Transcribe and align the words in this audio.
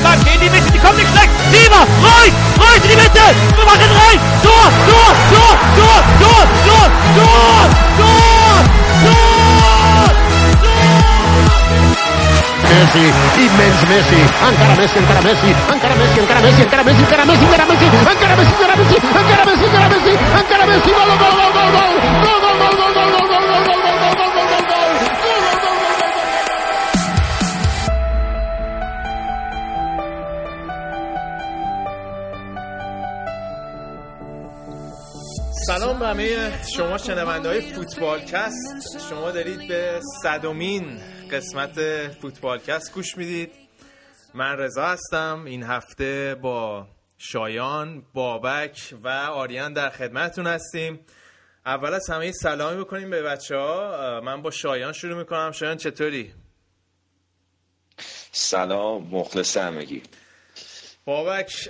bleibt 0.00 0.26
in 0.34 0.40
die 0.40 0.50
Mitte, 0.50 0.70
die 0.72 0.78
kommt 0.78 0.96
nicht 0.96 1.10
schlecht. 1.10 1.30
Sieber, 1.50 1.82
Reus, 2.02 2.34
Reus 2.60 2.82
in 2.84 2.90
die 2.90 2.96
Mitte. 2.96 3.24
Wir 3.56 3.64
machen 3.64 3.90
rein. 4.00 4.18
Tor, 4.42 4.66
Tor, 4.88 5.12
Tor, 5.32 5.54
Tor, 5.76 6.00
Tor, 6.20 6.44
Tor, 6.66 6.88
Tor, 7.16 7.70
Tor, 7.98 8.56
Tor, 9.04 9.36
Messi, 12.66 13.04
immens 13.40 13.80
Messi, 13.88 14.20
encara 14.20 14.74
Messi, 14.76 14.98
encara 14.98 15.20
Messi, 15.22 15.48
encara 15.72 15.94
Messi, 15.94 16.20
encara 16.20 16.40
Messi, 16.40 16.62
encara 16.62 16.84
Messi, 16.84 17.02
encara 17.02 17.24
Messi, 17.24 17.44
encara 17.44 17.64
Messi, 17.66 17.84
encara 18.16 18.36
Messi, 18.36 18.52
encara 18.52 18.76
Messi, 18.76 18.94
encara 18.96 19.44
Messi, 19.46 19.64
encara 19.64 19.88
Messi, 19.88 20.12
encara 20.36 20.66
Messi, 20.66 20.90
gol, 20.90 21.06
gol, 21.06 21.34
gol, 21.36 21.50
gol, 21.56 21.70
gol, 21.72 21.92
gol, 22.22 22.40
gol, 22.42 22.58
gol, 22.58 22.76
gol, 22.76 22.85
همه 36.06 36.52
شما 36.76 36.98
شنونده 36.98 37.48
های 37.48 37.60
فوتبالکست. 37.60 39.08
شما 39.10 39.30
دارید 39.30 39.68
به 39.68 40.00
صدومین 40.22 41.00
قسمت 41.30 42.08
فوتبالکست 42.08 42.94
گوش 42.94 43.16
می‌دید. 43.16 43.52
من 44.34 44.56
رضا 44.58 44.86
هستم. 44.86 45.44
این 45.46 45.62
هفته 45.62 46.36
با 46.42 46.86
شایان 47.18 48.02
بابک 48.14 48.94
و 49.04 49.08
آریان 49.08 49.72
در 49.72 49.90
خدمتتون 49.90 50.46
هستیم. 50.46 51.00
اول 51.66 51.94
از 51.94 52.10
همه 52.10 52.32
سلامی 52.32 52.80
بکنیم 52.84 53.10
به 53.10 53.22
بچه 53.22 53.56
ها 53.56 54.20
من 54.24 54.42
با 54.42 54.50
شایان 54.50 54.92
شروع 54.92 55.18
می‌کنم. 55.18 55.52
شایان 55.52 55.76
چطوری؟ 55.76 56.32
سلام 58.32 59.02
مخلص 59.10 59.56
همگی. 59.56 60.02
بابک 61.06 61.68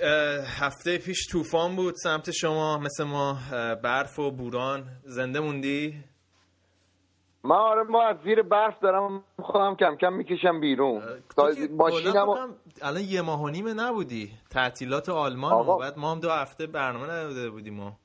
هفته 0.59 0.97
پیش 0.97 1.27
طوفان 1.31 1.75
بود 1.75 1.95
سمت 1.95 2.31
شما 2.31 2.77
مثل 2.77 3.03
ما 3.03 3.37
برف 3.83 4.19
و 4.19 4.31
بوران 4.31 4.87
زنده 5.03 5.39
موندی؟ 5.39 6.03
من 7.43 7.55
آره 7.55 7.83
ما 7.83 8.03
از 8.03 8.17
زیر 8.23 8.41
برف 8.41 8.79
دارم 8.79 9.23
خودم 9.39 9.75
کم 9.75 9.95
کم 9.95 10.13
می‌کشم 10.13 10.59
بیرون 10.59 11.03
ماشینم 11.69 12.55
الان 12.81 13.01
یه 13.01 13.21
ماه 13.21 13.41
و 13.41 13.49
نیمه 13.49 13.73
نبودی 13.73 14.31
تعطیلات 14.49 15.09
آلمان 15.09 15.53
آقا. 15.53 15.77
بعد 15.77 15.97
ما 15.97 16.11
هم 16.11 16.19
دو 16.19 16.29
هفته 16.29 16.67
برنامه 16.67 17.05
نداده 17.05 17.49
بودیم 17.49 17.73
ما 17.73 17.99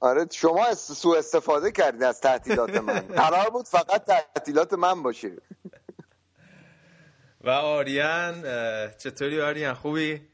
آره 0.00 0.26
شما 0.30 0.74
سوء 0.74 1.18
استفاده 1.18 1.72
کردید 1.72 2.02
از 2.02 2.20
تعطیلات 2.20 2.76
من 2.76 3.00
قرار 3.22 3.50
بود 3.50 3.66
فقط 3.66 4.04
تعطیلات 4.04 4.72
من 4.72 5.02
باشه 5.02 5.36
و 7.40 7.50
آریان 7.50 8.42
چطوری 8.90 9.40
آریان 9.40 9.74
خوبی؟ 9.74 10.33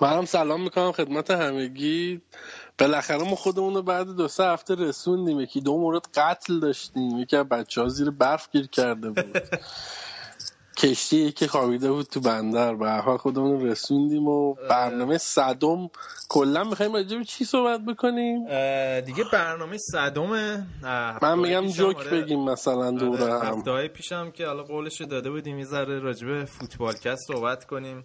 منم 0.00 0.24
سلام 0.24 0.62
می‌کنم 0.62 0.92
خدمت 0.92 1.30
همگی. 1.30 2.20
بالاخره 2.78 3.22
ما 3.22 3.36
خودمون 3.36 3.74
رو 3.74 3.82
بعد 3.82 4.06
دو 4.06 4.28
سه 4.28 4.44
هفته 4.44 4.74
رسوندیم. 4.74 5.40
یکی 5.40 5.60
دو 5.60 5.78
مورد 5.78 6.02
قتل 6.14 6.60
داشتیم 6.60 7.18
یکی 7.18 7.36
از 7.36 7.48
بچه 7.48 7.80
ها 7.80 7.88
زیر 7.88 8.10
برف 8.10 8.48
گیر 8.52 8.66
کرده 8.66 9.10
بود. 9.10 9.42
کشتی 10.78 11.32
که 11.32 11.46
خوابیده 11.46 11.92
بود 11.92 12.06
تو 12.06 12.20
بندر. 12.20 12.74
به 12.74 12.90
حال 12.90 13.16
خودمون 13.16 13.66
رسوندیم 13.66 14.28
و 14.28 14.54
برنامه 14.54 15.18
صدم 15.18 15.90
کلا 16.28 16.64
می‌خوایم 16.64 16.92
راجع 16.94 17.18
به 17.18 17.24
چی 17.24 17.44
صحبت 17.44 17.80
بکنیم؟ 17.80 18.44
دیگه 19.00 19.24
برنامه 19.32 19.78
صدم 19.78 20.28
من 21.22 21.38
میگم 21.38 21.66
جوک 21.66 21.96
آره. 21.96 22.10
بگیم 22.10 22.44
مثلا 22.44 22.90
دوره 22.90 23.38
هم. 23.40 23.56
هفته 23.56 23.70
های 23.70 23.88
پیشم 23.88 24.30
که 24.30 24.46
حالا 24.46 24.62
قولش 24.62 25.02
داده 25.02 25.30
بودیم 25.30 25.58
یه 25.58 25.64
ذره 25.64 25.98
راجع 25.98 26.26
به 26.26 26.44
فوتبالکست 26.44 27.22
صحبت 27.32 27.64
کنیم. 27.64 28.04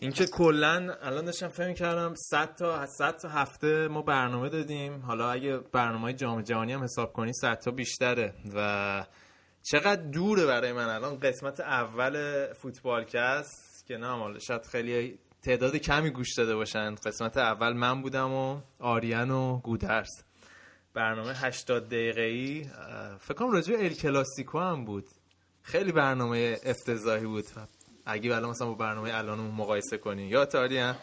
اینکه 0.00 0.26
کلا 0.26 0.94
الان 1.02 1.24
داشتم 1.24 1.48
فهم 1.48 1.74
کردم 1.74 2.14
100 2.14 2.54
تا 2.54 2.86
100 2.86 3.16
تا 3.16 3.28
هفته 3.28 3.88
ما 3.88 4.02
برنامه 4.02 4.48
دادیم. 4.48 5.00
حالا 5.00 5.30
اگه 5.30 5.58
برنامه 5.58 6.12
جام 6.12 6.42
جهانی 6.42 6.72
هم 6.72 6.82
حساب 6.82 7.12
کنی 7.12 7.32
100 7.32 7.58
تا 7.58 7.70
بیشتره. 7.70 8.34
و 8.54 9.06
چقدر 9.62 10.02
دوره 10.02 10.46
برای 10.46 10.72
من 10.72 10.88
الان. 10.88 11.18
قسمت 11.18 11.60
اول 11.60 12.46
فوتبالکست 12.52 13.86
که 13.86 13.96
نه 13.96 14.06
حالا 14.06 14.38
شاید 14.38 14.66
خیلی 14.66 15.18
تعداد 15.42 15.76
کمی 15.76 16.10
گوش 16.10 16.34
داده 16.34 16.54
باشن. 16.54 16.94
قسمت 16.94 17.36
اول 17.36 17.72
من 17.72 18.02
بودم 18.02 18.32
و 18.32 18.60
آریان 18.78 19.30
و 19.30 19.58
گودرس 19.58 20.24
برنامه 20.94 21.32
80 21.34 21.88
دقیقه 21.88 22.22
ای 22.22 22.66
فکر 23.18 23.34
کنم 23.34 23.50
راجع 23.50 23.74
ال 23.74 23.88
کلاسیکو 23.88 24.58
هم 24.58 24.84
بود. 24.84 25.04
خیلی 25.62 25.92
برنامه 25.92 26.56
افتضاحی 26.64 27.26
بود. 27.26 27.44
اگه 28.06 28.36
الان 28.36 28.50
مثلا 28.50 28.66
با 28.66 28.74
برنامه 28.74 29.10
الانمون 29.14 29.54
مقایسه 29.54 29.98
کنی. 29.98 30.22
یا 30.22 30.44
تاریان 30.44 30.96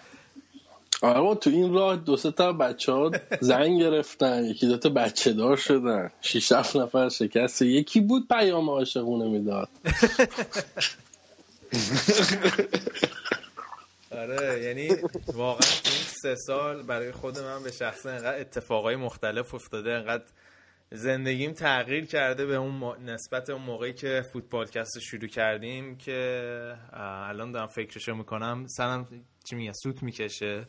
آره 1.02 1.36
تو 1.36 1.50
این 1.50 1.74
راه 1.74 1.96
دو 1.96 2.18
سه 2.18 2.32
تا 2.32 2.54
بچه 2.54 2.92
ها 2.92 3.12
زنگ 3.42 3.80
گرفتن. 3.80 4.44
یکی 4.46 4.68
دو 4.68 4.78
تا 4.78 4.90
بچه 4.90 5.34
دار 5.34 5.58
شدن. 5.58 6.12
شیش 6.22 6.52
هفت 6.52 6.76
نفر 6.76 7.10
شکست 7.10 7.62
یکی 7.62 8.02
بود 8.02 8.28
پیام 8.28 8.70
عاشقونه 8.70 9.30
می‌داد. 9.30 9.70
آره 14.12 14.64
یعنی 14.64 14.90
واقعا 15.34 15.68
این 15.86 16.04
سه 16.22 16.36
سال 16.36 16.84
برای 16.84 17.12
خود 17.12 17.40
من 17.40 17.64
به 17.64 17.72
شخص 17.72 18.06
انقدر 18.06 18.40
اتفاقای 18.40 18.96
مختلف 18.96 19.54
افتاده 19.54 19.92
انقدر 19.92 20.24
زندگیم 20.92 21.52
تغییر 21.52 22.06
کرده 22.06 22.46
به 22.46 22.56
اون 22.56 23.04
نسبت 23.04 23.50
اون 23.50 23.62
موقعی 23.62 23.94
که 23.94 24.24
فوتبالکست 24.34 25.00
شروع 25.00 25.28
کردیم 25.28 25.98
که 25.98 26.76
الان 26.94 27.52
دارم 27.52 27.68
فکرشو 27.68 28.16
می‌کنم. 28.16 28.66
سرم 28.68 29.26
چی 29.50 29.56
میگه؟ 29.56 29.72
سوت 29.74 30.04
می‌کشه. 30.04 30.68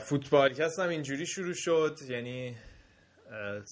فوتبالکست 0.00 0.78
هم 0.78 0.88
اینجوری 0.88 1.26
شروع 1.26 1.54
شد. 1.54 1.98
یعنی 2.08 2.56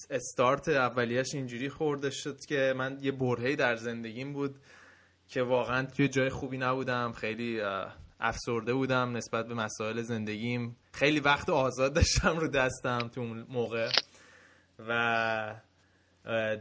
استارت 0.09 0.69
اولیش 0.69 1.35
اینجوری 1.35 1.69
خورده 1.69 2.09
شد 2.09 2.37
که 2.47 2.73
من 2.77 2.97
یه 3.01 3.11
برهی 3.11 3.55
در 3.55 3.75
زندگیم 3.75 4.33
بود 4.33 4.55
که 5.27 5.41
واقعا 5.41 5.85
توی 5.85 6.07
جای 6.07 6.29
خوبی 6.29 6.57
نبودم. 6.57 7.11
خیلی 7.11 7.61
افسرده 8.19 8.73
بودم 8.73 9.17
نسبت 9.17 9.47
به 9.47 9.53
مسائل 9.53 10.01
زندگیم. 10.01 10.77
خیلی 10.93 11.19
وقت 11.19 11.49
آزاد 11.49 11.93
داشتم 11.93 12.37
رو 12.37 12.47
دستم 12.47 13.09
تو 13.15 13.21
اون 13.21 13.45
موقع. 13.49 13.89
و 14.87 15.61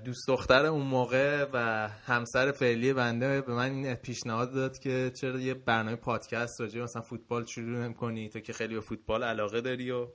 دوست 0.04 0.28
دختر 0.28 0.66
اون 0.66 0.86
موقع 0.86 1.46
و 1.52 1.88
همسر 2.06 2.52
فعلی 2.52 2.92
بنده 2.92 3.40
به 3.40 3.54
من 3.54 3.70
این 3.70 3.94
پیشنهاد 3.94 4.54
داد 4.54 4.78
که 4.78 5.12
چرا 5.20 5.40
یه 5.40 5.54
برنامه 5.54 5.96
پادکست 5.96 6.60
راجع 6.60 6.82
مثلا 6.82 7.02
فوتبال 7.02 7.44
شروع 7.44 7.92
کنی 7.92 8.28
تو 8.28 8.40
که 8.40 8.52
خیلی 8.52 8.74
به 8.74 8.80
فوتبال 8.80 9.24
علاقه 9.24 9.60
داری 9.60 9.90
و 9.90 10.06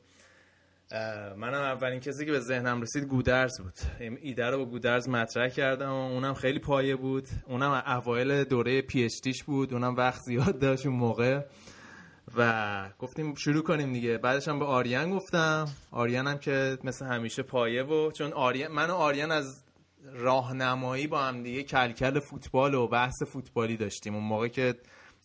منم 1.38 1.62
اولین 1.62 2.00
کسی 2.00 2.26
که 2.26 2.32
به 2.32 2.40
ذهنم 2.40 2.82
رسید 2.82 3.04
گودرز 3.04 3.62
بود. 3.62 3.74
ایده 4.22 4.46
رو 4.46 4.58
با 4.58 4.66
گودرز 4.66 5.10
مطرح 5.10 5.50
کردم 5.50 5.90
و 5.90 6.12
اونم 6.12 6.34
خیلی 6.34 6.60
پایه 6.60 6.96
بود. 6.96 7.28
اونم 7.48 7.84
اوایل 7.88 8.44
دوره 8.44 8.82
پی 8.82 9.04
اچ 9.04 9.44
بود. 9.44 9.74
اونم 9.74 9.96
وقت 9.96 10.22
زیاد 10.22 10.60
داشت 10.60 10.86
اون 10.86 10.96
موقع. 10.96 11.42
و 12.38 12.90
گفتیم 13.00 13.36
شروع 13.36 13.64
کنیم 13.64 13.94
دیگه. 13.94 14.18
بعدش 14.18 14.48
هم 14.48 14.60
به 14.60 14.66
آریان 14.66 15.12
گفتم. 15.12 15.68
آریان 15.92 16.28
هم 16.28 16.38
که 16.38 16.78
مثل 16.84 17.06
همیشه 17.06 17.44
پایه 17.44 17.84
و 17.84 18.12
چون 18.12 18.34
آریان 18.34 18.72
من 18.72 18.90
و 18.90 18.94
آریان 18.94 19.32
از 19.32 19.64
راهنمایی 20.14 21.08
با 21.08 21.22
هم 21.22 21.44
دیگه 21.44 21.64
کلکل 21.64 22.20
فوتبال 22.20 22.74
و 22.74 22.88
بحث 22.88 23.24
فوتبالی 23.24 23.78
داشتیم. 23.78 24.16
اون 24.16 24.24
موقع 24.24 24.48
که 24.48 24.76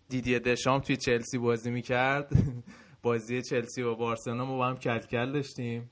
دیدی 0.08 0.38
دشام 0.38 0.80
توی 0.80 0.96
چلسی 0.96 1.38
بازی 1.38 1.70
می‌کرد 1.70 2.30
بازی 3.02 3.42
چلسی 3.42 3.82
و 3.82 3.94
بارسلونا 3.94 4.44
ما 4.44 4.56
با 4.56 4.66
هم 4.66 4.76
کلکل 4.76 5.32
داشتیم. 5.32 5.90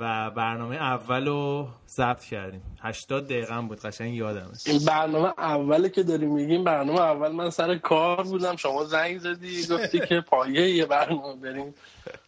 و 0.00 0.30
برنامه 0.30 0.76
اول 0.76 1.26
رو 1.26 1.68
ضبط 1.88 2.24
کردیم. 2.24 2.62
80 2.80 3.24
دقیقه 3.24 3.60
بود 3.60 3.80
قشنگ 3.80 4.14
یادمه. 4.14 4.52
این 4.66 4.84
برنامه 4.84 5.32
اولی 5.38 5.90
که 5.90 6.02
داریم 6.02 6.32
میگیم 6.32 6.64
برنامه 6.64 7.00
اول 7.00 7.32
من 7.32 7.50
سر 7.50 7.76
کار 7.78 8.22
بودم. 8.22 8.56
شما 8.56 8.84
زنگ 8.84 9.18
زدی 9.18 9.66
گفتی 9.66 10.00
که 10.00 10.20
پایه 10.20 10.70
یه 10.70 10.86
برنامه 10.86 11.36
بریم. 11.42 11.74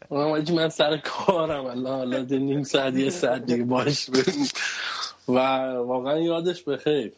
اونم 0.08 0.44
من 0.54 0.68
سر 0.68 0.96
کارم. 0.96 1.66
الله 1.66 1.90
حالا 1.90 2.22
نیم 2.22 2.62
ساعت 2.62 2.94
یه 2.94 3.10
ساعت 3.10 3.46
دیگه 3.46 3.64
باش 3.64 4.10
بریم. 4.10 4.48
و 5.28 5.38
واقعا 5.74 6.18
یادش 6.18 6.62
بخیر 6.62 7.12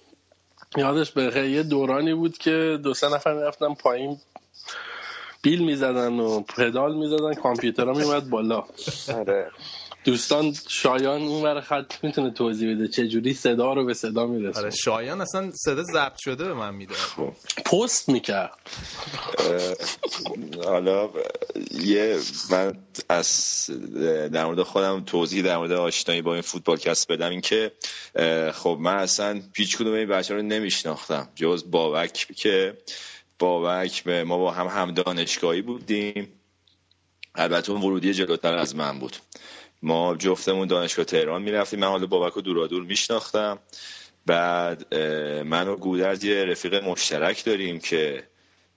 یادش 0.77 1.13
بخیر 1.13 1.45
یه 1.45 1.63
دورانی 1.63 2.15
بود 2.15 2.39
که 2.39 2.79
دو 2.83 2.95
سه 2.95 3.15
نفر 3.15 3.35
می‌رفتن 3.35 3.75
پایین. 3.75 4.17
بیل 5.43 5.65
می‌زدن 5.65 6.21
و 6.21 6.41
پدال 6.41 6.97
می‌زدن. 6.97 7.35
کامپیوترها 7.35 7.93
میومد 7.93 8.31
بالا. 8.31 8.65
آره. 9.15 9.51
دوستان 10.05 10.55
شایان 10.69 11.23
اون 11.23 11.43
ور 11.43 11.61
خط 11.61 11.95
می‌تونه 12.03 12.31
توضیح 12.31 12.75
بده 12.75 12.89
چه 12.89 13.09
جوری 13.09 13.35
صدا 13.35 13.73
رو 13.73 13.85
به 13.85 13.95
صدا 13.95 14.27
می‌رسه 14.27 14.59
آره 14.59 14.71
شایان 14.71 15.21
اصلا 15.21 15.51
صدا 15.55 15.83
ضبط 15.83 16.19
شده 16.19 16.45
به 16.45 16.55
من 16.55 16.75
میده. 16.75 16.95
پست 17.65 18.09
می‌کرد. 18.09 18.53
حالا 20.65 21.11
یه 21.71 22.19
من 22.51 22.79
از 23.09 23.67
در 24.33 24.45
مورد 24.45 24.63
خودم 24.63 25.05
توضیح 25.05 25.43
در 25.45 25.57
مورد 25.57 25.73
آشنایی 25.73 26.23
با 26.23 26.33
این 26.33 26.43
فوتبال 26.43 26.77
کست 26.77 27.13
بدم. 27.13 27.31
این 27.31 27.41
که 27.41 27.73
خب 28.55 28.79
من 28.81 28.95
اصلا 28.97 29.43
پیچ 29.53 29.77
کدوم 29.77 29.95
این 29.95 30.09
بچه 30.09 30.35
رو 30.35 30.43
نمیشناختم. 30.43 31.29
جز 31.35 31.71
بابک 31.71 32.27
که 32.37 32.79
بابک 33.39 34.05
به 34.05 34.25
ما 34.25 34.39
با 34.39 34.51
هم 34.51 34.67
هم 34.67 34.95
دانشگاهی 34.95 35.63
بودیم. 35.63 36.33
البته 37.35 37.73
اون 37.73 37.83
ورودی 37.83 38.15
جلوتر 38.15 38.55
از 38.55 38.77
من 38.77 38.99
بود. 38.99 39.17
ما 39.83 40.17
جفتمون 40.17 40.69
دانشگاه 40.69 41.05
تهران 41.05 41.43
می‌رفتیم. 41.43 41.81
من 41.81 41.87
حالا 41.87 42.07
بابک 42.07 42.33
رو 42.33 42.43
دورادور 42.43 42.83
میشناختم. 42.83 43.59
بعد 44.27 44.95
من 45.45 45.69
و 45.69 45.77
گودرز 45.77 46.25
یه 46.25 46.45
رفیق 46.45 46.85
مشترک 46.85 47.45
داریم 47.45 47.79
که 47.79 48.25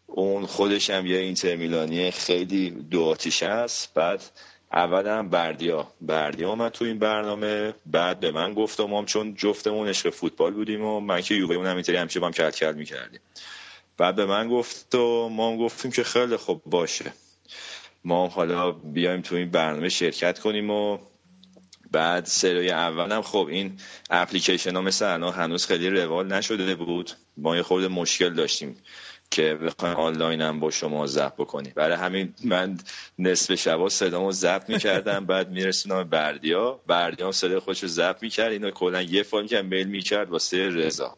اون 0.07 0.45
خودش 0.45 0.89
هم 0.89 1.05
یه 1.05 1.17
اینتر 1.17 1.55
میلانی 1.55 2.11
خیلی 2.11 2.69
دو 2.69 3.03
آتیش 3.03 3.43
است 3.43 3.93
بعد 3.93 4.23
اول 4.73 5.07
هم 5.07 5.29
بردیا. 5.29 5.87
بردیا 6.01 6.49
اومد 6.49 6.71
تو 6.71 6.85
این 6.85 6.99
برنامه. 6.99 7.73
بعد 7.85 8.19
به 8.19 8.31
من 8.31 8.53
گفت 8.53 8.79
و 8.79 8.87
ما 8.87 9.05
چون 9.05 9.35
جفتمون 9.35 9.87
عشق 9.87 10.09
فوتبال 10.09 10.53
بودیم 10.53 10.85
و 10.85 10.99
من 10.99 11.21
که 11.21 11.35
یووه 11.35 11.69
هم 11.69 11.75
اینطوری 11.75 11.97
همیشه 11.97 12.19
با 12.19 12.25
هم 12.25 12.33
کل 12.33 12.49
کل 12.49 12.73
می‌کردیم. 12.73 13.19
بعد 13.97 14.15
به 14.15 14.25
من 14.25 14.49
گفت 14.49 14.95
و 14.95 15.29
ما 15.29 15.49
هم 15.49 15.57
گفتیم 15.57 15.91
که 15.91 16.03
خیلی 16.03 16.37
خوب 16.37 16.61
باشه. 16.65 17.13
ما 18.05 18.27
حالا 18.27 18.71
بیایم 18.71 19.21
تو 19.21 19.35
این 19.35 19.51
برنامه 19.51 19.89
شرکت 19.89 20.39
کنیم 20.39 20.69
و 20.69 20.97
بعد 21.91 22.25
سری 22.25 22.71
اول 22.71 23.11
هم 23.11 23.21
خب 23.21 23.47
این 23.49 23.79
اپلیکیشن 24.09 24.75
ها 24.75 24.81
مثل 24.81 25.13
الان 25.13 25.33
هنوز 25.33 25.65
خیلی 25.65 25.89
روال 25.89 26.27
نشده 26.27 26.75
بود. 26.75 27.11
ما 27.37 27.55
یه 27.55 27.63
خورده 27.63 27.87
مشکل 27.87 28.33
داشتیم 28.33 28.77
که 29.31 29.55
بخوایم 29.55 29.95
آنلاین 29.95 30.41
هم 30.41 30.59
با 30.59 30.71
شما 30.71 31.07
ضبط 31.07 31.33
بکنیم. 31.33 31.73
برای 31.75 31.95
همین 31.95 32.33
من 32.43 32.77
نصف 33.19 33.55
شبا 33.55 33.89
صدامو 33.89 34.31
ضبط 34.31 34.69
می‌کردم 34.69 35.25
بعد 35.33 35.51
میرسونم 35.51 36.03
بردیا. 36.03 36.79
بردیا 36.87 37.25
هم 37.25 37.31
صدای 37.31 37.59
خودش 37.59 37.83
رو 37.83 37.89
ضبط 37.89 38.23
می‌کرد. 38.23 38.51
اینو 38.51 38.71
کلا 38.71 39.01
یه 39.01 39.23
فایل 39.23 39.47
که 39.47 39.61
میل 39.61 39.87
می‌کرد 39.87 40.29
واسه 40.29 40.69
رضا. 40.69 41.17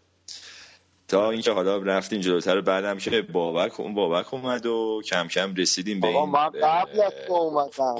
تا 1.07 1.29
اینکه 1.29 1.51
حالا 1.51 1.77
رفتیم 1.77 2.21
جلوتر 2.21 2.61
بعدم 2.61 2.97
که 2.97 3.21
بابک 3.21 3.79
اون 3.79 3.93
بابک 3.93 4.33
اومد 4.33 4.65
و 4.65 5.01
کم 5.05 5.27
کم 5.27 5.55
رسیدیم 5.55 5.99
به 5.99 6.07
این 6.07 6.31
قبل 6.31 7.01
از 7.01 7.13
تو 7.27 7.33
اومدم. 7.33 7.95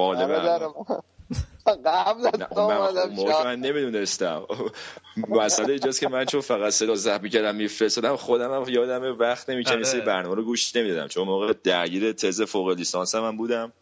قبل 1.85 2.27
از 2.27 2.33
تو 2.53 2.59
اومدم. 2.59 3.43
من 3.43 3.59
نمی‌دونستم. 3.59 4.45
مسئله 5.29 5.69
اینجاست 5.69 5.99
که 5.99 6.07
من 6.07 6.25
چون 6.25 6.41
فقط 6.41 6.73
صدا 6.73 6.95
ضبط 6.95 7.21
می‌کردم 7.21 7.55
میفرستادم 7.55 8.15
خودم 8.15 8.53
هم 8.53 8.69
یادم 8.69 9.19
وقت 9.19 9.49
نمی‌کنم 9.49 9.79
مثل 9.79 9.99
برنامه 9.99 10.35
رو 10.35 10.43
گوش 10.43 10.75
نمی‌دادم. 10.75 11.07
چون 11.07 11.27
موقع 11.27 11.53
درگیر 11.63 12.11
تز 12.11 12.41
فوق 12.41 12.69
لیسانس 12.69 13.15
هم 13.15 13.37
بودم. 13.37 13.73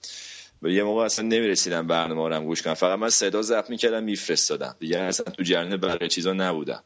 و 0.61 0.67
یه 0.67 0.83
موقع 0.83 1.03
اصلا 1.03 1.25
نمی‌رسیدم 1.25 1.87
برنامه 1.87 2.29
رو 2.29 2.35
هم 2.35 2.45
گوش 2.45 2.61
کنم. 2.61 2.73
فقط 2.73 2.99
من 2.99 3.09
صدا 3.09 3.41
ضبط 3.41 3.69
می‌کردم 3.69 4.03
میفرستادم. 4.03 4.75
دیگه 4.79 4.99
اصلا 4.99 5.25
تو 5.31 5.43
جریان 5.43 5.77
بقیه 5.77 6.07
چیزا 6.07 6.33
نبودم. 6.33 6.83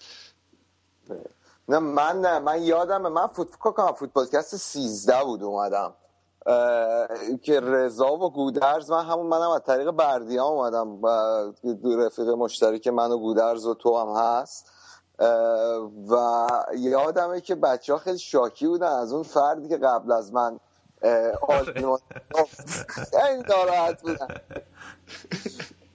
نه 1.68 1.80
من 1.80 2.22
نه 2.22 2.40
من 2.40 2.64
یادم 2.64 3.02
من 3.02 3.28
فوتبال 3.28 3.94
فوتبالکست 3.94 4.56
13 4.56 5.24
بود 5.24 5.44
اومدم. 5.44 5.94
که 7.42 7.60
رضا 7.60 8.14
و 8.14 8.32
گودرز 8.32 8.92
من 8.92 9.06
همون 9.06 9.28
منم 9.28 9.50
از 9.50 9.64
طریق 9.64 9.92
بردیا 9.92 10.46
اومدم. 10.46 11.04
و 11.04 11.08
رفیق 11.84 12.30
مشترک 12.30 12.88
من 12.88 13.12
و 13.12 13.18
گودرز 13.18 13.66
و 13.66 13.74
تو 13.74 13.98
هم 13.98 14.24
هست. 14.24 14.72
و 16.10 16.48
یادمه 16.76 17.42
که 17.42 17.56
بچه 17.56 17.94
ها 17.94 18.00
خیلی 18.00 18.20
شاکی 18.20 18.68
بودن 18.68 18.92
از 18.92 19.14
اون 19.14 19.24
فردی 19.24 19.70
که 19.70 19.78
قبل 19.78 20.12
از 20.12 20.34
من 20.34 20.60
خیلی 23.12 23.44
ناراحت 23.50 24.02
بودن. 24.02 24.28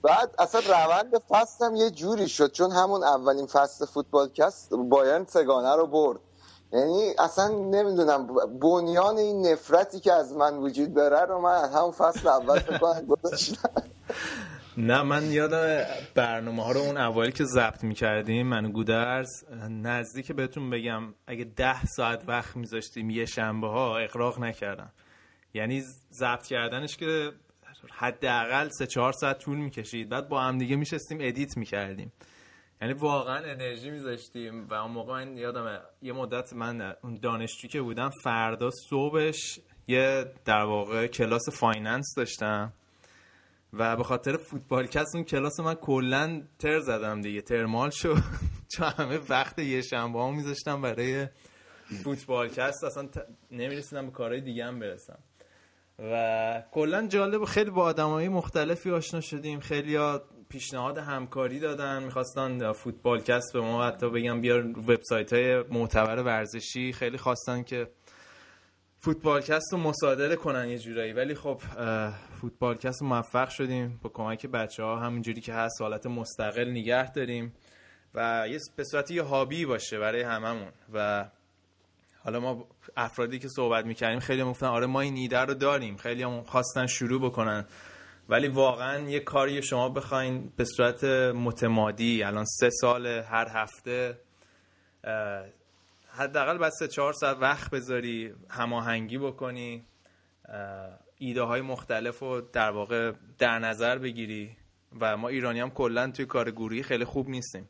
بعد 0.03 0.35
اصلا 0.39 0.61
روند 0.61 1.17
فصل 1.29 1.65
هم 1.65 1.75
یه 1.75 1.89
جوری 1.89 2.29
شد 2.29 2.51
چون 2.51 2.71
همون 2.71 3.03
اولین 3.03 3.47
فصل 3.47 3.85
فوتبالکست 3.85 4.73
بایرن 4.89 5.25
سگانه 5.25 5.75
رو 5.75 5.87
برد. 5.87 6.19
یعنی 6.73 7.13
اصلا 7.19 7.47
نمی‌دونم 7.47 8.27
بنیان 8.61 9.17
این 9.17 9.47
نفرتی 9.47 9.99
که 9.99 10.13
از 10.13 10.33
من 10.33 10.57
وجود 10.57 10.93
داره 10.93 11.25
رو 11.25 11.41
من 11.41 11.69
همون 11.69 11.91
فصل 11.91 12.27
اول 12.27 12.59
فکر 12.59 13.05
گذاشتم. 13.15 13.69
نه 14.77 15.01
من 15.03 15.31
یادم 15.31 15.85
برنامه 16.15 16.63
ها 16.63 16.71
رو 16.71 16.79
اون 16.79 16.97
اولی 16.97 17.31
که 17.31 17.43
ضبط 17.45 17.83
می‌کردیم 17.83 18.47
من 18.47 18.71
گودرز 18.71 19.29
نزدیک 19.69 20.31
بهتون 20.31 20.69
بگم 20.69 21.13
اگه 21.27 21.43
ده 21.43 21.85
ساعت 21.85 22.23
وقت 22.27 22.55
میذاشتیم 22.55 23.09
یه 23.09 23.25
شنبه 23.25 23.67
ها 23.67 23.97
اقراق 23.97 24.39
نکردم. 24.39 24.91
یعنی 25.53 25.83
ضبط 26.11 26.45
کردنش 26.45 26.97
که 26.97 27.31
حداقل 27.91 28.69
سه 28.69 28.87
چهار 28.87 29.11
ساعت 29.11 29.39
طول 29.39 29.57
می‌کشید. 29.57 30.09
بعد 30.09 30.29
با 30.29 30.41
هم 30.41 30.57
دیگه 30.57 30.75
میشستیم 30.75 31.17
ادیت 31.21 31.57
می‌کردیم. 31.57 32.11
یعنی 32.81 32.93
واقعا 32.93 33.37
انرژی 33.37 33.91
میذاشتیم 33.91 34.67
و 34.67 34.73
اون 34.73 34.91
موقع 34.91 35.13
من 35.13 35.37
یادم 35.37 35.81
یه 36.01 36.13
مدت 36.13 36.53
من 36.53 36.95
اون 37.03 37.19
دانشجو 37.21 37.67
که 37.67 37.81
بودم 37.81 38.09
فردا 38.23 38.69
صبحش 38.89 39.59
یه 39.87 40.25
در 40.45 40.63
واقع 40.63 41.07
کلاس 41.07 41.49
finance 41.59 42.13
داشتم 42.17 42.73
و 43.73 43.95
به 43.95 44.03
خاطر 44.03 44.37
فوتبال 44.37 44.87
کست 44.87 45.15
اون 45.15 45.23
کلاس 45.23 45.59
من 45.59 45.73
کلا 45.73 46.41
تر 46.59 46.79
زدم 46.79 47.21
دیگه 47.21 47.41
ترمال 47.41 47.89
شد. 47.89 48.17
چون 48.77 48.87
همه 48.87 49.19
وقت 49.29 49.59
یه 49.59 49.81
شنبه 49.81 50.19
ها 50.19 50.31
میذاشتم 50.31 50.81
برای 50.81 51.27
فوتبال 52.03 52.47
کست 52.47 52.83
اصلا 52.83 53.07
ت... 53.07 53.17
نمی‌رسیدم 53.51 54.05
به 54.05 54.11
کارهای 54.11 54.41
دیگه 54.41 54.65
هم 54.65 54.79
برسم. 54.79 55.19
و 55.99 56.63
کلا 56.71 57.07
جالب 57.07 57.45
خیلی 57.45 57.69
با 57.69 57.83
آدمایی 57.83 58.27
مختلفی 58.27 58.91
آشنا 58.91 59.21
شدیم. 59.21 59.59
خیلی 59.59 59.97
پیشنهاد 60.49 60.97
همکاری 60.97 61.59
دادن 61.59 62.03
می‌خواستن 62.03 62.71
فوتبال 62.71 63.21
کست 63.21 63.53
به 63.53 63.61
ما 63.61 63.85
حتی 63.85 64.09
بگم 64.09 64.41
بیار 64.41 64.79
وبسایت 64.79 65.33
های 65.33 65.63
معتبر 65.63 66.23
ورزشی. 66.23 66.93
خیلی 66.93 67.17
خواستن 67.17 67.63
که 67.63 67.87
فوتبالکست 68.99 69.73
رو 69.73 69.77
مصادره 69.77 70.35
کنن 70.35 70.69
یه 70.69 70.79
جورایی. 70.79 71.13
ولی 71.13 71.35
خب 71.35 71.61
فوتبالکست 72.41 73.01
رو 73.01 73.07
موفق 73.07 73.49
شدیم. 73.49 73.99
با 74.01 74.09
کمک 74.09 74.45
بچه 74.47 74.83
ها 74.83 74.99
همینجوری 74.99 75.41
که 75.41 75.53
هست 75.53 75.81
حالت 75.81 76.05
مستقل 76.05 76.69
نگه 76.69 77.11
داریم. 77.11 77.53
و 78.15 78.45
یه 78.49 78.59
به 78.75 78.83
صورت 78.83 79.11
یه 79.11 79.23
هابی 79.23 79.65
باشه 79.65 79.99
برای 79.99 80.21
هممون. 80.21 80.71
و 80.93 81.25
حالا 82.23 82.39
ما 82.39 82.67
افرادی 82.97 83.39
که 83.39 83.47
صحبت 83.47 83.85
می‌کردیم 83.85 84.19
خیلی 84.19 84.43
گفتن 84.43 84.67
آره 84.67 84.85
ما 84.87 85.01
این 85.01 85.15
ایده 85.15 85.39
رو 85.39 85.53
داریم. 85.53 85.97
خیلی 85.97 86.23
هم 86.23 86.43
خواستن 86.43 86.87
شروع 86.87 87.21
بکنن. 87.21 87.65
ولی 88.29 88.47
واقعا 88.47 89.09
یه 89.09 89.19
کاری 89.19 89.63
شما 89.63 89.89
بخواین 89.89 90.51
به 90.57 90.65
صورت 90.65 91.03
متمادی 91.33 92.23
الان 92.23 92.45
سه 92.45 92.69
سال 92.69 93.05
هر 93.07 93.47
هفته 93.53 94.19
حداقل 96.07 96.57
بعد 96.57 96.71
سه 96.79 96.87
چهار 96.87 97.13
ساعت 97.13 97.37
وقت 97.37 97.71
بذاری 97.71 98.33
هماهنگی 98.49 99.17
بکنی 99.17 99.85
ایده 101.17 101.41
های 101.41 101.61
مختلف 101.61 102.19
رو 102.19 102.41
در 102.41 102.71
واقع 102.71 103.11
در 103.37 103.59
نظر 103.59 103.97
بگیری. 103.97 104.57
و 104.99 105.17
ما 105.17 105.27
ایرانی 105.27 105.59
هم 105.59 105.69
کلا 105.69 106.11
توی 106.11 106.25
کار 106.25 106.51
گروهی 106.51 106.83
خیلی 106.83 107.05
خوب 107.05 107.29
نیستیم. 107.29 107.69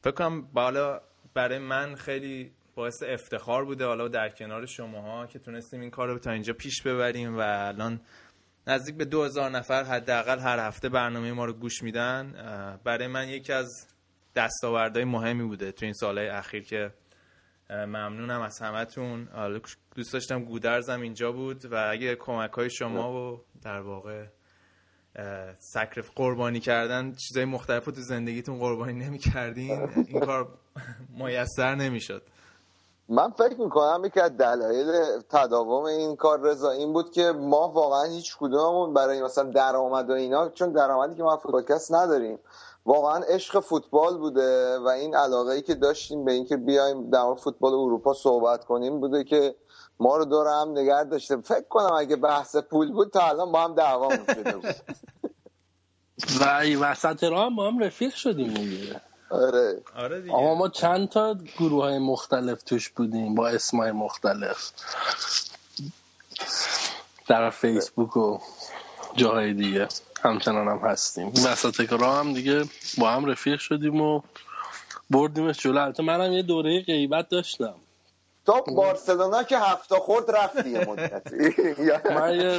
فکر 0.00 0.10
کنم 0.10 0.42
بالا 0.42 1.00
برای 1.34 1.58
من 1.58 1.94
خیلی 1.94 2.52
باعث 2.80 3.02
افتخار 3.02 3.64
بوده. 3.64 3.86
حالا 3.86 4.08
در 4.08 4.28
کنار 4.28 4.66
شماها 4.66 5.26
که 5.26 5.38
تونستیم 5.38 5.80
این 5.80 5.90
کار 5.90 6.08
رو 6.08 6.18
تا 6.18 6.30
اینجا 6.30 6.52
پیش 6.52 6.82
ببریم 6.82 7.38
و 7.38 7.40
الان 7.40 8.00
نزدیک 8.66 8.96
به 8.96 9.04
2000 9.04 9.50
نفر 9.50 9.82
حداقل 9.82 10.38
هر 10.38 10.58
هفته 10.58 10.88
برنامه 10.88 11.32
ما 11.32 11.44
رو 11.44 11.52
گوش 11.52 11.82
میدن. 11.82 12.32
برای 12.84 13.06
من 13.06 13.28
یکی 13.28 13.52
از 13.52 13.86
دستاوردهای 14.34 15.04
مهمی 15.04 15.44
بوده 15.44 15.72
تو 15.72 15.84
این 15.86 15.92
سالهای 15.92 16.28
اخیر 16.28 16.62
که 16.62 16.92
ممنونم 17.70 18.40
از 18.40 18.58
همتون. 18.58 19.28
دوست 19.94 20.12
داشتم 20.12 20.44
گودرزم 20.44 21.00
اینجا 21.00 21.32
بود 21.32 21.64
و 21.64 21.88
اگه 21.90 22.16
کمک 22.16 22.52
های 22.52 22.70
شما 22.70 23.32
و 23.32 23.44
در 23.62 23.80
واقع 23.80 24.26
سکرف 25.58 26.10
قربانی 26.14 26.60
کردن 26.60 27.12
چیزای 27.12 27.44
مختلف 27.44 27.84
تو 27.84 27.92
زندگیتون 28.00 28.58
قربانی 28.58 28.92
نمی 28.92 29.18
کردین 29.18 29.88
این 30.08 30.20
کار 30.20 30.58
میسر 31.18 31.74
نمی‌شد. 31.74 32.22
من 33.10 33.30
فکر 33.30 33.60
می‌کنم 33.60 34.02
یکی 34.04 34.20
از 34.20 34.36
دلایل 34.36 35.20
تداوم 35.28 35.84
این 35.84 36.16
کار 36.16 36.40
رضا 36.40 36.70
این 36.70 36.92
بود 36.92 37.10
که 37.10 37.32
ما 37.32 37.68
واقعا 37.68 38.04
هیچ 38.04 38.36
کدوممون 38.38 38.94
برای 38.94 39.22
مثلا 39.22 39.44
درآمد 39.44 40.10
و 40.10 40.12
اینا 40.12 40.48
چون 40.48 40.72
درآمدی 40.72 41.14
که 41.16 41.22
ما 41.22 41.36
فوتبالکست 41.36 41.94
نداریم 41.94 42.38
واقعا 42.86 43.18
عشق 43.18 43.60
فوتبال 43.60 44.18
بوده 44.18 44.78
و 44.78 44.88
این 44.88 45.14
علاقه 45.14 45.52
ای 45.52 45.62
که 45.62 45.74
داشتیم 45.74 46.24
به 46.24 46.32
اینکه 46.32 46.56
بیایم 46.56 47.10
در 47.10 47.34
فوتبال 47.34 47.72
اروپا 47.72 48.14
صحبت 48.14 48.64
کنیم 48.64 49.00
بوده 49.00 49.24
که 49.24 49.54
ما 50.00 50.16
رو 50.16 50.24
دور 50.24 50.46
هم 50.46 50.78
نگرد 50.78 51.08
داشته. 51.08 51.36
فکر 51.36 51.68
کنم 51.68 51.92
اگه 51.92 52.16
بحث 52.16 52.56
پول 52.56 52.92
بود 52.92 53.10
تا 53.10 53.20
الان 53.20 53.52
با 53.52 53.60
هم 53.60 53.74
دعوا 53.74 54.10
شده 54.34 54.52
بود 54.52 54.64
و 56.40 56.62
وسط 56.80 57.24
راه 57.24 57.46
هم 57.46 57.56
با 57.56 57.66
هم 57.66 57.78
رفیق 57.78 58.14
شدیم 58.14 58.54
دیگه. 58.54 59.00
آره. 59.30 59.80
آره 59.96 60.20
دیگه. 60.20 60.34
اما 60.34 60.54
ما 60.54 60.68
چند 60.68 61.08
تا 61.08 61.36
گروه 61.58 61.84
های 61.84 61.98
مختلف 61.98 62.62
توش 62.62 62.88
بودیم 62.88 63.34
با 63.34 63.48
اسمای 63.48 63.92
مختلف؟ 63.92 64.70
در 67.28 67.50
فیسبوک 67.50 68.16
و 68.16 68.38
جاهای 69.16 69.54
دیگه. 69.54 69.88
همچنان 70.22 70.68
هم 70.68 70.78
هستیم. 70.78 71.28
وسط 71.28 71.92
راه 71.92 72.18
هم 72.18 72.32
دیگه 72.32 72.64
با 72.98 73.10
هم 73.10 73.24
رفیق 73.24 73.58
شدیم 73.58 74.00
و 74.00 74.22
بردیمش 75.10 75.58
جلو. 75.58 75.80
البته 75.80 76.02
منم 76.02 76.32
یه 76.32 76.42
دوره 76.42 76.80
غیبت 76.80 77.28
داشتم. 77.28 77.74
تا 78.46 78.60
بارسلونا 78.60 79.42
که 79.42 79.58
هفته 79.58 79.94
خورد 79.94 80.30
رفتی 80.30 80.70
یه 80.70 80.84
مدتی. 80.88 81.36
من 82.18 82.34
یه 82.34 82.58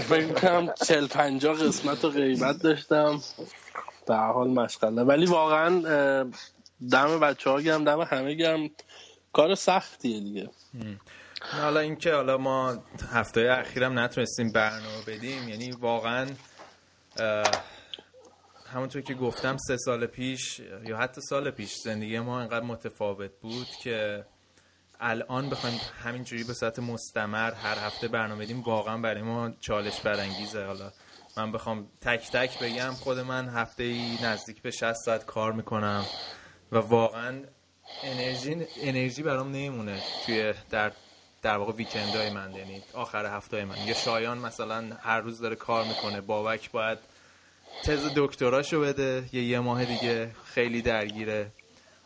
فکر 0.00 0.32
کنم 0.32 0.74
چل 0.86 1.06
پنجا 1.06 1.52
قسمت 1.52 2.04
و 2.04 2.10
غیبت 2.10 2.62
داشتم. 2.62 3.20
در 4.06 4.32
حال 4.32 4.50
مشغله 4.50 5.02
ولی 5.02 5.26
واقعا 5.26 5.70
دم 6.90 7.20
بچه 7.20 7.50
ها 7.50 7.60
گم 7.60 7.84
دم 7.84 8.00
همه 8.00 8.34
گم 8.34 8.70
کار 9.32 9.54
سختیه 9.54 10.20
دیگه. 10.20 10.50
حالا 11.40 11.80
اینکه 11.80 12.14
حالا 12.14 12.38
ما 12.38 12.82
هفته 13.12 13.56
اخیرم 13.58 13.98
نتونستیم 13.98 14.52
برنامه 14.52 15.02
بدیم 15.06 15.48
یعنی 15.48 15.70
واقعا 15.70 16.26
همونطور 18.72 19.02
که 19.02 19.14
گفتم 19.14 19.56
سه 19.56 19.76
سال 19.76 20.06
پیش 20.06 20.60
یا 20.84 20.96
حتی 20.96 21.20
سال 21.20 21.50
پیش 21.50 21.74
زندگی 21.74 22.20
ما 22.20 22.40
انقدر 22.40 22.64
متفاوت 22.64 23.30
بود 23.42 23.66
که 23.82 24.24
الان 25.00 25.50
بخوایم 25.50 25.80
همینجوری 26.04 26.44
به 26.44 26.54
صورت 26.54 26.78
مستمر 26.78 27.50
هر 27.50 27.78
هفته 27.78 28.08
برنامه 28.08 28.44
بدیم 28.44 28.60
واقعا 28.60 28.98
برای 28.98 29.22
ما 29.22 29.50
چالش 29.60 30.00
برانگیزه. 30.00 30.64
حالا 30.64 30.92
من 31.36 31.52
بخوام 31.52 31.88
تک 32.00 32.30
تک 32.30 32.58
بگم 32.58 32.90
خود 32.90 33.18
من 33.18 33.48
هفته 33.48 33.82
ای 33.82 34.18
نزدیک 34.22 34.62
به 34.62 34.70
60 34.70 34.92
ساعت 34.92 35.26
کار 35.26 35.52
می‌کنم 35.52 36.06
و 36.72 36.78
واقعا 36.78 37.42
انرژی 38.02 38.66
انرژی 38.82 39.22
برام 39.22 39.48
نمیمونه 39.48 40.02
توی 40.26 40.54
در 40.70 40.92
در 41.42 41.56
واقع 41.56 41.72
ویکندهای 41.72 42.30
من 42.30 42.52
یعنی 42.52 42.82
آخر 42.94 43.36
هفته 43.36 43.64
من. 43.64 43.76
یه 43.86 43.94
شایان 43.94 44.38
مثلا 44.38 44.96
هر 45.00 45.20
روز 45.20 45.40
داره 45.40 45.56
کار 45.56 45.84
می‌کنه 45.84 46.20
بابک 46.20 46.70
باید 46.70 46.98
تز 47.84 48.08
دکتراشو 48.16 48.80
بده 48.80 49.28
یه 49.32 49.42
یه 49.42 49.60
ماه 49.60 49.84
دیگه 49.84 50.30
خیلی 50.44 50.82
درگیره. 50.82 51.52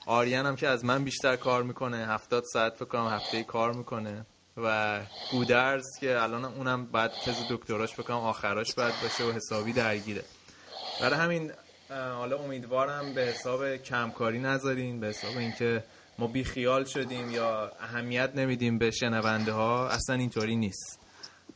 آریان 0.07 0.47
هم 0.47 0.57
که 0.57 0.69
از 0.69 0.85
من 0.85 1.05
بیشتر 1.05 1.37
کار 1.37 1.63
می‌کنه 1.63 1.97
هفتاد 1.97 2.43
ساعت 2.53 2.75
فکر 2.75 2.85
کنم 2.85 3.09
هفته 3.09 3.45
کار 3.45 3.73
می‌کنه. 3.73 4.27
و 4.57 5.01
گودرز 5.31 5.99
که 6.01 6.23
الان 6.23 6.45
اونم 6.45 6.87
بعد 6.87 7.13
تز 7.25 7.37
دکتراش 7.51 7.93
فکر 7.93 8.03
کنم 8.03 8.17
آخراش 8.17 8.75
باید 8.75 8.95
باشه 9.03 9.25
و 9.25 9.33
حسابی 9.33 9.73
درگیره. 9.73 10.25
برای 11.01 11.21
همین 11.21 11.53
حالا 11.91 12.39
امیدوارم 12.39 13.15
به 13.15 13.21
حساب 13.21 13.77
کمکاری 13.77 14.39
نذارین 14.39 15.01
به 15.01 15.07
حساب 15.07 15.37
اینکه 15.37 15.85
ما 16.19 16.27
بی 16.27 16.45
خیال 16.45 16.85
شدیم 16.85 17.31
یا 17.31 17.73
اهمیت 17.81 18.31
نمیدیم 18.35 18.79
به 18.79 18.91
شنونده 18.91 19.53
ها 19.53 19.89
اصلا 19.89 20.17
اینطوری 20.17 20.57
نیست. 20.57 21.01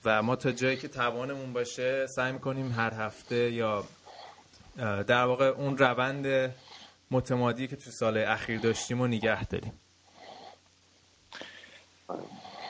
و 0.05 0.23
ما 0.23 0.37
تا 0.37 0.53
جایی 0.53 0.77
که 0.77 0.89
توانمون 0.89 1.53
باشه 1.53 2.07
سعی 2.07 2.33
می‌کنیم 2.33 2.73
هر 2.73 2.95
هفته 2.95 3.53
یا 3.53 3.85
در 5.07 5.25
واقع 5.25 5.47
اون 5.47 5.79
روند 5.79 6.55
متمادی 7.11 7.69
که 7.69 7.77
تو 7.77 7.91
سال 7.91 8.19
اخیر 8.19 8.61
داشتیم 8.61 9.01
و 9.01 9.07
نگه 9.07 9.45
داریم. 9.45 9.73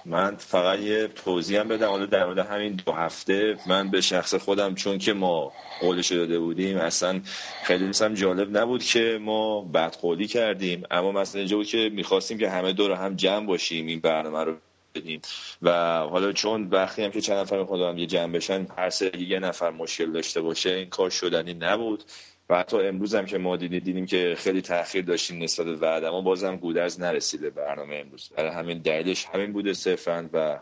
من 0.05 0.37
فقط 0.37 0.79
یه 0.79 1.09
توضیح 1.09 1.61
هم 1.61 1.69
بدم. 1.69 1.89
حالا 1.89 2.07
در 2.07 2.27
مورد 2.27 2.39
همین 2.39 2.81
دو 2.87 2.93
هفته 2.93 3.57
من 3.67 3.91
به 3.91 4.01
شخص 4.01 4.35
خودم 4.35 4.75
چون 4.75 4.99
که 4.99 5.13
ما 5.13 5.53
قولش 5.81 6.13
داده 6.13 6.39
بودیم 6.39 6.77
اصلا 6.79 7.21
خیلی 7.65 7.85
مثلا 7.85 8.15
جالب 8.15 8.59
نبود 8.59 8.85
که 8.85 9.19
ما 9.23 9.61
بدقولی 9.63 10.27
کردیم. 10.27 10.83
اما 10.91 11.13
مثلا 11.13 11.39
اینجا 11.39 11.57
بود 11.57 11.67
که 11.67 11.91
می‌خواستیم 11.93 12.39
که 12.39 12.51
همه 12.51 12.73
دور 12.73 12.93
هم 12.93 13.17
جمع 13.17 13.47
باشیم 13.47 13.87
این 13.87 14.01
برنامه 14.01 14.45
رو 14.45 14.57
بدیم. 14.95 15.21
و 15.63 15.99
حالا 15.99 16.33
چون 16.33 16.69
وقتی 16.69 17.05
هم 17.05 17.11
که 17.11 17.21
چند 17.21 17.37
نفر 17.37 17.65
خودم 17.65 17.99
یه 17.99 18.07
جمع 18.07 18.33
بشن 18.33 18.67
هر 18.77 18.91
سه 18.91 19.19
یه 19.19 19.39
نفر 19.39 19.71
مشکل 19.71 20.13
داشته 20.13 20.41
باشه 20.41 20.71
این 20.71 20.89
کار 20.89 21.11
شدنی 21.11 21.55
نبود. 21.55 22.05
و 22.51 22.59
حتی 22.59 22.77
امروز 22.77 23.15
هم 23.15 23.27
که 23.27 23.39
ما 23.39 23.57
دیدیم, 23.57 23.79
دیدیم 23.79 24.07
که 24.07 24.35
خیلی 24.39 24.63
تاخیر 24.63 25.05
داشتیم 25.05 25.43
نسبت 25.43 25.67
به 25.67 25.77
وعده 25.77 26.09
اما 26.09 26.21
بازم 26.21 26.57
گودرز 26.57 27.01
نرسیده 27.01 27.51
برنامه 27.51 27.97
امروز. 27.97 28.31
برای 28.37 28.51
همین 28.51 28.79
دلیلش 28.79 29.27
همین 29.27 29.53
بوده 29.53 29.73
صرفا 29.73 30.29
و 30.33 30.61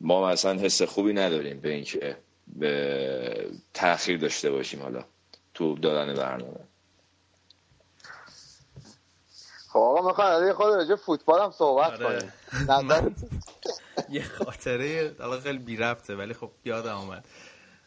ما 0.00 0.28
مثلا 0.28 0.60
حس 0.60 0.82
خوبی 0.82 1.12
نداریم 1.12 1.60
به 1.60 1.70
اینکه 1.70 2.16
به 2.46 3.50
تاخیر 3.74 4.18
داشته 4.18 4.50
باشیم 4.50 4.82
حالا 4.82 5.04
تو 5.54 5.74
دادن 5.74 6.14
برنامه. 6.14 6.60
خب 9.68 9.78
آقا 9.78 10.08
می‌خوام 10.08 10.52
خود 10.52 10.74
راجع 10.74 10.94
فوتبال 10.94 11.40
هم 11.42 11.50
صحبت 11.50 12.02
آره. 12.02 12.18
کنیم. 12.58 13.14
یه 14.10 14.22
خاطره 14.22 15.14
حالا 15.18 15.40
خیلی 15.40 15.58
بی 15.58 15.76
ربطه 15.76 16.16
ولی 16.16 16.34
خب 16.34 16.50
یادم 16.64 16.94
آمد 16.94 17.24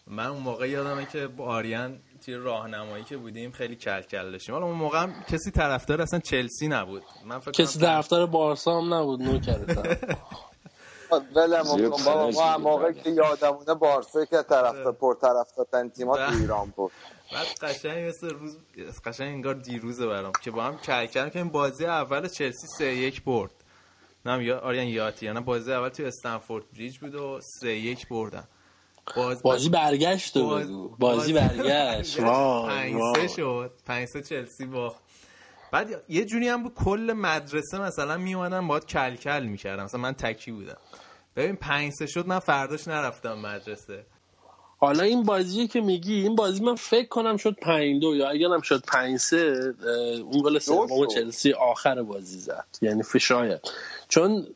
من 0.08 0.26
اون 0.26 0.42
موقع 0.42 0.70
یادمه 0.70 1.06
که 1.06 1.28
با 1.28 1.46
آریان 1.46 2.00
توی 2.26 2.36
راهنمایی 2.36 3.04
که 3.04 3.18
بودیم 3.18 3.52
خیلی 3.52 3.76
کل 3.76 4.02
کل 4.02 4.32
داشتیم. 4.32 4.56
حالا 4.56 4.68
اون 4.68 4.76
موقع 4.76 5.00
هم 5.00 5.14
کسی 5.32 5.52
طرفدار 5.52 6.02
اصلا 6.02 6.20
چلسی 6.20 6.68
نبود. 6.68 7.04
من 7.26 7.40
فکر 7.40 7.52
کسی 7.52 7.80
طرفدار 7.80 8.26
بارسا 8.26 8.82
هم 8.82 8.94
نبود 8.94 9.22
نو 9.22 9.42
زیاد 9.42 9.74
کن 11.92 12.04
بابا 12.06 12.58
ما 12.58 12.78
می‌کنه. 12.78 13.04
که 13.04 13.10
یادمونه 13.10 13.74
بارسا 13.74 14.26
که 14.26 14.42
طرف 14.42 14.76
پر 14.76 15.16
طرفدار 15.16 15.90
تیم‌ها 15.90 16.18
تو. 16.18 16.38
ایران 16.38 16.74
بود. 16.76 16.92
بعد 17.34 17.48
قشنگ 17.62 18.08
مثل 18.08 18.30
روز 18.30 18.58
قشنگ 19.06 19.28
انگار 19.28 19.54
دیروزه 19.54 20.08
برام 20.08 20.32
که 20.44 20.52
با 20.52 20.64
هم 20.64 20.78
کل 20.78 21.06
کل 21.06 21.30
که 21.30 21.40
این 21.40 21.50
بازی 21.50 21.86
اول 21.86 22.28
چلسی 22.28 22.68
سه 22.78 22.86
یک 22.86 23.24
برد. 23.24 23.52
نه 24.26 24.44
یا 24.44 24.60
آریان 24.60 24.88
یاتی 24.88 25.26
یعنی 25.26 25.40
بازی 25.40 25.74
اول 25.74 25.90
توی 25.90 26.06
استنفورد 26.06 26.64
بریج 26.74 26.98
بود 26.98 27.16
و 27.16 27.40
سه 27.42 27.76
یک 27.76 28.08
بردن. 28.08 28.44
باز 29.16 29.42
بازی 29.44 29.70
برگشت 29.70 30.38
باز-. 30.38 30.68
بازی. 31.00 31.34
برگشت. 31.34 32.20
وای 32.20 32.94
پنج. 32.94 33.30
شد. 33.36 33.72
پنج 33.86 34.08
سه 34.08 34.22
چلسی 34.22 34.66
باخت. 34.66 35.00
بعد 35.72 36.04
یه 36.10 36.26
جوری 36.26 36.48
هم 36.48 36.64
بود 36.64 36.74
کل 36.74 37.14
مدرسه 37.16 37.80
مثلا 37.82 38.18
می 38.18 38.34
اومدن 38.36 38.68
باید 38.68 38.86
کل 38.86 39.16
کل 39.16 39.44
می‌کردم 39.46 39.84
مثلا 39.84 40.02
من 40.02 40.14
تکی 40.14 40.52
بودم. 40.52 40.78
ببین 41.36 41.56
پنج 41.56 41.92
سه 41.94 42.06
شد 42.06 42.28
من 42.28 42.40
فرداش 42.40 42.88
نرفتم 42.88 43.34
مدرسه. 43.34 44.06
حالا 44.80 45.04
این 45.04 45.24
بازی 45.24 45.68
که 45.68 45.82
میگی 45.82 46.22
این 46.22 46.36
بازی 46.36 46.64
من 46.64 46.76
فکر 46.76 47.08
کنم 47.08 47.38
شد 47.38 47.56
پنج 47.62 48.02
دو 48.02 48.16
یا 48.16 48.30
اگرم 48.30 48.62
شد 48.62 48.84
پنج 48.88 49.18
سه 49.18 49.74
اه، 49.88 49.90
اون 50.20 50.42
گل 50.42 50.60
سوم. 50.60 51.08
چلسی 51.08 51.54
آخر 51.54 52.04
بازی 52.04 52.40
زد. 52.40 52.66
یعنی 52.82 53.04
ف- 53.04 53.18
شاید 53.18 53.60
چون 54.10 54.48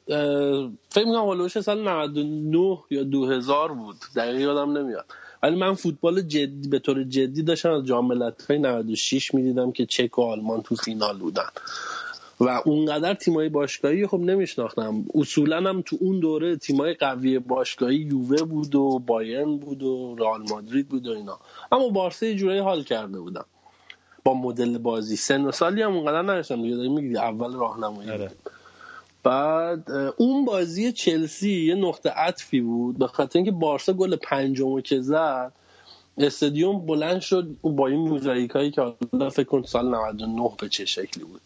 فکر 0.90 1.06
می‌کنم 1.06 1.22
هولوش 1.22 1.60
سال 1.60 1.88
99 1.88 2.78
یا 2.90 3.04
2000 3.04 3.74
بود. 3.74 3.96
دقیق 4.16 4.40
یادم 4.40 4.78
نمیاد. 4.78 5.06
ولی 5.44 5.56
من 5.56 5.74
فوتبال 5.74 6.22
جدی 6.22 6.70
به 6.70 6.80
طور 6.80 7.04
جدی 7.04 7.44
داشتم 7.44 7.72
از 7.72 7.86
جام 7.86 8.08
ملت‌های 8.08 8.60
96 8.60 9.34
می‌دیدم 9.34 9.72
که 9.72 9.86
چک 9.86 10.20
و 10.20 10.22
آلمان 10.22 10.62
تو 10.62 10.76
فینال 10.76 11.18
بودن. 11.18 11.50
و 12.40 12.62
اونقدر 12.66 13.14
تیمای 13.14 13.50
باشگاهی 13.50 14.08
خب 14.08 14.20
نمیشناختم. 14.20 15.06
اصولا 15.16 15.58
هم 15.58 15.82
تو 15.82 15.98
اون 16.00 16.20
دوره 16.20 16.56
تیمای 16.56 16.94
قوی 16.94 17.40
باشگاهی 17.40 17.96
یووه 17.96 18.44
بود 18.44 18.76
و 18.76 19.00
بایرن 19.00 19.58
بود 19.58 19.84
و 19.84 20.16
رئال 20.20 20.42
مادرید 20.50 20.88
بود 20.88 21.08
و 21.08 21.12
اینا. 21.12 21.40
اما 21.72 21.90
بارسا 21.90 22.26
یه 22.26 22.36
جورایی 22.36 22.60
حال 22.60 22.84
کرده 22.84 23.20
بودم. 23.20 23.46
با 24.24 24.34
مدل 24.34 24.78
بازی. 24.78 25.16
سن 25.16 25.42
و 25.42 25.52
سالی 25.52 25.82
هم 25.82 25.96
اونقدر 25.96 26.22
نداشتم. 26.22 26.62
دیگه 27.00 27.20
اول 27.20 27.54
راهنمایی 27.54 28.10
آره. 28.10 28.32
بعد 29.24 29.92
اون 30.18 30.46
بازی 30.46 30.92
چلسی 30.92 31.52
یه 31.52 31.76
نقطه 31.76 32.10
عطفی 32.10 32.62
بود. 32.62 32.98
به 32.98 33.08
خاطر 33.08 33.40
اینکه 33.40 33.52
بارسا 33.52 33.94
گل 33.94 34.16
پنجمو 34.16 34.82
که 34.82 35.02
زد 35.02 35.52
استادیوم 36.18 36.86
بلند 36.86 37.22
شد. 37.22 37.48
با 37.62 37.88
این 37.88 38.00
موزاییک 38.00 38.52
هایی 38.52 38.72
که 38.72 38.82
حالا 39.12 39.30
فکر 39.30 39.48
کن 39.48 39.64
سال 39.64 39.96
99 39.96 40.52
به 40.60 40.70
چه 40.70 40.86
شکلی 40.86 41.24
بود. 41.24 41.42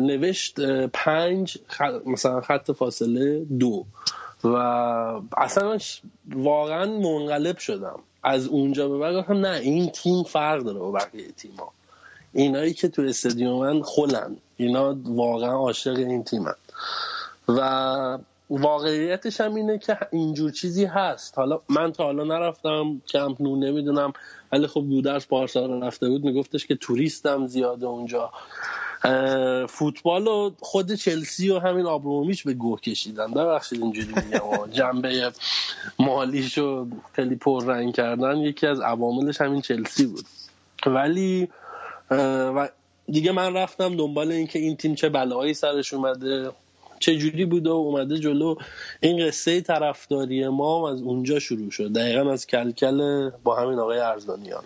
نوشت 0.00 0.60
پنج 0.86 1.58
خ- 1.68 2.06
مثلا 2.06 2.40
خط 2.40 2.70
فاصله 2.70 3.44
دو. 3.44 3.84
و 4.44 4.56
اصلا 5.36 5.68
من 5.68 5.78
واقعا 6.34 6.86
منقلب 6.86 7.58
شدم. 7.58 7.98
از 8.22 8.46
اونجا 8.46 8.88
به 8.88 8.98
بعد 8.98 9.14
گفتم 9.16 9.46
نه 9.46 9.58
این 9.58 9.90
تیم 9.90 10.22
فرق 10.22 10.62
داره 10.62 10.78
با 10.78 10.90
بقیه 10.92 11.28
تیما 11.36 11.72
اینایی 12.32 12.72
که 12.74 12.88
تو 12.88 13.02
استادیومن 13.02 13.82
خلن. 13.82 14.36
اینا 14.60 14.96
واقعا 15.04 15.52
عاشق 15.52 15.96
این 15.96 16.24
تیمن. 16.24 16.54
و 17.48 18.18
واقعیتش 18.50 19.40
هم 19.40 19.54
اینه 19.54 19.78
که 19.78 19.98
اینجور 20.12 20.50
چیزی 20.50 20.84
هست. 20.84 21.38
حالا 21.38 21.60
من 21.68 21.92
تا 21.92 22.04
حالا 22.04 22.24
نرفتم 22.24 23.02
کمپ 23.08 23.42
نو 23.42 23.56
نمی‌دونم. 23.56 24.12
ولی 24.52 24.66
خب 24.66 24.80
گودرز 24.80 25.26
پارسال 25.26 25.82
رفته 25.82 26.08
بود 26.08 26.24
میگفتش 26.24 26.66
که 26.66 26.74
توریستم 26.74 27.46
زیاده 27.46 27.86
اونجا. 27.86 28.30
فوتبال 29.68 30.26
و 30.26 30.50
خود 30.60 30.94
چلسی 30.94 31.50
و 31.50 31.58
همین 31.58 31.86
آبرومیچ 31.86 32.44
به 32.44 32.54
گوه 32.54 32.80
کشیدن. 32.80 33.30
ببخشید 33.30 33.82
اینجوری 33.82 34.14
میگم. 34.14 34.70
جنبه 34.72 35.32
مالیش 35.98 36.58
رو 36.58 36.86
خیلی 37.12 37.36
پررنگ 37.36 37.94
کردن 37.94 38.36
یکی 38.36 38.66
از 38.66 38.80
عواملش 38.80 39.40
همین 39.40 39.60
چلسی 39.60 40.06
بود. 40.06 40.24
ولی 40.86 41.48
و 42.10 42.68
دیگه 43.12 43.32
من 43.32 43.54
رفتم 43.56 43.96
دنبال 43.96 44.32
اینکه 44.32 44.58
این 44.58 44.76
تیم 44.76 44.94
چه 44.94 45.08
بلایی 45.08 45.54
سرش 45.54 45.94
اومده 45.94 46.50
چه 46.98 47.16
جوری 47.16 47.44
بوده 47.44 47.70
و 47.70 47.72
اومده 47.72 48.18
جلو. 48.18 48.54
این 49.00 49.26
قصه 49.26 49.60
طرفداری 49.60 50.48
ما 50.48 50.78
هم 50.78 50.94
از 50.94 51.02
اونجا 51.02 51.38
شروع 51.38 51.70
شد. 51.70 51.92
دقیقا 51.92 52.30
از 52.32 52.46
کلکل 52.46 53.30
با 53.44 53.56
همین 53.56 53.78
آقای 53.78 53.98
ارزانیان. 53.98 54.64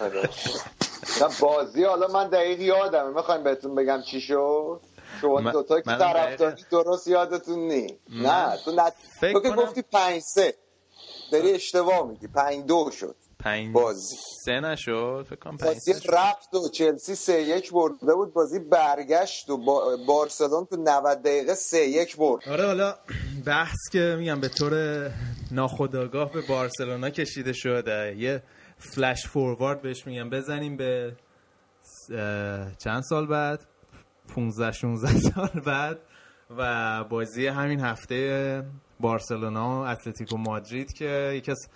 بازی 1.40 1.84
حالا 1.84 2.08
من 2.08 2.28
دقیق 2.28 2.60
یادمه. 2.60 3.10
می‌خوایم 3.10 3.42
بهتون 3.44 3.74
بگم 3.74 4.02
چی 4.02 4.20
شد؟ 4.20 4.80
شما 5.20 5.40
من- 5.40 5.52
دوتا 5.52 5.80
که 5.80 5.90
طرفداری 5.90 6.62
درست 6.70 7.08
یادتون 7.08 7.58
نی 7.58 7.86
نه 8.10 8.56
تو 8.64 8.72
نت... 8.72 8.92
تو 9.32 9.40
که 9.40 9.50
گفتی 9.50 9.82
پنج 9.82 10.20
سه. 10.22 10.54
داری 11.32 11.52
اشتباه 11.52 12.08
میگی. 12.08 12.26
پنج 12.26 12.66
دو 12.66 12.90
شد. 12.90 13.14
پنج 13.38 13.72
بازی. 13.72 14.16
سه 14.44 14.60
نشد؟ 14.60 15.26
فکر 15.30 15.38
کنم 15.38 15.56
پنج 15.56 15.76
بازی. 15.86 16.08
رفت 16.08 16.54
و 16.54 16.68
چلسی 16.68 17.14
سه 17.14 17.42
یک 17.42 17.72
برده 17.72 18.14
بود. 18.14 18.32
بازی 18.32 18.58
برگشت 18.58 19.50
و 19.50 19.56
با... 19.56 19.96
بارسلون 20.06 20.66
تو 20.66 20.76
90 20.76 21.22
دقیقه 21.22 21.54
سه 21.54 21.78
یک 21.78 22.16
برد. 22.16 22.48
آره 22.48 22.66
حالا 22.66 22.94
بحث 23.46 23.78
که 23.92 24.16
میگم 24.18 24.40
به 24.40 24.48
طور 24.48 24.74
ناخودآگاه 25.50 26.32
به 26.32 26.40
بارسلونا 26.48 27.10
کشیده 27.10 27.52
شده. 27.52 28.16
یه 28.18 28.42
فلش 28.78 29.26
فوروارد 29.26 29.82
بهش 29.82 30.06
میگم. 30.06 30.30
بزنیم 30.30 30.76
به 30.76 31.16
چند 32.78 33.02
سال 33.02 33.26
بعد؟ 33.26 33.60
15 34.34 34.72
16 34.72 35.18
سال 35.30 35.62
بعد 35.66 35.98
و 36.58 37.04
بازی 37.04 37.46
همین 37.46 37.80
هفته 37.80 38.62
بارسلونا 39.00 39.82
و 39.82 39.86
اتلتیکو 39.86 40.36
مادرید 40.36 40.92
که 40.92 41.32
یکی 41.34 41.50
از 41.50 41.68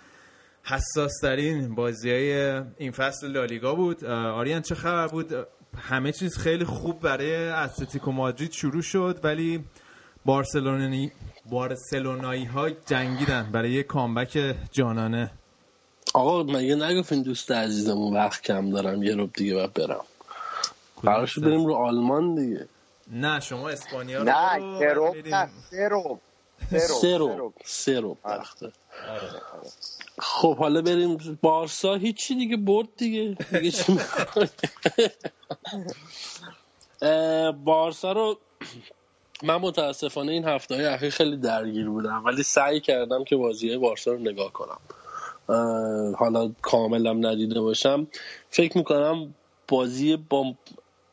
حساس 0.63 1.11
ترین 1.21 1.75
بازی 1.75 2.11
های 2.11 2.61
این 2.77 2.91
فصل 2.91 3.27
لالیگا 3.27 3.75
بود. 3.75 4.05
آریان 4.05 4.61
چه 4.61 4.75
خبر 4.75 5.07
بود؟ 5.07 5.47
همه 5.77 6.11
چیز 6.11 6.37
خیلی 6.37 6.65
خوب 6.65 6.99
برای 6.99 7.49
اتلتیکو 7.49 8.11
مادرید 8.11 8.51
شروع 8.51 8.81
شد 8.81 9.19
ولی 9.23 9.63
بارسلونی 10.25 11.11
بارسلونایی 11.49 12.45
ها 12.45 12.69
جنگیدن 12.69 13.49
برای 13.51 13.71
یه 13.71 13.83
کامبک 13.83 14.55
جانانه. 14.71 15.31
آقا 16.13 16.43
مگه 16.43 16.75
نگفتین 16.75 17.21
دوست 17.23 17.51
عزیزمون 17.51 18.13
وقت 18.13 18.41
کم 18.41 18.71
دارم 18.71 19.03
یه 19.03 19.15
روب 19.15 19.33
دیگه 19.33 19.53
باید 19.53 19.73
برم. 19.73 20.05
قرار 21.03 21.25
شد 21.25 21.41
بریم 21.41 21.65
رو 21.65 21.73
آلمان 21.73 22.35
دیگه. 22.35 22.67
نه 23.11 23.39
شما 23.39 23.69
اسپانیا 23.69 24.19
رو 24.19 24.29
نه 24.29 24.79
کروب 24.79 25.21
بریم. 25.21 25.35
نه 25.35 25.49
سه 25.69 25.87
روب 25.87 26.21
روب 27.97 28.17
آره. 28.23 28.39
وقته 28.39 28.71
خب 30.19 30.57
حالا 30.57 30.81
بریم 30.81 31.37
بارسا. 31.41 31.95
هیچی 31.95 32.35
دیگه 32.35 32.57
برد 32.57 32.87
دیگه. 32.97 33.37
دیگه 33.51 33.71
چی 33.71 33.99
بارسا 37.65 38.11
رو 38.11 38.39
من 39.43 39.55
متاسفانه 39.55 40.31
این 40.31 40.45
هفته 40.45 40.75
های 40.75 40.85
اخیر 40.85 41.09
خیلی 41.09 41.37
درگیر 41.37 41.89
بودم 41.89 42.25
ولی 42.25 42.43
سعی 42.43 42.79
کردم 42.79 43.23
که 43.23 43.35
بازی 43.35 43.69
های 43.69 43.77
بارسا 43.77 44.11
رو 44.11 44.19
نگاه 44.19 44.53
کنم. 44.53 44.79
حالا 46.17 46.51
کاملم 46.61 47.25
ندیده 47.25 47.61
باشم. 47.61 48.07
فکر 48.49 48.77
می‌کنم 48.77 49.35
بازی 49.67 50.15
با 50.17 50.55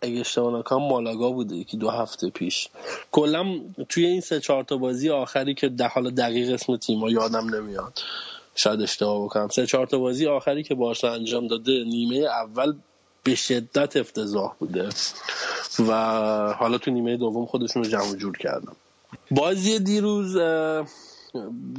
اگه 0.03 0.21
اشتباه 0.21 0.59
نکنم 0.59 0.89
مالاگا 0.89 1.31
بوده 1.31 1.57
یکی 1.57 1.77
دو 1.77 1.91
هفته 1.91 2.31
پیش. 2.31 2.69
کلا 3.13 3.61
توی 3.89 4.07
این 4.07 4.21
سه 4.21 4.41
چهار 4.41 4.65
تا 4.65 4.77
بازی 4.77 5.11
آخری 5.11 5.55
که 5.55 5.69
ده 5.69 5.89
حالا 5.89 6.11
دقیق 6.11 6.53
اسم 6.53 6.77
تیما 6.77 7.11
یادم 7.11 7.55
نمیاد. 7.55 8.03
شاید 8.55 8.83
اشتباه 8.83 9.25
بکنم. 9.25 9.49
سه 9.49 9.67
چهار 9.67 9.87
تا 9.87 9.99
بازی 9.99 10.27
آخری 10.27 10.63
که 10.63 10.75
بارسا 10.75 11.13
انجام 11.13 11.47
داده 11.47 11.85
نیمه 11.85 12.17
اول 12.17 12.75
به 13.23 13.35
شدت 13.35 13.97
افتضاح 13.97 14.55
بوده. 14.59 14.89
و 15.89 15.93
حالا 16.59 16.79
تو 16.79 16.91
نیمه 16.91 17.17
دوم 17.17 17.47
خودشون 17.47 17.85
رو 17.85 17.91
جمع 17.91 18.17
جور 18.17 18.39
کردم 18.39 18.77
بازی 19.31 19.79
دیروز 19.79 20.37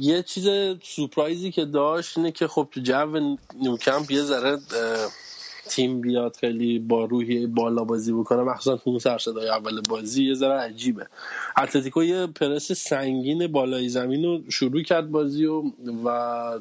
یه 0.00 0.22
چیز 0.22 0.48
سورپرایزی 0.82 1.50
که 1.50 1.64
داشت 1.64 2.18
اینه 2.18 2.32
که 2.32 2.48
خب 2.48 2.68
تو 2.70 2.80
جو 2.80 3.36
نیوکمپ 3.54 4.10
یه 4.10 4.22
ذره 4.22 4.58
تیم 5.68 6.00
بیاد 6.00 6.36
خیلی 6.36 6.78
با 6.78 7.04
روحی 7.04 7.46
بالا 7.46 7.84
بازی 7.84 8.12
بکنه 8.12 8.42
مخصوصا 8.42 8.76
تو 8.76 8.98
سر 8.98 9.18
صدای 9.18 9.48
اول 9.48 9.80
بازی 9.88 10.24
یه 10.24 10.34
ذره 10.34 10.60
عجیبه. 10.60 11.06
اتلتیکو 11.58 12.02
یه 12.02 12.26
پرس 12.26 12.72
سنگین 12.72 13.46
بالای 13.46 13.88
زمین 13.88 14.24
رو 14.24 14.50
شروع 14.50 14.82
کرد 14.82 15.10
بازی 15.10 15.46
و, 15.46 15.62
و 16.04 16.60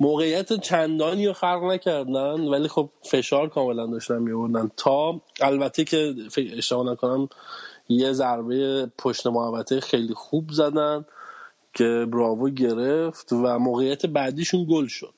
موقعیت 0.00 0.60
چندانی 0.60 1.26
رو 1.26 1.32
خلق 1.32 1.64
نکردن 1.64 2.40
ولی 2.40 2.68
خب 2.68 2.90
فشار 3.02 3.48
کاملا 3.48 3.86
داشتن 3.86 4.18
میوردن 4.18 4.70
تا 4.76 5.20
البته 5.40 5.84
که 5.84 6.14
اشتباه 6.36 6.92
نکنم 6.92 7.28
یه 7.88 8.12
ضربه 8.12 8.86
پشت 8.98 9.26
محوطه 9.26 9.80
خیلی 9.80 10.14
خوب 10.14 10.50
زدن 10.50 11.04
که 11.74 12.06
براوو 12.10 12.48
گرفت 12.48 13.32
و 13.32 13.58
موقعیت 13.58 14.06
بعدیشون 14.06 14.66
گل 14.70 14.86
شد. 14.86 15.14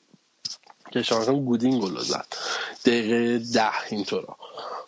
که 0.91 1.03
شانسان 1.03 1.45
گودین 1.45 1.81
گل 1.81 2.01
زد 2.01 2.27
دقیقه 2.85 3.39
ده 3.39 3.91
اینطورا. 3.91 4.37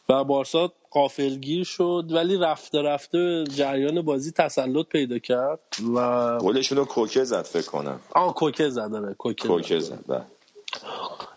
و 0.08 0.24
بارسا 0.24 0.72
قافلگیر 0.90 1.64
شد 1.64 2.04
ولی 2.10 2.36
رفته 2.36 2.82
رفته 2.82 3.44
جریان 3.44 4.02
بازی 4.02 4.30
تسلط 4.30 4.86
پیدا 4.86 5.18
کرد 5.18 5.58
و 5.94 6.38
گلشون 6.38 6.78
رو 6.78 6.84
کوکه 6.84 7.24
زد 7.24 7.42
فکر 7.42 7.66
کنم. 7.70 8.00
آه 8.14 8.34
کوکه 8.34 8.68
زد 8.68 8.94
آره 8.94 9.14
کوکه, 9.14 9.48
کوکه 9.48 9.80
زد. 9.80 9.94
زد 9.94 10.04
بله. 10.06 10.24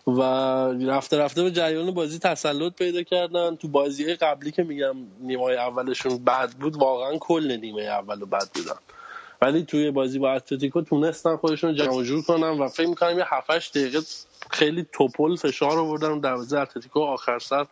و 0.06 0.22
رفته 0.90 1.18
رفته 1.18 1.42
به 1.42 1.50
جریان 1.50 1.90
بازی 1.90 2.18
تسلط 2.18 2.72
پیدا 2.72 3.02
کردن. 3.02 3.56
تو 3.56 3.68
بازی 3.68 4.14
قبلی 4.14 4.50
که 4.52 4.62
میگم 4.62 4.96
نیمه 5.20 5.42
اولشون 5.42 6.24
بد 6.24 6.50
بود 6.50 6.76
واقعا 6.76 7.18
کل 7.18 7.56
نیمه 7.56 7.82
اول 7.82 8.24
بد 8.24 8.48
بودن 8.54 8.76
ولی 9.42 9.62
توی 9.64 9.90
بازی 9.90 10.18
با 10.18 10.32
اتلتیکو 10.32 10.82
تونستن 10.82 11.36
خودشون 11.36 11.74
جمع 11.74 11.94
و 11.94 12.02
جور 12.02 12.22
کنن 12.22 12.48
و 12.48 12.68
فکر 12.68 12.86
می‌کنم 12.88 13.18
یه 13.18 13.24
7 13.26 13.78
دقیقه 13.78 14.00
خیلی 14.50 14.86
توپل 14.92 15.36
فشار 15.36 15.78
آوردن 15.78 16.08
رو 16.08 16.20
دروازه 16.20 16.58
اتلتیکو 16.58 17.00
آخر 17.00 17.38
سر 17.38 17.66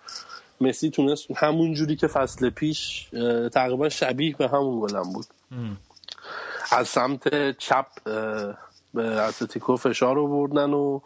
مسی 0.61 0.91
تونست 0.91 1.27
همون 1.37 1.75
جوری 1.75 1.97
که 1.97 2.07
فصل 2.07 2.51
پیش 2.51 3.09
تقریبا 3.53 3.89
شبیه 3.89 4.37
به 4.37 4.49
همون 4.49 4.81
گلم 4.81 5.13
بود. 5.13 5.27
از 6.73 6.89
سمت 6.89 7.59
چپ 7.59 7.87
به 8.95 9.23
اتلتیکو 9.23 9.77
فشار 9.77 10.19
آوردن 10.19 10.71
و 10.71 11.01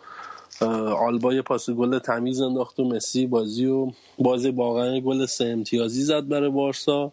آلبا 0.96 1.34
یه 1.34 1.42
پاس 1.42 1.70
گل 1.70 1.98
تمیز 1.98 2.40
انداخت 2.40 2.80
و 2.80 2.84
مسی 2.84 3.26
بازی 3.26 3.66
و 3.66 3.90
بازی 4.18 4.50
واقعا 4.50 5.00
گل 5.00 5.26
سه 5.26 5.44
امتیازی 5.44 6.02
زد 6.02 6.28
برای 6.28 6.50
بارسا. 6.50 7.12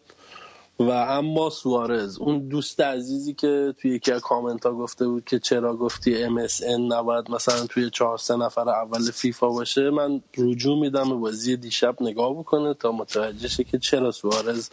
و 0.80 0.90
اما 0.90 1.50
سوارز 1.50 2.18
اون 2.18 2.48
دوست 2.48 2.82
عزیزی 2.82 3.34
که 3.34 3.74
توی 3.82 3.92
یکی 3.92 4.12
از 4.12 4.22
کامنت 4.22 4.66
ها 4.66 4.74
گفته 4.74 5.08
بود 5.08 5.26
که 5.26 5.40
چرا 5.40 5.76
گفتی 5.76 6.28
MSN 6.30 6.80
نباید 6.92 7.32
مثلا 7.32 7.66
توی 7.68 7.90
چهار 7.90 8.18
سه 8.18 8.36
نفر 8.36 8.70
اول 8.70 9.12
فیفا 9.12 9.50
باشه 9.50 9.90
من 9.90 10.22
رجوع 10.38 10.80
میدم 10.80 11.10
به 11.10 11.16
بازی 11.16 11.58
دیشب 11.58 11.96
نگاه 12.02 12.34
بکنه 12.34 12.74
تا 12.74 12.92
متوجه 12.92 13.48
شه 13.48 13.64
که 13.64 13.80
چرا 13.80 14.12
سوارز 14.12 14.70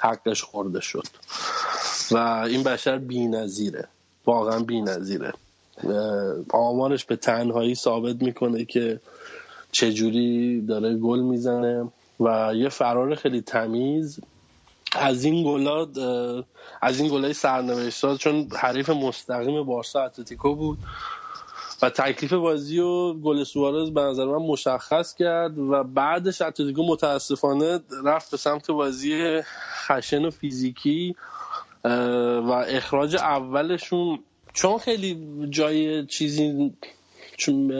حقش 0.00 0.42
خورده 0.42 0.80
شد. 0.80 1.06
و 2.10 2.16
این 2.48 2.62
بشر 2.62 2.98
بی 2.98 3.26
نظیره 3.26 3.88
واقعا 4.26 4.58
بی 4.58 4.80
نظیره 4.80 5.32
آمارش 6.50 7.04
به 7.04 7.16
تنهایی 7.16 7.74
ثابت 7.74 8.22
می‌کنه 8.22 8.64
که 8.64 9.00
چجوری 9.72 10.60
داره 10.60 10.96
گل 10.96 11.20
می‌زنه 11.20 11.88
و 12.20 12.52
یه 12.54 12.68
فرار 12.68 13.14
خیلی 13.14 13.40
تمیز 13.40 14.20
از 14.94 15.24
این 15.24 15.44
گلا 15.44 15.86
از 16.82 17.00
این 17.00 17.08
گلای 17.08 17.32
سرنوشت 17.32 18.16
چون 18.16 18.48
حریف 18.58 18.90
مستقیم 18.90 19.62
بارسا 19.62 20.02
اتلتیکو 20.02 20.54
بود 20.54 20.78
و 21.82 21.90
تکلیف 21.90 22.32
بازی 22.32 22.78
و 22.78 23.14
گل 23.14 23.44
سوارز 23.44 23.90
به 23.90 24.00
نظر 24.00 24.24
من 24.24 24.46
مشخص 24.46 25.14
کرد 25.14 25.58
و 25.58 25.84
بعدش 25.84 26.42
اتلتیکو 26.42 26.82
متاسفانه 26.86 27.80
رفت 28.04 28.30
به 28.30 28.36
سمت 28.36 28.70
بازی 28.70 29.40
خشن 29.86 30.24
و 30.24 30.30
فیزیکی 30.30 31.16
و 31.84 32.64
اخراج 32.68 33.16
اولشون 33.16 34.18
چون 34.52 34.78
خیلی 34.78 35.28
جای 35.50 36.06
چیزی 36.06 36.72
چون 37.36 37.72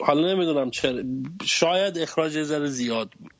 حالا 0.00 0.34
نمی‌دونم 0.34 0.70
چرا 0.70 1.02
شاید 1.44 1.98
اخراج 1.98 2.42
ذره 2.42 2.66
زیاد 2.66 3.10
بود. 3.20 3.39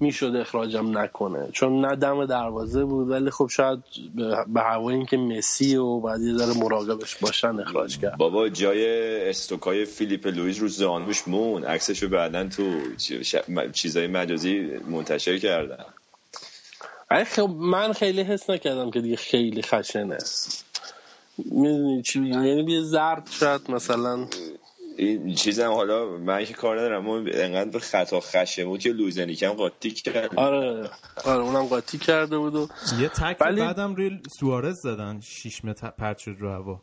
می‌شد 0.00 0.36
اخراجم 0.36 0.98
نکنه. 0.98 1.48
چون 1.52 1.84
نه 1.84 1.96
دم 1.96 2.26
دروازه 2.26 2.84
بود 2.84 3.10
ولی 3.10 3.30
خب 3.30 3.48
شاید 3.48 3.78
به 4.46 4.60
هوای 4.60 4.94
اینکه 4.94 5.16
مسی 5.16 5.76
و 5.76 6.00
بعد 6.00 6.20
یه 6.20 6.34
ذره 6.34 6.62
مراقبش 6.62 7.16
باشن 7.16 7.60
اخراج 7.60 7.98
کرد. 7.98 8.16
بابا 8.16 8.48
جای 8.48 9.30
استوکای 9.30 9.84
فیلیپ 9.84 10.26
لویز 10.26 10.58
رو 10.58 10.68
زانوش 10.68 11.28
مون 11.28 11.64
عکسشو 11.64 12.08
بعدا 12.08 12.48
تو 12.48 12.80
چیزای 13.72 14.06
مجازی 14.06 14.60
منتشر 14.90 15.38
کردن. 15.38 15.84
خب 17.26 17.50
من 17.58 17.92
خیلی 17.92 18.22
حس 18.22 18.50
نکردم 18.50 18.90
که 18.90 19.00
دیگه 19.00 19.16
خیلی 19.16 19.62
خشنه. 19.62 20.18
می‌دونی 21.38 22.02
چی 22.02 22.22
یعنی 22.22 22.72
یه 22.72 22.82
زرد 22.82 23.28
شاید 23.30 23.70
مثلا 23.70 24.26
این 24.96 25.34
چیزم 25.34 25.70
حالا 25.72 26.16
من 26.18 26.44
که 26.44 26.54
کار 26.54 26.78
ندارم 26.78 27.08
اما 27.08 27.16
انقدر 27.16 27.70
به 27.70 27.78
خطا 27.78 28.20
خشه 28.20 28.64
بود 28.64 28.80
که 28.80 28.90
لوزنی 28.92 29.34
کم 29.34 29.52
قاطی 29.52 29.90
کرد. 29.90 30.38
آره. 30.38 30.90
آره 31.24 31.42
اونم 31.42 31.66
قاطی 31.66 31.98
کرده 31.98 32.38
بود 32.38 32.54
و 32.54 32.68
یه 33.00 33.08
تک 33.08 33.36
ولی- 33.40 33.60
بعدم 33.60 33.94
روی 33.94 34.20
سوارز 34.40 34.80
زدن 34.80 35.20
شیش 35.20 35.64
متر 35.64 35.90
پرت 35.90 36.18
شد 36.18 36.36
رو 36.38 36.50
هوا. 36.50 36.82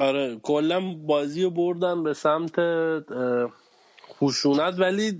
آره 0.00 0.36
کلا 0.42 0.80
بازی 0.94 1.42
رو 1.42 1.50
بردن 1.50 2.02
به 2.02 2.14
سمت 2.14 2.58
خشونت 4.22 4.74
ولی 4.78 5.18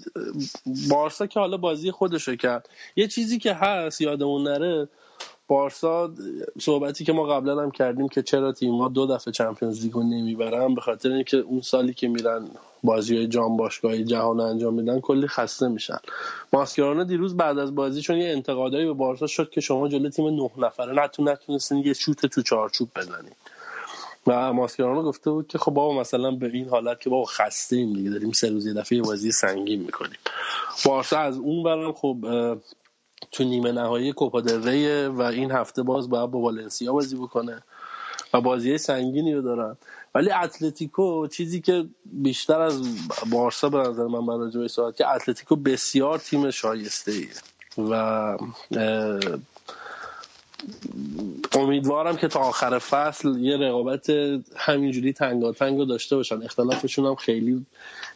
بارسا 0.91 1.27
که 1.27 1.41
حالا 1.41 1.57
بازی 1.57 1.91
خودشو 1.91 2.37
کرد. 2.37 2.69
یه 2.97 3.09
چیزی 3.09 3.39
که 3.39 3.55
هست 3.55 4.01
یادمون 4.01 4.43
نره 4.43 4.89
بارسا 5.49 6.15
صحبتی 6.61 7.05
که 7.05 7.13
ما 7.13 7.25
قبلا 7.25 7.63
هم 7.63 7.71
کردیم 7.71 8.09
که 8.09 8.23
چرا 8.23 8.53
تیم 8.53 8.89
دو 8.89 9.07
دفعه 9.07 9.33
چمپیونز 9.33 9.83
لیگ 9.83 9.93
رو 9.93 10.03
نمی‌برن 10.03 10.75
به 10.75 10.81
خاطر 10.81 11.13
اینکه 11.13 11.37
اون 11.37 11.61
سالی 11.61 11.95
که 11.95 12.09
میرن 12.09 12.49
بازی 12.85 13.17
های 13.17 13.27
جام 13.27 13.57
باشگاهی 13.57 14.05
جهان 14.05 14.41
انجام 14.41 14.75
میدن 14.75 15.01
کلی 15.01 15.27
خسته 15.27 15.69
میشن. 15.69 15.99
ماسکرانا 16.53 17.05
دیروز 17.05 17.37
بعد 17.37 17.59
از 17.59 17.75
بازی 17.75 18.01
چون 18.01 18.17
یه 18.17 18.33
انتقادایی 18.33 18.87
به 18.87 18.93
بارسا 18.93 19.27
شد 19.27 19.51
که 19.51 19.61
شما 19.61 19.89
جلوی 19.89 20.11
تیم 20.11 20.27
نه 20.27 20.51
نفره 20.59 21.05
نتون 21.05 21.29
نتونستین 21.29 21.79
یه 21.79 21.93
شوت 21.93 22.27
تو 22.27 22.43
چارچوب 22.43 22.89
بزنید 22.97 23.37
و 24.27 24.53
ماسکرانا 24.53 25.03
گفته 25.03 25.31
بود 25.31 25.47
که 25.47 25.59
خب 25.59 25.73
بابا 25.73 26.01
مثلا 26.01 26.31
به 26.31 26.47
این 26.47 26.69
حالت 26.69 27.01
که 27.01 27.11
بابا 27.11 27.25
خسته 27.25 27.77
ایم 27.77 27.93
دیگه 27.93 28.11
داریم 28.11 28.33
سه 28.33 28.51
روز 28.51 28.67
یه 28.67 28.75
دفعه 28.75 29.03
بازی 29.03 29.33
سنگین 29.33 29.83
می‌کنیم. 29.83 30.19
بارسا 30.85 31.19
از 31.19 31.39
اون 31.39 31.63
برم 31.63 31.93
خب 31.93 32.17
تو 33.33 33.45
نیمه 33.45 33.73
نهایی 33.73 34.13
کوپا 34.13 34.43
ری 34.65 35.07
و 35.07 35.23
این 35.23 35.51
هفته 35.51 35.83
باز 35.83 36.11
باید 36.11 36.31
با 36.31 36.39
والنسیا 36.39 36.93
بازی 36.93 37.17
بکنه 37.17 37.63
و 38.35 38.41
بازی 38.41 38.79
سنگینی 38.79 39.35
رو 39.35 39.43
دارن. 39.43 39.77
ولی 40.15 40.31
اتلتیکو 40.31 41.27
چیزی 41.27 41.61
که 41.61 41.85
بیشتر 42.05 42.61
از 42.61 42.83
بارسا 43.31 43.69
به 43.69 43.79
نظر 43.79 44.07
من 44.07 44.27
برای 44.27 44.69
صحبت 44.69 44.97
که 44.97 45.09
اتلتیکو 45.09 45.57
بسیار 45.57 46.19
تیم 46.19 46.51
شایسته 46.51 47.13
ایه 47.13 47.29
و 47.91 48.37
امیدوارم 51.53 52.17
که 52.17 52.29
تا 52.29 52.41
آخر 52.41 52.79
فصل 52.79 53.39
یه 53.39 53.57
رقابت 53.57 54.11
همینجوری 54.57 55.13
تنگاتنگ 55.13 55.79
رو 55.79 55.85
داشته 55.85 56.17
باشن. 56.17 56.43
اختلافشون 56.43 57.07
هم 57.07 57.15
خیلی 57.15 57.67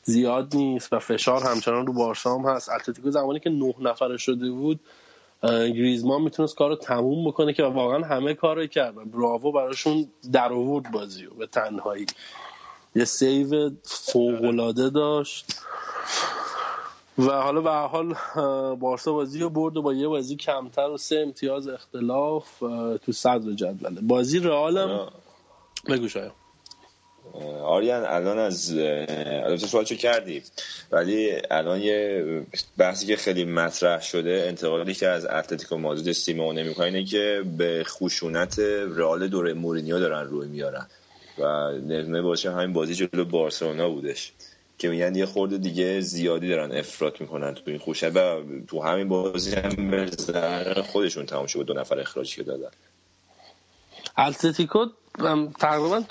زیاد 0.05 0.57
نیست 0.57 0.93
و 0.93 0.99
فشار 0.99 1.43
همچنان 1.43 1.87
رو 1.87 1.93
بارسا 1.93 2.39
هم 2.39 2.49
هست. 2.49 2.71
اتلتیکو 2.71 3.11
زمانی 3.11 3.41
که 3.41 3.51
نه 3.51 3.75
نفره 3.81 4.17
شده 4.17 4.51
بود 4.51 4.81
گریزمان 5.43 6.23
می‌تونست 6.23 6.57
کار 6.57 6.71
رو 6.71 6.77
تموم 6.77 7.29
بکنه 7.29 7.53
که 7.53 7.63
واقعا 7.63 8.05
همه 8.05 8.35
کار 8.35 8.57
رو 8.57 8.67
کرد. 8.67 9.11
براوو 9.11 9.53
براشون 9.53 10.07
در 10.33 10.53
آورد 10.53 10.91
بازی 10.91 11.25
رو 11.25 11.37
به 11.37 11.47
تنهایی. 11.47 12.07
یه 12.95 13.05
سیو 13.05 13.71
فوقلاده 13.85 14.91
داشت. 14.91 15.47
و 17.19 17.31
حالا 17.31 17.61
به 17.61 17.71
حال 17.71 18.15
بارسا 18.75 19.13
بازی 19.13 19.39
رو 19.39 19.51
برد 19.51 19.77
و 19.77 19.83
با 19.83 19.95
یه 19.95 20.09
بازی 20.09 20.37
کمتر 20.37 20.89
و 20.89 20.97
سه 20.97 21.17
امتیاز 21.17 21.69
اختلاف 21.69 22.59
تو 23.05 23.13
صدر 23.13 23.53
جدوله. 23.53 24.01
بازی 24.01 24.39
رئالم؟ 24.39 25.13
بگو 25.89 26.09
شاید. 26.09 26.33
آریان 27.63 28.05
الان 28.05 28.39
از 28.39 28.75
البته 28.77 29.67
سوالشو 29.67 29.95
کردی؟ 29.95 30.43
ولی 30.93 31.33
الان 31.51 31.81
یه 31.81 32.25
بحثی 32.79 33.07
که 33.07 33.17
خیلی 33.17 33.45
مطرح 33.45 34.03
شده 34.03 34.45
انتقالی 34.49 34.95
که 34.95 35.09
از 35.09 35.27
اتلتیکو 35.27 35.77
مادرید 35.77 36.13
سیمونه 36.13 36.63
می‌کنه 36.63 36.87
اینه 36.87 37.05
که 37.05 37.43
به 37.59 37.85
خشونت 37.87 38.59
رئال 38.97 39.29
دوره 39.29 39.55
مورینیو 39.55 40.01
دارن 40.01 40.27
روی 40.27 40.49
میارن. 40.49 40.87
و 41.39 41.73
نظمه 41.73 42.23
باشه 42.23 42.53
همین 42.53 42.73
بازی 42.73 42.95
جلو 42.95 43.25
بارسلونا 43.25 43.89
بودش. 43.89 44.33
که 44.79 44.89
میگن 44.89 45.15
یه 45.15 45.27
خورده 45.27 45.59
دیگه 45.59 46.01
زیادی 46.01 46.49
دارن 46.49 46.73
افراط 46.73 47.21
می‌کنن 47.21 47.55
تو 47.55 47.63
این 47.67 47.79
خوشه 47.79 48.09
و 48.09 48.43
تو 48.69 48.83
همین 48.83 49.09
بازی 49.09 49.55
هم 49.55 49.91
به 49.91 50.11
خودشون 50.83 51.27
تمام 51.27 51.47
شد 51.47 51.63
دو 51.63 51.75
نفر 51.75 52.01
اخراجی 52.01 52.37
که 52.37 52.43
دادن. 52.43 52.71
اتلتیکو 54.19 54.87
تقریبا 55.59 56.03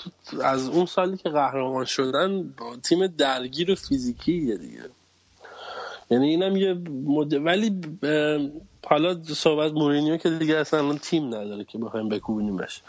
از 0.42 0.68
اون 0.68 0.86
سالی 0.86 1.16
که 1.16 1.28
قهرمان 1.28 1.84
شدن 1.84 2.42
با 2.42 2.76
تیم 2.76 3.06
درگیر 3.06 3.70
و 3.70 3.74
فیزیکیه 3.74 4.56
دیگه. 4.56 4.84
یعنی 6.10 6.28
اینم 6.28 6.56
یه 6.56 6.74
مد... 7.06 7.32
ولی 7.32 7.80
حالا 8.86 9.22
صحبت 9.24 9.72
مورینیو 9.72 10.16
که 10.16 10.30
دیگه 10.30 10.56
اصلا 10.56 10.98
تیم 10.98 11.26
نداره 11.26 11.64
که 11.64 11.78
بخوایم 11.78 12.08
بکوبونیمش 12.08 12.82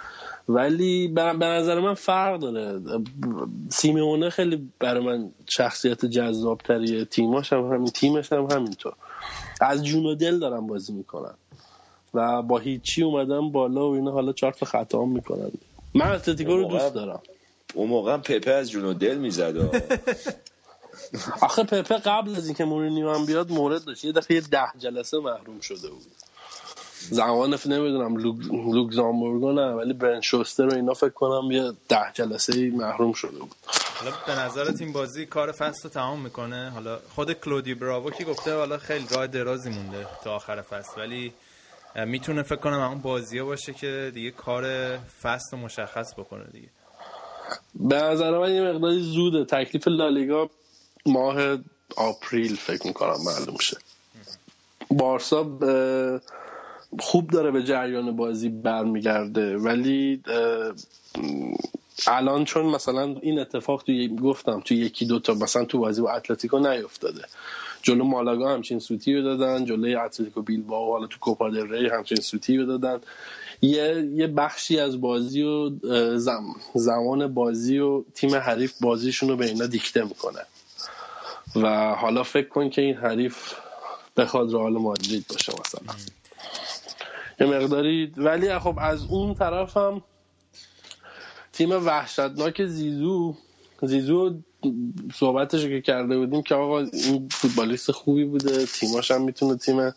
ولی 0.49 1.07
به 1.07 1.21
نظر 1.21 1.79
من 1.79 1.93
فرق 1.93 2.39
داره. 2.39 2.81
سیمونه 3.69 4.29
خیلی 4.29 4.69
برای 4.79 5.03
من 5.05 5.31
شخصیت 5.49 6.05
جذاب 6.05 6.57
تریه 6.57 7.05
تیماش 7.05 7.53
هم 7.53 7.73
همین 7.73 7.91
تیمش 7.91 8.33
هم 8.33 8.47
همینطور. 8.51 8.93
از 9.61 9.85
جون 9.85 10.05
و 10.05 10.15
دل 10.15 10.39
دارم 10.39 10.67
بازی 10.67 10.93
می‌کنن. 10.93 11.33
و 12.13 12.41
با 12.41 12.57
هیچی 12.57 13.03
اومدن 13.03 13.51
بالا 13.51 13.89
و 13.89 13.93
اینا 13.93 14.11
حالا 14.11 14.33
چهار 14.33 14.53
تا 14.53 14.65
خطا 14.65 15.01
هم 15.01 15.09
می‌کنن. 15.09 15.51
من 15.93 16.11
اتلتیکو 16.11 16.57
رو 16.57 16.63
دوست 16.63 16.93
دارم. 16.93 17.21
اون 17.73 17.89
موقع 17.89 18.17
پپه 18.17 18.51
از 18.51 18.71
جون 18.71 18.85
و 18.85 18.93
دل 18.93 19.17
می‌زد. 19.17 19.57
آخه 21.41 21.63
پپه 21.63 21.97
قبل 21.97 22.35
از 22.35 22.45
اینکه 22.45 22.65
مورینیو 22.65 23.13
هم 23.13 23.25
بیاد 23.25 23.51
مورد 23.51 23.85
داشت. 23.85 24.05
یه 24.05 24.11
دفعه 24.11 24.41
ده 24.41 24.67
جلسه 24.79 25.19
محروم 25.19 25.59
شده 25.59 25.89
بود. 25.89 26.05
زمان 26.99 27.59
نمی‌دونم 27.65 28.17
لوک 28.73 28.91
زامبورگو 28.91 29.51
نه 29.51 29.71
ولی 29.71 29.93
برن 29.93 30.21
شوستر 30.21 30.65
رو 30.65 30.73
اینا 30.73 30.93
فکر 30.93 31.09
کنم 31.09 31.51
یه 31.51 31.71
ده 31.89 32.11
جلسه 32.13 32.69
محروم 32.69 33.13
شده 33.13 33.39
بود. 33.39 33.55
حالا 33.99 34.11
به 34.27 34.39
نظر 34.39 34.71
تیم 34.71 34.91
بازی 34.91 35.25
کار 35.25 35.51
فصل 35.51 35.83
رو 35.83 35.89
تمام 35.89 36.19
می‌کنه؟ 36.19 36.69
حالا 36.69 36.99
خود 37.15 37.33
کلودی 37.33 37.73
براوو 37.73 38.11
که 38.11 38.23
گفته 38.23 38.55
حالا 38.55 38.77
خیلی 38.77 39.05
راه 39.11 39.27
درازی 39.27 39.69
مونده 39.69 40.05
تا 40.23 40.35
آخر 40.35 40.61
فصل 40.61 41.01
ولی 41.01 41.33
می‌تونه 42.05 42.43
فکر 42.43 42.59
کنم 42.59 42.79
اون 42.79 43.01
بازیه 43.01 43.43
باشه 43.43 43.73
که 43.73 44.11
دیگه 44.13 44.31
کار 44.31 44.97
فصل 45.21 45.57
مشخص 45.57 46.13
بکنه 46.13 46.43
دیگه. 46.51 46.67
به 47.75 47.95
نظر 47.95 48.37
من 48.37 48.53
یه 48.53 48.61
مقداری 48.61 48.99
زوده. 48.99 49.45
تکلیف 49.45 49.87
لالیگا 49.87 50.49
ماه 51.05 51.57
آپریل 51.95 52.55
فکر 52.55 52.87
می‌کنم 52.87 53.17
معلوم 53.25 53.57
شه. 53.61 53.77
بارسا 54.91 55.43
خوب 56.99 57.29
داره 57.29 57.51
به 57.51 57.63
جریان 57.63 58.15
بازی 58.15 58.49
برمیگرده. 58.49 59.57
ولی 59.57 60.21
الان 62.07 62.45
چون 62.45 62.65
مثلا 62.65 63.15
این 63.21 63.39
اتفاق 63.39 63.83
توی 63.83 64.15
گفتم 64.15 64.61
توی 64.65 64.77
یکی 64.77 65.05
دوتا 65.05 65.33
مثلا 65.33 65.65
تو 65.65 65.79
بازی 65.79 66.01
با 66.01 66.11
اتلتیکو 66.11 66.59
نیفتاده. 66.59 67.21
جلو 67.81 68.03
مالاگا 68.03 68.53
همچین 68.53 68.79
سوتی 68.79 69.15
رو 69.15 69.23
دادن 69.23 69.65
جلوی 69.65 69.95
اتلتیکو 69.95 70.41
بیلبائو 70.41 70.91
حالا 70.91 71.07
تو 71.07 71.19
کوپا 71.19 71.49
دل 71.49 71.71
ری 71.71 71.89
همچین 71.89 72.17
سوتی 72.17 72.57
رو 72.57 72.65
دادن. 72.65 72.99
یه 73.61 74.09
یه 74.13 74.27
بخشی 74.27 74.79
از 74.79 75.01
بازی 75.01 75.43
و 75.43 75.69
زم 76.17 76.43
زمان 76.73 77.33
بازی 77.33 77.79
و 77.79 78.03
تیم 78.13 78.35
حریف 78.35 78.73
بازیشون 78.81 79.29
رو 79.29 79.35
به 79.35 79.45
اینا 79.45 79.65
دیکته 79.65 80.03
می‌کنه. 80.03 80.39
و 81.55 81.95
حالا 81.95 82.23
فکر 82.23 82.47
کن 82.47 82.69
که 82.69 82.81
این 82.81 82.95
حریف 82.95 83.53
بخواد 84.17 84.53
رئال 84.53 84.73
مادرید 84.73 85.25
باشه 85.29 85.53
مثلا. 85.59 85.95
یه 87.39 87.47
مقداری. 87.47 88.13
ولی 88.17 88.59
خب 88.59 88.77
از 88.81 89.05
اون 89.05 89.33
طرف 89.33 89.77
هم 89.77 90.01
تیم 91.53 91.71
وحشتناک 91.71 92.65
زیزو 92.65 93.35
زیزو 93.81 94.35
صحبتش 95.13 95.61
که 95.65 95.81
کرده 95.81 96.17
بودیم 96.17 96.41
که 96.41 96.55
آقا 96.55 96.79
این 96.79 97.29
فوتبالیست 97.31 97.91
خوبی 97.91 98.25
بوده 98.25 98.65
تیماش 98.65 99.11
هم 99.11 99.21
می‌تونه 99.21 99.57
تیم 99.57 99.91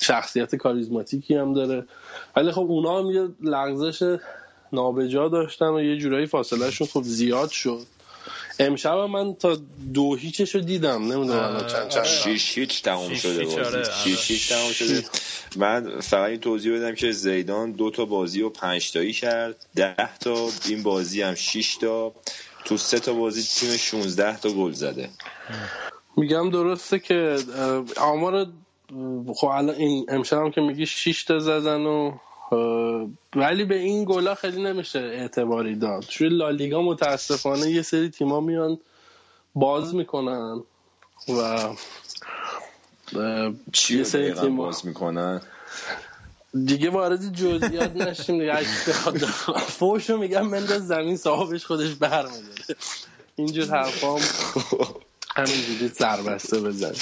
شخصیت 0.00 0.56
کاریزماتیکی 0.56 1.34
هم 1.34 1.54
داره. 1.54 1.86
ولی 2.36 2.52
خب 2.52 2.60
اونا 2.60 2.98
هم 2.98 3.10
یه 3.10 3.28
لغزش 3.42 4.18
نابجا 4.72 5.28
داشتن 5.28 5.66
و 5.68 5.80
یه 5.80 5.96
جورایی 5.96 6.26
فاصله 6.26 6.70
شون 6.70 6.86
خب 6.86 7.02
زیاد 7.02 7.50
شد. 7.50 7.86
امشب 8.58 8.94
من 8.94 9.34
تا 9.34 9.58
دو 9.94 10.14
هیچش 10.14 10.54
رو 10.54 10.60
دیدم 10.60 11.12
نمی‌دونم 11.12 11.66
چند 11.66 11.88
چند 11.88 12.04
شیش 12.04 12.58
هیچ 12.58 12.82
تموم 12.82 13.14
شده 13.14 13.44
بازی. 13.44 13.60
آره. 13.60 13.84
شیش 14.04 14.30
هیچ 14.30 14.52
تموم 14.52 14.72
شده. 14.72 15.04
من 15.56 16.00
فقط 16.00 16.28
این 16.28 16.40
توضیح 16.40 16.76
بدم 16.76 16.94
که 16.94 17.12
زیدان 17.12 17.72
دو 17.72 17.90
تا 17.90 18.04
بازی 18.04 18.42
و 18.42 18.48
پنج 18.48 18.92
تایی 18.92 19.12
کرد. 19.12 19.66
ده 19.76 20.18
تا 20.18 20.48
این 20.68 20.82
بازی 20.82 21.22
هم 21.22 21.34
شیش 21.34 21.76
تا. 21.76 22.14
تو 22.64 22.76
سه 22.76 22.98
تا 23.00 23.12
بازی 23.12 23.42
تیم 23.42 23.76
16 23.76 24.36
تا 24.36 24.50
گل 24.50 24.72
زده. 24.72 25.08
میگم 26.16 26.50
درسته 26.50 26.98
که 26.98 27.38
آمار 27.96 28.46
خب 29.34 29.46
الان 29.46 29.74
این 29.74 30.06
امشب 30.08 30.36
هم 30.36 30.50
که 30.50 30.60
میگی 30.60 30.86
6 30.86 31.24
تا 31.24 31.38
زدن 31.38 31.80
و 31.80 32.12
ولی 33.36 33.64
به 33.64 33.74
این 33.74 34.04
گلا 34.04 34.34
خیلی 34.34 34.62
نمیشه 34.62 34.98
اعتباری 34.98 35.76
داد. 35.76 36.04
توی 36.08 36.28
لالیگا 36.28 36.82
متاسفانه 36.82 37.70
یه 37.70 37.82
سری 37.82 38.08
تیما 38.08 38.40
میان 38.40 38.78
باز 39.54 39.94
می‌کنن 39.94 40.62
و 41.28 41.68
چی 43.72 44.04
سری 44.04 44.32
تیم 44.32 44.56
باز 44.56 44.86
می‌کنن؟ 44.86 45.40
دیگه 46.64 46.90
وارد 46.90 47.32
جزئیات 47.32 47.96
نشیم 47.96 48.38
دیگه 48.38 48.64
فوشو 49.58 50.16
میگم 50.16 50.46
منداز 50.46 50.86
زمین 50.86 51.16
صاحبش 51.16 51.66
خودش 51.66 51.94
برمیداره. 51.94 52.76
اینجور 53.36 53.66
حرفام 53.66 54.20
همینجوری 55.36 55.88
سربسته 55.88 56.60
بزن 56.60 56.92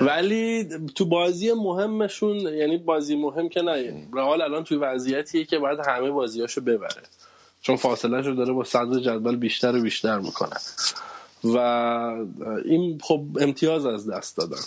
ولی 0.00 0.68
تو 0.94 1.04
بازی 1.04 1.52
مهمشون 1.52 2.36
یعنی 2.36 2.78
بازی 2.78 3.16
مهم 3.16 3.48
که 3.48 3.62
نه. 3.62 4.06
رئال 4.14 4.42
الان 4.42 4.64
توی 4.64 4.76
وضعیتیه 4.76 5.44
که 5.44 5.58
باید 5.58 5.78
همه 5.86 6.10
بازیاشو 6.10 6.60
ببره. 6.60 7.02
چون 7.62 7.76
فاصله 7.76 8.20
رو 8.20 8.34
داره 8.34 8.52
با 8.52 8.64
صدر 8.64 9.00
جدول 9.00 9.36
بیشتر 9.36 9.76
و 9.76 9.80
بیشتر 9.80 10.18
می‌کنه. 10.18 10.56
و 11.44 11.58
این 12.64 13.00
خب 13.02 13.20
امتیاز 13.40 13.86
از 13.86 14.10
دست 14.10 14.36
دادن. 14.36 14.62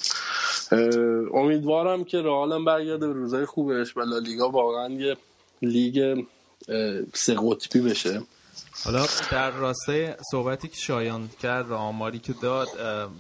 امیدوارم 1.34 2.04
که 2.04 2.22
رئالم 2.22 2.66
برگرده 2.66 3.08
به 3.08 3.14
روزای 3.14 3.46
خوبش 3.46 3.98
و 3.98 4.02
لالیگا 4.02 4.50
واقعا 4.50 4.90
یه 4.90 5.18
لیگ 5.62 6.24
سه 7.14 7.36
قطبی 7.42 7.82
بشه. 7.82 8.22
حالا 8.86 9.06
در 9.32 9.52
راستای 9.52 10.14
صحبتی 10.32 10.68
که 10.68 10.78
شایان 10.78 11.30
کرد 11.42 11.70
و 11.70 11.76
آماری 11.76 12.20
که 12.20 12.34
داد 12.34 12.68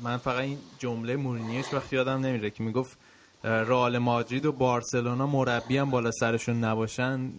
من 0.04 0.18
فقط 0.18 0.42
این 0.42 0.58
جمله 0.80 1.16
مورینیوش 1.16 1.74
وقت 1.74 1.94
یادم 1.94 2.26
نمیره 2.26 2.50
که 2.50 2.64
می‌گفت 2.64 2.98
رئال 3.44 3.98
مادرید 3.98 4.46
و 4.46 4.52
بارسلونا 4.52 5.28
مربی 5.28 5.78
هم 5.78 5.92
بالا 5.92 6.12
سرشون 6.12 6.64
نباشن 6.64 7.32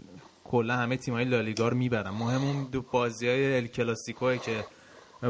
کلا 0.44 0.76
همه 0.76 0.96
تیمای 0.96 1.24
لالیگا 1.24 1.68
رو 1.68 1.76
می‌برن. 1.76 2.10
مهم 2.10 2.42
اون 2.42 2.64
دو 2.72 2.82
بازی 2.82 3.28
های 3.28 3.56
ال 3.56 3.66
که 3.66 4.64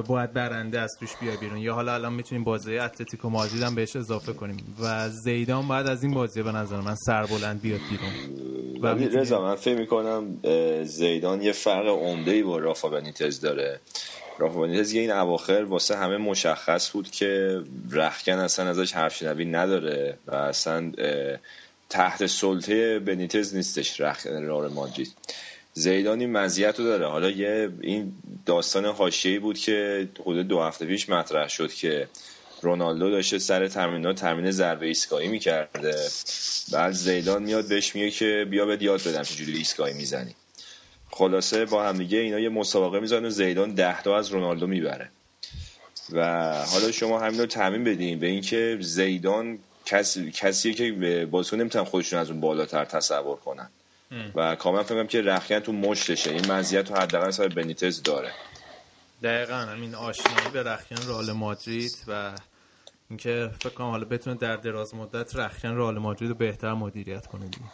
باید 0.06 0.32
برنده 0.32 0.80
از 0.80 0.90
توش 1.00 1.16
بیا 1.16 1.36
بیرون. 1.36 1.58
یا 1.58 1.74
حالا 1.74 1.94
الان 1.94 2.12
می‌تونیم 2.12 2.44
بازی 2.44 2.78
اتلتیکو 2.78 3.30
مادرید 3.30 3.62
هم 3.62 3.74
بهش 3.74 3.96
اضافه 3.96 4.32
کنیم. 4.32 4.76
و 4.80 5.08
زیدان 5.08 5.68
باید 5.68 5.86
از 5.86 6.02
این 6.02 6.14
بازی 6.14 6.42
به 6.42 6.52
نظر 6.52 6.80
من 6.80 6.94
سربلند 6.94 7.60
بیاد 7.60 7.80
بیرون. 7.88 8.12
و 8.82 8.86
رضا 8.86 9.42
من 9.42 9.54
فکر 9.54 9.78
می‌کنم 9.78 10.40
زیدان 10.84 11.42
یه 11.42 11.52
فرق 11.52 11.86
عمده 11.86 12.30
ای 12.30 12.42
با 12.42 12.58
رافا 12.58 12.88
بنیتز 12.88 13.40
داره. 13.40 13.80
رافا 14.38 14.60
بنیتز 14.60 14.92
یه 14.92 15.00
این 15.00 15.10
اواخر 15.10 15.66
واسه 15.68 15.96
همه 15.96 16.16
مشخص 16.16 16.92
بود 16.92 17.10
که 17.10 17.60
رخکن 17.90 18.32
اصلا 18.38 18.68
ازش 18.68 18.92
حرف 18.92 19.16
شنوی 19.16 19.44
نداره 19.44 20.18
و 20.26 20.34
اصلا 20.34 20.92
تحت 21.88 22.26
سلطه 22.26 22.98
بنیتز 22.98 23.54
نیستش 23.54 24.00
رخکن 24.00 24.30
رئال 24.30 24.72
مادرید. 24.72 25.14
زیدان 25.78 26.20
این 26.20 26.32
مزیت 26.32 26.78
رو 26.78 26.84
داره. 26.84 27.06
حالا 27.06 27.30
یه 27.30 27.70
این 27.80 28.12
داستان 28.46 28.84
حاشیه‌ای 28.84 29.38
بود 29.38 29.58
که 29.58 30.08
حدود 30.20 30.48
دو 30.48 30.60
هفته 30.60 30.86
پیش 30.86 31.08
مطرح 31.08 31.48
شد 31.48 31.72
که 31.72 32.08
رونالدو 32.62 33.10
داشته 33.10 33.38
سر 33.38 33.68
تمرین 33.68 34.14
تمرین 34.14 34.50
ضربه 34.50 34.86
ایستگاهی 34.86 35.28
می‌کرده. 35.28 35.94
بعد 36.72 36.92
زیدان 36.92 37.42
میاد 37.42 37.68
بهش 37.68 37.94
میگه 37.94 38.10
که 38.10 38.46
بیا 38.50 38.66
بهت 38.66 38.82
یاد 38.82 39.02
بدم 39.08 39.22
چجوری 39.22 39.56
ایستگاهی 39.56 39.94
می‌زنی. 39.94 40.34
خلاصه 41.10 41.64
با 41.64 41.84
هم 41.84 41.98
دیگه 41.98 42.18
اینا 42.18 42.38
یه 42.38 42.48
مسابقه 42.48 43.00
می‌زنن 43.00 43.24
و 43.24 43.30
زیدان 43.30 43.74
ده 43.74 44.02
تا 44.02 44.18
از 44.18 44.28
رونالدو 44.28 44.66
می‌بره. 44.66 45.10
و 46.12 46.52
حالا 46.64 46.92
شما 46.92 47.20
همین 47.20 47.40
رو 47.40 47.46
تعمین 47.46 47.84
بدین 47.84 48.18
به 48.18 48.26
اینکه 48.26 48.78
زیدان 48.80 49.58
کسی 49.84 50.30
کسیه 50.30 50.74
که 50.74 51.26
بازیکن 51.30 51.56
نمی‌تونن 51.60 51.84
خودشون 51.84 52.18
از 52.18 52.30
اون 52.30 52.40
بالاتر 52.40 52.84
تصور 52.84 53.36
کنن. 53.36 53.70
و 54.34 54.54
کاملا 54.54 54.82
فهمم 54.82 55.06
که 55.06 55.22
رخیان 55.22 55.60
تو 55.60 55.72
مشتشه. 55.72 56.30
این 56.30 56.52
مزیت 56.52 56.90
رو 56.90 56.96
حداقل 56.96 57.30
سر 57.30 57.48
بنیتز 57.48 58.02
داره. 58.02 58.32
دقیقا. 59.22 59.54
همین 59.54 59.94
آشنایی 59.94 60.48
به 60.52 60.62
رخیان 60.62 61.00
رئال 61.08 61.32
مادرید 61.32 61.96
و 62.08 62.32
اینکه 63.10 63.50
فکر 63.60 63.72
کنم 63.72 63.90
حالا 63.90 64.04
بتونه 64.04 64.36
در 64.36 64.56
دراز 64.56 64.94
مدت 64.94 65.36
رخیان 65.36 65.76
رئال 65.76 65.98
مادرید 65.98 66.28
رو 66.28 66.34
بهتر 66.34 66.74
مدیریت 66.74 67.26
کنه 67.26 67.48
دیگه. 67.48 67.66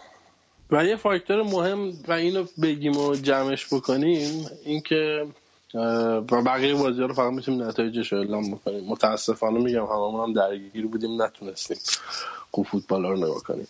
و 0.71 0.85
یه 0.85 0.97
فاکتور 0.97 1.43
مهم 1.43 1.93
و 2.09 2.13
اینو 2.13 2.47
بگیم 2.63 2.97
و 2.97 3.15
جمعش 3.15 3.67
بکنیم 3.75 4.47
اینکه 4.65 5.27
و 5.75 6.43
بقیه 6.43 6.75
بازی 6.75 7.01
ها 7.01 7.07
رو 7.07 7.15
فقط 7.15 7.33
می‌تونیم 7.33 7.63
نتایجش 7.63 8.13
رو 8.13 8.19
اعلام 8.19 8.51
بکنیم. 8.51 8.85
متاسفانه 8.85 9.59
میگم 9.59 9.85
هممون 9.85 10.21
هم 10.29 10.33
درگیر 10.33 10.87
بودیم 10.87 11.23
نتونستیم 11.23 11.77
خوب 12.51 12.67
فوتبال 12.67 13.03
رو 13.03 13.17
نگاه 13.17 13.43
کنیم. 13.43 13.69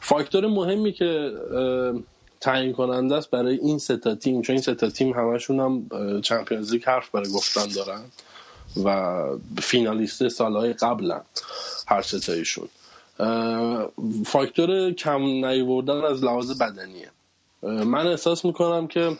فاکتور 0.00 0.46
مهمی 0.46 0.92
که 0.92 1.32
تعیین 2.40 2.72
کننده 2.72 3.14
است 3.14 3.30
برای 3.30 3.58
این 3.58 3.78
ستا 3.78 4.14
تیم 4.14 4.42
چون 4.42 4.54
این 4.54 4.62
ستا 4.62 4.90
تیم 4.90 5.12
همشون 5.12 5.60
هم 5.60 5.88
چمپیونز 6.20 6.72
لیگ 6.72 6.84
حرف 6.84 7.10
برای 7.10 7.30
گفتن 7.32 7.66
دارن 7.74 8.02
و 8.84 9.22
فینالیست 9.60 10.28
سالهای 10.28 10.72
قبلا 10.72 11.20
هر 11.86 12.02
ستایشون 12.02 12.68
فاکتور 14.26 14.92
کم 14.92 15.22
نیوردن 15.22 16.04
از 16.04 16.24
لحاظ 16.24 16.62
بدنیه. 16.62 17.10
من 17.62 18.06
احساس 18.06 18.44
می‌کنم 18.44 18.86
که 18.86 19.16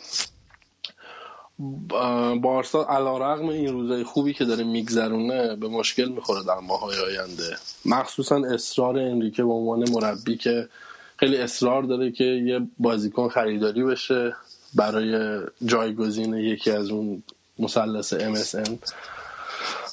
بارسا 2.43 2.85
علا 2.85 3.19
رقم 3.19 3.49
این 3.49 3.73
روزای 3.73 4.05
خوبی 4.05 4.35
که 4.35 4.45
داره 4.45 4.65
میگذرونه 4.65 5.57
به 5.57 5.69
مشکل 5.69 6.09
می‌خوره 6.09 6.43
در 6.43 6.59
ماهای 6.59 6.99
آینده. 6.99 7.57
مخصوصا 7.85 8.37
اصرار 8.37 8.99
انریکه 8.99 9.45
به 9.45 9.53
عنوان 9.53 9.91
مربی 9.91 10.37
که 10.37 10.69
خیلی 11.17 11.37
اصرار 11.37 11.83
داره 11.83 12.13
که 12.13 12.25
یه 12.25 12.61
بازیکن 12.79 13.29
خریداری 13.29 13.85
بشه 13.85 14.37
برای 14.75 15.41
جایگزین 15.65 16.35
یکی 16.35 16.71
از 16.71 16.91
اون 16.91 17.23
مثلث 17.59 18.15
MSN 18.15 18.71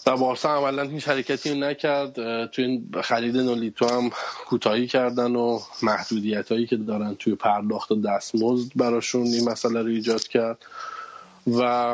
و 0.07 0.17
بارسا 0.17 0.49
عملا 0.49 0.83
هیچ 0.83 1.07
حرکتی 1.07 1.59
نکرد. 1.59 2.13
توی 2.45 2.65
این 2.65 2.89
خرید 3.03 3.37
نولیتو 3.37 3.87
هم 3.87 4.09
کوتاهی 4.45 4.87
کردن 4.87 5.35
و 5.35 5.59
محدودیت 5.83 6.51
هایی 6.51 6.67
که 6.67 6.77
دارن 6.77 7.15
توی 7.15 7.35
پرداخت 7.35 7.91
و 7.91 8.01
دستمزد 8.01 8.71
براشون 8.75 9.21
این 9.21 9.49
مسئله 9.49 9.81
رو 9.81 9.87
ایجاد 9.87 10.23
کرد. 10.23 10.57
و 11.47 11.93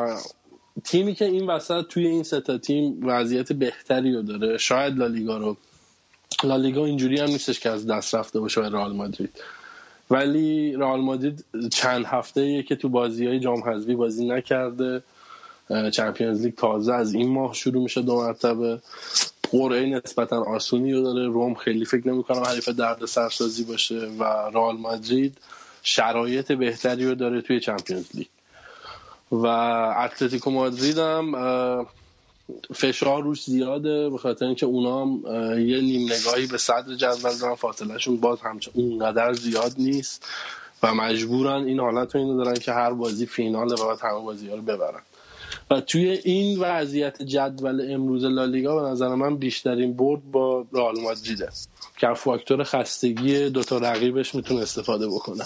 تیمی 0.84 1.14
که 1.14 1.24
این 1.24 1.50
وسط 1.50 1.86
توی 1.86 2.06
این 2.06 2.22
ستا 2.22 2.58
تیم 2.58 3.00
وضعیت 3.06 3.52
بهتری 3.52 4.14
رو 4.14 4.22
داره 4.22 4.58
شاید 4.58 4.98
لالیگا 4.98 5.36
رو. 5.36 5.56
لالیگا 6.44 6.84
اینجوری 6.84 7.20
هم 7.20 7.28
نیستش 7.28 7.60
که 7.60 7.70
از 7.70 7.86
دست 7.86 8.14
رفته 8.14 8.40
باشه 8.40 8.60
رئال 8.60 8.96
مادرید. 8.96 9.40
ولی 10.10 10.72
رئال 10.72 11.00
مادرید 11.00 11.44
چند 11.72 12.04
هفته 12.04 12.62
که 12.62 12.76
تو 12.76 12.88
بازی 12.88 13.26
های 13.26 13.40
جام 13.40 13.62
حذفی 13.68 13.94
بازی 13.94 14.28
نکرده. 14.28 15.02
چمپیونز 15.92 16.44
لیگ 16.44 16.54
تازه 16.54 16.92
از 16.92 17.14
این 17.14 17.28
ماه 17.28 17.54
شروع 17.54 17.82
میشه 17.82 18.02
دو 18.02 18.16
مرتبه. 18.16 18.80
قرعه 19.50 19.86
نسبتا 19.86 20.42
آسونی 20.42 20.92
رو 20.92 21.02
داره. 21.02 21.26
روم 21.26 21.54
خیلی 21.54 21.84
فکر 21.84 22.08
نمی‌کنم 22.08 22.42
حریف 22.42 22.68
درد 22.68 23.06
سرسازی 23.06 23.64
باشه 23.64 23.94
و 23.94 24.24
رئال 24.24 24.76
مادرید 24.76 25.38
شرایط 25.82 26.52
بهتری 26.52 27.06
رو 27.06 27.14
داره 27.14 27.40
توی 27.42 27.60
چمپیونز 27.60 28.06
لیگ. 28.14 28.26
و 29.30 29.46
اتلتیکو 29.46 30.50
مادرید 30.50 30.98
هم 30.98 31.86
فشار 32.74 33.22
روش 33.22 33.44
زیاده 33.44 34.10
به 34.10 34.18
خاطر 34.18 34.44
اینکه 34.44 34.66
اونا 34.66 35.02
هم 35.02 35.22
یه 35.68 35.80
نیم 35.80 36.12
نگاهی 36.12 36.46
به 36.46 36.58
صدر 36.58 36.94
جدول 36.94 37.38
دارن 37.40 37.54
فاصلهشون 37.54 38.16
باز 38.16 38.40
همچه 38.40 38.70
اونقدر 38.74 39.32
زیاد 39.32 39.72
نیست 39.78 40.26
و 40.82 40.94
مجبورن 40.94 41.64
این 41.64 41.80
حالت 41.80 42.14
رو 42.14 42.20
اینو 42.20 42.44
دارن 42.44 42.54
که 42.54 42.72
هر 42.72 42.92
بازی 42.92 43.26
فینال 43.26 43.72
و 43.72 43.76
باید 43.76 44.00
همه 44.02 44.20
بازی 44.20 44.48
ها 44.48 44.54
رو 44.54 44.62
ببرن. 44.62 45.02
و 45.70 45.80
توی 45.80 46.10
این 46.10 46.60
وضعیت 46.60 47.22
جدول 47.22 47.92
امروز 47.92 48.24
لالیگا 48.24 48.82
به 48.82 48.88
نظر 48.88 49.14
من 49.14 49.36
بیشترین 49.36 49.96
برد 49.96 50.30
با 50.30 50.66
رئال 50.72 51.00
مادریده. 51.00 51.48
که 51.98 52.14
فاکتور 52.14 52.64
خستگی 52.64 53.50
دوتا 53.50 53.78
رقیبش 53.78 54.34
می‌تونه 54.34 54.60
استفاده 54.60 55.06
بکنه. 55.08 55.44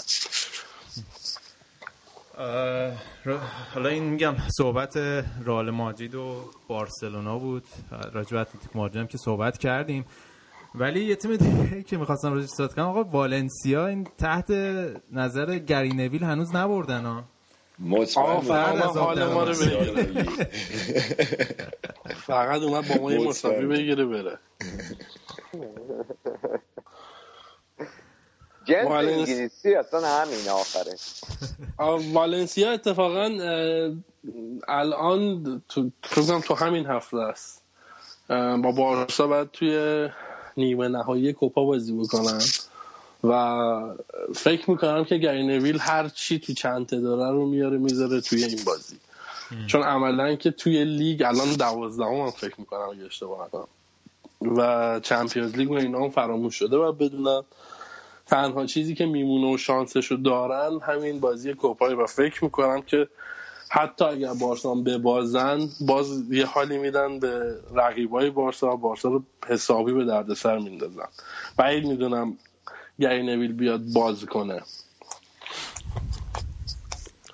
حالا 3.73 3.89
این 3.89 4.03
میگم 4.03 4.35
صحبت 4.57 4.97
رئال 5.45 5.69
مادرید 5.69 6.15
و 6.15 6.35
بارسلونا 6.67 7.39
بود. 7.39 7.63
راجع 8.13 8.31
به 8.31 8.39
اتلتیک 8.39 8.75
مادرید 8.75 8.97
هم 8.97 9.07
که 9.07 9.17
صحبت 9.17 9.57
کردیم. 9.57 10.05
ولی 10.75 11.05
یه 11.05 11.15
تیم 11.15 11.35
دیگه 11.35 11.83
که 11.83 11.97
می‌خواستم 11.97 12.33
روش 12.33 12.45
صحبت 12.45 12.73
کنم 12.73 12.85
آقا 12.85 13.03
والنسیا 13.03 13.87
این 13.87 14.07
تحت 14.17 14.51
نظر 15.11 15.57
گرینویل 15.57 16.23
هنوز 16.23 16.55
نبردن 16.55 17.05
ها؟ 17.05 17.23
مطمئن 17.79 18.79
حال 18.79 19.33
ما 19.33 19.43
رو 19.43 19.53
بگیره. 19.53 20.03
فقط 22.27 22.61
اومد 22.61 22.87
با 22.87 23.01
ما 23.01 23.11
یه 23.11 23.27
مساوی 23.27 23.65
بگیره 23.65 24.05
بره. 24.05 24.39
جنس 28.65 28.87
انگلیسی 28.87 29.75
اصلا 29.75 30.07
همین 30.07 30.49
آخره. 30.49 30.95
والنسیا 32.13 32.71
اتفاقا 32.71 33.29
الان 34.67 35.61
تو 35.69 35.91
تو 36.47 36.55
همین 36.55 36.85
هفته 36.85 37.17
است. 37.17 37.61
با 38.29 38.71
بارسا 38.71 39.27
باید 39.27 39.51
توی 39.51 40.07
نیمه 40.57 40.87
نهایی 40.87 41.33
کوپا 41.33 41.63
بازی 41.65 41.93
بکنن 41.93 42.41
و 43.23 43.59
فکر 44.35 44.71
می‌کنم 44.71 45.05
که 45.05 45.17
گرینویل 45.17 45.79
هر 45.79 46.09
چی 46.09 46.39
تو 46.39 46.53
چند 46.53 46.89
داره 46.89 47.31
رو 47.31 47.45
میاره 47.45 47.77
می‌ذاره 47.77 48.21
توی 48.21 48.43
این 48.43 48.59
بازی. 48.65 48.95
چون 49.67 49.83
عملا 49.83 50.35
که 50.35 50.51
توی 50.51 50.85
لیگ 50.85 51.23
الان 51.23 51.53
دوازدهم 51.53 52.15
هم 52.15 52.31
فکر 52.31 52.55
می‌کنم 52.57 52.89
اگه 52.89 53.05
اشتباه 53.05 53.47
نکنم. 53.47 53.67
و 54.57 54.99
چمپیونز 54.99 55.55
لیگ 55.55 55.71
و 55.71 55.73
اینا 55.73 55.99
هم 55.99 56.09
فراموش 56.09 56.55
شده 56.55 56.77
و 56.77 56.91
بدونم 56.91 57.45
تنها 58.25 58.65
چیزی 58.65 58.95
که 58.95 59.05
میمونه 59.05 59.53
و 59.53 59.57
شانسشو 59.57 60.15
دارن 60.15 60.79
همین 60.79 61.19
بازی 61.19 61.53
کوپای 61.53 61.93
و 61.93 62.05
فکر 62.05 62.43
می‌کنم 62.43 62.81
که 62.81 63.07
حتی 63.69 64.05
اگر 64.05 64.33
بارسا 64.33 64.75
ببازن 64.75 65.59
باز 65.87 66.31
یه 66.31 66.45
حالی 66.45 66.77
میدن 66.77 67.19
به 67.19 67.55
رقیبای 67.75 68.29
بارسا 68.29 68.75
بارسا 68.75 69.09
رو 69.09 69.23
حسابی 69.47 69.93
به 69.93 70.05
دردسر 70.05 70.57
میندازن. 70.57 71.07
بعید 71.57 71.85
می‌دونم 71.85 72.37
گری 72.99 73.23
نویل 73.23 73.53
بیاد 73.53 73.81
باز 73.93 74.25
کنه. 74.25 74.61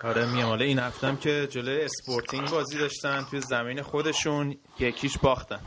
آره 0.03 0.33
میام. 0.33 0.49
حالا 0.49 0.65
این 0.65 0.79
هفتم 0.79 1.15
که 1.15 1.47
جلوی 1.51 1.81
اسپورتینگ 1.81 2.49
بازی 2.49 2.77
داشتن 2.77 3.25
توی 3.31 3.41
زمین 3.41 3.81
خودشون 3.81 4.57
یکیش 4.79 5.17
باختن. 5.17 5.59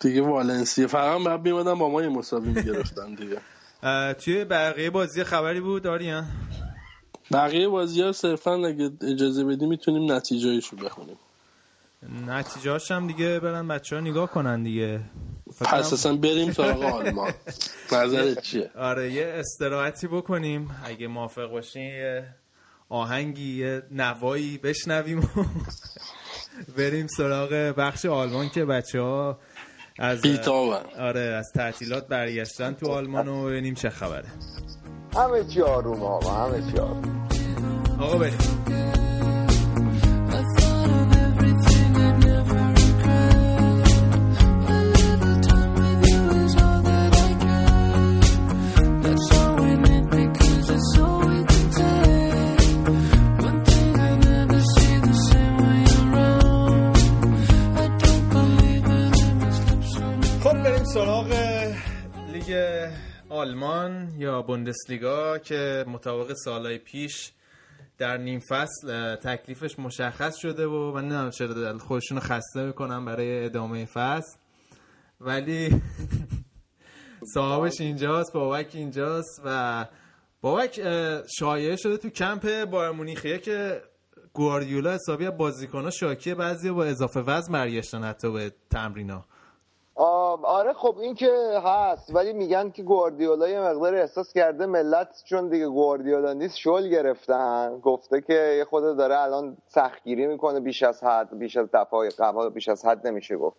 دیگه 0.00 0.22
والنسیا 0.22 0.86
فقط 0.86 1.22
بعد 1.22 1.40
میمدن 1.40 1.74
با 1.74 1.88
ما 1.88 2.02
یه 2.02 2.08
مساوی 2.08 2.48
می‌گرفتن 2.48 3.14
دیگه. 3.14 3.40
توی 4.24 4.44
بقیه 4.44 4.90
بازی 4.90 5.24
خبری 5.24 5.60
بود 5.60 5.86
آریان؟ 5.86 6.26
بقیه 7.32 7.68
بازی 7.68 8.02
ها 8.02 8.12
صرفا 8.12 8.54
اگه 8.54 8.90
اجازه 9.02 9.44
بدی 9.44 9.66
می‌تونیم 9.66 10.12
نتیجهشو 10.12 10.76
بخونیم. 10.76 11.16
نتیجه 12.26 12.78
هم 12.90 13.06
دیگه 13.06 13.40
برن 13.40 13.68
بچه 13.68 13.96
ها 13.96 14.02
نگاه 14.02 14.30
کنن 14.30 14.62
دیگه. 14.62 15.00
پس 15.60 15.92
اصلا 15.92 16.16
بریم 16.16 16.52
سراغ 16.52 16.82
آلمان. 16.82 17.32
نظرت 17.92 18.42
چیه؟ 18.42 18.70
آره 18.76 19.12
یه 19.12 19.26
استراحتی 19.26 20.06
بکنیم. 20.06 20.70
اگه 20.84 21.08
موافق 21.08 21.50
باشین 21.50 21.82
یه 21.82 22.24
آهنگی 22.88 23.58
یه 23.58 23.82
نوایی 23.90 24.58
بشنویم 24.58 25.18
و 25.18 25.44
بریم 26.76 27.06
سراغ 27.06 27.50
بخش 27.76 28.06
آلمان 28.06 28.48
که 28.48 28.64
بچه 28.64 29.00
ها 29.00 29.38
از 29.98 30.22
بیتابن 30.22 30.82
آره 30.98 31.20
از 31.20 31.52
تعطیلات 31.52 32.08
برگشتن 32.08 32.72
تو 32.74 32.88
آلمان 32.88 33.28
و 33.28 33.44
ببینیم 33.46 33.74
چه 33.74 33.90
خبره. 33.90 34.28
همه 35.16 35.44
چی 35.44 35.62
آروم 35.62 36.02
آقا 36.02 36.30
همه 36.30 36.72
چی 36.72 36.78
آروم. 36.78 37.28
آقا 38.00 38.18
بریم. 38.18 38.38
آلمان 63.38 64.12
یا 64.18 64.42
بوندسلیگا 64.42 65.38
که 65.38 65.84
مطابق 65.88 66.32
سالهای 66.32 66.78
پیش 66.78 67.32
در 67.98 68.16
نیم 68.16 68.40
فصل 68.40 69.16
تکلیفش 69.16 69.78
مشخص 69.78 70.36
شده 70.36 70.66
و 70.66 70.92
من 70.92 71.02
نمی‌دونم 71.02 71.30
چرا 71.30 71.78
خودشون 71.78 72.20
خسته 72.20 72.66
می‌کنم 72.66 73.04
برای 73.04 73.44
ادامه 73.44 73.84
فصل. 73.84 74.38
ولی 75.20 75.82
صاحبش 77.34 77.80
اینجاست 77.80 78.32
بابک 78.32 78.70
اینجاست 78.74 79.42
و 79.44 79.86
بابک 80.40 80.82
شایعه 81.38 81.76
شده 81.76 81.96
تو 81.96 82.08
کمپ 82.08 82.64
بایر 82.64 82.90
مونیخیه 82.90 83.38
که 83.38 83.82
گواردیولا 84.32 84.94
حسابی 84.94 85.26
از 85.26 85.36
بازیکن‌ها 85.36 85.90
شاکی 85.90 86.34
بعضی 86.34 86.70
با 86.70 86.84
اضافه 86.84 87.20
وزن 87.20 87.52
برگشتن 87.52 88.04
حتی 88.04 88.32
به 88.32 88.52
تمرینا 88.70 89.24
آره 89.98 90.72
خب 90.72 90.98
این 90.98 91.14
که 91.14 91.60
هست 91.64 92.14
ولی 92.14 92.32
میگن 92.32 92.70
که 92.70 92.82
گواردیولا 92.82 93.48
یه 93.48 93.60
مقدار 93.60 93.94
احساس 93.94 94.32
کرده 94.32 94.66
ملت 94.66 95.22
چون 95.24 95.48
دیگه 95.48 95.68
گواردیولا 95.68 96.32
نیست 96.32 96.56
شل 96.56 96.88
گرفتن 96.88 97.80
گفته 97.82 98.20
که 98.20 98.54
یه 98.58 98.64
خود 98.64 98.96
داره 98.96 99.20
الان 99.20 99.56
سختگیری 99.68 100.26
می‌کنه 100.26 100.60
بیش 100.60 100.82
از 100.82 101.04
حد 101.04 101.38
بیش 101.38 101.56
از 101.56 101.68
دفعه 101.72 102.08
قبل 102.10 102.48
بیش 102.48 102.68
از 102.68 102.84
حد 102.84 103.06
نمیشه 103.06 103.36
گفت. 103.36 103.56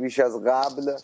بیش 0.00 0.18
از 0.18 0.44
قبل 0.44 0.96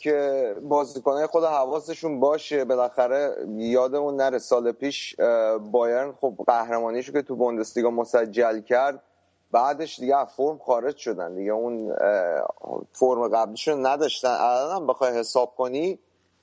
که 0.00 0.54
بازیکنهای 0.62 1.26
خود 1.26 1.44
حواسشون 1.44 2.20
باشه 2.20 2.64
بالاخره 2.64 3.36
یادمون 3.56 4.16
نره 4.16 4.38
سال 4.38 4.72
پیش 4.72 5.16
بایرن 5.70 6.12
خب 6.20 6.34
قهرمانیشو 6.46 7.12
که 7.12 7.22
تو 7.22 7.36
بوندسلیگا 7.36 7.90
مسجل 7.90 8.60
کرد 8.60 9.02
بعدش 9.50 10.00
دیگه 10.00 10.16
از 10.16 10.28
فرم 10.36 10.58
خارج 10.58 10.96
شدن. 10.96 11.34
دیگه 11.34 11.52
اون 11.52 11.96
فرم 12.92 13.28
قبلیشون 13.28 13.86
نداشتن. 13.86 14.36
الان 14.40 14.86
بخوای 14.86 15.18
حساب 15.18 15.54
کنی 15.56 15.98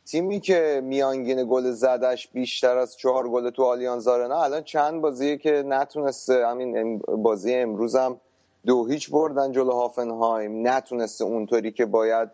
تیمی 0.06 0.40
که 0.40 0.82
میانگین 0.84 1.48
گل 1.50 1.72
زدش 1.72 2.28
بیشتر 2.28 2.78
از 2.78 2.98
چهار 2.98 3.30
گل 3.30 3.50
تو 3.50 3.64
آلیانز 3.64 4.08
آرنا 4.08 4.44
الان 4.44 4.64
چند 4.64 5.02
بازیه 5.02 5.38
که 5.38 5.64
نتونسته 5.66 6.48
همین 6.48 6.98
بازی 7.00 7.56
امروز 7.56 7.96
هم 7.96 8.22
دو 8.66 8.86
هیچ 8.86 9.12
بردن 9.12 9.52
جلو 9.52 9.72
هافنهایم. 9.72 10.68
نتونسته 10.68 11.24
اونطوری 11.26 11.72
که 11.72 11.86
باید 11.86 12.30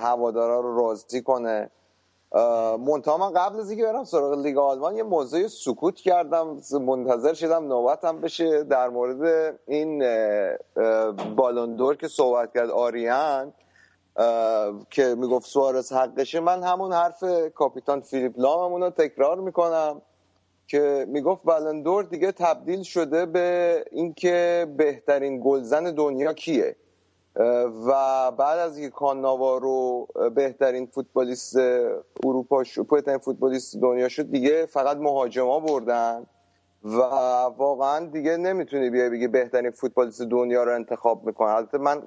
هوادارا 0.00 0.60
رو 0.60 0.76
راضی 0.76 1.22
کنه. 1.22 1.70
منتها 2.78 3.16
من 3.18 3.32
قبل 3.32 3.60
از 3.60 3.70
اینکه 3.70 3.84
برم 3.84 4.04
سراغ 4.04 4.38
لیگ 4.38 4.58
آلمان 4.58 4.96
یه 4.96 5.02
موضوع 5.02 5.46
سکوت 5.46 5.94
کردم 5.96 6.56
منتظر 6.80 7.34
شدم 7.34 7.68
نوبتم 7.68 8.20
بشه 8.20 8.64
در 8.64 8.88
مورد 8.88 9.54
این 9.68 10.02
اه، 10.02 10.56
اه، 10.76 11.12
بالون 11.12 11.76
دور 11.76 11.96
که 11.96 12.08
صحبت 12.08 12.54
کرد 12.54 12.70
آریان 12.70 13.52
که 14.90 15.14
می‌گفت 15.14 15.46
سوارز 15.46 15.92
حقشه. 15.92 16.40
من 16.40 16.62
همون 16.62 16.92
حرف 16.92 17.24
کاپیتان 17.54 18.00
فیلیپ 18.00 18.40
لاممون 18.40 18.82
رو 18.82 18.90
تکرار 18.90 19.40
می‌کنم 19.40 20.02
که 20.68 21.06
می‌گفت 21.08 21.42
بلندور 21.44 22.04
دیگه 22.04 22.32
تبدیل 22.32 22.82
شده 22.82 23.26
به 23.26 23.84
اینکه 23.92 24.66
بهترین 24.76 25.40
گلزن 25.44 25.84
دنیا 25.84 26.32
کیه. 26.32 26.76
و 27.86 28.30
بعد 28.30 28.58
از 28.58 28.78
اینکه 28.78 28.94
کاناوارو 28.94 30.06
بهترین 30.34 30.86
فوتبالیست 30.86 31.56
اروپا 32.24 32.64
شد 32.64 32.86
بهترین 32.86 33.18
فوتبالیست 33.18 33.76
دنیا 33.76 34.08
شد 34.08 34.30
دیگه 34.30 34.66
فقط 34.66 34.96
مهاجما 34.96 35.60
بردن 35.60 36.26
و 36.84 36.98
واقعا 37.56 38.06
دیگه 38.06 38.36
نمی‌تونی 38.36 38.90
بیای 38.90 39.10
بگی 39.10 39.28
بهترین 39.28 39.70
فوتبالیست 39.70 40.22
دنیا 40.22 40.64
رو 40.64 40.74
انتخاب 40.74 41.26
می‌کنه 41.26 41.48
البته 41.48 41.78
من 41.78 42.02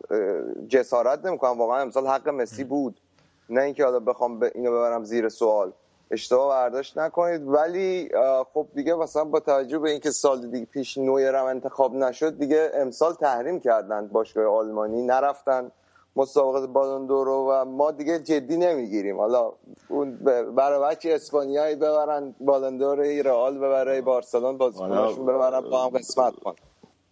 جسارت 0.68 1.26
نمی‌کنم 1.26 1.60
واقعا 1.60 1.82
امسال 1.82 2.08
حق 2.08 2.30
مسی 2.30 2.63
بود. 2.63 3.02
نه 3.50 3.62
اینکه 3.62 3.84
حالا 3.86 4.00
بخوام 4.00 4.44
اینو 4.56 4.72
ببرم 4.72 5.04
زیر 5.04 5.30
سوال. 5.30 5.74
اشتباه 6.12 6.50
برداشت 6.50 6.98
نکنید. 6.98 7.41
ولی 7.48 8.10
خب 8.54 8.67
دیگه 8.76 8.96
مثلا 8.96 9.24
با 9.24 9.39
توجه 9.39 9.80
به 9.80 9.91
اینکه 9.91 10.12
سال 10.12 10.48
دیگه 10.48 10.65
پیش 10.65 10.98
نویر 10.98 11.36
هم 11.36 11.46
انتخاب 11.46 11.96
نشد 11.96 12.39
دیگه 12.39 12.72
امسال 12.74 13.13
تحریم 13.13 13.60
کردن 13.60 14.08
باشگاه 14.08 14.46
آلمانی. 14.46 15.02
نرفتن 15.02 15.72
مسابقات 16.15 16.70
بالون 16.70 17.08
دور 17.08 17.26
رو 17.26 17.52
و 17.52 17.65
ما 17.65 17.91
دیگه 17.91 18.20
جدی 18.20 18.58
نمی‌گیریم. 18.58 19.17
حالا 19.17 19.52
اون 19.89 20.17
برای 20.56 20.96
بچه 20.96 21.13
اسپانیایی 21.13 21.76
ببرن 21.76 22.36
بالون 22.39 22.78
دور 22.78 23.00
رئال 23.22 23.58
ببره 23.58 24.02
بارسلون 24.02 24.58
بازیکناشون 24.58 25.26
ببرن 25.26 25.62
با 25.62 25.84
هم 25.84 25.89
قسمت 25.89 26.34
کن 26.36 26.56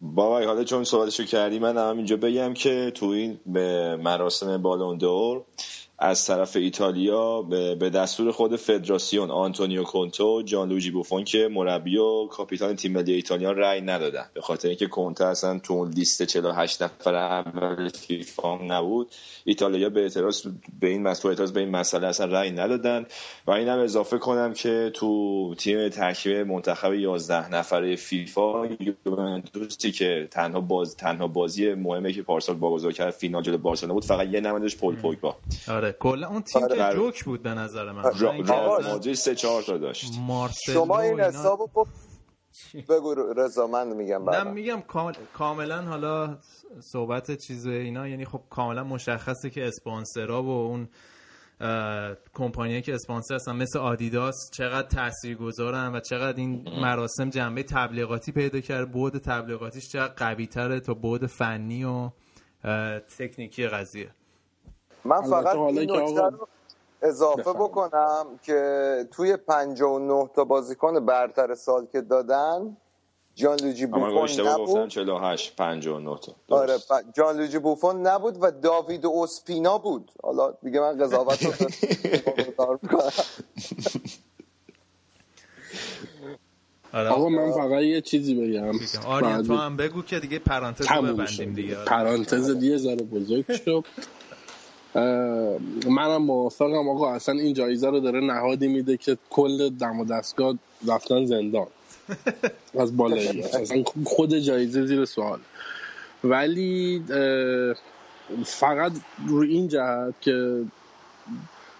بابا 0.01 0.45
حالا 0.45 0.63
چون 0.63 0.83
صحبتشو 0.83 1.23
کردی 1.23 1.59
من 1.59 1.77
هم 1.77 1.97
اینجا 1.97 2.17
بگم 2.17 2.53
که 2.53 2.91
تو 2.95 3.05
این 3.05 3.39
به 3.45 3.95
مراسم 3.95 4.61
بالون 4.61 4.97
دور 4.97 5.41
از 5.99 6.25
طرف 6.25 6.55
ایتالیا 6.55 7.41
به 7.41 7.89
دستور 7.89 8.31
خود 8.31 8.55
فدراسیون 8.55 9.31
آنتونیو 9.31 9.83
کونته 9.83 10.41
جان‌لوئیجی 10.41 10.91
بوفون 10.91 11.23
که 11.23 11.49
مربی 11.51 11.97
و 11.97 12.27
کاپیتان 12.27 12.75
تیم 12.75 12.91
ملی 12.91 13.13
ایتالیا 13.13 13.51
رأی 13.51 13.81
ندادن. 13.81 14.25
به 14.33 14.41
خاطر 14.41 14.67
اینکه 14.67 14.87
کنته 14.87 15.25
اصلا 15.25 15.59
تو 15.59 15.73
اون 15.73 15.89
لیست 15.89 16.23
48 16.23 16.81
نفر 16.81 17.15
اول 17.15 17.89
فیفا 17.89 18.57
نبود. 18.57 19.11
ایتالیا 19.45 19.89
به 19.89 20.01
اعتراض 20.01 20.47
به 20.79 20.87
این 20.87 21.03
مسئله 21.03 21.29
اعتراض 21.29 21.51
به 21.51 21.59
این 21.59 21.69
مسئله 21.69 22.07
اصلا 22.07 22.25
رأی 22.25 22.51
ندادن. 22.51 23.05
و 23.47 23.51
اینم 23.51 23.79
اضافه 23.79 24.17
کنم 24.17 24.53
که 24.53 24.91
تو 24.93 25.55
تیم 25.57 25.89
ترکیب 25.89 26.47
منتخب 26.47 26.93
11 26.93 27.49
نفره 27.49 27.95
فیفا 27.95 28.65
یوونتوسی 28.65 29.91
که 29.91 30.27
تنها 30.31 30.61
باز 30.61 30.95
تنها 30.95 31.27
بازی 31.27 31.73
مهمه 31.73 32.13
که 32.13 32.21
پارسال 32.21 32.55
برگزار 32.55 32.91
کرد 32.91 33.11
فینال 33.13 33.43
جلوی 33.43 33.57
بارسلونا 33.57 33.93
بود 33.93 34.05
فقط 34.05 34.27
یه 34.27 34.39
نمایندش 34.39 34.75
پول 34.75 34.95
پوگبا. 34.95 35.35
آره 35.85 35.93
کلا 35.99 36.27
اون 36.27 36.41
تیم 36.41 36.67
که 36.67 36.83
آره. 36.83 36.95
جوک 36.95 37.23
بود 37.23 37.43
به 37.43 37.49
نظر 37.53 37.91
من. 37.91 38.05
اصلا 38.05 38.31
مادرید 38.91 39.15
سه 39.15 39.35
چهار 39.35 39.63
تا 39.63 39.77
داشت. 39.77 40.13
شما 40.73 40.99
این 40.99 41.19
حسابو 41.19 41.67
بکن 41.67 41.89
بگو 42.89 43.15
رضا 43.37 43.67
من 43.67 43.87
میگم 43.87 44.17
نه 44.19 44.25
بعدم. 44.25 44.53
میگم 44.53 44.81
کامل- 44.81 45.15
کاملا 45.33 45.81
حالا 45.81 46.37
صحبت 46.79 47.31
چیز 47.31 47.67
اینا 47.67 48.07
یعنی 48.07 48.25
خب 48.25 48.41
کاملا 48.49 48.83
مشخصه 48.83 49.49
که 49.49 49.67
اسپانسرا 49.67 50.43
و 50.43 50.49
اون 50.49 50.87
کمپانی 52.33 52.81
که 52.81 52.95
اسپانسر 52.95 53.35
هستن 53.35 53.55
مثل 53.55 53.79
آدیداس 53.79 54.35
چقدر 54.53 54.87
تاثیرگذارن 54.87 55.95
و 55.95 55.99
چقدر 55.99 56.37
این 56.37 56.69
مراسم 56.81 57.29
جنبه 57.29 57.63
تبلیغاتی 57.63 58.31
پیدا 58.31 58.59
کرده 58.59 58.85
بود 58.85 59.17
تبلیغاتیش 59.17 59.89
چقدر 59.89 60.13
قوی 60.13 60.47
تره 60.47 60.79
تا 60.79 60.93
بود 60.93 61.25
فنی 61.25 61.83
و 61.83 62.09
تکنیکی 63.17 63.67
قضیه. 63.67 64.09
من 65.05 65.21
فقط 65.21 65.55
این 65.55 65.79
نکته 65.79 66.21
رو 66.21 66.47
اضافه. 67.01 67.53
بکنم 67.53 68.25
که 68.43 69.07
توی 69.11 69.37
59 69.37 70.29
تا 70.35 70.43
بازیکن 70.43 71.05
برتر 71.05 71.55
سال 71.55 71.85
که 71.91 72.01
دادن 72.01 72.77
جان 73.35 73.59
لوجی 73.59 73.85
اما 73.85 74.21
بوفون 74.21 74.47
نبود. 74.47 74.87
48 74.87 75.55
59 75.55 76.17
تا. 76.17 76.35
آره 76.55 76.77
جان 77.13 77.37
لوجی 77.37 77.59
بوفون 77.59 78.07
نبود 78.07 78.37
و 78.41 78.51
داوید 78.51 79.05
اوسپینا 79.05 79.77
بود. 79.77 80.11
حالا 80.23 80.53
دیگه 80.63 80.79
من 80.79 80.97
قضاوت 80.97 81.45
رو. 81.45 81.53
آره. 86.93 87.09
آقا 87.09 87.29
من 87.29 87.51
فقط 87.51 87.81
یه 87.81 88.01
چیزی 88.01 88.35
بگم. 88.35 88.71
آریان 89.07 89.43
تو 89.43 89.55
هم 89.55 89.77
بگو 89.77 90.01
که 90.01 90.19
دیگه 90.19 90.39
پرانتز 90.39 90.87
رو 90.91 91.01
ببندیم 91.01 91.53
دیگه. 91.53 91.75
پرانتز 91.75 92.49
دیگه 92.49 92.77
ذره 92.77 92.95
بزرگ 92.95 93.51
شد. 93.51 93.83
منم 95.85 96.17
موافقم 96.17 96.89
آقا 96.89 97.11
اصلا 97.11 97.39
این 97.39 97.53
جایزه 97.53 97.89
رو 97.89 97.99
داره 97.99 98.19
نهادی 98.19 98.67
میده 98.67 98.97
که 98.97 99.17
کل 99.29 99.69
دم 99.69 99.99
و 99.99 100.05
دستگاه 100.05 100.55
رفتن 100.87 101.25
زندان. 101.25 101.67
از 102.79 102.97
بالایی. 102.97 103.43
اصلا 103.43 103.83
خود 104.03 104.35
جایزه 104.35 104.85
زیر 104.85 105.05
سوال. 105.05 105.39
ولی 106.23 107.03
فقط 108.45 108.91
روی 109.27 109.53
این 109.53 109.67
جهت 109.67 110.13
که 110.21 110.63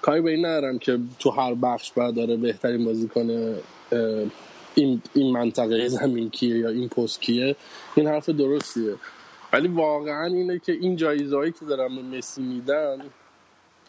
کاری 0.02 0.22
به 0.22 0.32
این 0.32 0.46
ندارم 0.46 0.80
که 0.80 1.00
تو 1.20 1.30
هر 1.30 1.54
بخش 1.54 1.92
باید 1.92 2.16
داره 2.16 2.36
بهترین 2.36 2.86
بازیکن 2.86 3.56
این 4.76 5.02
این 5.14 5.32
منطقه 5.32 5.88
زمین 5.88 6.30
کیه 6.30 6.58
یا 6.58 6.70
این 6.70 6.90
پست 6.90 7.22
کیه. 7.22 7.56
این 7.96 8.08
حرف 8.08 8.30
درستیه. 8.30 8.94
ولی 9.56 9.68
واقعا 9.68 10.26
اینه 10.26 10.60
که 10.60 10.72
این 10.72 10.96
جایزه 10.96 11.36
هایی 11.36 11.52
که 11.52 11.66
دارن 11.66 11.96
به 11.96 12.18
مسی 12.18 12.42
میدن 12.42 12.98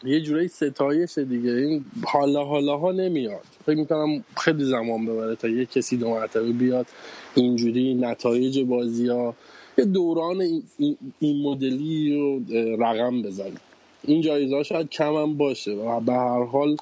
یه 0.03 0.21
جورایی 0.21 0.47
ستایش 0.47 1.17
دیگه. 1.17 1.51
این 1.51 1.85
حالا 2.03 2.43
حالا 2.43 2.77
ها 2.77 2.91
نمیاد. 2.91 3.45
فکر 3.65 3.75
می‌کنم 3.75 4.23
خیلی 4.37 4.63
زمان 4.63 5.05
ببره 5.05 5.35
تا 5.35 5.47
یه 5.47 5.65
کسی 5.65 5.97
دو 5.97 6.09
مرتبه 6.09 6.51
بیاد. 6.51 6.85
اینجوری 7.35 7.93
نتایج 7.93 8.59
بازی 8.59 9.07
ها 9.07 9.35
یه 9.77 9.85
دوران 9.85 10.41
این, 10.41 10.97
مدلی 11.43 12.15
رو 12.15 12.41
رقم 12.83 13.21
بزنه. 13.21 13.59
این 14.03 14.21
جایزه 14.21 14.63
شاید 14.63 14.89
کم 14.89 15.13
هم 15.15 15.37
باشه 15.37 15.71
و 15.71 15.99
به 15.99 16.13
هر 16.13 16.43
حال 16.43 16.77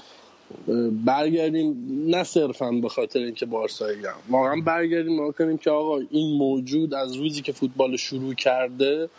برگردیم 1.05 1.75
نه 2.07 2.23
صرفا 2.23 2.71
به 2.71 2.89
خاطر 2.89 3.19
اینکه 3.19 3.45
بارسایی 3.45 4.05
هم 4.05 4.15
واقعا 4.29 4.61
برگردیم 4.65 5.13
نگاه 5.13 5.31
کنیم 5.31 5.57
که 5.57 5.69
آقا 5.69 5.99
این 6.11 6.37
موجود 6.37 6.93
از 6.93 7.15
روزی 7.15 7.41
که 7.41 7.51
فوتبال 7.51 7.95
شروع 7.95 8.33
کرده 8.33 9.09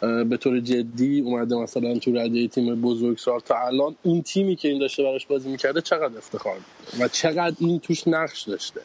به 0.00 0.36
طور 0.36 0.60
جدی 0.60 1.20
اومده 1.20 1.56
مثلا 1.56 1.98
تو 1.98 2.12
رده 2.12 2.48
تیم 2.48 2.80
بزرگسال 2.80 3.40
تا 3.40 3.66
الان 3.66 3.96
اون 4.02 4.22
تیمی 4.22 4.56
که 4.56 4.68
این 4.68 4.78
داشته 4.78 5.02
براش 5.02 5.26
بازی 5.26 5.48
می‌کرده 5.48 5.80
چقدر 5.80 6.16
افتخار 6.16 6.56
و 7.00 7.08
چقدر 7.08 7.56
این 7.58 7.80
توش 7.80 8.08
نقش 8.08 8.42
داشته؟ 8.42 8.80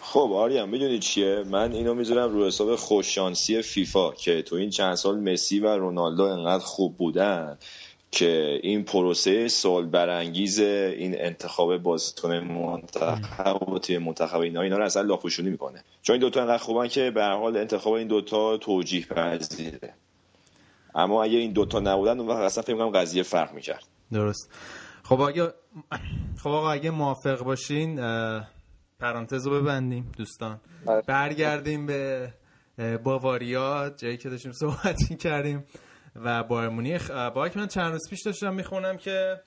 خب 0.00 0.30
آریان 0.34 0.68
می‌دونی 0.68 0.98
چیه؟ 0.98 1.44
من 1.50 1.72
اینو 1.72 1.94
می‌ذارم 1.94 2.32
رو 2.32 2.46
حساب 2.46 2.76
خوششانسی 2.76 3.62
فیفا 3.62 4.12
که 4.12 4.42
تو 4.42 4.56
این 4.56 4.70
چند 4.70 4.94
سال 4.94 5.18
مسی 5.18 5.60
و 5.60 5.66
رونالدو 5.66 6.22
انقدر 6.22 6.64
خوب 6.64 6.96
بودن 6.96 7.58
که 8.10 8.60
این 8.62 8.84
پروسه 8.84 9.48
سال 9.48 9.86
برانگیز 9.86 10.60
این 10.60 11.14
انتخاب 11.20 11.76
بازیکن 11.76 12.34
منتخب 12.34 13.68
و 13.68 13.78
تیم 13.78 14.02
منتخب 14.02 14.38
اینا 14.38 14.60
اینا 14.60 14.78
رو 14.78 14.84
اصلا 14.84 15.02
لاپوشونی 15.02 15.50
می‌کنه. 15.50 15.84
چون 16.02 16.14
این 16.14 16.20
دوتا 16.20 16.40
انقدر 16.40 16.62
خوبن 16.62 16.88
که 16.88 17.10
به 17.10 17.22
هر 17.22 17.36
حال 17.36 17.56
انتخاب 17.56 17.92
این 17.92 18.08
دوتا 18.08 18.56
توجیه 18.56 19.06
پذیره. 19.06 19.94
اما 20.94 21.24
اگه 21.24 21.38
این 21.38 21.52
دوتا 21.52 21.80
نبودن 21.80 22.20
اون 22.20 22.28
وقت 22.28 22.38
اصلا 22.38 22.62
فکر 22.62 22.76
کنم 22.76 22.90
قضیه 22.90 23.22
فرق 23.22 23.52
می‌کرد. 23.52 23.84
درست. 24.12 24.50
خب 25.02 25.20
اگه 25.20 25.52
خب 26.42 26.50
آقا 26.50 26.70
اگه 26.70 26.90
موافق 26.90 27.42
باشین 27.42 27.96
پرانتز 29.00 29.46
رو 29.46 29.60
ببندیم 29.60 30.12
دوستان. 30.16 30.60
آره. 30.86 31.02
برگردیم 31.06 31.86
به 31.86 32.32
باواریا 33.04 33.90
جایی 33.96 34.16
که 34.16 34.28
داشتیم 34.28 34.52
صحبت 34.52 34.96
کردیم 35.20 35.64
و 36.24 36.42
بایر 36.42 36.68
مونیخ 36.68 37.10
با 37.10 37.50
من 37.56 37.66
چند 37.66 37.92
روز 37.92 38.10
پیش 38.10 38.22
داشتم 38.22 38.54
می‌خونم 38.54 38.96
که 38.96 39.40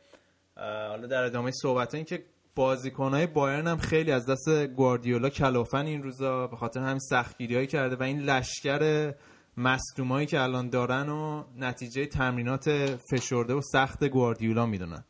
حالا 0.90 1.08
در 1.08 1.24
ادامه 1.24 1.52
صحبت 1.52 1.96
این 1.96 2.06
که 2.06 2.26
بازیکنهای 2.56 3.28
بایرن 3.28 3.68
هم 3.68 3.78
خیلی 3.78 4.12
از 4.12 4.26
دست 4.30 4.50
گواردیولا 4.68 5.30
کلافن 5.30 5.86
این 5.86 6.04
روزا 6.04 6.48
به 6.48 6.56
خاطر 6.56 6.80
همین 6.80 7.00
سختگیری 7.00 7.56
هایی 7.56 7.68
کرده 7.68 7.96
و 7.96 8.04
این 8.04 8.20
لشکر 8.20 9.14
مصدومایی 9.58 10.28
که 10.28 10.42
الان 10.42 10.70
دارن 10.70 11.10
و 11.10 11.44
نتیجه 11.58 12.06
تمرینات 12.06 12.70
فشرده 13.12 13.54
و 13.54 13.62
سخت 13.62 14.04
گواردیولا 14.04 14.66
می‌دونن. 14.66 15.04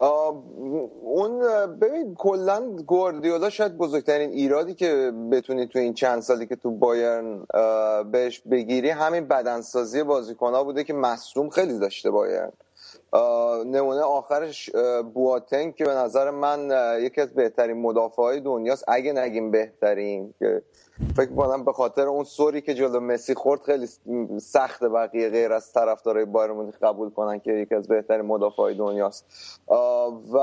اون 0.00 1.40
ببین 1.80 2.14
کلا 2.14 2.60
گواردیولا 2.86 3.50
شاید 3.50 3.76
بزرگترین 3.76 4.30
ایرادی 4.30 4.74
که 4.74 5.12
بتونی 5.32 5.66
تو 5.66 5.78
این 5.78 5.94
چند 5.94 6.22
سالی 6.22 6.46
که 6.46 6.56
تو 6.56 6.70
بایرن 6.70 7.46
بهش 8.12 8.40
بگیری 8.40 8.90
همین 8.90 9.28
بدنسازی 9.28 10.02
بازیکنها 10.02 10.64
بوده 10.64 10.84
که 10.84 10.94
مصدوم 10.94 11.50
خیلی 11.50 11.78
داشته 11.78 12.10
بایرن. 12.10 12.52
نمونه 13.66 14.00
آخرش 14.00 14.70
بواتنگ 15.14 15.74
که 15.74 15.84
به 15.84 15.94
نظر 15.94 16.30
من 16.30 16.70
یکی 17.00 17.20
از 17.20 17.34
بهترین 17.34 17.76
مدافع 17.76 18.22
های 18.22 18.40
دنیاست. 18.40 18.84
اگه 18.88 19.12
نگیم 19.12 19.50
بهترین 19.50 20.34
فکر 21.16 21.34
کنم 21.36 21.64
به 21.64 21.72
خاطر 21.72 22.06
اون 22.08 22.24
سوری 22.24 22.60
که 22.60 22.74
جلو 22.74 23.00
مسی 23.00 23.34
خورد 23.34 23.62
خیلی 23.62 23.86
سخت 24.40 24.84
بقیه 24.84 25.30
غیر 25.30 25.52
از 25.52 25.72
طرفدارای 25.72 26.24
بایر 26.24 26.52
مونیخ 26.52 26.74
قبول 26.82 27.10
کنن 27.10 27.38
که 27.38 27.52
یکی 27.52 27.74
از 27.74 27.88
بهترین 27.88 28.26
مدافع 28.26 28.62
های 28.62 28.74
دنیاست 28.74 29.24
و 30.32 30.38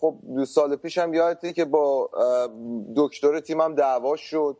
خب 0.00 0.14
دو 0.36 0.44
سال 0.44 0.76
پیش 0.76 0.98
هم 0.98 1.14
یادتی 1.14 1.52
که 1.52 1.64
با 1.64 2.10
دکتر 2.96 3.40
تیمم 3.40 3.74
دعوا 3.74 4.16
شد. 4.16 4.56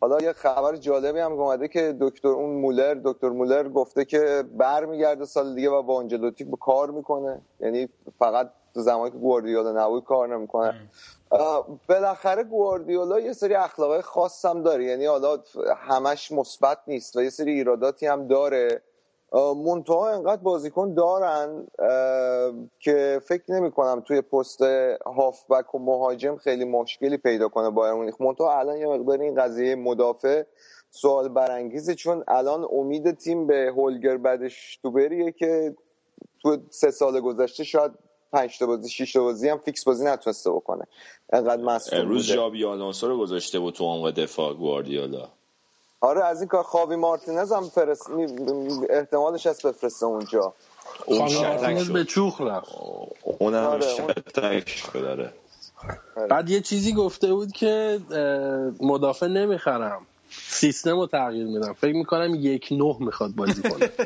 حالا 0.00 0.20
یه 0.20 0.32
خبر 0.32 0.76
جالبی 0.76 1.18
هم 1.18 1.32
اومده 1.32 1.68
که 1.68 1.96
دکتر 2.00 2.28
اون 2.28 2.50
مولر 2.50 2.94
دکتر 3.04 3.28
مولر 3.28 3.68
گفته 3.68 4.04
که 4.04 4.44
برمیگرده 4.58 5.24
سال 5.24 5.54
دیگه 5.54 5.70
و 5.70 5.82
با 5.82 5.96
آنجلوتی 5.96 6.44
با 6.44 6.56
کار 6.56 6.90
می‌کنه. 6.90 7.40
یعنی 7.60 7.88
فقط 8.18 8.50
تو 8.74 8.80
زمانی 8.80 9.10
که 9.10 9.18
گواردیولا 9.18 9.84
نبود 9.86 10.04
کار 10.04 10.36
نمی‌کنه. 10.36 10.88
بالاخره 11.88 12.44
گواردیولا 12.44 13.20
یه 13.20 13.32
سری 13.32 13.54
اخلاقای 13.54 14.02
خاص 14.02 14.44
هم 14.44 14.62
داره. 14.62 14.84
یعنی 14.84 15.06
حالا 15.06 15.38
همش 15.76 16.32
مثبت 16.32 16.78
نیست 16.86 17.16
و 17.16 17.22
یه 17.22 17.30
سری 17.30 17.52
ایراداتی 17.52 18.06
هم 18.06 18.26
داره. 18.26 18.82
منتها 19.34 20.10
انقدر 20.10 20.42
بازیکن 20.42 20.94
دارن 20.94 21.66
که 22.80 23.20
فکر 23.28 23.42
نمی 23.48 23.70
کنم 23.70 24.00
توی 24.06 24.20
پست 24.20 24.62
هافبک 25.06 25.74
و 25.74 25.78
مهاجم 25.78 26.36
خیلی 26.36 26.64
مشکلی 26.64 27.16
پیدا 27.16 27.48
کنه 27.48 27.70
بایر 27.70 27.94
مونیخ. 27.94 28.20
منتها 28.20 28.58
الان 28.58 28.76
یه 28.76 28.86
مقدار 28.86 29.20
این 29.20 29.34
قضیه 29.34 29.74
مدافع 29.74 30.42
سوال 30.90 31.28
برانگیزه 31.28 31.94
چون 31.94 32.24
الان 32.28 32.66
امید 32.72 33.18
تیم 33.18 33.46
به 33.46 33.72
هولگر 33.76 34.16
بادشتوبره 34.16 35.32
که 35.32 35.76
تو 36.42 36.56
سه 36.70 36.90
سال 36.90 37.20
گذشته 37.20 37.64
شاید 37.64 37.92
پنج 38.32 38.58
تا 38.58 38.66
بازی 38.66 38.88
شش 38.88 39.12
تا 39.12 39.22
بازی 39.22 39.48
هم 39.48 39.58
فیکس 39.58 39.84
بازی 39.84 40.04
نتونسته 40.04 40.50
بکنه. 40.50 40.84
انقدر 41.32 41.62
مصدوم 41.62 42.00
امروز 42.00 42.26
ژابی 42.26 42.64
آلونسو 42.64 43.08
رو 43.08 43.18
گذاشته 43.18 43.58
بود 43.58 43.74
تو 43.74 43.84
عمق 43.84 44.10
دفاع 44.10 44.54
گواردیولا. 44.54 45.28
آره 46.00 46.24
از 46.24 46.40
این 46.40 46.48
کار 46.48 46.62
خاوی 46.62 46.96
مارتینز 46.96 47.52
هم 47.52 47.68
فرست... 47.68 48.10
می- 48.10 48.86
احتمالش 48.90 49.46
هست 49.46 49.66
بفرسته 49.66 50.06
اونجا. 50.06 50.54
اون 51.06 51.28
شتک 51.28 51.44
مارتینز 51.44 51.90
به 51.90 52.04
چوخ 52.04 52.40
رفت. 52.40 52.68
اونم 53.38 53.64
آره، 53.66 53.86
اون- 53.86 54.12
شتک 54.12 54.68
شد 54.68 55.04
آره. 55.04 55.32
بعد 56.28 56.50
یه 56.50 56.60
چیزی 56.60 56.92
گفته 56.92 57.32
بود 57.32 57.52
که 57.52 58.00
مدافع 58.80 59.26
نمی‌خرم. 59.26 60.06
سیستم 60.48 60.98
رو 61.00 61.06
تغییر 61.06 61.46
میدم. 61.46 61.72
فکر 61.72 61.92
می‌کنم 61.92 62.34
یک 62.34 62.68
نه 62.70 62.96
می‌خواد 63.00 63.30
بازی 63.36 63.62
کنه. 63.62 63.90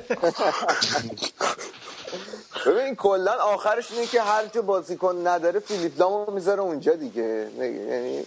ببین 2.67 2.95
کلا 2.95 3.33
آخرش 3.33 3.93
اینه 3.93 4.07
که 4.07 4.23
هر 4.23 4.47
جا 4.47 4.63
بازیکن 4.63 5.27
نداره 5.27 5.61
فیلیپ 5.61 6.01
لامو 6.01 6.31
می‌ذاره 6.31 6.61
اونجا 6.61 6.95
دیگه. 6.95 7.51
یعنی 7.59 8.25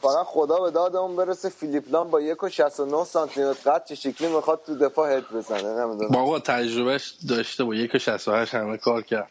فقط 0.00 0.26
خدا 0.26 0.60
به 0.60 0.70
داد 0.70 0.96
اون 0.96 1.16
برسه 1.16 1.48
فیلیپ 1.48 1.84
لام 1.90 2.10
با 2.10 2.20
یک 2.20 2.42
و 2.42 2.48
69 2.48 3.04
سانتی 3.04 3.44
متر 3.44 3.70
قد 3.70 3.84
چه 3.84 3.94
شکلی 3.94 4.28
می‌خواد 4.28 4.62
تو 4.66 4.78
دفاع 4.78 5.16
هد 5.16 5.24
بزنه 5.34 5.84
نمی‌دونم. 5.84 6.10
بابا 6.10 6.38
تجربهش 6.38 7.14
داشته 7.28 7.64
با 7.64 7.74
یک 7.74 7.94
و 7.94 7.98
68 7.98 8.54
همه 8.54 8.76
کار 8.76 9.02
کرد. 9.02 9.30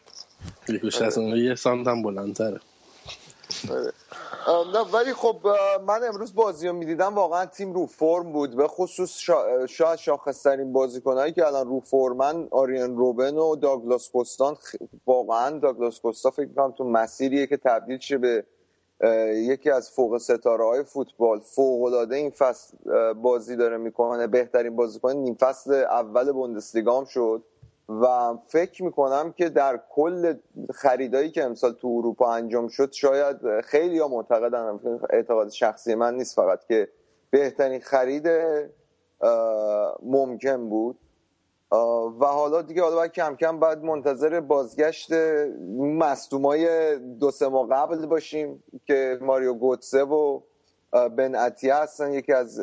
یک 0.68 0.84
و 0.84 0.90
69 0.90 1.38
یه 1.38 1.54
سانت 1.54 1.86
هم 1.86 2.02
بلندتره. 2.02 2.60
اه، 4.46 4.72
نه 4.72 4.78
ولی 4.78 5.14
خب 5.14 5.36
من 5.86 6.04
امروز 6.04 6.34
بازی 6.34 6.68
رو 6.68 6.74
می‌دیدم 6.74 7.14
واقعا 7.14 7.46
تیم 7.46 7.72
رو 7.72 7.86
فرم 7.86 8.32
بود 8.32 8.56
به 8.56 8.68
خصوص 8.68 9.18
شا... 9.18 9.66
شاید 9.66 9.98
شاخصترین 9.98 10.72
بازیکنهایی 10.72 11.32
که 11.32 11.46
الان 11.46 11.66
رو 11.66 11.80
فرمن 11.80 12.48
آریان 12.50 12.96
روبن 12.96 13.36
و 13.36 13.56
داگلاس 13.56 14.10
کوستان 14.10 14.56
واقعا 15.06 15.58
داگلاس 15.58 16.00
کوستا 16.00 16.30
فکر 16.30 16.48
کنم 16.56 16.72
تو 16.72 16.84
مسیریه 16.84 17.46
که 17.46 17.56
تبدیل 17.56 17.98
شه 17.98 18.18
به 18.18 18.44
یکی 19.34 19.70
از 19.70 19.90
فوق 19.90 20.18
ستاره 20.18 20.64
های 20.64 20.82
فوتبال 20.82 21.40
فوق 21.40 21.82
العاده 21.82 22.16
این 22.16 22.30
فصل 22.30 22.76
بازی 23.12 23.56
داره 23.56 23.76
می‌کنه 23.76 24.26
بهترین 24.26 24.76
بازیکن 24.76 25.12
نیم 25.12 25.34
فصل 25.34 25.74
اول 25.74 26.32
بوندسلیگا 26.32 26.98
هم 26.98 27.04
شد 27.04 27.44
و 27.88 28.34
فکر 28.46 28.84
می‌کنم 28.84 29.32
که 29.32 29.48
در 29.48 29.80
کل 29.90 30.34
خریدایی 30.74 31.30
که 31.30 31.44
امسال 31.44 31.72
تو 31.72 31.88
اروپا 31.88 32.32
انجام 32.32 32.68
شد 32.68 32.92
شاید 32.92 33.60
خیلی 33.60 33.98
ها 33.98 34.08
معتقدن 34.08 34.80
اعتقاد 35.10 35.48
شخصی 35.50 35.94
من 35.94 36.14
نیست 36.14 36.36
فقط 36.36 36.64
که 36.64 36.88
بهترین 37.30 37.80
خرید 37.80 38.28
ممکن 40.02 40.68
بود. 40.68 40.98
و 42.20 42.26
حالا 42.26 42.62
دیگه 42.62 42.82
حالا 42.82 42.96
باید 42.96 43.12
کم 43.12 43.36
کم 43.36 43.58
باید 43.58 43.78
منتظر 43.78 44.40
بازگشت 44.40 45.12
مصدومای 45.78 46.96
دو 46.98 47.30
سه 47.30 47.48
ماه 47.48 47.68
قبل 47.68 48.06
باشیم 48.06 48.62
که 48.86 49.18
ماریو 49.20 49.54
گوتسه 49.54 50.02
و 50.02 50.40
بن 50.92 51.34
عطیه 51.34 51.74
هستن 51.74 52.12
یکی 52.12 52.32
از 52.32 52.60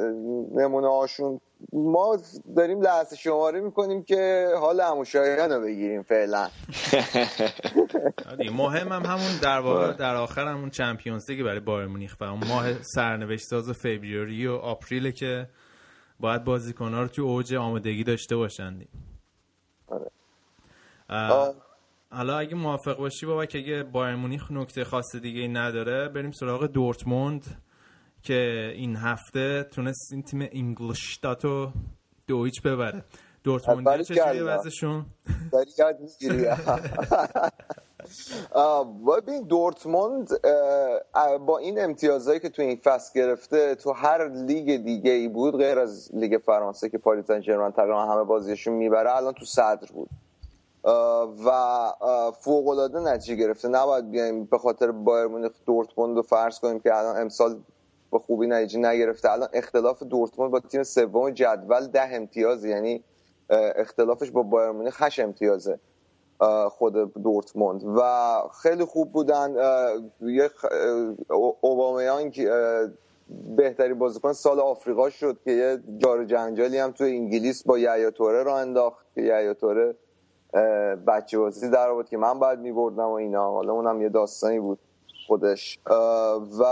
نمونه 0.56 0.88
هاشون. 0.88 1.40
ما 1.74 2.18
داریم 2.56 2.82
لحظه 2.82 3.16
شماری 3.16 3.62
می‌کنیم 3.62 4.04
که 4.04 4.48
حال 4.60 4.82
اموشایان 4.82 5.52
رو 5.52 5.62
بگیریم 5.62 6.04
فعلا. 6.04 6.48
آره، 8.32 8.50
مهم 8.52 8.88
هم 8.88 9.06
همون 9.06 9.40
در 9.44 9.60
واقع 9.60 9.94
در 9.94 10.16
آخر 10.16 10.48
همون 10.48 10.70
چمپیونز 10.70 11.30
لیگ 11.30 11.46
برای 11.46 11.60
بایر 11.60 11.88
مونیخ 11.88 12.16
و 12.22 12.24
اون 12.24 12.40
ماه 12.50 12.84
سرنوشت 12.84 13.44
ساز 13.44 13.70
فوریاری 13.70 14.48
و 14.48 14.54
آپریل 14.54 15.12
که 15.12 15.48
باید 16.20 16.44
بازیکن‌ها 16.44 17.02
رو 17.02 17.08
تو 17.08 17.22
اوج 17.22 17.54
آمادگی 17.54 18.04
داشته 18.04 18.36
باشن 18.36 18.80
آره. 21.10 21.56
حالا 22.12 22.38
اگه 22.38 22.56
موافق 22.56 22.98
باشی 22.98 23.26
بابا 23.26 23.46
که 23.46 23.58
اگه 23.58 23.84
بایر 23.84 24.16
مونیخ 24.16 24.52
نکته 24.52 24.84
خاص 24.84 25.16
دیگه 25.16 25.42
ای 25.42 25.48
نداره 25.48 26.10
بریم 26.10 26.32
سراغ 26.32 26.66
دورتموند 26.66 27.64
که 28.24 28.72
این 28.76 28.96
هفته 28.96 29.64
تونست 29.64 30.14
این 30.14 30.24
تیم 30.24 30.48
انگلشتاتو 30.52 31.72
دو 32.28 32.46
هیچ 32.46 32.62
ببره. 32.62 33.04
دورتموندیا 33.44 33.94
بله 33.94 34.04
چجوری. 34.04 34.40
وضعشون؟ 34.40 35.06
داری 35.52 35.72
یاد 35.80 35.96
می‌گیری. 36.00 36.46
ببین 39.08 39.44
دورتموند 39.44 40.30
با 41.46 41.58
این 41.58 41.84
امتیازهایی 41.84 42.40
که 42.40 42.50
تو 42.50 42.62
این 42.62 42.76
فصل 42.84 43.20
گرفته 43.20 43.76
تو 43.76 43.92
هر 43.92 44.28
لیگ 44.28 44.84
دیگه 44.84 45.12
ای 45.12 45.28
بود 45.28 45.58
غیر 45.58 45.80
از 45.80 46.10
لیگ 46.14 46.42
فرانسه 46.46 46.90
که 46.90 46.98
پاریس 46.98 47.26
سن 47.26 47.72
تقریبا 47.72 48.06
همه 48.06 48.24
بازیشون 48.24 48.74
می‌بره 48.74 49.16
الان 49.16 49.34
تو 49.34 49.46
صدر 49.46 49.88
بود. 49.94 50.10
و 51.46 51.92
فوق 52.40 52.68
العاده 52.68 53.00
نتیجه 53.00 53.36
گرفته. 53.36 53.68
نباید 53.68 54.12
بیایم 54.12 54.46
به 54.46 54.58
خاطر 54.58 54.92
بایر 54.92 55.28
مونیخ 55.28 55.52
دورتموند 55.66 56.16
رو 56.16 56.22
فرض 56.22 56.60
کنیم 56.60 56.80
که 56.80 56.98
الان 56.98 57.18
امسال 57.18 57.60
به 58.12 58.20
خوبی 58.20 58.48
نتیجه 58.48 58.80
نگرفته. 58.80 59.32
الان 59.32 59.50
اختلاف 59.54 60.04
دورتموند 60.04 60.52
با 60.52 60.60
تیم 60.60 60.84
سوم 60.84 61.30
جدول 61.30 61.88
ده 61.88 62.16
امتیاز 62.16 62.66
یعنی 62.66 63.04
اختلافش 63.50 64.32
با 64.32 64.44
بایر 64.44 64.72
مونیخ 64.72 65.02
8 65.04 65.20
امتیازه. 65.20 65.80
خود 66.70 67.24
دورتموند. 67.24 67.84
و 67.84 68.02
خیلی 68.62 68.86
خوب 68.86 69.12
بودن 69.12 69.56
اوبامیانگ 71.62 72.48
اه، 72.52 72.90
بهترین 73.58 74.00
بازیکن 74.00 74.34
سال 74.34 74.60
آفریقا 74.60 75.10
شد 75.10 75.40
که 75.44 75.52
یه 75.52 75.80
جار 75.98 76.26
جنجالی 76.26 76.78
هم 76.78 76.92
تو 76.92 77.04
انگلیس 77.04 77.64
با 77.64 77.80
یحیی 77.80 78.12
توره 78.12 78.44
را 78.44 78.58
انداخت 78.58 79.06
که 79.16 79.22
یحیی 79.22 79.54
توره 79.54 79.96
بچه 81.08 81.38
در 81.74 81.90
آورد 81.90 82.10
که 82.10 82.18
من 82.18 82.40
باید 82.40 82.60
میبردم 82.60 83.06
و 83.06 83.12
اینا. 83.12 83.52
حالا 83.52 83.74
اونم 83.74 84.02
یه 84.02 84.10
داستانی 84.10 84.60
بود. 84.60 84.80
خودش. 85.30 85.80
و 86.60 86.66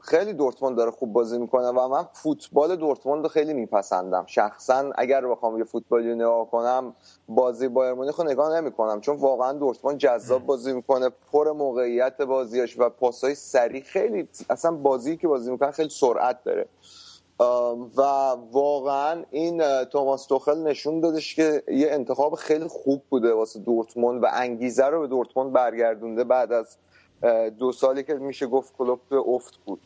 خیلی 0.00 0.32
دورتموند 0.32 0.76
داره 0.76 0.90
خوب 0.90 1.12
بازی 1.12 1.38
می‌کنه 1.38 1.68
و 1.68 1.88
من 1.88 2.08
فوتبال 2.12 2.76
دورتموند 2.76 3.22
رو 3.22 3.28
خیلی 3.28 3.54
میپسندم. 3.54 4.24
شخصا 4.26 4.90
اگر 4.94 5.26
بخوام 5.26 5.58
یه 5.58 5.64
فوتبالی 5.64 6.14
نگاه 6.14 6.50
کنم 6.50 6.94
بازی 7.28 7.68
بایر 7.68 7.92
مونیخ 7.92 8.16
رو 8.20 8.24
نگاه 8.24 8.60
نمی‌کنم. 8.60 9.00
چون 9.00 9.16
واقعا 9.16 9.52
دورتموند 9.52 9.98
جذاب 9.98 10.46
بازی 10.46 10.72
می‌کنه 10.72 11.10
پر 11.32 11.52
موقعیت 11.52 12.22
بازیاش 12.22 12.78
و 12.78 12.88
پاسهای 12.88 13.34
سریع 13.34 13.82
خیلی 13.82 14.28
اصلا 14.50 14.70
بازی 14.70 15.16
که 15.16 15.28
بازی 15.28 15.50
می‌کنه 15.50 15.70
خیلی 15.70 15.88
سرعت 15.88 16.44
داره. 16.44 16.68
و 17.96 18.02
واقعا 18.52 19.24
این 19.30 19.84
توماس 19.84 20.26
توخل 20.26 20.62
نشون 20.62 21.00
دادش 21.00 21.34
که 21.34 21.62
یه 21.68 21.90
انتخاب 21.90 22.34
خیلی 22.34 22.66
خوب 22.68 23.02
بوده 23.10 23.32
واسه 23.32 23.60
دورتموند 23.60 24.22
و 24.22 24.26
انگیزه 24.32 24.86
رو 24.86 25.00
به 25.00 25.06
دورتموند 25.06 25.52
برگردونده 25.52 26.24
بعد 26.24 26.52
از 26.52 26.76
دو 27.58 27.72
سالی 27.72 28.02
که 28.02 28.14
میشه 28.14 28.46
گفت 28.46 28.76
کلوب 28.76 29.00
افت 29.12 29.58
بود. 29.64 29.80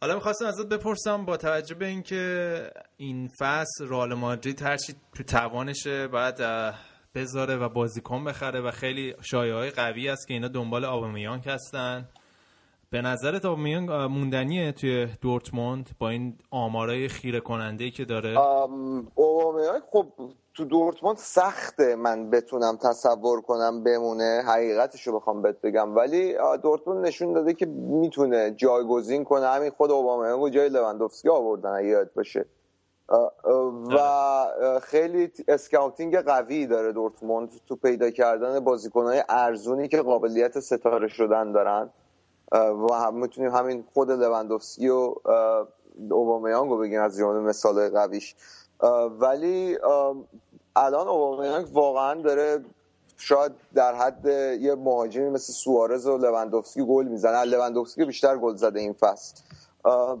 حالا 0.00 0.14
می‌خواستم 0.14 0.46
ازت 0.46 0.66
بپرسم 0.66 1.24
با 1.24 1.36
توجه 1.36 1.74
به 1.74 1.86
اینکه 1.86 2.70
این 2.96 3.28
فصل 3.38 3.88
رئال 3.88 4.14
مادرید 4.14 4.62
هرچی 4.62 4.94
تو 5.14 5.22
توانشه 5.22 6.08
اه، 6.12 6.74
بذاره 7.14 7.56
و 7.56 7.68
بازیکن 7.68 8.24
بخره 8.24 8.60
و 8.60 8.70
خیلی 8.70 9.14
شایعه 9.20 9.54
های 9.54 9.70
قوی 9.70 10.08
است 10.08 10.28
که 10.28 10.34
اینا 10.34 10.48
دنبال 10.48 10.84
آبامیانگ 10.84 11.48
هستن. 11.48 12.08
به 12.92 13.02
نظرت 13.02 13.44
آبامیانگ 13.44 13.90
اه، 13.90 14.06
موندنیه 14.06 14.72
توی 14.72 15.06
دورتموند 15.20 15.90
با 15.98 16.08
این 16.08 16.38
آمارای 16.50 17.08
خیره 17.08 17.40
کننده 17.40 17.90
که 17.90 18.04
داره؟ 18.04 18.34
خب 19.90 20.06
تو 20.54 20.64
دورتموند 20.64 21.16
سخته 21.16 21.96
من 21.96 22.30
بتونم 22.30 22.76
تصور 22.76 23.40
کنم 23.40 23.84
بمونه. 23.84 24.42
حقیقتش 24.46 25.06
رو 25.06 25.16
بخوام 25.16 25.42
بهت 25.42 25.60
بگم. 25.60 25.96
ولی 25.96 26.34
دورتموند 26.62 27.06
نشون 27.06 27.32
داده 27.32 27.54
که 27.54 27.66
می‌تونه 27.66 28.50
جایگزین 28.50 29.24
کنه. 29.24 29.46
همین 29.46 29.70
خود 29.70 29.90
اوبامیانگ 29.90 30.40
رو 30.40 30.48
جای 30.48 30.68
لوندوفسکی 30.68 31.28
آوردن 31.28 31.70
اگه 31.70 31.88
یاد 31.88 32.10
باشه. 32.16 32.46
و 33.96 34.78
خیلی 34.82 35.30
اسکاوتینگ 35.48 36.16
قوی 36.16 36.66
داره 36.66 36.92
دورتموند 36.92 37.50
تو 37.68 37.76
پیدا 37.76 38.10
کردن 38.10 38.60
بازیکنهای 38.60 39.22
ارزونی 39.28 39.88
که 39.88 40.02
قابلیت 40.02 40.60
ستاره 40.60 41.08
شدن 41.08 41.52
دارن. 41.52 41.90
و 42.52 42.94
هم 42.94 43.14
می‌تونیم 43.14 43.50
همین 43.50 43.84
خود 43.94 44.10
لوندوفسکی 44.10 44.88
و 44.88 45.14
اوبامیانگ 46.10 46.70
رو 46.70 46.78
بگیم 46.78 47.00
از 47.00 47.16
جمله 47.16 47.40
مثال 47.40 47.88
قویش. 47.88 48.34
ولی 49.20 49.78
الان 50.76 51.08
اوبامیانگ 51.08 51.66
واقعا 51.72 52.14
داره 52.14 52.64
شاید 53.16 53.52
در 53.74 53.94
حد 53.94 54.26
یه 54.60 54.74
مهاجمی 54.74 55.30
مثل 55.30 55.52
سوارز 55.52 56.06
و 56.06 56.18
لوندوفسکی 56.18 56.84
گل 56.86 57.06
می‌زنه. 57.06 57.44
لوندوفسکی 57.44 58.04
بیشتر 58.04 58.38
گل 58.38 58.54
زده 58.56 58.80
این 58.80 58.92
فصل. 58.92 59.36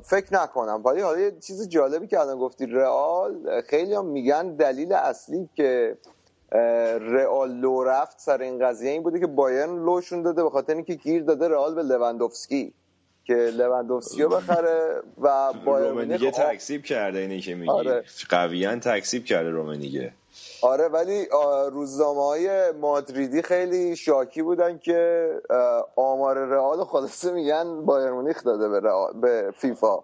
فکر 0.02 0.34
نکنم. 0.34 0.82
ولی 0.84 1.00
حالا 1.00 1.18
یه 1.18 1.36
چیز 1.40 1.68
جالبی 1.68 2.06
که 2.06 2.20
الان 2.20 2.38
گفتی 2.38 2.66
رئال 2.66 3.60
خیلی 3.60 3.94
هم 3.94 4.06
میگن 4.06 4.54
دلیل 4.56 4.92
اصلی 4.92 5.48
که 5.54 5.96
رئال 6.98 7.50
لو 7.52 7.84
رفت 7.84 8.20
سر 8.20 8.40
این 8.40 8.66
قضیه 8.66 8.90
این 8.90 9.02
بوده 9.02 9.20
که 9.20 9.26
بایرن 9.26 9.84
لوشون 9.84 10.22
داده 10.22 10.42
به 10.42 10.50
خاطر 10.50 10.74
اینکه 10.74 10.94
گیر 10.94 11.22
داده 11.22 11.48
رئال 11.48 11.74
به 11.74 11.82
لوندوفسکی 11.82 12.72
که 13.24 13.34
لوندوفسکی 13.34 14.22
رو 14.22 14.28
بخره 14.28 15.02
و 15.20 15.52
بایرن 15.52 15.88
رومنیگه 15.88 16.28
آ- 16.28 16.30
تکسیب 16.30 16.82
کرده 16.84 17.18
اینی 17.18 17.40
که 17.40 17.54
میگی. 17.54 17.70
آره. 17.70 18.04
قویا 18.30 18.76
تکسیب 18.78 19.24
کرده 19.24 19.50
رومنیگه. 19.50 20.12
آره 20.62 20.88
ولی 20.88 21.26
روزنامه 21.72 22.22
های 22.24 22.70
مادریدی 22.72 23.42
خیلی 23.42 23.96
شاکی 23.96 24.42
بودن 24.42 24.78
که 24.78 25.30
آمار 25.96 26.38
رئال 26.38 26.84
خلاصه 26.84 27.32
میگن 27.32 27.84
بایر 27.84 28.10
مونیخ 28.10 28.44
داده 28.44 28.68
به, 28.68 28.80
رئال- 28.80 29.20
به 29.20 29.52
فیفا. 29.56 29.98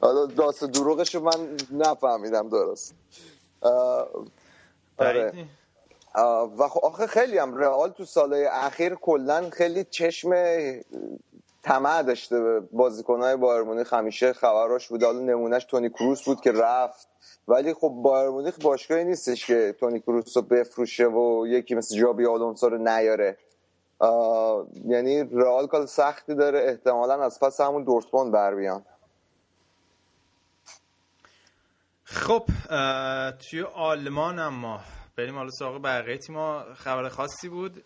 حالا 0.00 0.26
داست 0.26 0.64
دروغش 0.64 1.14
رو 1.14 1.20
من 1.20 1.56
نفهمیدم 1.70 2.48
درست. 2.48 2.94
آره. 5.00 5.32
و 6.58 6.68
خب 6.68 6.80
آخه 6.84 7.06
خیلی 7.06 7.38
هم 7.38 7.56
رئال 7.56 7.90
تو 7.90 8.04
سالهای 8.04 8.46
اخیر 8.46 8.94
کلا 8.94 9.50
خیلی 9.50 9.84
چشم 9.84 10.32
طمع 11.62 12.02
داشته 12.02 12.40
به 12.40 12.60
بازیکنهای 12.60 13.36
بایر 13.36 13.62
مونیخ. 13.62 13.94
همیشه 13.94 14.32
خبراش 14.32 14.88
بود. 14.88 15.02
حالا 15.02 15.18
نمونهش 15.18 15.64
تونی 15.64 15.90
کروس 15.90 16.24
بود 16.24 16.40
که 16.40 16.52
رفت. 16.52 17.08
ولی 17.48 17.74
خب 17.74 17.88
بایر 17.88 18.30
مونیخ 18.30 18.58
باشگاهی 18.62 19.04
نیستش 19.04 19.46
که 19.46 19.74
تونی 19.80 20.00
کروس 20.00 20.36
رو 20.36 20.42
بفروشه 20.42 21.06
و 21.06 21.46
یکی 21.46 21.74
مثل 21.74 21.98
جابی 21.98 22.26
آلونسو 22.26 22.68
رو 22.68 22.78
نیاره. 22.78 23.36
یعنی 24.84 25.22
رئال 25.22 25.66
کار 25.66 25.86
سختی 25.86 26.34
داره. 26.34 26.58
احتمالا 26.68 27.22
از 27.22 27.40
پس 27.40 27.60
همون 27.60 27.84
دورتموند 27.84 28.32
بر 28.32 28.54
بیان. 28.54 28.84
خب 32.10 32.42
توی 33.50 33.62
آلمان 33.74 34.38
اما 34.38 34.80
بریم 35.16 35.36
حالا 35.36 35.50
سراغ 35.50 35.82
بقیه 35.82 36.18
تیما 36.18 36.64
خبر 36.74 37.08
خاصی 37.08 37.48
بود؟ 37.48 37.84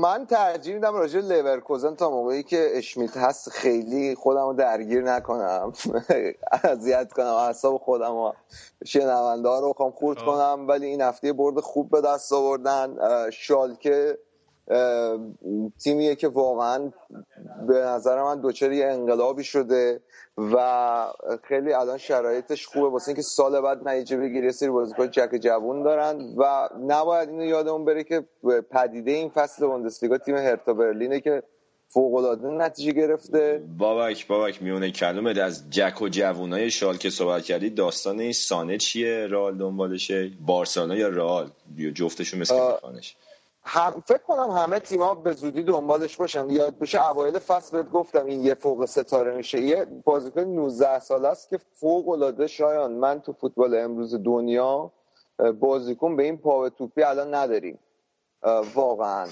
من 0.00 0.26
ترجیح 0.26 0.74
میدم 0.74 0.94
راجع 0.94 1.20
به 1.20 1.26
لورکوزن 1.26 1.94
تا 1.94 2.10
موقعی 2.10 2.42
که 2.42 2.68
اشمیت 2.74 3.16
هست 3.16 3.50
خیلی 3.50 4.14
خودم 4.14 4.46
رو 4.46 4.52
درگیر 4.52 5.02
نکنم. 5.02 5.72
اذیت 6.72 7.12
کنم. 7.12 7.26
اعصاب 7.26 7.78
خودم 7.78 8.10
رو 8.10 8.34
شنونده 8.86 9.48
ها 9.48 9.60
رو 9.60 9.70
بخوام 9.70 9.90
خورد 9.90 10.18
خب. 10.18 10.26
کنم. 10.26 10.68
ولی 10.68 10.86
این 10.86 11.00
هفته 11.00 11.32
برد 11.32 11.60
خوب 11.60 11.90
به 11.90 12.00
دست 12.00 12.32
آوردن. 12.32 12.96
شالکه 13.30 14.18
تیمیه 15.84 16.14
که 16.14 16.28
واقعا 16.28 16.92
به 17.68 17.74
نظر 17.74 18.22
من 18.22 18.40
دوچار 18.40 18.72
یه 18.72 18.86
انقلابی 18.86 19.44
شده 19.44 20.00
و 20.38 21.06
خیلی 21.42 21.72
الان 21.72 21.98
شرایطش 21.98 22.66
خوبه. 22.66 22.88
واسه 22.88 23.08
اینکه 23.08 23.22
سال 23.22 23.60
بعد 23.60 23.88
نتیجه 23.88 24.16
بگیره 24.16 24.50
سری 24.50 24.68
بازیکن 24.68 25.10
جک 25.10 25.30
جوون 25.40 25.82
دارن 25.82 26.34
و 26.36 26.68
نباید 26.86 27.28
اینو 27.28 27.44
یادمون 27.44 27.84
بره 27.84 28.04
که 28.04 28.24
پدیده 28.70 29.10
این 29.10 29.28
فصل 29.28 29.66
بوندسلیگا 29.66 30.18
تیم 30.18 30.36
هرتا 30.36 30.74
برلینه 30.74 31.20
که 31.20 31.42
فوق 31.88 32.14
العاده 32.14 32.48
نتیجه 32.48 32.92
گرفته. 32.92 33.62
بابک 33.78 34.26
بابک 34.26 34.62
میونه 34.62 34.90
کلومت 34.90 35.38
از 35.38 35.70
جک 35.70 36.02
و 36.02 36.08
جوونای 36.08 36.70
شال 36.70 36.96
که 36.96 37.10
صحبت 37.10 37.42
کردی 37.42 37.70
داستان 37.70 38.20
این 38.20 38.32
سانه 38.32 38.78
چیه؟ 38.78 39.26
رئال 39.30 39.58
دنبالشه؟ 39.58 40.30
بارسلونا 40.46 40.96
یا 40.96 41.08
رئال؟ 41.08 41.50
جفتشون 41.94 42.40
مثل. 42.40 42.54
میخوانش؟ 42.54 43.16
هم 43.66 44.02
فکر 44.06 44.18
کنم 44.18 44.50
همه 44.50 44.78
تیم‌ها 44.78 45.14
به 45.14 45.32
زودی 45.32 45.62
دنبالش 45.62 46.16
باشن. 46.16 46.50
یاد 46.50 46.78
بشه 46.78 47.10
اوایل 47.10 47.38
فصل 47.38 47.76
بهت 47.76 47.90
گفتم 47.90 48.26
این 48.26 48.44
یه 48.44 48.54
فوق 48.54 48.84
ستاره 48.84 49.36
میشه. 49.36 49.60
یه 49.60 49.84
بازیکن 49.84 50.40
19 50.40 50.98
ساله 50.98 51.28
است 51.28 51.50
که 51.50 51.58
فوق 51.72 52.08
العاده 52.08 52.46
شایان. 52.46 52.92
من 52.92 53.20
تو 53.20 53.32
فوتبال 53.32 53.74
امروز 53.74 54.14
دنیا 54.14 54.92
بازیکن 55.60 56.16
به 56.16 56.22
این 56.22 56.38
پا 56.38 56.60
به 56.60 56.70
توپی 56.70 57.02
الان 57.02 57.34
نداریم. 57.34 57.78
واقعا. 58.74 59.28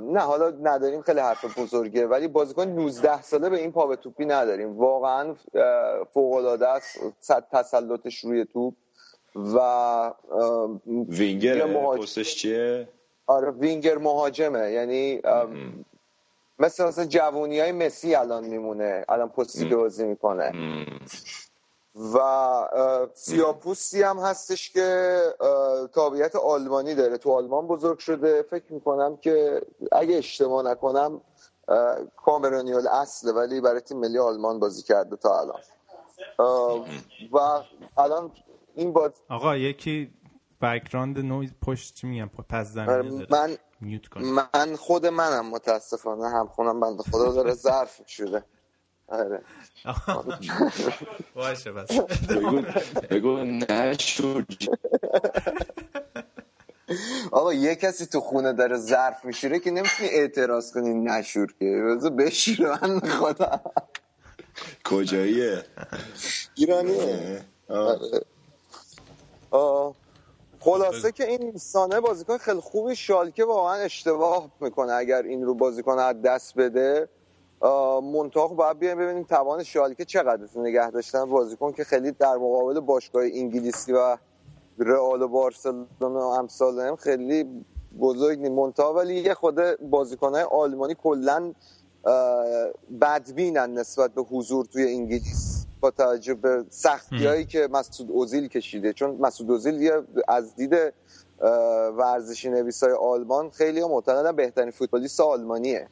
نه 0.00 0.20
حالا 0.20 0.50
نداریم 0.62 1.02
خیلی 1.02 1.20
حرف 1.20 1.58
بزرگه 1.58 2.06
ولی 2.06 2.28
بازیکن 2.28 2.64
19 2.64 3.22
ساله 3.22 3.48
به 3.48 3.56
این 3.60 3.72
پا 3.72 3.86
به 3.86 3.96
توپی 3.96 4.24
نداریم. 4.24 4.78
واقعا 4.78 5.34
فوق 6.14 6.32
العاده 6.32 6.68
است 6.68 6.98
صد 7.20 7.46
تسلطش 7.52 8.24
روی 8.24 8.44
توپ 8.44 8.74
و 9.34 10.12
وینگر. 10.86 11.66
پستش 11.96 12.36
چیه؟ 12.36 12.88
آره 13.28 13.50
وینگر 13.50 13.98
مهاجمه. 13.98 14.70
یعنی 14.72 15.20
مثل 16.58 16.84
مثلا 16.84 17.04
جوونی 17.04 17.60
های 17.60 17.72
مسی 17.72 18.14
الان 18.14 18.44
میمونه. 18.44 19.04
الان 19.08 19.28
پستی 19.28 19.68
که 19.68 19.76
بازی 19.76 20.04
می‌کنه. 20.04 20.52
و 22.14 22.18
سیاپوسی 23.14 24.02
هم 24.02 24.18
هستش 24.18 24.70
که 24.70 25.20
تابعیت 25.92 26.36
آلمانی 26.36 26.94
داره. 26.94 27.18
تو 27.18 27.32
آلمان 27.32 27.66
بزرگ 27.66 27.98
شده. 27.98 28.42
فکر 28.42 28.72
می‌کنم 28.72 29.16
که 29.16 29.62
اگه 29.92 30.16
اشتباه 30.16 30.64
نکنم 30.64 31.20
اه، 31.68 31.96
کامرونیال 32.16 32.86
اصله 32.86 33.32
ولی 33.32 33.60
برای 33.60 33.80
تیم 33.80 33.98
ملی 33.98 34.18
آلمان 34.18 34.60
بازی 34.60 34.82
کرده 34.82 35.16
تا 35.16 35.40
الان. 35.40 35.60
و 37.32 37.38
الان 37.98 38.32
این 38.74 38.92
باز 38.92 39.10
آقا 39.28 39.56
یکی 39.56 40.10
بکراند 40.62 41.18
نویز 41.18 41.50
پشت 41.62 41.94
چی 41.94 42.06
میگم 42.06 42.28
پس 42.28 42.66
زمینه 42.66 43.10
داره. 43.10 43.26
من 43.30 43.56
میوت 43.80 44.08
کن 44.08 44.22
من 44.24 44.76
خود 44.76 45.06
منم 45.06 45.50
متاسفانه 45.50 46.28
هم 46.28 46.46
خونم 46.46 46.80
بنده 46.80 47.02
خدا 47.02 47.32
داره 47.32 47.54
ظرف 47.54 48.00
شده 48.06 48.44
آره. 49.08 49.42
باشه 51.34 51.72
بس 51.72 51.90
بگو 52.30 52.62
بگو 53.10 53.36
نشور 53.44 54.44
آقا 57.32 57.54
یه 57.54 57.74
کسی 57.74 58.06
تو 58.06 58.20
خونه 58.20 58.52
داره 58.52 58.76
ظرف 58.76 59.24
میشوره 59.24 59.58
که 59.58 59.70
نمی‌تونی 59.70 60.08
اعتراض 60.10 60.72
کنی 60.72 60.94
نشور 60.94 61.54
که. 61.58 61.98
بشوره 62.18 62.86
من 62.86 63.00
خدا. 63.00 63.60
کجاییه؟ 64.84 65.64
ایرانیه. 66.54 67.44
خلاصه 70.60 71.12
که 71.12 71.28
این 71.28 71.56
سانه 71.56 72.00
بازیکن 72.00 72.38
خیلی 72.38 72.60
خوبی 72.60 72.96
شالکه 72.96 73.44
واقعا 73.44 73.74
اشتباه 73.74 74.50
می‌کنه 74.60 74.92
اگر 74.92 75.22
این 75.22 75.44
رو 75.44 75.54
بازیکن 75.54 75.98
از 75.98 76.22
دست 76.22 76.54
بده. 76.54 77.08
خب 77.60 78.54
باید 78.56 78.78
بیایم 78.78 78.98
ببینیم 78.98 79.24
توان 79.24 79.62
شالکه 79.62 80.04
چقدر 80.04 80.42
نگه 80.56 80.90
داشتن 80.90 81.24
بازیکن 81.24 81.72
که 81.72 81.84
خیلی 81.84 82.12
در 82.12 82.36
مقابل 82.36 82.80
باشگاه 82.80 83.22
انگلیسی 83.22 83.92
و 83.92 84.16
رئال 84.78 85.22
و 85.22 85.28
بارسلونا 85.28 85.86
و 86.00 86.32
امثال 86.32 86.80
هم 86.80 86.96
خیلی 86.96 87.64
بزرگ 88.00 88.38
نیست. 88.38 88.52
منتها 88.52 88.94
ولی 88.94 89.14
یه 89.14 89.34
خود 89.34 89.60
بازیکنهای 89.90 90.42
آلمانی 90.42 90.94
کلا 91.02 91.52
بدبینن 93.00 93.74
نسبت 93.74 94.14
به 94.14 94.22
حضور 94.22 94.64
توی 94.64 94.94
انگلیس. 94.94 95.47
با 95.80 95.90
توجه 95.90 96.34
به 96.34 96.64
سختی 96.70 97.26
هایی 97.26 97.44
که 97.44 97.68
مسعود 97.70 98.10
اوزیل 98.10 98.48
کشیده. 98.48 98.92
چون 98.92 99.10
مسعود 99.10 99.50
اوزیل 99.50 99.90
از 100.28 100.56
دید 100.56 100.74
ورزشی 101.98 102.50
نویس 102.50 102.82
های 102.82 102.92
آلمان 102.92 103.50
خیلی 103.50 103.84
معتقدن 103.84 104.36
بهترین 104.36 104.70
فوتبالیست 104.70 105.20
آلمانیه. 105.20 105.88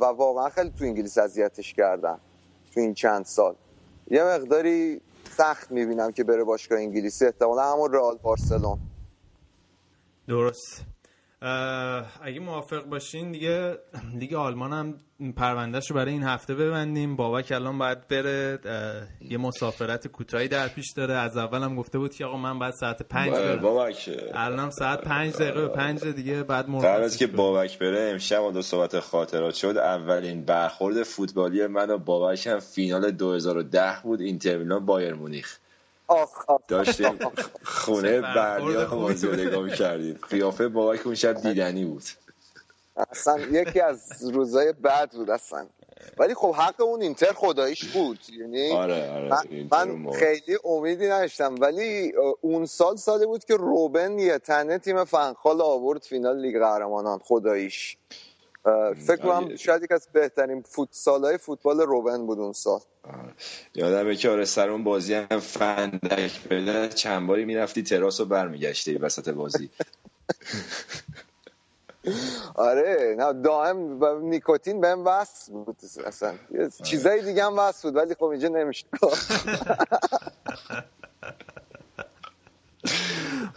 و 0.00 0.04
واقعا 0.04 0.48
خیلی 0.48 0.70
تو 0.70 0.84
انگلیس 0.84 1.18
اذیتش 1.18 1.74
کردن 1.74 2.18
تو 2.74 2.80
این 2.80 2.94
چند 2.94 3.24
سال. 3.24 3.54
یه 4.10 4.24
مقداری 4.24 5.00
سخت 5.36 5.70
می‌بینم 5.70 6.12
که 6.12 6.24
بره 6.24 6.44
باشگاه 6.44 6.78
انگلیسی 6.78 7.26
احتمالا 7.26 7.72
همون 7.72 7.92
رئال 7.92 8.18
بارسلون. 8.22 8.78
درست. 10.28 10.89
اگه 12.22 12.40
موافق 12.40 12.84
باشین 12.84 13.32
دیگه 13.32 13.78
لیگ 14.14 14.34
آلمان 14.34 14.72
هم 14.72 14.94
پروندهش 15.36 15.90
رو 15.90 15.96
برای 15.96 16.12
این 16.12 16.22
هفته 16.22 16.54
ببندیم. 16.54 17.16
بابک 17.16 17.52
الان 17.52 17.78
باید 17.78 18.08
بره 18.08 18.58
یه 19.20 19.38
مسافرت 19.38 20.06
کوتاهی 20.06 20.48
در 20.48 20.68
پیش 20.68 20.92
داره. 20.96 21.14
از 21.14 21.36
اول 21.36 21.62
هم 21.62 21.76
گفته 21.76 21.98
بود 21.98 22.14
که 22.14 22.24
آقا 22.24 22.36
من 22.36 22.58
بعد 22.58 22.72
ساعت 22.72 23.02
پنج 23.02 23.30
برم. 23.30 23.62
بابک. 23.62 24.10
الان 24.34 24.58
هم 24.58 24.70
ساعت 24.70 25.00
پنج 25.00 25.34
دقیقه 25.34 25.60
به 25.60 25.68
پنج 25.68 26.04
دیگه 26.04 26.42
بعد 26.42 26.66
قبل 26.68 27.04
از 27.04 27.16
که. 27.16 27.26
بابک 27.26 27.78
بره. 27.78 28.10
امشب 28.10 28.52
دو 28.52 28.62
صحبت 28.62 29.00
خاطرات 29.00 29.54
شد. 29.54 29.76
اولین 29.76 30.44
برخورد 30.44 31.02
فوتبالی 31.02 31.66
من 31.66 31.90
و 31.90 31.98
بابک 31.98 32.46
هم 32.46 32.58
فینال 32.58 33.10
2010 33.10 34.00
بود. 34.02 34.20
اینتر 34.20 34.58
میلان 34.58 34.86
بایر 34.86 35.14
مونیخ. 35.14 35.58
داشتیم 36.68 37.18
خونه 37.64 38.12
چه 38.12 38.20
برخورد 38.20 38.74
بردیا 38.74 38.86
خوبی 38.86 39.02
بازی 39.02 39.26
رو. 39.26 39.34
نگاه 39.36 39.62
می‌کردیم. 39.64 40.18
قیافه 40.30 40.68
بابک 40.68 41.06
اون 41.06 41.14
شب 41.14 41.40
دیدنی 41.40 41.84
بود. 41.84 42.02
اصلا 43.10 43.38
یکی 43.40 43.80
از 43.80 44.30
روزای 44.34 44.72
بد 44.72 45.10
بود 45.12 45.30
اصلا. 45.30 45.66
ولی 46.18 46.34
خب 46.34 46.54
حق 46.54 46.80
اون 46.80 47.02
اینتر 47.02 47.32
خداییش 47.32 47.84
بود 47.84 48.18
یعنی 48.40 48.72
آره 48.72 49.10
آره 49.10 49.28
من, 49.72 49.90
من. 49.90 50.12
خیلی 50.12 50.58
امیدی 50.64 51.06
نداشتم. 51.08 51.54
ولی 51.60 52.12
اون 52.40 52.66
سال 52.66 52.96
سالی 52.96 53.26
بود 53.26 53.44
که 53.44 53.56
روبن 53.56 54.18
یه 54.18 54.38
تنه 54.38 54.78
تیم 54.78 55.04
فنخال 55.04 55.60
آورد 55.60 56.02
فینال 56.02 56.40
لیگ 56.40 56.58
قهرمانان 56.58 57.18
خداییش. 57.18 57.96
فکر 59.06 59.16
کنم 59.16 59.30
آره. 59.30 59.56
شاید 59.56 59.82
یک 59.82 59.92
از 59.92 60.08
بهترین 60.12 60.62
فوتسال 60.62 61.24
های 61.24 61.38
فوتبال 61.38 61.80
روبن 61.80 62.26
بود 62.26 62.38
اون 62.38 62.52
سال. 62.52 62.80
یادمه 63.74 64.16
که 64.16 64.30
آره 64.30 64.44
سر 64.44 64.70
اون 64.70 64.84
بازی 64.84 65.14
هم 65.14 65.40
فندک 65.40 66.48
بده 66.48 66.88
چند 66.88 67.26
باری 67.26 67.44
می‌رفتی 67.44 67.82
تراس 67.82 68.20
رو 68.20 68.26
برمیگشتی 68.26 68.96
وسط 68.96 69.28
بازی. 69.28 69.70
آره 72.54 73.16
نه 73.18 73.32
دائم 73.32 73.98
با 73.98 74.18
نیکوتین 74.18 74.80
بهم 74.80 75.06
وصل 75.06 75.52
بود 75.52 75.76
اصلا. 76.06 76.34
یه 76.50 76.70
چیزای 76.84 77.22
دیگه 77.22 77.44
هم 77.44 77.58
وصل 77.58 77.88
بود 77.88 77.96
ولی 77.96 78.14
خب 78.14 78.24
اینجا 78.24 78.48
نمیشه 78.48 78.86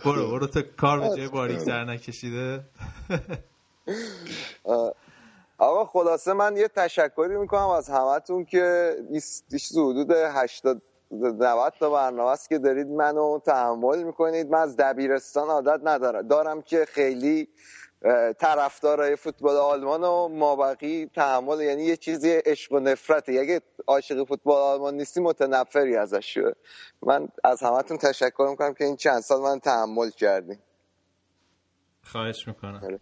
برو 0.06 0.32
برو 0.32 0.48
تو 0.48 0.62
کار 0.78 1.00
به 1.10 1.10
جای 1.18 1.28
باریک 1.28 1.60
سر 1.60 1.84
نکشیده. 1.86 2.64
آقا 5.58 5.86
خلاصه 5.86 6.34
من 6.34 6.58
یه 6.58 6.68
تشکری 6.68 7.38
می‌کنم 7.38 7.68
از 7.68 7.90
همتون 7.90 8.46
که 8.46 8.96
ایش 9.52 9.72
حدود 9.72 10.12
80 10.12 10.82
90 11.12 11.74
تا 11.80 11.90
برنامه 11.90 12.32
است 12.32 12.50
که 12.50 12.58
دارید 12.58 12.88
منو 12.88 13.40
تحمل 13.40 14.04
می‌کنید. 14.04 14.50
من 14.50 14.60
از 14.60 14.78
دبیرستان 14.78 15.48
عادت 15.48 15.82
ندارم. 15.84 16.28
دارم 16.28 16.62
که 16.62 16.86
خیلی 16.86 17.48
طرفدارای 18.40 19.16
فوتبال 19.16 19.56
آلمان 19.56 20.04
و 20.04 20.28
مابقی 20.28 21.10
تحمل 21.16 21.62
یعنی 21.62 21.84
یه 21.84 21.98
چیزی 21.98 22.32
عشق 22.32 22.72
و 22.72 22.80
نفرته. 22.80 23.40
اگه 23.42 23.62
عاشق 23.88 24.24
فوتبال 24.28 24.62
آلمان 24.62 24.94
نیستی 24.94 25.22
متنفری 25.22 25.96
ازش. 25.96 26.34
شده 26.34 26.56
من 27.02 27.28
از 27.44 27.64
همتون 27.64 27.98
تشکر 27.98 28.48
می‌کنم 28.50 28.74
که 28.74 28.86
این 28.86 28.96
چند 28.96 29.20
سال 29.20 29.42
من 29.42 29.60
تحمل 29.60 30.10
کردیم 30.10 30.60
خواهش 32.04 32.48
می‌کنم. 32.48 32.82
آره. 32.84 33.00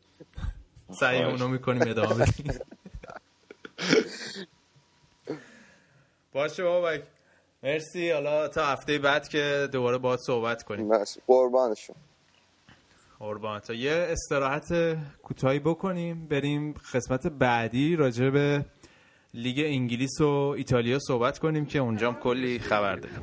سعی 0.99 1.23
اونو 1.23 1.47
می‌کنیم 1.47 1.81
ادامه 1.81 2.25
بدیم. 2.25 2.59
باشه 6.33 6.63
بابک 6.63 7.03
مرسی. 7.63 8.11
حالا 8.11 8.47
تا 8.47 8.65
هفته 8.65 8.97
بعد 8.97 9.27
که 9.27 9.69
دوباره 9.71 9.97
باید 9.97 10.19
صحبت 10.19 10.63
کنیم. 10.63 10.89
بس 10.89 11.17
قربانشون. 11.27 11.95
قربان. 13.19 13.59
تا 13.59 13.73
یه 13.73 14.07
استراحت 14.09 14.97
کوتاهی 15.23 15.59
بکنیم 15.59 16.27
بریم 16.27 16.73
قسمت 16.93 17.27
بعدی 17.27 17.95
راجع 17.95 18.29
به 18.29 18.65
لیگ 19.33 19.59
انگلیس 19.65 20.21
و 20.21 20.53
ایتالیا 20.57 20.99
صحبت 20.99 21.39
کنیم 21.39 21.65
که 21.65 21.79
اونجا 21.79 22.11
هم 22.11 22.19
کلی 22.19 22.59
خبر 22.59 22.95
داریم. 22.95 23.19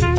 A 0.00 0.13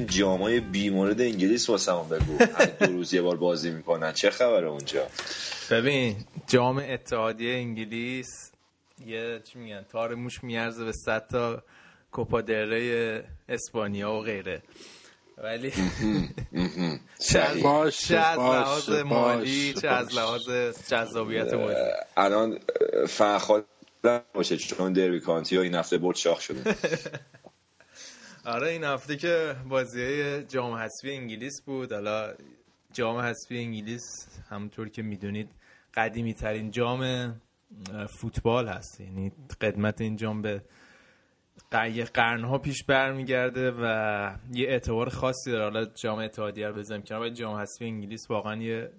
این 0.00 0.08
جامای 0.08 0.60
بیمورد 0.60 1.20
انگلیس 1.20 1.70
واسمون 1.70 2.08
بگو. 2.08 2.38
همین 2.54 2.74
دو 2.80 2.86
روز 2.86 3.14
یه 3.14 3.22
بار 3.22 3.36
بازی 3.36 3.70
می‌کنن. 3.70 4.12
چه 4.12 4.30
خبره 4.30 4.66
اونجا؟ 4.68 5.06
ببین 5.70 6.16
جام 6.46 6.82
اتحادیه 6.88 7.54
انگلیس 7.54 8.50
یه 9.06 9.40
چی 9.44 9.58
میگن؟ 9.58 9.84
تار 9.92 10.14
موش 10.14 10.44
میارزه 10.44 10.84
به 10.84 10.92
100 10.92 11.26
تا 11.30 11.62
کوپا 12.12 12.40
دره 12.40 13.24
اسپانیا 13.48 14.12
و 14.12 14.20
غیره. 14.22 14.62
ولی 15.38 15.72
چه 17.28 17.38
از- 17.40 17.96
چه 17.96 18.14
لحاظ 18.34 18.88
مالی 18.90 19.74
چه 19.74 19.88
از. 19.88 20.14
لحاظ 20.14 20.48
جذابیت 20.88 21.54
بازی 21.54 21.80
الان 22.16 22.58
فرخال 23.08 23.62
باشه 24.34 24.56
چون 24.56 24.92
دربی 24.92 25.20
کانتی 25.20 25.56
ها 25.56 25.62
این 25.62 25.74
هفته 25.74 25.98
برد 25.98 26.16
شاخ 26.16 26.40
شده. 26.40 26.76
آره 28.44 28.68
این 28.68 28.84
هفته 28.84 29.16
که 29.16 29.56
بازی 29.68 30.42
جام 30.42 30.74
حذفی 30.74 31.10
انگلیس 31.10 31.62
بود. 31.62 31.92
حالا 31.92 32.34
جام 32.92 33.16
حذفی 33.16 33.58
انگلیس 33.58 34.28
همونطور 34.50 34.88
که 34.88 35.02
می‌دونید 35.02 35.50
قدیمی 35.94 36.34
ترین 36.34 36.70
جام 36.70 37.34
فوتبال 38.20 38.68
هست. 38.68 39.00
یعنی 39.00 39.32
قدمت 39.60 40.00
این 40.00 40.16
جام 40.16 40.42
به 40.42 40.62
ق- 41.72 41.90
یه 41.90 42.04
قرنها 42.04 42.58
پیش 42.58 42.84
برمیگرده 42.84 43.70
و 43.70 43.84
یه 44.52 44.68
اعتبار 44.68 45.08
خاصی 45.08 45.50
داره. 45.50 45.64
حالا 45.64 45.84
جام 45.84 46.18
اتحادیه 46.18 46.68
رو 46.68 46.74
بزنیم 46.74 47.02
کنار 47.02 47.20
ولی 47.20 47.30
جام 47.34 47.56
حذفی 47.56 47.84
انگلیس 47.84 48.30
واقعا 48.30 48.56
یه 48.62 48.90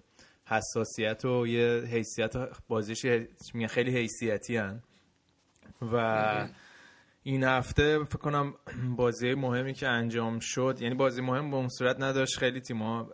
حساسیت 0.46 1.26
و 1.26 1.48
یه 1.48 1.84
حیثیت 1.92 2.34
بازیش 2.68 3.06
خیلی 3.70 3.92
حیثیتی 3.98 4.58
هن. 4.58 4.84
و 5.82 6.48
این 7.24 7.44
هفته 7.44 8.04
فکر 8.04 8.18
کنم 8.18 8.54
بازی 8.98 9.34
مهمی 9.34 9.74
که 9.74 9.88
انجام 9.88 10.40
شد 10.40 10.78
یعنی 10.80 10.96
بازی 10.96 11.22
مهم 11.22 11.52
به 11.52 11.58
اون 11.58 11.70
صورت 11.70 12.02
نداشت. 12.02 12.38
خیلی 12.38 12.62
تیم‌ها 12.62 13.10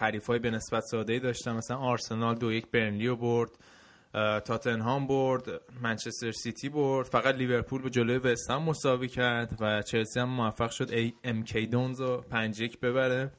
حریف 0.00 0.26
های 0.26 0.38
به 0.38 0.50
نسبت 0.50 0.82
ساده 0.82 1.18
داشتن. 1.18 1.52
مثلا 1.52 1.76
آرسنال 1.76 2.34
دو 2.34 2.52
یک 2.52 2.66
برنلی 2.70 3.06
رو 3.06 3.16
برد 3.16 3.50
تاتنهام 4.44 5.06
برد 5.06 5.44
منچستر 5.82 6.30
سیتی 6.30 6.68
برد. 6.68 7.06
فقط 7.06 7.34
لیورپول 7.34 7.82
به 7.82 7.90
جلوی 7.90 8.18
وستهم 8.18 8.62
مساوی 8.62 9.08
کرد 9.08 9.56
و 9.60 9.82
چلسی 9.82 10.20
هم 10.20 10.28
موفق 10.28 10.70
شد 10.70 10.90
ای 10.90 11.12
ام 11.24 11.42
کی 11.42 11.66
دونز 11.66 12.00
رو 12.00 12.20
5 12.30 12.60
1 12.60 12.80
ببره. 12.80 13.32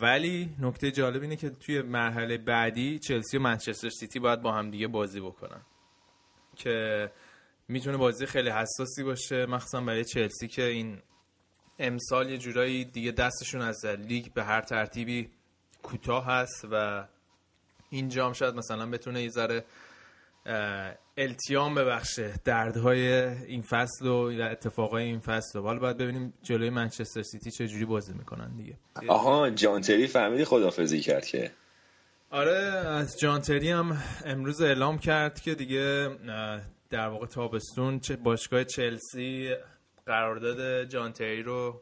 ولی 0.00 0.56
نکته 0.60 0.90
جالب 0.90 1.22
اینه 1.22 1.36
که 1.36 1.50
توی 1.50 1.82
مرحله 1.82 2.38
بعدی 2.38 2.98
چلسی 2.98 3.36
و 3.36 3.40
منچستر 3.40 3.88
سیتی 3.88 4.18
باید 4.18 4.42
با 4.42 4.52
هم 4.52 4.70
دیگه 4.70 4.88
بازی 4.88 5.20
بکنن. 5.20 5.60
که 6.56 7.10
می‌تونه 7.68 7.96
بازی 7.96 8.26
خیلی 8.26 8.50
حساسی 8.50 9.02
باشه 9.02 9.46
مخصوصا 9.46 9.80
برای 9.80 10.04
چلسی 10.04 10.48
که 10.48 10.62
این 10.62 10.98
امسال 11.78 12.30
یه 12.30 12.38
جورایی 12.38 12.84
دیگه 12.84 13.12
دستشون 13.12 13.60
از 13.60 13.86
لیگ 13.86 14.32
به 14.34 14.44
هر 14.44 14.60
ترتیبی 14.60 15.30
کوتاه 15.82 16.26
هست 16.26 16.66
و 16.70 17.04
این 17.90 18.08
جام 18.08 18.32
شاید 18.32 18.54
مثلا 18.54 18.90
بتونه 18.90 19.22
یه 19.22 19.28
ذره 19.28 19.64
التیام 21.16 21.74
ببخشه 21.74 22.34
دردهای 22.44 23.12
این 23.24 23.62
فصل 23.62 24.06
و 24.06 24.42
اتفاقای 24.50 25.04
این 25.04 25.20
فصل. 25.20 25.58
و 25.58 25.62
حالا 25.62 25.78
باید 25.78 25.96
ببینیم 25.96 26.34
جلوی 26.42 26.70
منچستر 26.70 27.22
سیتی 27.22 27.50
چه 27.50 27.68
جوری 27.68 27.84
بازی 27.84 28.12
می‌کنن 28.12 28.56
دیگه. 28.56 28.78
آها 29.08 29.50
جان 29.50 29.80
تری 29.80 30.06
فهمیدی 30.06 30.44
خدافزی 30.44 31.00
کرد 31.00 31.26
که. 31.26 31.50
آره 32.30 32.56
از 32.86 33.20
جان 33.20 33.40
تری 33.40 33.70
هم 33.70 34.02
امروز 34.24 34.60
اعلام 34.60 34.98
کرد 34.98 35.40
که 35.40 35.54
دیگه 35.54 36.08
در 36.90 37.08
واقع 37.08 37.26
تابستون 37.26 38.00
چه 38.00 38.16
باشگاه 38.16 38.64
چلسی 38.64 39.54
قرارداد 40.06 40.84
جان 40.84 41.12
تری 41.12 41.42
رو 41.42 41.80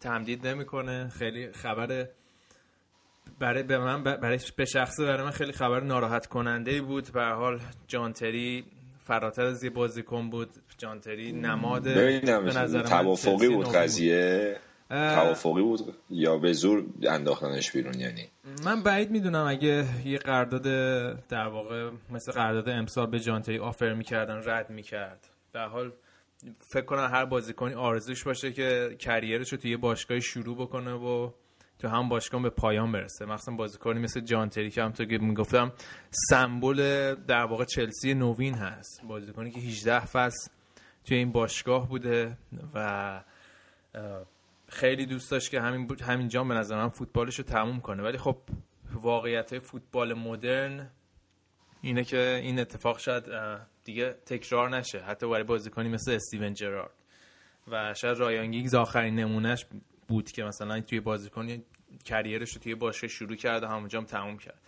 تمدید 0.00 0.46
نمی‌کنه. 0.46 1.08
خیلی 1.08 1.52
خبر 1.52 2.08
برای 3.38 3.62
به 3.62 3.78
من 3.78 4.02
برای 4.02 4.38
به 4.56 4.64
شخصه 4.64 5.04
برای 5.04 5.24
من 5.24 5.30
خیلی 5.30 5.52
خبر 5.52 5.80
ناراحت 5.80 6.26
کننده 6.26 6.70
ای 6.70 6.80
بود. 6.80 7.12
به 7.12 7.20
هر 7.20 7.34
حال 7.34 7.60
جان 7.88 8.12
تری 8.12 8.64
فراتر 9.04 9.44
از 9.44 9.64
یه 9.64 9.70
بازیکن 9.70 10.30
بود. 10.30 10.50
جان 10.78 11.00
تری 11.00 11.32
نماد 11.32 11.82
به 11.82 12.52
نظر 12.56 12.82
توافقی 12.82 13.48
بود 13.48 13.72
قضیه. 13.72 14.56
توافقی 14.90 15.62
بود 15.62 15.94
یا 16.10 16.38
به 16.38 16.52
زور 16.52 16.84
انداختنش 17.02 17.72
بیرون 17.72 18.00
یعنی؟ 18.00 18.28
من 18.64 18.82
بعید 18.82 19.10
می‌دونم 19.10 19.46
اگه 19.46 19.86
یه 20.04 20.18
قرارداد 20.18 20.62
در 21.28 21.46
واقع 21.46 21.90
مثل 22.10 22.32
قرارداد 22.32 22.68
امسال 22.68 23.06
به 23.06 23.20
جانتری 23.20 23.58
آفر 23.58 23.92
می‌کردن 23.94 24.42
رد 24.44 24.70
می‌کرد. 24.70 25.28
هر 25.54 25.68
حال 25.68 25.92
فکر 26.72 26.84
کنم 26.84 27.10
هر 27.12 27.24
بازیکنی 27.24 27.74
آرزوش 27.74 28.24
باشه 28.24 28.52
که 28.52 28.96
کریرش 28.98 29.52
رو 29.52 29.58
توی 29.58 29.70
یه 29.70 29.76
باشگاهی 29.76 30.20
شروع 30.20 30.56
بکنه 30.56 30.92
و 30.92 31.30
تو 31.78 31.88
هم 31.88 32.08
باشگاه 32.08 32.42
به 32.42 32.50
پایان 32.50 32.92
برسه. 32.92 33.24
مخصوصا 33.24 33.52
بازیکنی 33.52 34.00
مثل 34.00 34.20
جانتری 34.20 34.70
که 34.70 34.80
همونطور 34.80 35.06
که 35.06 35.18
می‌گفتم 35.18 35.72
سمبل 36.10 37.14
در 37.14 37.44
واقع 37.44 37.64
چلسی 37.64 38.14
نوین 38.14 38.54
هست. 38.54 39.02
بازیکنی 39.08 39.50
که 39.50 39.60
18 39.60 40.06
فصل 40.06 40.50
توی 41.04 41.16
این 41.16 41.32
باشگاه 41.32 41.88
بوده 41.88 42.38
و 42.74 43.20
خیلی 44.70 45.06
دوست 45.06 45.30
داشت 45.30 45.50
که 45.50 45.60
همین 46.02 46.28
جام 46.28 46.48
به 46.48 46.54
نظر 46.54 46.76
من 46.76 46.88
فوتبالش 46.88 47.38
رو 47.38 47.44
تموم 47.44 47.80
کنه. 47.80 48.02
ولی 48.02 48.18
خب 48.18 48.38
واقعیت 48.92 49.58
فوتبال 49.58 50.14
مدرن 50.14 50.90
اینه 51.82 52.04
که 52.04 52.40
این 52.42 52.60
اتفاق 52.60 52.98
شاید 52.98 53.24
دیگه 53.84 54.12
تکرار 54.26 54.76
نشه. 54.76 55.00
حتی 55.00 55.28
برای 55.28 55.44
بازیکنی 55.44 55.88
مثل 55.88 56.12
استیون 56.12 56.54
جرارد. 56.54 56.94
و 57.68 57.94
شاید 57.94 58.18
رایان 58.18 58.50
گیگز 58.50 58.74
آخرین 58.74 59.14
نمونهش 59.14 59.66
بود 60.08 60.30
که 60.30 60.44
مثلا 60.44 60.80
توی 60.80 61.00
بازیکن 61.00 61.62
کریرش 62.04 62.52
رو 62.52 62.60
توی 62.60 62.74
باشگاه 62.74 63.10
شروع 63.10 63.36
کرد 63.36 63.62
و 63.62 63.66
همونجا 63.66 63.98
هم 63.98 64.04
تموم 64.04 64.38
کرد. 64.38 64.60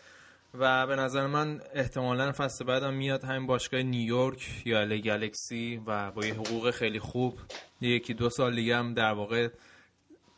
و 0.55 0.87
به 0.87 0.97
نظر 0.97 1.27
من 1.27 1.61
احتمالا 1.75 2.33
فصل 2.33 2.65
بعدم 2.65 2.95
میاد 2.95 3.25
همین 3.25 3.47
باشگاه 3.47 3.83
نیویورک 3.83 4.67
یا 4.67 4.81
الی 4.81 5.03
گالکسی 5.03 5.83
و 5.87 6.11
با 6.11 6.27
یه 6.27 6.35
حقوق 6.35 6.71
خیلی 6.71 6.99
خوب. 6.99 7.39
یکی 7.81 8.15
دو 8.15 8.31
سال 8.31 8.55
دیگه 8.55 8.77
هم 8.77 8.95
در 8.95 9.13
واقع 9.13 9.49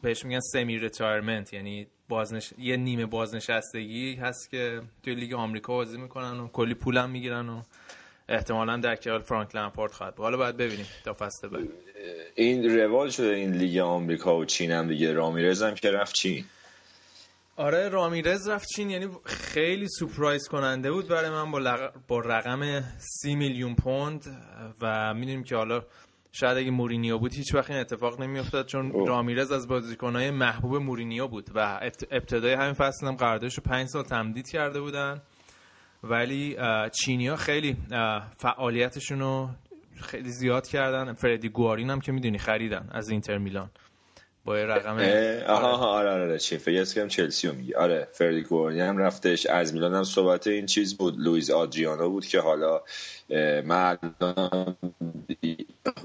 بهش 0.05 0.24
میگن 0.24 0.40
semi-retirement 0.41 1.53
یعنی 1.52 1.86
بازنش... 2.09 2.52
یه 2.59 2.76
نیمه 2.76 3.07
بازنشستگی 3.07 4.14
هست 4.14 4.50
که 4.50 4.80
توی 5.02 5.14
لیگ 5.14 5.34
آمریکا 5.34 5.72
بازی 5.72 5.98
می‌کنن 5.98 6.40
و 6.40 6.48
کلی 6.48 6.74
پولم 6.74 7.11
می‌گیرن 7.11 7.48
و 7.48 7.62
احتمالا 8.28 8.76
در 8.76 8.96
کنار 8.96 9.18
فرانک 9.18 9.57
لمپارد 9.57 9.92
خواهد 9.92 10.14
بود. 10.14 10.24
حالا 10.24 10.36
باید 10.36 10.57
ببینیم 10.57 10.86
تا 11.05 11.14
فصل 11.14 11.48
بعد. 11.48 11.68
این 12.34 12.78
روال 12.78 13.11
شده 13.11 13.34
این 13.34 13.52
لیگ 13.52 13.78
آمریکا 13.78 14.38
و 14.38 14.44
چین 14.44 14.70
هم 14.70 14.88
دیگه. 14.88 15.12
رامیرز 15.12 15.62
هم 15.62 15.74
که 15.74 15.90
رفت 15.90 16.14
چین. 16.14 16.44
آره 17.57 17.88
رامیرز 17.88 18.48
رفت 18.48 18.68
چین 18.76 18.90
یعنی 18.90 19.09
خیلی 19.24 19.88
سورپرایز 19.88 20.48
کننده 20.48 20.92
بود 20.92 21.09
برای 21.09 21.30
من 21.30 21.50
با, 21.50 21.59
لق... 21.59 21.92
با 22.09 22.20
رقم 22.20 22.84
سی 22.98 23.34
میلیون 23.34 23.74
پوند. 23.74 24.24
و 24.80 25.14
می‌دونیم 25.14 25.44
که 25.44 25.57
حالا 25.57 25.82
شاید 26.37 26.59
اگه 26.59 26.70
مورینیو 26.70 27.18
بود 27.18 27.35
هیچ 27.35 27.55
وقت 27.55 27.70
این 27.70 27.80
اتفاق 27.80 28.20
نمیافتاد 28.20 28.66
چون. 28.66 29.07
رامیرز 29.07 29.53
از 29.53 29.68
بازیکنهای 29.68 30.30
محبوب 30.30 30.76
مورینیو 30.76 31.28
بود 31.28 31.51
و 31.55 31.78
ابت- 31.82 32.07
ابتدای 32.11 32.53
همین 32.53 32.72
فصل 32.72 33.07
هم 33.07 33.16
قراردادش 33.16 33.55
رو 33.55 33.62
پنج 33.62 33.89
سال 33.89 34.05
تمدید 34.05 34.49
کرده 34.49 34.80
بودن. 34.80 35.20
ولی 36.03 36.57
چینی 36.93 37.28
ها 37.28 37.37
خیلی 37.37 37.76
فعالیتشون 38.39 39.20
رو 39.20 39.49
خیلی 40.01 40.28
زیاد 40.30 40.66
کردن. 40.66 41.12
فردی 41.12 41.49
گوارین 41.49 41.91
هم 41.91 42.01
که 42.01 42.12
می‌دونی 42.12 42.39
خریدن 42.39 42.89
از 42.93 43.09
اینتر 43.09 43.39
میلان. 43.39 43.70
با 44.45 44.59
یه 44.59 44.64
رقم 44.64 44.97
آها 45.47 45.87
آره 45.87 46.11
آره 46.11 46.22
آره 46.22 46.39
چی 46.39 46.59
کنم 46.95 47.09
چلسی 47.09 47.49
رو 47.49 47.55
میگی 47.55 47.74
آره 47.74 48.09
فردی 48.12 48.43
گوارین 48.43 48.80
هم 48.80 48.99
رفتش. 48.99 49.47
از 49.47 49.74
میلان 49.74 49.95
هم 49.95 50.05
صحبت 50.05 50.47
این 50.47 50.66
چیز 50.66 50.97
بود. 50.97 51.14
لویز 51.18 51.51
آدریانو 51.51 52.11
بود 52.11 52.26
که 52.26 52.41
حالا 52.41 52.80
من 53.64 53.99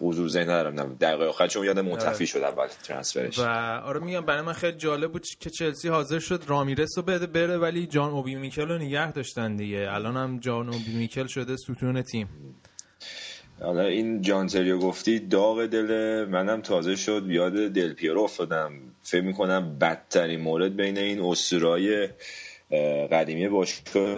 حضور 0.01 0.27
ذهن 0.27 0.49
ندارم 0.49 0.93
دقیقه 1.01 1.25
آخر 1.25 1.47
چون 1.47 1.65
یادم. 1.65 1.85
منتفی 1.85 2.27
شد 2.27 2.39
اول 2.39 2.67
ترانسفرش 2.83 3.39
و 3.39 3.43
آره 3.85 3.99
میگم 3.99 4.21
برای 4.21 4.41
من 4.41 4.53
خیلی 4.53 4.77
جالب 4.77 5.11
بود 5.11 5.25
که 5.39 5.49
چلسی 5.49 5.87
حاضر 5.87 6.19
شد 6.19 6.43
رامیرس 6.47 6.97
رو 6.97 7.03
بده 7.03 7.25
بره 7.25 7.57
ولی 7.57 7.87
جان 7.87 8.11
اوبی 8.11 8.35
میکل 8.35 8.67
رو 8.67 8.77
نگه 8.77 9.11
داشتن 9.11 9.55
دیگه. 9.55 9.87
الان 9.91 10.17
هم 10.17 10.39
جان 10.39 10.69
اوبی 10.69 10.93
میکل 10.97 11.27
شده 11.27 11.57
ستون 11.57 12.01
تیم. 12.01 12.27
حالا 13.61 13.81
این 13.83 14.21
جانتریو 14.21 14.77
گفتی 14.79 15.19
داغ 15.19 15.65
دل 15.65 16.25
منم 16.25 16.61
تازه 16.61 16.95
شد 16.95 17.23
یاد 17.27 17.53
دل 17.53 17.93
پیرو 17.93 18.21
افتادم. 18.21 18.71
فکر 19.03 19.21
می‌کنم 19.21 19.77
بدترین 19.79 20.41
مورد 20.41 20.75
بین 20.75 20.97
این 20.97 21.21
اسطورای 21.21 22.09
قدیمی 23.11 23.47
باشگاه 23.47 24.17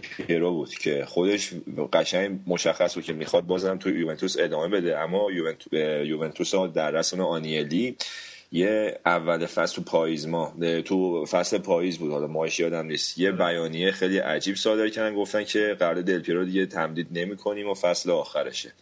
پیرو 0.00 0.52
بود 0.52 0.74
که 0.74 1.04
خودش 1.04 1.52
قشنگ 1.92 2.40
مشخص 2.46 2.94
بود 2.94 3.04
که 3.04 3.12
می‌خواد 3.12 3.46
بازم 3.46 3.78
تو 3.78 3.90
یوونتوس 3.90 4.36
ادامه 4.38 4.68
بده. 4.68 4.98
اما 4.98 5.30
یوونتوس 6.04 6.54
در 6.54 6.90
رسم 6.90 7.20
آنیلی 7.20 7.96
یه 8.52 8.98
اول 9.06 9.46
فصل 9.46 9.76
تو 9.76 9.82
پاییز 9.82 10.26
ما 10.26 10.54
تو 10.84 11.24
فصل 11.24 11.58
پاییز 11.58 11.98
بود. 11.98 12.12
حالا 12.12 12.26
ماهش 12.26 12.60
یادم 12.60 12.86
نیست. 12.86 13.18
یه 13.18 13.32
بیانیه 13.32 13.90
خیلی 13.90 14.18
عجیب 14.18 14.56
صادر 14.56 14.88
کردن. 14.88 15.14
گفتن 15.14 15.44
که 15.44 15.76
قرارداد 15.78 16.04
دل 16.04 16.20
پیرو 16.20 16.44
دیگه 16.44 16.66
تمدید 16.66 17.08
نمی 17.10 17.36
کنیم 17.36 17.68
و 17.68 17.74
فصل 17.74 18.10
آخرشه. 18.10 18.72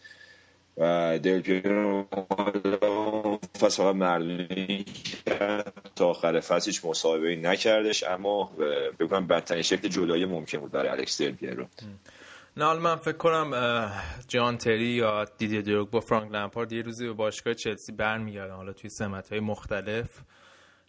و 0.77 1.19
دل 1.23 1.39
پیرو 1.39 2.05
فصل 3.57 3.83
فقط 3.83 3.95
مردمی 3.95 4.85
تا 5.95 6.07
آخر 6.07 6.39
فصل 6.39 6.71
هیچ 6.71 6.85
مصاحبه 6.85 7.35
نکردش 7.35 8.03
اما 8.03 8.51
بگم 8.99 9.27
بدترین 9.27 9.63
شکل 9.63 9.87
جدایی 9.87 10.25
ممکن 10.25 10.57
بود 10.57 10.71
برای 10.71 10.89
الکس 10.89 11.21
نه 12.57 12.65
حالا 12.65 12.79
من 12.79 12.95
فکر 12.95 13.17
کنم 13.17 13.91
جان 14.27 14.57
تری 14.57 14.85
یا 14.85 15.25
دیدی 15.37 15.61
دروگ 15.61 15.89
با 15.89 15.99
فرانک 15.99 16.31
لمپارد 16.31 16.73
یه 16.73 16.81
روزی 16.81 17.05
به 17.07 17.13
باشگاه 17.13 17.53
چلسی 17.53 17.91
برمیگردن 17.91 18.55
حالا 18.55 18.73
توی 18.73 18.89
سمت 18.89 19.29
های 19.29 19.39
مختلف 19.39 20.21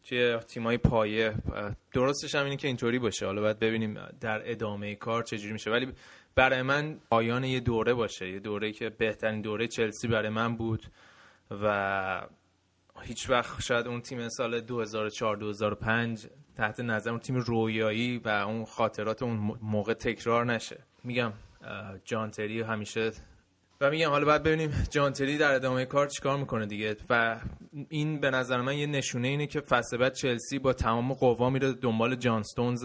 توی 0.08 0.36
تیمای 0.36 0.78
پایه. 0.78 1.34
درستش 1.92 2.34
هم 2.34 2.44
اینه 2.44 2.56
که 2.56 2.68
اینطوری 2.68 2.98
باشه. 2.98 3.26
حالا 3.26 3.40
باید 3.42 3.58
ببینیم 3.58 3.98
در 4.20 4.50
ادامه 4.50 4.94
کار 4.94 5.22
چجوری 5.22 5.52
میشه. 5.52 5.70
ولی 5.70 5.92
برای 6.34 6.62
من 6.62 6.98
پایان 7.10 7.44
یه 7.44 7.60
دوره 7.60 7.94
باشه. 7.94 8.30
یه 8.30 8.38
دوره 8.38 8.72
که 8.72 8.90
بهترین 8.90 9.40
دوره 9.40 9.66
چلسی 9.66 10.08
برای 10.08 10.28
من 10.28 10.56
بود 10.56 10.86
و 11.50 12.22
هیچ 13.02 13.30
وقت 13.30 13.62
شاید 13.62 13.86
اون 13.86 14.00
تیم 14.00 14.28
سال 14.28 14.60
2004-2005 14.60 16.26
تحت 16.56 16.80
نظر 16.80 17.10
اون 17.10 17.18
تیم 17.18 17.36
رویایی 17.36 18.18
و 18.18 18.28
اون 18.28 18.64
خاطرات 18.64 19.22
اون 19.22 19.56
موقع 19.62 19.94
تکرار 19.94 20.44
نشه. 20.44 20.78
میگم 21.04 21.32
جان 22.04 22.30
تری 22.30 22.62
همیشه 22.62 23.10
و 23.80 23.90
میگم 23.90 24.10
حالا 24.10 24.24
باید 24.24 24.42
ببینیم 24.42 24.86
جان 24.90 25.12
تری 25.12 25.38
در 25.38 25.54
ادامه 25.54 25.84
کار 25.84 26.06
چیکار 26.06 26.36
می‌کنه 26.36 26.66
دیگه. 26.66 26.96
و 27.10 27.40
این 27.88 28.20
به 28.20 28.30
نظر 28.30 28.60
من 28.60 28.76
یه 28.76 28.86
نشونه 28.86 29.28
اینه 29.28 29.46
که 29.46 29.60
فصل 29.60 29.96
بعد 29.96 30.14
چلسی 30.14 30.58
با 30.58 30.72
تمام 30.72 31.12
قوا 31.12 31.50
میره 31.50 31.72
دنبال 31.72 32.16
جان 32.16 32.42
ستونز 32.42 32.84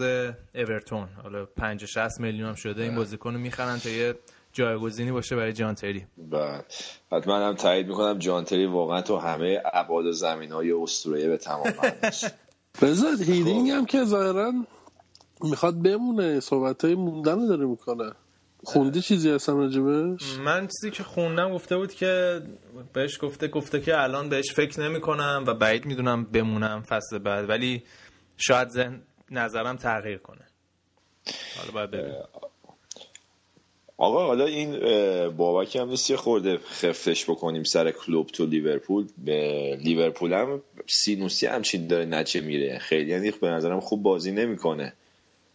اورتون. 0.54 1.08
حالا 1.22 1.46
50 1.46 1.86
60 1.86 2.20
میلیون 2.20 2.48
هم 2.48 2.54
شده 2.54 2.82
این 2.82 2.94
بازیکن 2.94 3.32
رو 3.32 3.40
می‌خرن 3.40 3.78
تا 3.78 3.88
یه 3.88 4.14
جایگزینی 4.54 5.12
باشه 5.12 5.36
برای 5.36 5.52
جان 5.52 5.74
تری. 5.74 6.06
بعد 6.16 6.72
حتما 7.12 7.36
هم 7.36 7.54
تایید 7.54 7.88
می‌کنم 7.88 8.18
جانتری 8.18 8.66
واقعا 8.66 9.02
تو 9.02 9.16
همه 9.16 9.62
ابعاد 9.72 10.06
و 10.06 10.12
زمین 10.12 10.52
های 10.52 10.72
اسطوره 10.72 11.28
به 11.28 11.36
تمام 11.36 11.74
معناش 11.82 12.24
بذار 12.82 13.16
هیدینگ 13.22 13.70
هم 13.70 13.86
که 13.86 14.04
ظاهرا 14.04 14.52
می‌خواد 15.40 15.82
بمونه 15.82 16.40
صحبت 16.40 16.84
های 16.84 16.94
موندن 16.94 17.40
رو 17.40 17.46
داره 17.48 17.66
می‌کنه. 17.66 18.12
خوندی 18.64 19.00
چیزی 19.00 19.30
هستم 19.30 19.56
راجبش 19.56 20.38
من 20.38 20.66
چیزی 20.66 20.90
که 20.90 21.02
خوندم 21.02 21.52
گفته 21.52 21.76
بود 21.76 21.94
که 21.94 22.42
بهش 22.92 23.18
گفته 23.22 23.48
گفته 23.48 23.80
که 23.80 24.02
الان 24.02 24.28
بهش 24.28 24.52
فکر 24.52 24.80
نمی 24.80 25.00
کنم 25.00 25.44
و 25.46 25.54
بعید 25.54 25.86
می‌دونم 25.86 26.24
بمونم 26.24 26.82
فصل 26.82 27.18
بعد 27.18 27.48
ولی 27.48 27.82
شاید 28.36 28.68
ذهن 28.68 29.02
نظرم 29.30 29.76
تغییر 29.76 30.18
کنه. 30.18 30.46
حالا 31.58 31.70
باید 31.72 31.90
ببینیم. 31.90 32.22
آقا 33.96 34.26
حالا 34.26 34.44
این 34.44 34.78
بابک 35.28 35.76
هم 35.76 35.88
نیست 35.88 36.10
یه 36.10 36.16
خورده 36.16 36.58
خفتش 36.58 37.30
بکنیم 37.30 37.62
سر 37.62 37.90
کلوب 37.90 38.26
تو 38.26 38.46
لیورپول. 38.46 39.06
به 39.18 39.78
لیورپول 39.80 40.32
هم 40.32 40.62
سینوسی 40.86 41.46
همچین 41.46 41.86
داره 41.86 42.04
نچه 42.04 42.40
میره 42.40 42.78
خیلی 42.78 43.10
یعنی 43.10 43.30
به 43.30 43.50
نظرم 43.50 43.80
خوب 43.80 44.02
بازی 44.02 44.32
نمی‌کنه. 44.32 44.92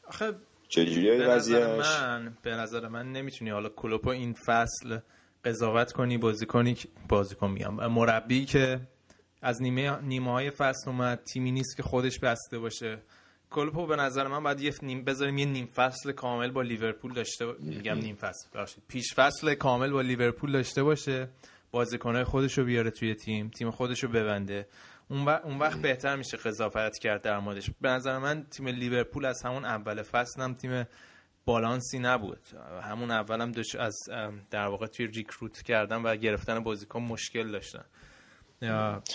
آخه 0.08 0.34
چجوری 0.70 1.18
به 1.18 1.28
نظر 1.28 1.78
من 1.78 2.38
به 2.44 2.52
نظر 2.52 2.88
من 2.88 3.12
نمی‌تونی 3.12 3.52
حالا 3.52 3.70
کلوپو 3.70 4.10
این 4.10 4.34
فصل 4.34 4.98
قضاوت 5.46 5.92
کنی 5.92 6.18
بازیکنی 6.18 6.78
بازیکن 7.10 7.52
میگم 7.52 7.74
مربی 7.74 8.46
که 8.46 8.80
از 9.42 9.62
نیمه 9.62 10.02
نیمه 10.02 10.32
های 10.32 10.52
فصل 10.52 10.90
اومد 10.90 11.24
تیمی 11.34 11.52
نیست 11.52 11.78
که 11.78 11.84
خودش 11.84 12.20
بسته 12.20 12.60
باشه. 12.60 12.98
کلوپو 13.50 13.86
به 13.88 13.96
نظر 13.96 14.28
من 14.28 14.44
باید 14.44 14.62
یه 14.62 14.74
نیم 14.82 15.04
بذاریم 15.04 15.38
یه 15.38 15.46
نیم 15.46 15.66
فصل 15.66 16.12
کامل 16.12 16.52
با 16.52 16.62
لیورپول 16.62 17.14
داشته 17.14 17.46
با- 17.46 17.56
میگم 17.60 17.98
نیم 17.98 18.16
فصل 18.16 18.50
ببخشید. 18.54 18.84
پیش 18.88 19.14
فصل 19.14 19.54
کامل 19.54 19.90
با 19.92 20.02
لیورپول 20.02 20.52
داشته 20.52 20.84
باشه 20.84 21.30
بازیکنهای 21.72 22.24
خودش 22.24 22.58
رو 22.58 22.66
بیاره 22.66 22.92
توی 22.92 23.16
تیم 23.16 23.50
تیم 23.50 23.72
خودش 23.72 24.04
رو 24.04 24.10
ببنده. 24.10 24.68
اون 25.10 25.26
وقت, 25.26 25.46
اون 25.46 25.60
وقت 25.60 25.82
بهتر 25.82 26.16
میشه 26.16 26.38
قضاوت 26.38 26.98
کرد 26.98 27.22
در 27.22 27.40
موردش. 27.40 27.70
به 27.82 27.90
نظر 27.90 28.18
من 28.18 28.44
تیم 28.44 28.68
لیورپول 28.68 29.26
از 29.26 29.42
همون 29.44 29.66
اول 29.66 30.02
فصل 30.04 30.42
هم 30.42 30.54
تیم 30.54 30.84
بالانسی 31.46 32.00
نبود. 32.00 32.40
همون 32.84 33.12
اول 33.12 33.42
هم 33.42 33.52
داشت 33.52 33.76
از 33.76 33.96
در 34.52 34.66
واقع 34.68 34.88
توی 34.88 35.08
ریکروت 35.08 35.62
کردن 35.62 36.02
و 36.02 36.16
گرفتن 36.16 36.60
بازیکن 36.60 37.02
مشکل 37.02 37.52
داشتن. 37.52 37.86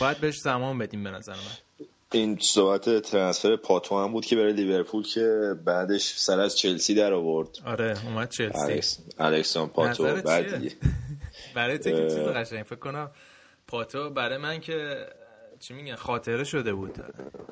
باید 0.01 0.19
بهش 0.21 0.39
زمان 0.39 0.79
بدیم 0.79 1.05
به 1.05 1.11
نظر 1.11 1.33
من. 1.33 1.87
این 2.15 2.39
صحبت 2.41 3.03
ترنسفر 3.03 3.57
پاتو 3.57 3.99
هم 3.99 4.13
بود 4.13 4.27
که 4.27 4.37
برای 4.37 4.53
لیورپول 4.53 5.03
که 5.03 5.55
بعدش 5.65 6.15
سر 6.17 6.41
از 6.41 6.59
چلسی 6.59 6.95
در 6.95 7.13
آورد 7.13 7.49
آره 7.67 8.07
اومد 8.07 8.31
چلسی 8.31 8.73
الکس 8.73 8.99
الکسان 9.19 9.69
پاتو 9.69 10.05
بعد؟ 10.05 10.59
دیگه. 10.59 10.77
برای 11.55 11.79
تو 11.79 11.91
که 11.91 12.09
چیز. 12.09 12.19
قشنگ 12.19 12.63
فکر 12.63 12.79
کنم 12.79 13.11
پاتو 13.67 14.11
برای 14.11 14.39
من 14.39 14.61
که 14.61 15.07
چی 15.69 15.75
میگن؟ 15.75 15.95
خاطره 15.95 16.45
شده 16.45 16.75
بود. 16.75 16.99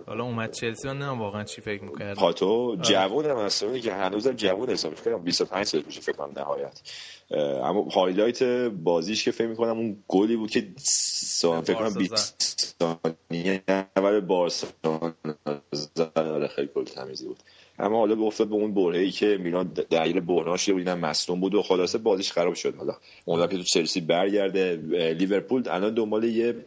حالا 0.06 0.24
اومد 0.24 0.52
چلسی 0.52 0.88
من 0.88 0.94
نمی‌دونم 0.94 1.20
واقعا 1.20 1.44
چی 1.44 1.60
فکر 1.60 1.84
می‌کرد. 1.84 2.16
پاتو 2.16 2.76
جوون 2.76 3.26
هم 3.26 3.36
هست. 3.36 3.64
که 3.82 3.92
هنوز 3.92 4.26
هم 4.26 4.32
جوون 4.32 4.70
حساب 4.70 4.94
کنم 4.94 5.22
25 5.22 5.66
سال 5.66 5.82
میشه 5.86 6.00
فکر 6.00 6.16
کنم 6.16 6.32
نهایت. 6.36 6.80
اما 7.64 7.82
highlight 7.82 8.42
بازیش 8.68 9.24
که 9.24 9.30
فکر 9.30 9.46
می‌کنم 9.46 9.78
اون 9.78 9.96
گلی 10.08 10.36
بود 10.36 10.50
که. 10.50 10.60
فکر 11.40 11.74
کنم 11.74 11.94
بارسا 11.94 11.98
20 11.98 12.76
ثانیه 12.78 13.62
اول 13.96 14.20
بارسا 14.20 14.66
زد. 15.72 16.12
آره، 16.14 16.48
خیلی 16.48 16.68
گل 16.74 16.84
تمیزی 16.84 17.26
بود. 17.26 17.38
اما 17.78 17.98
حالا 17.98 18.22
افتاد 18.22 18.48
به 18.48 18.54
اون 18.54 18.74
برهه‌ای 18.74 19.10
که 19.10 19.38
میلان 19.40 19.72
دلیل 19.90 20.20
بحرانش 20.20 20.68
یه 20.68 20.74
بودن 20.74 20.98
مصدوم 20.98 21.40
بود 21.40 21.54
و 21.54 21.62
خلاصه 21.62 21.98
بازیش 21.98 22.32
خراب 22.32 22.54
شد. 22.54 22.76
حالا 22.76 22.96
امیدوارم 23.26 23.50
که 23.50 23.56
تو 23.56 23.62
چلسی 23.62 24.00
برگرده 24.00 24.76
لیورپول 25.18 25.68
الان 25.68 25.94
دنبال 25.94 26.24
یه 26.24 26.64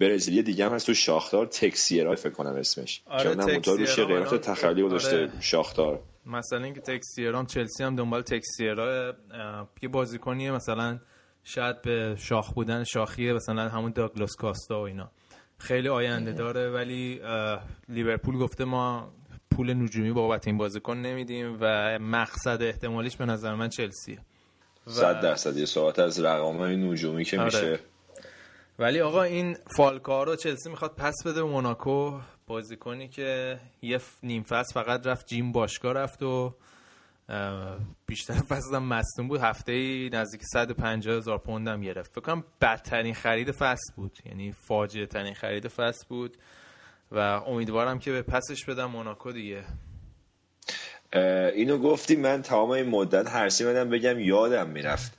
برزیلی 0.00 0.42
دیگه 0.42 0.66
هم 0.66 0.72
هست 0.74 0.86
تو 0.86 0.94
شاختار 0.94 1.46
تکسیرا 1.46 2.16
فکر 2.16 2.30
کنم 2.32 2.52
اسمش. 2.54 3.02
آره، 3.06 3.22
که 3.22 3.28
اونم 3.28 3.46
روش 3.46 3.56
تکسیرا 3.66 4.06
قیمت 4.06 4.26
الان- 4.26 4.38
تخیلی 4.40 4.82
گذاشته 4.82 5.16
آره. 5.16 5.30
شاختار 5.40 6.00
مثلا 6.26 6.64
اینکه 6.64 6.80
تکسیرام 6.80 7.46
چلسی 7.46 7.84
هم 7.84 7.96
دنبال 7.96 8.22
تکسیرا 8.22 9.14
یه 9.82 9.88
بازیکنیه 9.88 10.50
مثلا 10.52 10.98
شاید 11.44 11.82
به 11.82 12.16
شاخ 12.18 12.52
بودن 12.54 12.84
شاخیه 12.84 13.32
مثلا 13.32 13.68
همون 13.68 13.92
داگلاس 13.92 14.36
کاستا 14.38 14.80
و 14.80 14.84
اینا. 14.86 15.10
خیلی 15.58 15.88
آینده 15.88 16.32
داره 16.32 16.70
ولی 16.70 17.20
لیورپول 17.88 18.38
گفته 18.38 18.64
ما 18.64 19.12
پول 19.50 19.74
نجومی 19.74 20.12
بابت 20.12 20.46
این 20.46 20.58
بازیکن 20.58 20.96
نمیدیم 20.96 21.58
و 21.60 21.98
مقصد 21.98 22.62
احتمالیش 22.62 23.16
به 23.16 23.24
نظر 23.24 23.54
من 23.54 23.68
چلسیه. 23.68 24.18
و- 24.86 24.90
صد 24.90 25.20
درصد 25.20 25.56
یه 25.56 25.64
صحبت 25.64 25.98
از 25.98 26.20
رقم 26.20 26.56
های 26.56 26.76
نجومی 26.76 27.24
که 27.24 27.36
آره. 27.38 27.44
میشه. 27.46 27.80
ولی 28.80 29.00
آقا 29.00 29.22
این 29.22 29.56
فالکار 29.76 30.26
رو 30.26 30.36
چلسی 30.36 30.70
می‌خواد 30.70 30.94
پس 30.96 31.14
بده 31.26 31.42
موناکو. 31.42 32.20
بازیکنی 32.46 33.08
که 33.08 33.58
یه 33.82 34.00
نیم 34.22 34.42
فصل 34.42 34.74
فقط 34.74 35.06
رفت 35.06 35.26
جیم 35.26 35.52
باشگاه 35.52 35.92
رفت 35.92 36.22
و 36.22 36.54
بیشتر 38.06 38.34
فصل 38.34 38.74
هم 38.74 38.82
مصدوم 38.82 39.28
بود. 39.28 39.40
هفته 39.40 39.72
ای 39.72 40.10
نزدیک 40.12 40.40
150 40.44 41.16
هزار 41.16 41.38
پوند 41.38 41.68
هم 41.68 41.80
گرفت. 41.80 42.10
فکر 42.10 42.20
کنم 42.20 42.44
بدترین 42.60 43.14
خرید 43.14 43.50
فصل 43.50 43.92
بود. 43.96 44.18
یعنی 44.26 44.52
فاجعه 44.52 45.06
ترین 45.06 45.34
خرید 45.34 45.68
فصل 45.68 46.04
بود. 46.08 46.36
و 47.12 47.18
امیدوارم 47.18 47.98
که 47.98 48.12
به 48.12 48.22
پسش 48.22 48.64
بدم 48.64 48.86
موناکو 48.86 49.32
دیگه. 49.32 49.64
اینو 51.54 51.78
گفتی 51.78 52.16
من 52.16 52.42
تمام 52.42 52.70
این 52.70 52.88
مدت 52.88 53.28
هرسی 53.28 53.64
بدم 53.64 53.90
بگم 53.90 54.20
یادم 54.20 54.68
می‌رفت. 54.68 55.18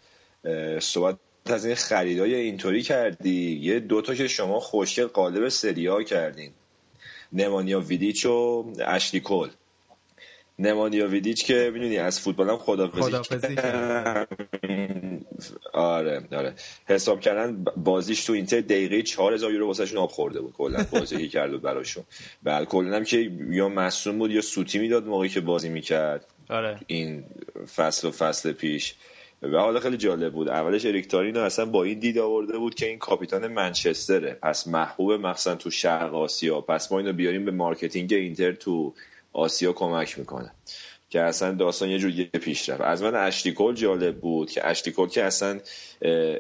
صحبت 0.80 1.18
از 1.52 1.66
این 1.66 1.76
خریدای 1.76 2.36
اینطوری 2.36 2.82
کردی. 2.82 3.60
یه 3.62 3.80
دوتا 3.80 4.16
که 4.16 4.28
شما 4.28 4.60
خوشگل 4.60 5.06
قالب 5.06 5.50
سریا 5.50 6.04
کردین. 6.04 6.52
نمانیا 7.34 7.80
ویدیچ 7.80 8.26
و 8.26 8.66
اشلی 8.86 9.20
کل. 9.20 9.50
نمانیا 10.60 11.08
ویدیچ 11.08 11.46
که 11.46 11.72
می‌دونی 11.74 11.98
از 11.98 12.20
فوتبال 12.20 12.50
هم 12.50 12.58
خدافظی 12.58 13.56
کرد. 13.56 14.28
آره 15.74 16.28
آره. 16.32 16.54
حساب 16.86 17.20
کردن 17.20 17.66
بازیش 17.78 18.26
تو 18.26 18.34
اینتر 18.34 18.62
دقیقه 18.62 19.02
4000 19.02 19.52
یورو 19.52 19.68
واسهشون 19.68 19.98
آب 19.98 20.10
خورده 20.10 20.42
بود. 20.42 20.54
کلا 20.54 20.86
بازی 20.92 21.28
کرد 21.28 21.52
بود 21.52 21.62
براشون. 21.62 22.04
بله 22.44 22.66
کلا 22.66 22.96
هم 22.96 23.04
که 23.04 23.32
یا 23.50 23.70
مصدوم 23.70 24.18
بود 24.18 24.32
یا 24.32 24.42
سوتی 24.42 24.80
می‌داد 24.80 25.06
موقعی 25.06 25.30
که 25.30 25.42
بازی 25.42 25.70
می‌کرد. 25.70 26.26
آره. 26.50 26.80
این 26.88 27.24
فصل 27.76 28.08
و 28.08 28.12
فصل 28.12 28.52
پیش. 28.52 28.96
و 29.42 29.58
حالا 29.58 29.80
خیلی 29.80 29.98
جالب 29.98 30.34
بود. 30.34 30.50
اولش 30.50 30.86
اریک 30.86 31.08
توهیر 31.08 31.28
اینو 31.28 31.40
اصلا 31.40 31.66
با 31.66 31.84
این 31.84 32.00
دید 32.00 32.18
آورده 32.18 32.58
بود 32.58 32.76
که 32.76 32.88
این 32.88 33.00
کاپیتان 33.00 33.48
منچستره. 33.48 34.34
پس 34.34 34.68
محبوب 34.68 35.12
مخصوصا 35.12 35.56
تو 35.56 35.70
شرق 35.70 36.16
آسیا. 36.16 36.62
پس 36.62 36.92
ما 36.92 37.00
اینو 37.00 37.14
بیاریم 37.14 37.46
به 37.46 37.52
marketing 37.52 38.14
اینتر 38.14 38.52
تو 38.52 38.94
آسیا 39.34 39.74
کمک 39.74 40.20
می‌کنه. 40.20 40.52
که 41.10 41.22
اصلا 41.22 41.52
داستان 41.52 41.90
یه 41.90 42.00
جور 42.00 42.12
پیش 42.24 42.70
رفت. 42.70 42.82
از 42.82 43.04
من 43.04 43.16
اشتیکول 43.16 43.76
جالب 43.76 44.20
بود 44.20 44.52
که 44.52 44.68
اشتیکول 44.68 45.10
که 45.10 45.24
اصلا 45.24 45.60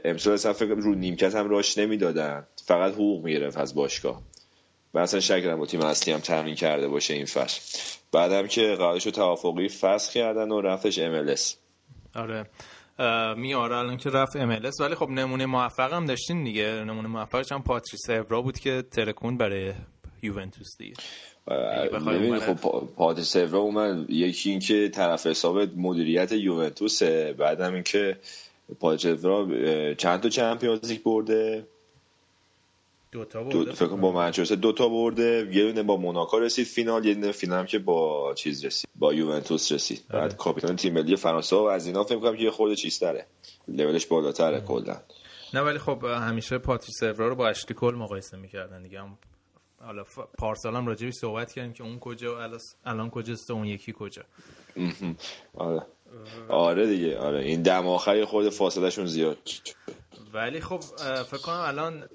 امسال 0.05 0.33
اصلا 0.33 0.53
فکر 0.53 0.69
رو 0.69 0.95
نیمکت 0.95 1.35
هم 1.35 1.49
راش 1.49 1.77
نمی‌دادن. 1.77 2.47
فقط 2.65 2.93
حقوق 2.93 3.23
می‌گرفت 3.23 3.57
از 3.57 3.75
باشگاه. 3.75 4.21
و 4.93 4.99
اصلا 4.99 5.19
شک 5.19 5.33
ندارم 5.33 5.59
با 5.59 5.65
تیم 5.65 5.81
اصلی 5.81 6.13
هم 6.13 6.19
تمرین 6.19 6.55
کرده 6.55 6.87
باشه 6.87 7.13
این 7.13 7.25
فصل. 7.25 7.61
بعدم 8.11 8.47
که 8.47 8.61
قراردادش 8.61 9.03
توافقی 9.03 9.69
فسخ 9.69 10.13
کردن 10.13 10.51
و 10.51 10.61
رفتش 10.61 10.99
MLS 10.99 11.53
آره. 12.15 12.45
میاره 13.37 13.75
الان 13.77 13.97
که 13.97 14.09
رفت 14.09 14.37
MLS 14.37 14.79
ولی 14.81 14.95
خب 14.95 15.09
نمونه 15.09 15.45
موفق 15.45 15.93
هم 15.93 16.05
داشتین 16.05 16.43
دیگه. 16.43 16.83
نمونه 16.87 17.07
موفقش 17.07 17.51
هم 17.51 17.63
پاتریس 17.63 18.09
اورا 18.09 18.41
بود 18.41 18.59
که 18.59 18.83
ترکون 18.91 19.37
برای 19.37 19.73
یوونتوس 20.21 20.77
دیگه. 20.77 20.93
ببین 22.17 22.39
خب 22.39 22.61
پا- 22.61 22.85
پاتریس 22.95 23.35
اورا 23.35 23.59
اومد. 23.59 24.09
یکی 24.09 24.49
این 24.49 24.59
که 24.59 24.89
طرف 24.89 25.27
حساب 25.27 25.57
مدیریت 25.77 26.31
یوونتوسه. 26.31 27.33
بعدم 27.37 27.73
این 27.73 27.83
که 27.83 28.17
پاتریس 28.79 29.25
اورا 29.25 29.47
اه، 29.55 29.95
چند 29.95 30.19
تا 30.21 30.29
Champions 30.29 30.91
League 30.91 31.03
برده. 31.03 31.63
دوتا 33.11 33.43
دو 33.43 33.59
برده 33.59 33.71
فکر 33.71 33.87
کنم 33.87 34.01
با 34.01 34.11
منچستر 34.11 34.55
دو 34.55 34.71
تا 34.73 34.89
برده 34.89 35.49
یه 35.51 35.63
دونه 35.63 35.83
با 35.83 35.97
موناکو 35.97 36.39
رسید 36.39 36.67
فینال 36.67 37.05
یه 37.05 37.13
دونه 37.13 37.31
فینال 37.31 37.59
هم 37.59 37.65
که 37.65 37.79
با 37.79 38.33
چیز 38.33 38.65
رسید 38.65 38.89
با 38.95 39.13
یوونتوس 39.13 39.71
رسید. 39.71 40.03
آره. 40.09 40.19
بعد 40.21 40.37
کاپیتان 40.37 40.75
تیم 40.75 40.93
ملی 40.93 41.15
فرانسه 41.15 41.55
و 41.55 41.59
از 41.59 41.87
اینا 41.87 42.03
فکر 42.03 42.19
کنم 42.19 42.37
که 42.37 42.43
یه 42.43 42.51
خورده 42.51 42.75
چیزتره. 42.75 43.25
لولش 43.67 44.05
بالاتره 44.05 44.61
کلا. 44.61 44.97
نه 45.53 45.61
ولی 45.61 45.77
خب 45.79 46.03
همیشه 46.05 46.57
پاتریس 46.57 47.03
اورا 47.03 47.27
رو 47.27 47.35
با 47.35 47.47
اشلی 47.47 47.75
کل 47.75 47.95
مقایسه 47.97 48.37
می‌کردن 48.37 48.83
دیگه. 48.83 49.01
هم 49.01 49.17
حالا 49.81 50.03
ف- 50.03 50.27
پارسال 50.39 50.75
هم 50.75 50.87
راجبش 50.87 51.13
صحبت 51.13 51.53
کردیم 51.53 51.73
که 51.73 51.83
اون 51.83 51.99
کجا 51.99 52.35
و 52.35 52.39
الان- 52.85 53.09
کجاست 53.09 53.51
اون 53.51 53.65
یکی 53.65 53.93
کجا. 53.97 54.21
آره. 55.57 55.85
آره 56.49 56.87
دیگه 56.87 57.17
آره. 57.19 57.39
این 57.43 57.61
دم 57.61 57.87
آخر 57.87 58.15
یه 58.15 58.25
خورده 58.25 58.49
فاصله 58.49 58.89
شون 58.89 59.05
زیاد. 59.05 59.37
ولی 60.33 60.61
خب 60.61 60.79
فکر 61.23 61.41
کنم 61.41 61.55
الان 61.67 62.09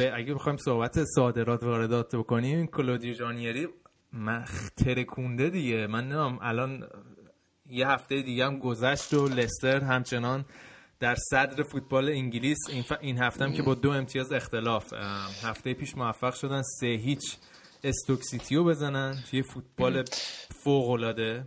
اگه 0.00 0.34
بخوایم 0.34 0.58
صحبت 0.58 1.04
صادرات 1.04 1.62
واردات 1.62 2.16
بکنیم 2.16 2.66
کلودیو 2.66 3.14
جانیری 3.14 3.68
مخ 4.12 4.70
ترکونده 4.70 5.50
دیگه. 5.50 5.86
من 5.86 6.08
نمیم 6.08 6.38
الان 6.42 6.88
یه 7.66 7.88
هفته 7.88 8.22
دیگه 8.22 8.46
هم 8.46 8.58
گذشت 8.58 9.14
و 9.14 9.28
لستر 9.28 9.80
همچنان 9.80 10.44
در 11.00 11.14
صدر 11.14 11.62
فوتبال 11.62 12.08
انگلیس. 12.08 12.58
این, 12.68 12.82
ف... 12.82 12.92
این 13.00 13.18
هفته 13.18 13.44
هم 13.44 13.52
که 13.52 13.62
با 13.62 13.74
دو 13.74 13.90
امتیاز 13.90 14.32
اختلاف. 14.32 14.92
هفته 15.42 15.74
پیش 15.74 15.96
موفق 15.96 16.34
شدن 16.34 16.62
سه 16.62 16.86
هیچ 16.86 17.36
استوک 17.84 18.22
سیتیو 18.22 18.64
بزنن. 18.64 19.14
توی 19.30 19.42
فوتبال 19.42 20.04
فوق 20.64 20.90
العاده 20.90 21.44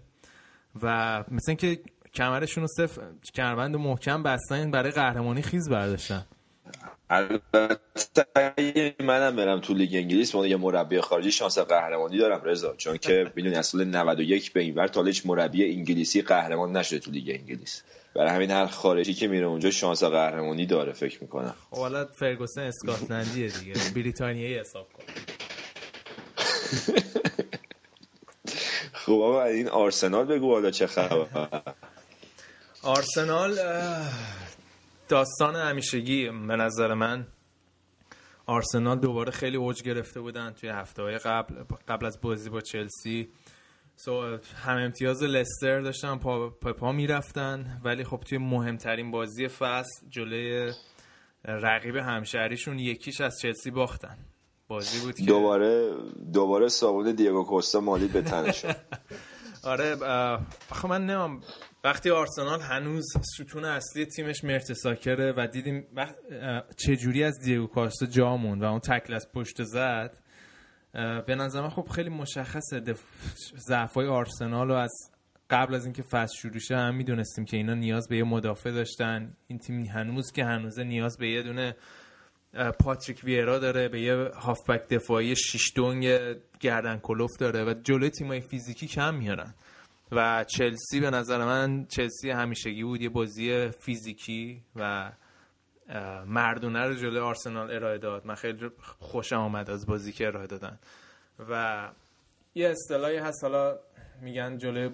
و 0.81 1.23
مثل 1.31 1.53
که 1.53 1.79
کمرشون 2.13 2.61
رو 2.61 2.67
سفت 2.67 3.01
کمربند 3.35 3.75
محکم 3.75 4.23
بستن 4.23 4.71
برای 4.71 4.91
قهرمانی 4.91 5.41
خیز 5.41 5.69
برداشتن. 5.69 6.25
البته 7.09 8.95
منم 8.99 9.35
برم 9.35 9.59
تو 9.59 9.73
لیگ 9.73 9.95
انگلیس 9.95 10.31
با 10.31 10.47
یه 10.47 10.57
مربی 10.57 11.01
خارجی 11.01 11.31
شانس 11.31 11.57
قهرمانی 11.57 12.17
دارم 12.17 12.41
رضا 12.43 12.75
چون 12.75 12.97
که 12.97 13.25
می‌دونی 13.35 13.55
از 13.55 13.65
سال 13.67 13.83
91 13.83 14.53
به 14.53 14.59
این 14.59 14.75
ور 14.75 14.87
تا 14.87 15.03
هیچ 15.03 15.25
مربی 15.25 15.75
انگلیسی 15.75 16.21
قهرمان 16.21 16.77
نشده 16.77 16.99
تو 16.99 17.11
لیگ 17.11 17.29
انگلیس. 17.39 17.83
برای 18.15 18.29
همین 18.29 18.51
هر 18.51 18.65
خارجی 18.65 19.13
که 19.13 19.27
میره 19.27 19.45
اونجا 19.45 19.71
شانس 19.71 20.03
قهرمانی 20.03 20.65
داره 20.65 20.93
فکر 20.93 21.17
می‌کنم. 21.21 21.55
خب 21.69 21.77
حالا 21.77 22.05
فرگوسن 22.05 22.61
اسکاتلندیه 22.61 23.47
دیگه 23.47 23.73
بریتانیایی 23.95 24.59
حساب 24.59 24.87
کن. 24.93 25.03
خب 29.05 29.11
آقا 29.11 29.43
این 29.43 29.67
آرسنال 29.69 30.25
بگو 30.25 30.51
حالا 30.51 30.71
چه 30.71 30.87
خبر. 30.87 31.27
آرسنال 32.83 33.59
داستان 35.11 35.55
همیشگی 35.55 36.29
به 36.29 36.55
نظر 36.55 36.93
من 36.93 37.27
آرسنال 38.45 38.99
دوباره 38.99 39.31
خیلی 39.31 39.57
اوج 39.57 39.83
گرفته 39.83 40.21
بودن 40.21 40.51
توی 40.51 40.69
هفته 40.69 41.03
های 41.03 41.17
قبل 41.17 41.55
قبل 41.87 42.05
از 42.05 42.21
بازی 42.21 42.49
با 42.49 42.61
چلسی. 42.61 43.29
سو 43.95 44.37
هم 44.65 44.77
امتیاز 44.77 45.23
لستر 45.23 45.79
داشتن 45.79 46.17
پا 46.17 46.49
پا, 46.49 46.73
پا 46.73 46.91
می‌رفتن. 46.91 47.81
ولی 47.83 48.03
خب 48.03 48.17
توی 48.17 48.37
مهمترین 48.37 49.11
بازی 49.11 49.47
فصل 49.47 50.09
جلوی 50.09 50.71
رقیب 51.45 51.95
همشهریشون 51.95 52.79
یکیش 52.79 53.21
از 53.21 53.39
چلسی 53.41 53.71
باختن. 53.71 54.17
بازی 54.67 54.99
بود 54.99 55.15
که 55.15 55.25
دوباره 55.25 55.93
دوباره 56.33 56.67
صابون 56.67 57.11
دیگو 57.11 57.43
کوستا 57.43 57.79
مالید 57.79 58.13
به 58.13 58.21
تنشون 58.21 58.73
آره 59.63 59.95
آخه 60.71 60.87
من 60.87 61.05
نمیم 61.05 61.41
وقتی 61.83 62.09
آرسنال 62.09 62.61
هنوز 62.61 63.05
ستون 63.21 63.65
اصلی 63.65 64.05
تیمش 64.05 64.43
مرتساکره 64.43 65.33
و 65.37 65.47
دیدیم 65.47 65.87
وقت 65.93 66.15
اه، 66.31 66.63
چجوری 66.77 67.23
از 67.23 67.39
دیگو 67.39 67.67
کاستا 67.67 68.05
جا 68.05 68.37
موند 68.37 68.61
و 68.61 68.65
اون 68.65 68.79
تکل 68.79 69.13
از 69.13 69.31
پشت 69.33 69.63
زد 69.63 70.17
به 71.27 71.35
نظر 71.35 71.69
خب 71.69 71.87
خیلی 71.95 72.09
مشخصه. 72.09 72.83
ضعفای 73.67 74.07
آرسنال 74.07 74.71
و 74.71 74.73
از 74.73 74.91
قبل 75.49 75.75
از 75.75 75.85
اینکه 75.85 76.03
فصل 76.03 76.35
شروع 76.37 76.59
شه 76.59 76.77
هم 76.77 76.95
می‌دونستیم 76.95 77.45
که 77.45 77.57
اینا 77.57 77.73
نیاز 77.73 78.07
به 78.07 78.17
یه 78.17 78.23
مدافع 78.23 78.71
داشتن 78.71 79.33
این 79.47 79.59
تیم 79.59 79.85
هنوز 79.85 80.31
که 80.31 80.45
هنوزه 80.45 80.83
نیاز 80.83 81.17
به 81.17 81.29
یه 81.29 81.43
دونه 81.43 81.75
پاتریک 82.79 83.23
ویرا 83.23 83.59
داره 83.59 83.87
به 83.87 84.01
یه 84.01 84.15
هافبک 84.15 84.87
دفاعی 84.89 85.35
شیش 85.35 85.73
دونگ 85.75 86.05
گردن 86.59 86.97
کلوف 86.97 87.31
داره 87.39 87.63
و 87.63 87.73
جلوی 87.73 88.09
تیمای 88.09 88.41
فیزیکی 88.41 88.87
کم 88.87 89.15
میارن 89.15 89.53
و 90.11 90.43
چلسی 90.43 90.99
به 90.99 91.09
نظر 91.09 91.45
من 91.45 91.85
چلسی 91.85 92.29
همیشگی 92.29 92.83
بود 92.83 93.01
یه 93.01 93.09
بازی 93.09 93.69
فیزیکی 93.69 94.63
و 94.75 95.11
مردونه 96.25 96.87
رو 96.87 96.93
جلوی 96.93 97.19
آرسنال 97.19 97.71
ارائه 97.71 97.97
داد. 97.97 98.25
من 98.25 98.35
خیلی 98.35 98.69
خوشم 98.99 99.35
آمد 99.35 99.69
از 99.69 99.85
بازی 99.85 100.11
که 100.11 100.27
ارائه 100.27 100.47
دادن. 100.47 100.79
و 101.49 101.89
یه 102.55 102.69
اصطلاحی 102.69 103.17
هست 103.17 103.43
حالا 103.43 103.79
میگن 104.21 104.57
جلوی 104.57 104.89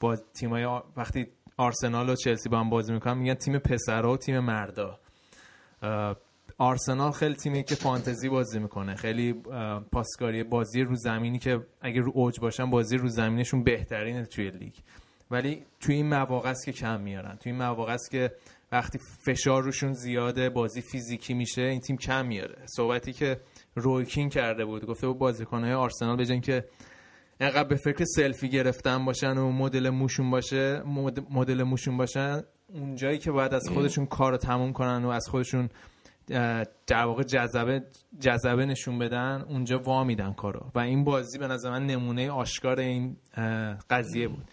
با 0.00 0.16
تیمای 0.16 0.64
وقتی 0.96 1.26
آرسنال 1.56 2.08
و 2.08 2.16
چلسی 2.16 2.48
با 2.48 2.60
هم 2.60 2.70
بازی 2.70 2.92
می‌کنن 2.92 3.18
میگن 3.18 3.34
تیم 3.34 3.58
پسرها 3.58 4.12
و 4.12 4.16
تیم 4.16 4.38
مردا. 4.38 5.00
آرسنال 6.58 7.12
خیلی 7.12 7.34
تیمی 7.34 7.64
که 7.64 7.74
فانتزی 7.74 8.28
بازی 8.28 8.58
می‌کنه. 8.58 8.94
خیلی 8.94 9.32
پاسکاری 9.92 10.44
بازی 10.44 10.82
رو 10.82 10.94
زمینی 10.94 11.38
که 11.38 11.60
اگه 11.80 12.00
رو 12.00 12.12
اوج 12.14 12.40
باشن 12.40 12.70
بازی 12.70 12.96
رو 12.96 13.08
زمینشون 13.08 13.64
بهترینه 13.64 14.24
توی 14.24 14.50
لیگ. 14.50 14.74
ولی 15.30 15.62
توی 15.80 15.94
این 15.94 16.08
مواقع 16.08 16.50
است 16.50 16.64
که 16.64 16.72
کم 16.72 17.00
میارن. 17.00 17.36
توی 17.36 17.52
این 17.52 17.62
مواقع 17.62 17.92
است 17.92 18.10
که 18.10 18.32
وقتی 18.72 18.98
فشار 19.26 19.62
روشون 19.62 19.92
زیاده 19.92 20.50
بازی 20.50 20.80
فیزیکی 20.80 21.34
میشه 21.34 21.62
این 21.62 21.80
تیم 21.80 21.96
کم 21.96 22.26
میاره. 22.26 22.58
صحبتی 22.66 23.12
که 23.12 23.40
رویکین 23.74 24.28
کرده 24.28 24.64
بود 24.64 24.86
گفته 24.86 25.06
بود 25.06 25.18
بازیکنهای 25.18 25.72
آرسنال 25.72 26.16
به 26.16 26.24
جای 26.24 26.32
اینکه 26.32 26.64
انقدر 27.40 27.68
به 27.68 27.76
فکر 27.76 28.04
سلفی 28.04 28.48
گرفتن 28.48 29.04
باشن 29.04 29.38
و 29.38 29.52
مدل 29.52 29.90
موشون 29.90 30.30
باشه 30.30 30.82
مد- 30.86 31.26
مدل 31.30 31.62
موشون 31.62 31.96
باشن 31.96 32.42
اونجایی 32.68 33.18
که 33.18 33.30
باید 33.30 33.54
از 33.54 33.68
خودشون 33.74 34.06
کار 34.06 34.32
رو 34.32 34.36
تموم 34.38 34.72
کنن 34.72 35.04
و 35.04 35.08
از 35.08 35.28
خودشون 35.28 35.68
در 36.86 37.04
واقع 37.04 37.22
جذبه 37.22 37.82
جذبه 38.20 38.66
نشون 38.66 38.98
بدن 38.98 39.44
اونجا 39.48 39.78
وا 39.78 40.04
میدن 40.04 40.32
کارو. 40.32 40.70
و 40.74 40.78
این 40.78 41.04
بازی 41.04 41.38
به 41.38 41.46
نظر 41.46 41.70
من 41.70 41.86
نمونه 41.86 42.30
آشکار 42.30 42.80
این 42.80 43.16
قضیه 43.90 44.28
بود. 44.28 44.44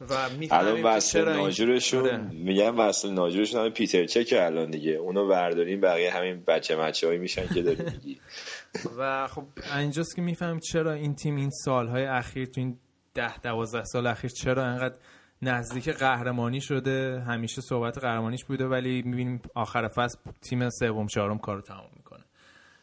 و 0.00 0.28
می‌فهمیم 0.38 0.48
الان 0.50 0.82
وصل 0.82 1.12
چرا 1.18 1.32
این- 1.32 1.40
ناجورشون 1.42 2.00
آره. 2.00 2.16
میگن 2.32 2.68
وصل 2.70 3.10
ناجورشون 3.10 3.60
همین 3.60 3.72
پیتر 3.72 4.06
چک 4.06 4.34
الان 4.36 4.70
دیگه. 4.70 4.92
اونو 4.92 5.28
برداریم 5.28 5.80
بقیه 5.80 6.10
همین 6.12 6.42
بچه 6.46 6.76
مچه 6.76 7.06
هایی 7.06 7.18
میشن 7.18 7.46
که 7.54 7.62
داری 7.62 7.84
میگی 7.84 8.20
و 8.98 9.28
خب 9.28 9.44
اینجاست 9.78 10.16
که 10.16 10.22
می‌فهمیم 10.22 10.60
چرا 10.72 10.92
این 10.92 11.14
تیم 11.14 11.36
این 11.36 11.50
سالهای 11.64 12.04
اخیر 12.04 12.44
تو 12.46 12.60
این 12.60 12.78
ده 13.14 13.38
دوازده 13.38 13.84
سال 13.84 14.06
اخیر 14.06 14.30
چرا 14.30 14.64
انقدر 14.64 14.94
نزدیک 15.42 15.88
قهرمانی 15.88 16.60
شده. 16.60 17.20
همیشه 17.20 17.60
صحبت 17.60 17.98
قهرمانیش 17.98 18.44
بوده 18.44 18.66
ولی 18.66 19.02
می‌بینیم 19.02 19.42
آخر 19.54 19.88
فصل 19.88 20.18
تیم 20.40 20.70
سوم 20.70 21.06
چهارم 21.06 21.38
کارو 21.38 21.60
تمام 21.60 21.90
می‌کنه. 21.96 22.24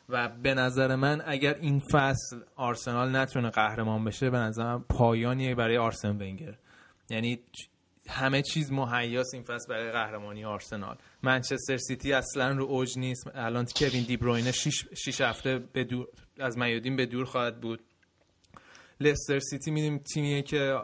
و 0.10 0.30
به 0.30 0.54
نظر 0.54 0.96
من 0.96 1.22
اگر 1.26 1.54
این 1.54 1.80
فصل 1.80 2.40
آرسنال 2.56 3.16
نتونه 3.16 3.50
قهرمان 3.50 4.06
بشه 4.06 4.30
به 4.30 4.38
نظر 4.38 4.64
من 4.64 4.84
پایانیه 4.90 5.56
برای 5.56 5.78
آرسن 5.78 6.10
ونگر. 6.10 6.58
یعنی 7.10 7.40
همه 8.10 8.42
چیز 8.42 8.72
مهیاس 8.72 9.34
این 9.34 9.44
فصل 9.44 9.74
برای 9.74 9.92
قهرمانی 9.92 10.46
آرسنال. 10.46 10.98
منچستر 11.24 11.78
سیتی 11.78 12.14
اصلا 12.14 12.50
رو 12.50 12.64
اوج 12.64 12.98
نیست. 12.98 13.28
الان 13.36 13.66
کوین 13.76 14.04
دی 14.04 14.18
بروینه 14.18 14.52
6 14.52 15.22
هفته 15.22 15.60
به 15.74 15.84
دور 15.84 16.08
از 16.40 16.58
میادین 16.58 16.96
به 16.96 17.06
دور 17.06 17.26
خواهد 17.26 17.62
بود. 17.62 17.80
لستر 19.00 19.40
سیتی 19.40 19.72
میدیم 19.72 19.98
تیمیه 19.98 20.42
که 20.42 20.76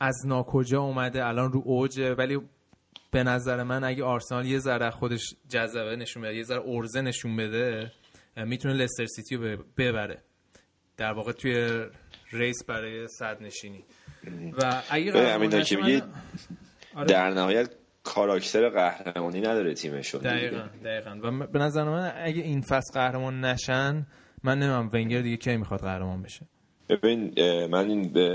از 0.00 0.26
ناکجا 0.26 0.80
اومده 0.80 1.26
الان 1.26 1.52
رو 1.52 1.62
اوجه 1.64 2.14
ولی 2.14 2.38
به 3.10 3.22
نظر 3.22 3.62
من 3.62 3.84
اگه 3.84 4.04
آرسنال 4.04 4.46
یه 4.46 4.58
ذره 4.58 4.90
خودش 4.90 5.34
جذبه 5.48 5.96
نشون 5.96 6.22
بده 6.22 6.34
یه 6.36 6.42
ذره 6.42 6.62
عرضه 6.66 7.00
نشون 7.00 7.36
بده 7.36 7.92
می‌تونه 8.36 8.74
لستر 8.74 9.06
سیتی 9.06 9.36
رو 9.36 9.64
ببره 9.76 10.22
در 10.96 11.12
واقع 11.12 11.32
توی 11.32 11.84
ریس 12.32 12.64
برای 12.64 13.08
صد 13.08 13.42
نشینی 13.42 13.84
و 14.62 14.82
اگه 14.90 15.34
همین 15.34 15.62
که 15.62 15.76
من- 15.76 15.86
میگی 15.86 16.02
آره. 16.94 17.06
در 17.06 17.30
نهایت 17.30 17.70
کاراکتر 18.02 18.68
قهرمانی 18.68 19.40
نداره 19.40 19.74
تیمشون. 19.74 20.20
دقیقا 20.20 20.68
دقیقا 20.84 21.20
و 21.22 21.46
به 21.46 21.58
نظر 21.58 21.84
من 21.84 22.12
اگه 22.16 22.42
این 22.42 22.60
فصل 22.60 22.92
قهرمان 22.94 23.40
نشن 23.44 24.06
من 24.42 24.58
نمیم 24.58 24.90
ونگر 24.92 25.20
دیگه 25.20 25.36
کی 25.36 25.56
می‌خواد 25.56 25.80
قهرمان 25.80 26.22
بشه 26.22 26.46
ببین 26.88 27.34
من 27.66 27.90
این 27.90 28.08
به 28.08 28.28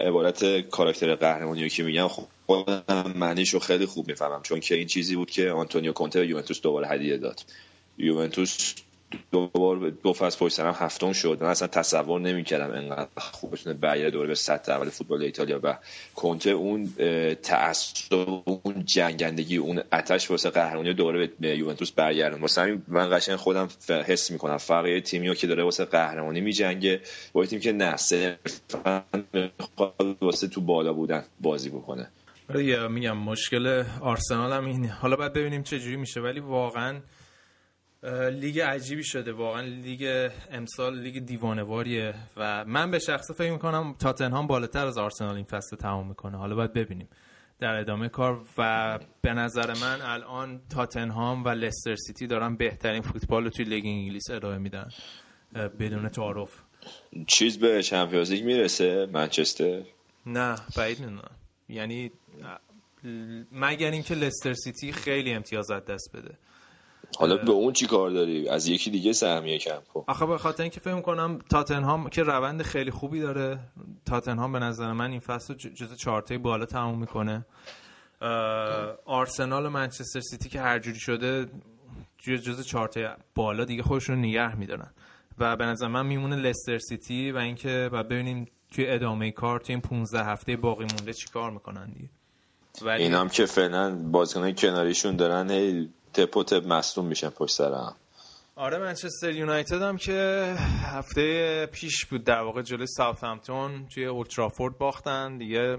عبارت 0.00 0.60
کاراکتر 0.60 1.14
قهرمانی 1.14 1.68
که 1.68 1.82
میگم 1.82 2.08
خودم 2.46 3.12
معنیش 3.16 3.50
رو 3.50 3.60
خیلی 3.60 3.86
خوب 3.86 4.08
می‌فهمم 4.08 4.42
چون 4.42 4.60
که 4.60 4.74
این 4.74 4.86
چیزی 4.86 5.16
بود 5.16 5.30
که 5.30 5.50
آنتونیو 5.50 5.92
کونته 5.92 6.20
به 6.20 6.26
یوونتوس 6.26 6.60
دوباره 6.60 6.88
هدیه 6.88 7.16
داد. 7.16 7.40
یوونتوس 7.98 8.74
دوبار 9.32 9.90
دو 9.90 10.12
فصل 10.12 10.38
پشت 10.38 10.54
سر 10.54 10.66
هم 10.66 10.74
هفتم 10.86 11.12
شد. 11.12 11.38
من 11.40 11.48
اصلا 11.48 11.68
تصور 11.68 12.20
نمی‌کردم 12.20 12.74
انقدر 12.74 13.08
خوب 13.16 13.52
بتونه 13.52 13.76
برگرده 13.76 14.10
دوباره 14.10 14.28
به 14.28 14.34
سطح 14.34 14.72
اول 14.72 14.88
فوتبال 14.88 15.22
ایتالیا 15.22 15.60
و 15.62 15.78
کنته 16.14 16.50
اون 16.50 16.92
تعصب 17.42 18.14
اون 18.44 18.84
جنگندگی 18.84 19.56
اون 19.56 19.82
آتش 19.92 20.30
واسه 20.30 20.50
قهرمانی 20.50 20.94
دوباره 20.94 21.30
به 21.40 21.48
یوونتوس 21.48 21.92
برگردون. 21.92 22.40
واسه 22.40 22.62
همین 22.62 22.82
من 22.88 23.16
قشنگ 23.16 23.36
خودم 23.36 23.68
حس 23.88 24.30
می‌کنم. 24.30 24.56
فرق 24.56 24.86
یه 24.86 25.00
تیمی 25.00 25.34
که 25.34 25.46
داره 25.46 25.64
واسه 25.64 25.84
قهرمانی 25.84 26.40
میجنگه 26.40 27.00
با 27.32 27.42
یه 27.42 27.46
تیم 27.46 27.60
که 27.60 27.72
نه 27.72 27.96
صرفا 27.96 29.02
واسه 30.20 30.48
تو 30.48 30.60
بالا 30.60 30.92
بودن 30.92 31.24
بازی 31.40 31.70
بکنه. 31.70 32.08
آره 32.50 32.88
میگم 32.88 33.16
مشکل 33.16 33.84
آرسنال 34.00 34.52
هم 34.52 34.66
اینه. 34.66 34.88
حالا 34.88 35.16
باید 35.16 35.32
ببینیم 35.32 35.62
چه 35.62 35.78
جوری 35.78 35.96
میشه. 35.96 36.20
ولی 36.20 36.40
واقعا 36.40 37.00
لیگ 38.32 38.60
عجیبی 38.60 39.04
شده 39.04 39.32
واقعا 39.32 39.60
لیگ 39.60 40.30
امسال 40.50 40.98
لیگ 40.98 41.18
دیوانه‌واریه 41.18 42.14
و 42.36 42.64
من 42.64 42.90
به 42.90 42.98
شخصه 42.98 43.34
فکر 43.34 43.52
می‌کنم 43.52 43.94
تاتنهام 43.98 44.46
بالاتر 44.46 44.86
از 44.86 44.98
آرسنال 44.98 45.34
این 45.34 45.44
فصل 45.44 45.76
تمام 45.76 46.08
می‌کنه. 46.08 46.38
حالا 46.38 46.54
باید 46.54 46.72
ببینیم 46.72 47.08
در 47.58 47.74
ادامه 47.74 48.08
کار 48.08 48.44
و 48.58 48.98
به 49.22 49.32
نظر 49.32 49.74
من 49.74 50.00
الان 50.02 50.60
تاتنهام 50.70 51.44
و 51.44 51.48
لستر 51.48 51.96
سیتی 51.96 52.26
دارن 52.26 52.56
بهترین 52.56 53.02
فوتبال 53.02 53.44
رو 53.44 53.50
توی 53.50 53.64
لیگ 53.64 53.86
انگلیس 53.86 54.30
ارائه 54.30 54.58
میدن 54.58 54.88
بدون 55.54 56.08
تعارف. 56.08 56.50
چیز 57.26 57.58
به 57.58 57.82
Champions 57.82 58.32
League 58.32 58.44
می‌رسه؟ 58.44 59.06
منچستر؟ 59.12 59.82
نه 60.26 60.56
بعید 60.76 61.00
می‌دونم. 61.00 61.30
یعنی 61.68 62.10
مگر 63.52 63.90
اینکه 63.90 64.14
لستر 64.14 64.52
سیتی 64.54 64.92
خیلی 64.92 65.32
امتیاز 65.32 65.70
از 65.70 65.84
دست 65.84 66.16
بده. 66.16 66.34
حالا 67.18 67.36
به 67.36 67.50
اون 67.50 67.72
چی 67.72 67.86
کار 67.86 68.10
داری؟ 68.10 68.48
از 68.48 68.68
یکی 68.68 68.90
دیگه 68.90 69.12
سهمیه 69.12 69.58
کم 69.58 69.78
کن. 69.94 70.04
آخه 70.06 70.26
به 70.26 70.38
خاطر 70.38 70.62
اینکه 70.62 70.80
فکر 70.80 71.00
کنم 71.00 71.38
تاتنهام 71.50 72.08
که 72.08 72.22
روند 72.22 72.62
خیلی 72.62 72.90
خوبی 72.90 73.20
داره. 73.20 73.58
تاتنهام 74.06 74.52
به 74.52 74.58
نظر 74.58 74.92
من 74.92 75.10
این 75.10 75.20
فصل 75.20 75.54
جز 75.54 75.96
چهارتای 75.96 76.38
بالا 76.38 76.66
تموم 76.66 76.98
می‌کنه. 76.98 77.46
آرسنال 79.04 79.66
و 79.66 79.70
منچستر 79.70 80.20
سیتی 80.20 80.48
که 80.48 80.60
هر 80.60 80.78
جوری 80.78 80.98
شده 80.98 81.46
جز 82.18 82.66
چهارتای 82.66 83.08
بالا 83.34 83.64
دیگه 83.64 83.82
خودشون 83.82 84.18
نگه 84.18 84.56
میدارن. 84.56 84.90
و 85.38 85.56
به 85.56 85.64
نظر 85.64 85.88
من 85.88 86.06
میمونه 86.06 86.36
لستر 86.36 86.78
سیتی 86.78 87.32
و 87.32 87.36
اینکه 87.36 87.90
بعد 87.92 88.08
ببینیم 88.08 88.46
توی 88.70 88.90
ادامه 88.90 89.30
کار 89.30 89.60
توی 89.60 89.72
این 89.72 89.80
15 89.80 90.24
هفته 90.24 90.56
باقی 90.56 90.84
مونده 90.84 91.12
چیکار 91.12 91.50
می‌کنن 91.50 91.92
دیگه. 91.92 92.08
ولی 92.82 93.02
این 93.02 93.14
هم 93.14 93.28
که 93.28 93.46
فعلا 93.46 93.94
بازیکنای 93.96 94.54
کناریشون 94.54 95.16
دارن 95.16 95.50
هی 95.50 95.88
تپ 96.14 96.36
و 96.36 96.44
تپ 96.44 96.66
مصدوم 96.66 97.06
میشن 97.06 97.30
پشت 97.30 97.54
سر 97.54 97.72
هم 97.72 97.94
آره 98.56 98.78
منچستر 98.78 99.30
یونایتد 99.30 99.82
هم 99.82 99.96
که 99.96 100.12
هفته 100.84 101.66
پیش 101.66 102.06
بود 102.06 102.24
در 102.24 102.40
واقع 102.40 102.62
جلوی 102.62 102.86
ساوثهمپتون 102.86 103.86
توی 103.88 104.04
اولدترافورد 104.04 104.78
باختن. 104.78 105.38
دیگه 105.38 105.78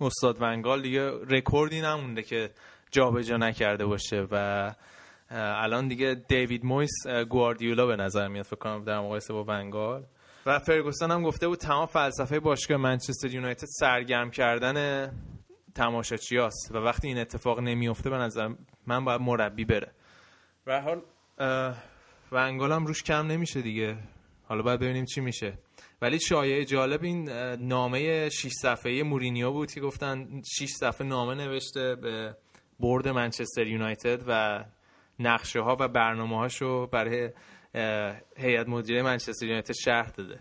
استاد 0.00 0.36
ونگال 0.40 0.82
دیگه 0.82 1.10
رکوردی 1.10 1.80
نمونده 1.80 2.22
که 2.22 2.50
جابجا 2.90 3.36
نکرده 3.36 3.86
باشه 3.86 4.26
و 4.30 4.74
الان 5.30 5.88
دیگه 5.88 6.24
دیوید 6.28 6.64
مویس 6.64 7.06
گواردیولا 7.28 7.86
به 7.86 7.96
نظر 7.96 8.28
میاد 8.28 8.44
فکر 8.44 8.56
کنم 8.56 8.84
در 8.84 9.00
مقایسه 9.00 9.32
با 9.32 9.44
ونگال. 9.44 10.04
و 10.46 10.58
فرگوسن 10.58 11.10
هم 11.10 11.22
گفته 11.22 11.48
بود 11.48 11.58
تمام 11.58 11.86
فلسفه 11.86 12.40
باشگاه 12.40 12.76
منچستر 12.78 13.34
یونایتد 13.34 13.66
سرگرم 13.66 14.30
کردن 14.30 15.08
تماشاچیاست 15.74 16.70
و 16.74 16.78
وقتی 16.78 17.08
این 17.08 17.18
اتفاق 17.18 17.60
نمیفته 17.60 18.10
به 18.10 18.16
نظر 18.16 18.48
من 18.90 19.04
باید 19.04 19.20
مربی 19.20 19.64
بره. 19.64 19.90
به 20.64 20.72
هر 20.72 20.80
حال 20.80 21.02
ونگال 22.32 22.72
هم 22.72 22.86
روش 22.86 23.02
کم 23.02 23.26
نمیشه 23.26 23.62
دیگه. 23.62 23.96
حالا 24.48 24.62
باید 24.62 24.80
ببینیم 24.80 25.04
چی 25.04 25.20
میشه. 25.20 25.58
ولی 26.02 26.20
شایعه 26.20 26.64
جالب 26.64 27.04
این 27.04 27.28
نامه 27.56 28.28
6 28.28 28.48
صفحه‌ای 28.62 29.02
مورینیو 29.02 29.52
بود 29.52 29.72
که 29.72 29.80
گفتن 29.80 30.42
6 30.58 30.68
صفحه 30.68 31.06
نامه 31.06 31.34
نوشته 31.34 31.94
به 31.94 32.36
برد 32.80 33.08
منچستر 33.08 33.66
یونایتد 33.66 34.24
و 34.26 34.64
نقشه 35.18 35.60
ها 35.60 35.76
و 35.80 35.88
برنامه 35.88 36.36
هاشو 36.36 36.86
برای 36.86 37.30
هیئت 38.36 38.68
مدیره 38.68 39.02
منچستر 39.02 39.46
یونایتد 39.46 39.74
شرح 39.84 40.10
داده. 40.10 40.40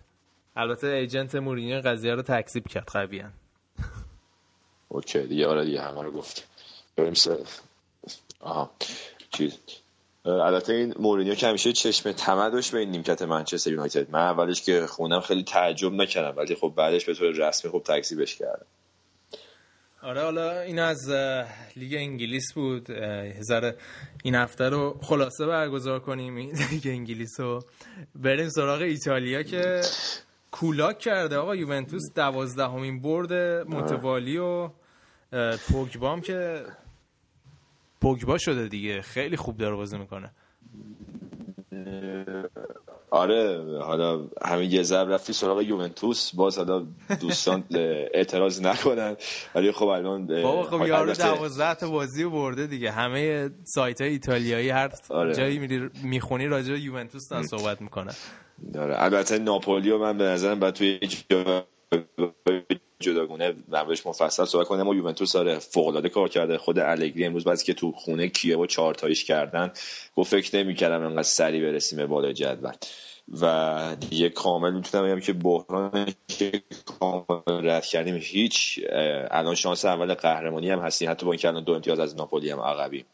البته 0.55 0.87
agent 0.87 1.35
مورینیو 1.35 1.81
قضیه 1.81 2.15
رو 2.15 2.21
تکذیب 2.21 2.67
کرد 2.67 2.87
قویا. 2.87 3.29
OK 4.87 5.19
دیگه 5.19 5.47
آره 5.47 5.65
دیگه 5.65 5.81
همه 5.81 6.03
رو 6.03 6.11
گفت. 6.11 6.47
بریم 6.95 7.13
سر. 7.13 7.37
آها 8.39 8.71
چیز. 9.31 9.57
البته 10.25 10.73
این 10.73 10.93
مورینیو 10.99 11.35
که 11.35 11.47
همیشه 11.47 11.73
چشم 11.73 12.11
طمع 12.11 12.49
داشت 12.49 12.71
به 12.71 12.79
این 12.79 12.91
نیمکت 12.91 13.21
منچستر 13.21 13.71
یونایتد. 13.71 14.11
من 14.11 14.19
اولش 14.19 14.61
که 14.61 14.87
خوندم 14.87 15.19
خیلی 15.19 15.43
تعجب 15.43 15.93
نکردم 15.93 16.37
ولی 16.37 16.55
خب 16.55 16.73
بعدش 16.75 17.05
به 17.05 17.13
طور 17.13 17.31
رسمی 17.31 17.71
خب 17.71 17.81
تکذیبش 17.85 18.35
کردم. 18.35 18.65
آره 20.01 20.21
حالا 20.21 20.61
این 20.61 20.79
از 20.79 21.09
لیگ 21.75 21.93
انگلیس 21.93 22.53
بود. 22.55 22.87
ذره 23.41 23.75
این 24.23 24.35
هفته 24.35 24.69
رو 24.69 24.99
خلاصه 25.01 25.45
برگزار 25.45 25.99
کنیم 25.99 26.37
لیگ 26.71 26.83
انگلیس 26.85 27.39
رو. 27.39 27.63
بریم 28.15 28.49
سراغ 28.49 28.81
ایتالیا 28.81 29.43
که 29.43 29.81
کولاک 30.51 30.99
کرده. 30.99 31.37
آقا 31.37 31.55
یوونتوس 31.55 32.03
دوازدهمین 32.15 33.01
برد 33.01 33.33
متوالی 33.67 34.37
و 34.37 34.69
پوگبام 35.71 36.21
که 36.21 36.65
پوگبا 38.01 38.37
شده 38.37 38.67
دیگه. 38.67 39.01
خیلی 39.01 39.37
خوب 39.37 39.57
داره 39.57 39.75
بازی 39.75 39.97
می‌کنه. 39.97 40.31
آره 43.11 43.63
حالا 43.81 44.27
همین 44.45 44.71
یه 44.71 44.83
ضرب 44.83 45.11
رفتی 45.11 45.33
سراغ 45.33 45.61
یوونتوس. 45.61 46.35
باز 46.35 46.57
حالا 46.57 46.85
دوستان 47.21 47.63
اعتراض 48.13 48.61
نکنن. 48.61 49.15
ولی 49.55 49.71
خب 49.71 49.87
الان 49.87 50.27
بابا 50.27 50.63
خب 50.63 50.87
یارو 50.87 51.13
دوازده 51.13 51.73
تا 51.75 51.89
بازی 51.89 52.25
برده 52.25 52.67
دیگه. 52.67 52.91
همه 52.91 53.49
سایت 53.63 54.01
های 54.01 54.09
ایتالیایی 54.09 54.69
هر 54.69 54.91
آره. 55.09 55.33
جایی 55.35 55.59
میری 55.59 55.89
می‌خونی 56.03 56.47
راجع 56.47 56.71
به 56.71 56.79
یوونتوس 56.79 57.29
دارن 57.29 57.43
صحبت 57.43 57.81
می‌کنن. 57.81 58.13
داره 58.73 59.03
البته 59.03 59.39
ناپولی 59.39 59.91
و 59.91 59.97
من 59.97 60.17
به 60.17 60.23
نظرم 60.23 60.59
باید 60.59 60.73
توی 60.73 60.99
جداگونه 63.01 63.53
دربارش 63.71 64.07
مفصل 64.07 64.45
صحبت 64.45 64.67
کنم 64.67 64.79
اما 64.79 64.95
یوونتوس 64.95 65.33
داره 65.33 65.59
فوق 65.59 65.87
العاده 65.87 66.09
کار 66.09 66.29
کرده. 66.29 66.57
خود 66.57 66.79
الگری 66.79 67.25
امروز 67.25 67.43
بعد 67.43 67.63
که 67.63 67.73
تو 67.73 67.91
خونه 67.91 68.27
کیو 68.27 68.63
و 68.63 68.65
چهار 68.65 68.93
تایش 68.93 69.25
کردن 69.25 69.71
گفت 70.15 70.31
فکر 70.31 70.55
نمی‌کردم 70.57 71.03
انقدر 71.03 71.23
سریع 71.23 71.71
برسیم 71.71 71.97
به 71.97 72.05
بالای 72.05 72.33
جدول. 72.33 72.73
و 73.41 73.95
دیگه 74.09 74.29
کامل 74.29 74.73
می‌تونم 74.73 75.05
بگم 75.05 75.19
که 75.19 75.33
بحران 75.33 76.13
که 76.27 76.61
کامل 76.99 77.69
رد 77.69 77.85
کردیم 77.85 78.15
هیچ 78.15 78.79
الان 79.31 79.55
شانس 79.55 79.85
اول 79.85 80.13
قهرمانی 80.13 80.69
هم 80.69 80.79
هستیم. 80.79 81.09
حتی 81.09 81.25
با 81.25 81.31
اینکه 81.31 81.47
الان 81.47 81.63
دو 81.63 81.73
امتیاز 81.73 81.99
از 81.99 82.15
ناپولی 82.15 82.49
هم 82.49 82.59
عقبی 82.59 83.05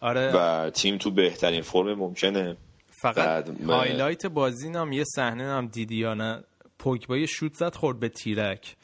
آره. 0.00 0.32
و 0.34 0.70
تیم 0.70 0.98
تو 0.98 1.10
بهترین 1.10 1.62
فرم 1.62 1.98
ممکنه. 1.98 2.56
فقط 3.02 3.48
highlight 3.66 4.26
بازی 4.26 4.68
هم 4.68 4.92
یه 4.92 5.04
صحنه 5.04 5.44
هم 5.44 5.66
دیدی 5.66 5.96
یا 5.96 6.14
نه؟ 6.14 6.44
پوگبا 6.78 7.16
یه 7.16 7.26
شوت 7.26 7.54
زد 7.54 7.74
خورد 7.74 8.00
به 8.00 8.08
تیرک. 8.08 8.76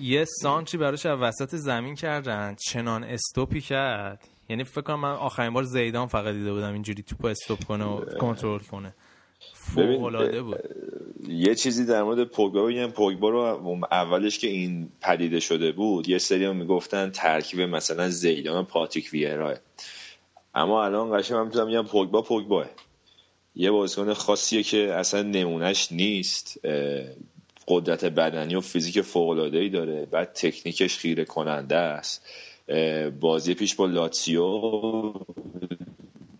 یه 0.00 0.24
سانتری 0.24 0.76
براش 0.76 1.06
از 1.06 1.18
وسط 1.18 1.54
زمین 1.54 1.94
کردن 1.94 2.56
چنان 2.68 3.04
استوپی 3.04 3.60
کرد. 3.60 4.28
یعنی 4.48 4.64
فکر 4.64 4.80
کنم 4.80 5.00
من 5.00 5.12
آخرین 5.12 5.52
بار 5.52 5.62
زیدان 5.62 6.06
فقط 6.06 6.34
دیده 6.34 6.52
بودم 6.52 6.72
اینجوری 6.72 7.02
توپ 7.02 7.24
استوپ 7.24 7.64
کنه 7.64 7.84
و 7.84 8.04
کنترل 8.18 8.58
کنه. 8.58 8.94
ببین، 9.76 9.96
فوق 9.96 10.04
العاده 10.04 10.42
بود. 10.42 10.60
یه 11.28 11.54
چیزی 11.54 11.86
در 11.86 12.02
مورد 12.02 12.24
پوگبا 12.24 12.66
بگم. 12.66 12.90
پوگبا 12.90 13.30
رو 13.30 13.40
اولش 13.90 14.38
که 14.38 14.46
این 14.46 14.88
پدیده 15.00 15.40
شده 15.40 15.72
بود 15.72 16.08
یه 16.08 16.18
سری 16.18 16.44
هم 16.44 16.56
می‌گفتن 16.56 17.10
ترکیب 17.10 17.60
مثلا 17.60 18.08
زیدان 18.08 18.60
و 18.60 18.62
پاتریک 18.62 19.10
ویرا 19.12 19.54
اما 20.54 20.84
الان 20.84 21.18
قشنگ 21.18 21.36
من 21.36 21.44
می‌تونم 21.44 21.68
بگم 21.68 21.82
پوگبا 21.82 22.22
پوگباه. 22.22 22.66
یه 23.54 23.70
بازیکن 23.70 24.14
خاصیه 24.14 24.62
که 24.62 24.94
اصلا 24.94 25.22
نمونهش 25.22 25.88
نیست. 25.90 26.60
قدرت 27.68 28.04
بدنی 28.04 28.54
و 28.54 28.60
فیزیک 28.60 29.00
فوق 29.00 29.28
العاده 29.28 29.58
ای 29.58 29.68
داره 29.68 30.06
بعد 30.06 30.32
تکنیکش 30.32 30.98
خیره 30.98 31.24
کننده 31.24 31.76
است 31.76 32.26
بازی 33.20 33.54
پیش 33.54 33.74
با 33.74 33.86
لاتسیو 33.86 34.42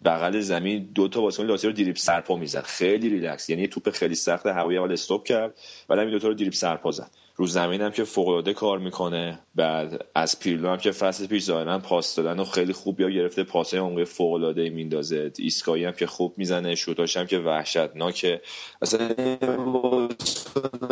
بغل 0.05 0.41
زمین 0.41 0.89
دو 0.95 1.09
تا 1.09 1.21
بازیکن 1.21 1.47
لاتزیو 1.47 1.71
رو 1.71 1.77
دریبل 1.77 1.99
سرپا 1.99 2.37
می‌زد. 2.37 2.63
خیلی 2.63 3.09
ریلکس. 3.09 3.51
یعنی 3.51 3.69
توپ 3.69 3.91
خیلی 3.91 4.15
سخت 4.15 4.47
هوایی 4.47 4.79
اول 4.79 4.93
استوپ 4.93 5.25
کرد. 5.25 5.59
بعد 5.89 5.99
این 5.99 6.11
دو 6.11 6.19
تا 6.19 6.29
رو 6.29 6.35
دریبل 6.35 6.55
سرپا 6.55 6.91
زد. 6.91 7.11
رو 7.37 7.47
زمین 7.47 7.81
هم 7.81 7.91
که 7.91 8.05
فوق 8.05 8.29
العاده 8.29 8.55
کار 8.55 8.79
می‌کنه. 8.79 9.39
بعد 9.55 10.07
از 10.15 10.41
پیرلو 10.41 10.69
هم 10.69 10.77
که 10.77 10.93
فصل 10.93 11.27
پیش 11.27 11.45
ظاهرا 11.45 11.79
پاس 11.79 12.15
دادن 12.15 12.41
و 12.41 12.45
خیلی 12.45 12.73
خوب 12.73 13.01
یاد 13.01 13.11
گرفته. 13.11 13.45
پاسای 13.45 13.81
عمقی 13.81 14.05
فوق 14.05 14.33
العاده 14.33 14.71
میندازه 14.71 15.33
ایستگاهی 15.39 15.85
هم 15.85 15.93
که 15.93 16.07
خوب 16.07 16.35
می‌زنه. 16.37 16.75
شوتاش 16.75 17.17
هم 17.17 17.27
که 17.27 17.39
وحشتناکه. 17.39 18.41
اصلا 18.83 19.09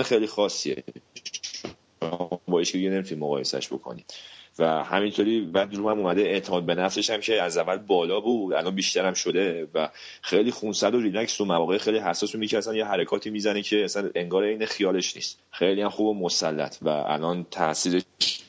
خیلی 0.05 0.27
خاصیه. 0.27 0.85
با 2.49 2.59
هیچ 2.59 2.73
کی 2.73 2.89
نمی‌تونی 2.89 3.21
مقایسش 3.21 3.69
بکنی. 3.69 4.05
و 4.59 4.85
همینطوری 4.85 5.51
رو 5.55 5.91
هم 5.91 5.99
اومده 5.99 6.23
اعتماد 6.23 6.67
به 6.67 6.75
نفسش 6.75 7.11
هم 7.11 7.21
که 7.21 7.43
از 7.43 7.57
اول 7.57 7.77
بالا 7.77 8.21
بود 8.21 8.55
الان 8.55 8.75
بیشتر 8.75 9.07
هم 9.07 9.15
شده 9.15 9.69
و 9.75 9.89
خیلی 10.23 10.51
خونسرد 10.51 10.95
و 10.95 11.01
ریلکس 11.01 11.37
تو 11.37 11.45
مواقع 11.45 11.79
خیلی 11.79 11.99
حساس 11.99 12.35
میگه 12.35 12.59
اصلا 12.59 12.75
یه 12.75 12.85
حرکاتی 12.85 13.31
می‌زنه 13.31 13.63
که 13.63 13.85
اصلا 13.85 14.11
انگار 14.15 14.43
این 14.43 14.67
خیالش 14.67 15.17
نیست. 15.17 15.39
خیلی 15.51 15.83
هم 15.83 15.91
خوب 15.91 16.07
و 16.07 16.15
مسلط 16.15 16.77
و 16.83 16.89
الان 16.89 17.47
تاثیرش 17.51 18.03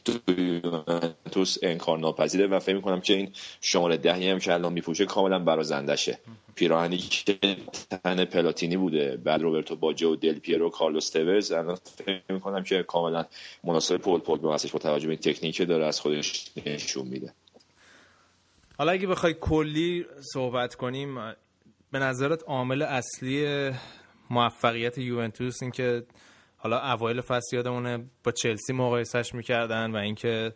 تو 0.06 0.14
یوونتوس 0.38 1.58
انکار 1.62 1.98
ناپذیره 2.00 2.48
و 2.48 2.60
فکر 2.60 2.76
می‌کنم 2.76 3.02
که 3.02 3.14
این 3.14 3.32
شماره 3.62 3.98
دهی 3.98 4.30
هم 4.30 4.40
که 4.40 4.54
الان 4.54 4.74
میپوشه 4.74 5.06
کاملا 5.06 5.40
برازندشه 5.40 6.20
پیراهنی 6.56 6.98
که 6.98 7.38
تن 8.04 8.26
پلاتینی 8.26 8.78
بوده 8.78 9.18
بعد 9.24 9.42
روبرتو 9.42 9.76
باجو 9.76 10.14
و 10.14 10.16
دل 10.16 10.40
پیرو 10.40 10.70
کارلوس 10.70 11.10
تورز 11.10 11.52
الان 11.52 11.78
فکر 12.06 12.22
می‌کنم 12.30 12.64
که 12.64 12.84
کاملا 12.84 13.26
مناسب 13.64 13.98
پول 13.98 14.20
پوگبا 14.20 14.54
هستش 14.54 14.72
با 14.72 14.80
توجه 14.80 15.08
به 15.08 15.16
تکنیکی 15.16 15.52
که 15.52 15.66
داره. 15.66 15.91
از 15.92 16.00
خودش 16.00 16.52
نشون 16.66 17.08
میده. 17.08 17.34
حالا 18.78 18.92
اگه 18.92 19.08
بخوای 19.08 19.36
کلی 19.42 20.06
صحبت 20.34 20.76
کنیم 20.76 21.16
به 21.92 22.00
نظرت 22.00 22.44
عامل 22.44 22.82
اصلی 22.82 23.72
موفقیت 24.30 24.98
یوونتوس 24.98 25.62
این 25.62 25.72
که 25.72 26.04
حالا 26.58 26.94
اوایل 26.94 27.22
فصل 27.22 27.56
یادمونه 27.56 28.06
با 28.24 28.32
چلسی 28.32 28.74
مقایسش 28.74 29.34
می‌کردن 29.34 29.92
و 29.92 29.96
اینکه 29.96 30.54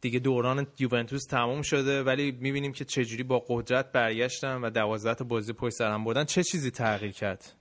دیگه 0.00 0.18
دوران 0.18 0.66
یوونتوس 0.78 1.22
تموم 1.30 1.62
شده 1.62 2.02
ولی 2.02 2.32
می‌بینیم 2.32 2.72
که 2.72 2.84
چجوری 2.84 3.22
با 3.22 3.44
قدرت 3.48 3.92
برگشتن 3.92 4.60
و 4.60 4.70
دوازده 4.70 5.14
تا 5.14 5.24
بازی 5.24 5.52
پشت 5.52 5.74
سر 5.74 5.90
هم 5.90 6.04
بردن 6.04 6.24
چه 6.24 6.42
چیزی 6.42 6.70
تغییر 6.70 7.12
کرد؟ 7.12 7.52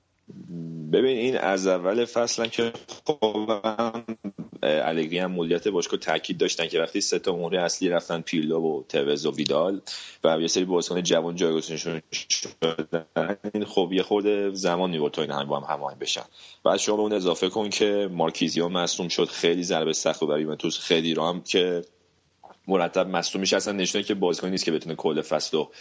ببین 0.92 1.18
این 1.18 1.38
از 1.38 1.68
اول 1.68 2.06
فصل 2.06 2.44
هم 2.44 2.50
که 2.50 2.74
هم 3.64 4.06
الگری 4.64 5.18
هم 5.18 5.32
مدیریت 5.32 5.68
باشگاه 5.68 6.00
تاکید 6.00 6.38
داشتن 6.38 6.68
که 6.68 6.80
وقتی 6.80 7.02
سه 7.02 7.20
تا 7.20 7.36
مهره 7.36 7.62
اصلی 7.62 7.90
رفتن 7.90 8.22
پیرلو 8.22 8.62
و 8.62 8.84
توز 8.90 9.26
و 9.26 9.36
ویدال 9.36 9.82
و 10.24 10.42
یه 10.42 10.48
سری 10.48 10.66
بازیکن 10.66 11.04
جوان 11.04 11.36
جایگزینشون 11.36 12.02
شدن 12.12 13.66
خب 13.68 13.90
یه 13.92 14.04
خورده 14.04 14.54
زمان 14.54 14.90
می‌برد 14.90 15.12
تا 15.12 15.22
این 15.22 15.32
هم 15.32 15.48
با 15.48 15.60
هم 15.60 15.74
هماهنگ 15.76 16.00
بشن. 16.00 16.24
بعد 16.64 16.78
شما 16.78 16.96
به 16.96 17.02
اون 17.02 17.14
اضافه 17.14 17.50
کن 17.50 17.70
که 17.70 18.10
مارکیزیو 18.12 18.70
مصدوم 18.70 19.08
شد 19.08 19.26
خیلی 19.26 19.64
ضربه 19.64 19.94
سخت 19.94 20.20
بود 20.20 20.30
برای 20.30 20.42
یوونتوس 20.42 20.80
خیلی 20.80 21.14
رو 21.14 21.26
هم 21.26 21.42
که 21.42 21.82
مرتب 22.68 23.08
مصدوم 23.08 23.40
میشه. 23.42 23.56
اصلا 23.56 23.74
نشونه 23.74 24.04
که 24.04 24.14
بازیکن 24.14 24.50
نیست 24.50 24.66
که 24.66 24.72
بتونه 24.72 24.96
کل 24.96 25.22
فصل 25.22 25.58
رو 25.58 25.72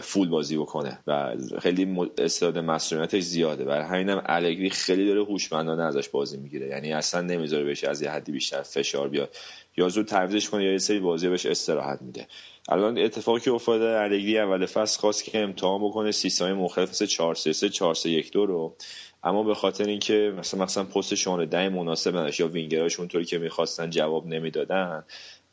فول 0.00 0.28
بازی 0.28 0.56
بکنه. 0.56 0.98
و 1.06 1.36
خیلی 1.60 2.10
استعداد 2.18 2.64
مسئولیتش 2.64 3.22
زیاده. 3.22 3.64
برای 3.64 3.84
همینم 3.84 4.22
الگری 4.26 4.70
خیلی 4.70 5.06
داره 5.06 5.24
هوشمندانه 5.24 5.82
ازش 5.82 6.08
بازی 6.08 6.36
می‌گیره. 6.36 6.68
یعنی 6.68 6.92
اصلا 6.92 7.20
نمی‌ذاره 7.20 7.64
بهش 7.64 7.84
از 7.84 8.02
یه 8.02 8.10
حدی 8.10 8.32
بیشتر 8.32 8.62
فشار 8.62 9.08
بیاد. 9.08 9.36
یا 9.76 9.88
زود 9.88 10.06
تعویضش 10.06 10.48
کنه 10.48 10.64
یا 10.64 10.72
یه 10.72 10.78
سری 10.78 11.00
بازی 11.00 11.28
بهش 11.28 11.46
استراحت 11.46 12.02
میده. 12.02 12.26
الان 12.68 12.98
اتفاقی 12.98 13.40
که 13.40 13.50
افتاده 13.50 14.00
الگری 14.00 14.38
اول 14.38 14.66
فصل 14.66 15.00
خواست 15.00 15.24
که 15.24 15.38
امتحان 15.38 15.84
بکنه. 15.84 16.12
سیستم 16.12 16.52
مختلف 16.52 16.90
مثل 16.90 17.06
4 17.06 17.34
3 17.34 17.52
3 17.52 17.68
4 17.68 17.94
3 17.94 18.10
1 18.10 18.32
2 18.32 18.46
رو. 18.46 18.76
اما 19.24 19.42
به 19.42 19.54
خاطر 19.54 19.84
اینکه 19.84 20.34
مثلا 20.38 20.64
مثلا 20.64 20.84
پست 20.84 21.14
شماره 21.14 21.46
ده 21.46 21.68
مناسب 21.68 22.16
نداشت 22.16 22.40
یا 22.40 22.48
وینگراش 22.48 22.98
اونطوری 22.98 23.24
که 23.24 23.38
می‌خواستن 23.38 23.90
جواب 23.90 24.26
نمی‌دادن 24.26 25.04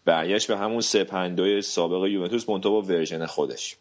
برگشت 0.05 0.47
به 0.47 0.57
همون 0.57 0.81
352 0.81 1.61
سابق 1.61 2.05
یوونتوس 2.05 2.49
منتها 2.49 2.71
با 2.71 2.81
version 2.81 3.25
خودش. 3.25 3.75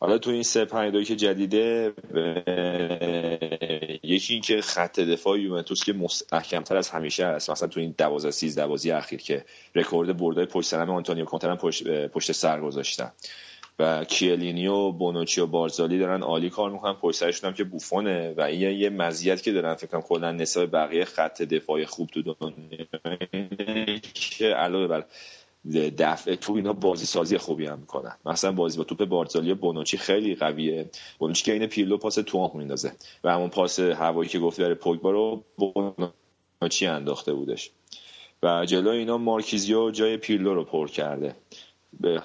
حالا 0.00 0.18
تو 0.18 0.30
این 0.30 0.42
352 0.42 1.04
که 1.04 1.16
جدیده 1.16 1.92
یکی 4.02 4.32
این 4.32 4.42
که 4.42 4.60
خط 4.60 5.00
دفاع 5.00 5.40
یوونتوس 5.40 5.84
که 5.84 5.94
محکمتر 6.32 6.76
از 6.76 6.90
همیشه 6.90 7.24
است. 7.24 7.50
مثلا 7.50 7.68
تو 7.68 7.80
این 7.80 7.94
12 7.98 8.30
13 8.30 8.66
بازی 8.66 8.90
اخیر 8.90 9.20
که 9.20 9.44
رکورد 9.74 10.16
بردای 10.16 10.46
پشت 10.46 10.68
سر 10.68 10.90
آنتونیو 10.90 11.24
کونته 11.24 11.48
هم 11.48 11.56
پشت, 11.56 12.06
پشت 12.06 12.32
سر 12.32 12.60
گذاشتن. 12.60 13.12
و 13.78 14.04
کیه‌لینی 14.04 14.66
و 14.66 14.92
بونوچی 14.92 15.40
و 15.40 15.46
بارزالی 15.46 15.98
دارن 15.98 16.22
عالی 16.22 16.50
کار 16.50 16.70
می‌کنن. 16.70 16.92
پشت 16.92 17.44
هم 17.44 17.54
که 17.54 17.64
بوفونه 17.64 18.34
و 18.36 18.40
این 18.40 18.78
یه 18.78 18.90
مزیت 18.90 19.42
که 19.42 19.52
دارن 19.52 19.74
فکر 19.74 19.86
کنم 19.86 20.00
کلا 20.00 20.32
نسبت 20.32 20.70
بقیه 20.70 21.04
خط 21.04 21.42
دفاعی 21.42 21.84
خوب 21.84 22.08
تو 22.08 22.22
دنیا 22.22 22.86
که 24.14 24.46
علاوه 24.46 24.86
بر 24.86 25.04
دفع 25.98 26.34
تو 26.34 26.52
اینا 26.52 26.72
بازی 26.72 27.06
سازی 27.06 27.38
خوبی 27.38 27.66
هم 27.66 27.78
می‌کنن. 27.78 28.16
مثلا 28.26 28.52
بازی 28.52 28.78
با 28.78 28.84
توپ 28.84 29.04
بارزالی 29.04 29.52
و 29.52 29.54
بونوچی 29.54 29.98
خیلی 29.98 30.34
قویه. 30.34 30.90
بونوچی 31.18 31.44
که 31.44 31.52
این 31.52 31.66
پیرلو 31.66 31.96
پاس 31.96 32.14
تو 32.14 32.50
میندازه 32.54 32.92
و 33.24 33.32
همون 33.32 33.48
پاس 33.48 33.80
هوایی 33.80 34.28
که 34.28 34.38
گفتی 34.38 34.62
برای 34.62 34.74
پوگبا 34.74 35.10
رو 35.10 35.44
بونوچی 35.56 36.86
انداخته 36.86 37.32
بودش. 37.32 37.70
و 38.42 38.64
جلو 38.66 38.90
اینا 38.90 39.18
مارکیزیو 39.18 39.90
جای 39.90 40.16
پیرلو 40.16 40.54
رو 40.54 40.64
پر 40.64 40.88
کرده. 40.88 41.34
به 42.00 42.20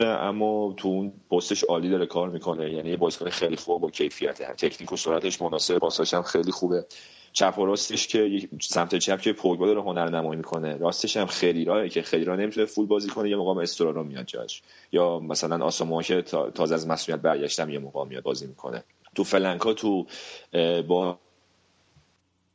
اما 0.00 0.74
تو 0.76 0.88
اون 0.88 1.12
پستش 1.30 1.64
عالی 1.64 1.90
داره 1.90 2.06
کار 2.06 2.30
می‌کنه. 2.30 2.72
یعنی 2.72 2.90
یه 2.90 2.96
بازیکن 2.96 3.30
خیلی 3.30 3.56
خوب 3.56 3.82
با 3.82 3.90
کیفیته. 3.90 4.54
تکنیک 4.58 4.92
و 4.92 4.96
سرعتش 4.96 5.42
مناسب 5.42 5.78
پاساش 5.78 6.14
هم 6.14 6.22
خیلی 6.22 6.52
خوبه. 6.52 6.86
چپ 7.32 7.58
و 7.58 7.66
راستش 7.66 8.06
که 8.06 8.48
سمت 8.62 8.94
چپ 8.94 9.20
که 9.20 9.32
پوگبا 9.32 9.66
داره 9.66 9.82
هنر 9.82 10.10
نمایی 10.10 10.36
می‌کنه. 10.36 10.76
راستش 10.76 11.16
هم 11.16 11.26
خدیرا 11.26 11.88
که 11.88 12.02
خدیرا 12.02 12.36
نمی‌تونه 12.36 12.66
full 12.66 12.86
بازی 12.86 13.08
کنه 13.08 13.30
یه 13.30 13.36
موقع 13.36 13.62
استورارو 13.62 14.04
میاد 14.04 14.26
جاش. 14.26 14.62
یا 14.92 15.18
مثلا 15.18 15.64
آساموا 15.64 16.02
که 16.02 16.22
تازه 16.22 16.74
از 16.74 16.88
مصدومیت 16.88 17.22
برگشته 17.22 17.70
یه 17.70 17.78
موقع 17.78 18.04
میاد 18.04 18.22
بازی 18.22 18.46
می‌کنه. 18.46 18.84
تو 19.14 19.24
flank 19.24 19.66
ا 19.66 19.74
تو 19.74 21.18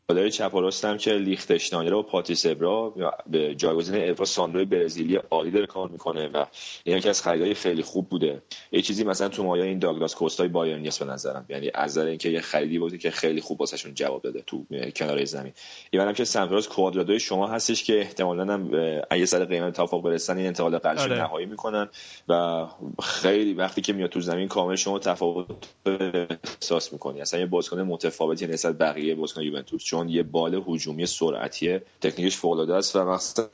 بالای 0.09 0.31
چپ 0.31 0.55
و 0.55 0.61
راستم 0.61 0.97
که 0.97 1.13
لیختشتاینر 1.13 1.93
و 1.93 2.03
پاتریس 2.03 2.45
اورا 2.45 2.93
به 3.27 3.55
جایگزین 3.55 4.09
اورا 4.09 4.25
ساندروی 4.25 4.65
برزیلی 4.65 5.15
عالی 5.15 5.51
داره 5.51 5.65
کار 5.65 5.89
می‌کنه 5.89 6.27
و 6.27 6.45
این 6.83 6.97
یکی 6.97 7.09
از 7.09 7.21
خریدای 7.21 7.53
خیلی 7.53 7.81
خوب 7.81 8.09
بوده. 8.09 8.41
یه 8.71 8.81
چیزی 8.81 9.03
مثلا 9.03 9.29
تو 9.29 9.43
مایه‌های 9.43 9.63
این 9.63 9.79
داگلاس 9.79 10.15
کوستای 10.15 10.47
بایرن 10.47 10.79
نیست 10.79 11.03
به 11.03 11.11
نظرم. 11.11 11.45
یعنی 11.49 11.71
از 11.73 11.91
نظر 11.91 12.05
اینکه 12.05 12.29
یه 12.29 12.41
خریدی 12.41 12.79
بوده 12.79 12.97
که 12.97 13.11
خیلی 13.11 13.41
خوب 13.41 13.59
واسهشون 13.59 13.93
جواب 13.93 14.21
داده 14.21 14.43
تو 14.47 14.65
کنار 14.95 15.25
زمین. 15.25 15.53
ایوانم 15.91 16.13
که 16.13 16.23
سمپراس 16.23 16.67
کوادرادوی 16.67 17.19
شما 17.19 17.47
هستش 17.47 17.83
که 17.83 17.99
احتمالاً 17.99 18.53
هم 18.53 18.71
اگه 19.09 19.25
سر 19.25 19.45
قیمت 19.45 19.73
توافق 19.73 20.01
برسن 20.01 20.37
این 20.37 20.47
انتقال 20.47 20.77
قرض 20.77 21.01
آره. 21.01 21.17
نهایی 21.17 21.45
می‌کنن 21.45 21.89
و 22.29 22.65
خیلی 23.03 23.53
وقتی 23.53 23.81
که 23.81 23.93
میاد 23.93 24.09
تو 24.09 24.21
زمین 24.21 24.47
کامل 24.47 24.75
شما 24.75 24.99
تفاوت 24.99 25.47
احساس 25.85 26.93
می‌کنی. 26.93 27.21
اصلا 27.21 27.39
یه 27.39 27.45
بازیکن 27.45 27.81
متفاوتی 27.81 28.47
نسبت 28.47 28.77
بقیه 28.77 29.15
بازیکن 29.15 29.41
یوونتوس. 29.41 29.83
چون 29.99 30.09
یه 30.09 30.23
بال 30.23 30.63
هجومی 30.67 31.05
سرعتیه 31.05 31.81
تکنیکش 32.01 32.37
فوق 32.37 32.51
العاده 32.51 32.75
است 32.75 32.95
و 32.95 33.05
مثلا 33.05 33.45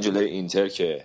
جلوی 0.00 0.24
اینتر 0.24 0.68
که 0.68 1.04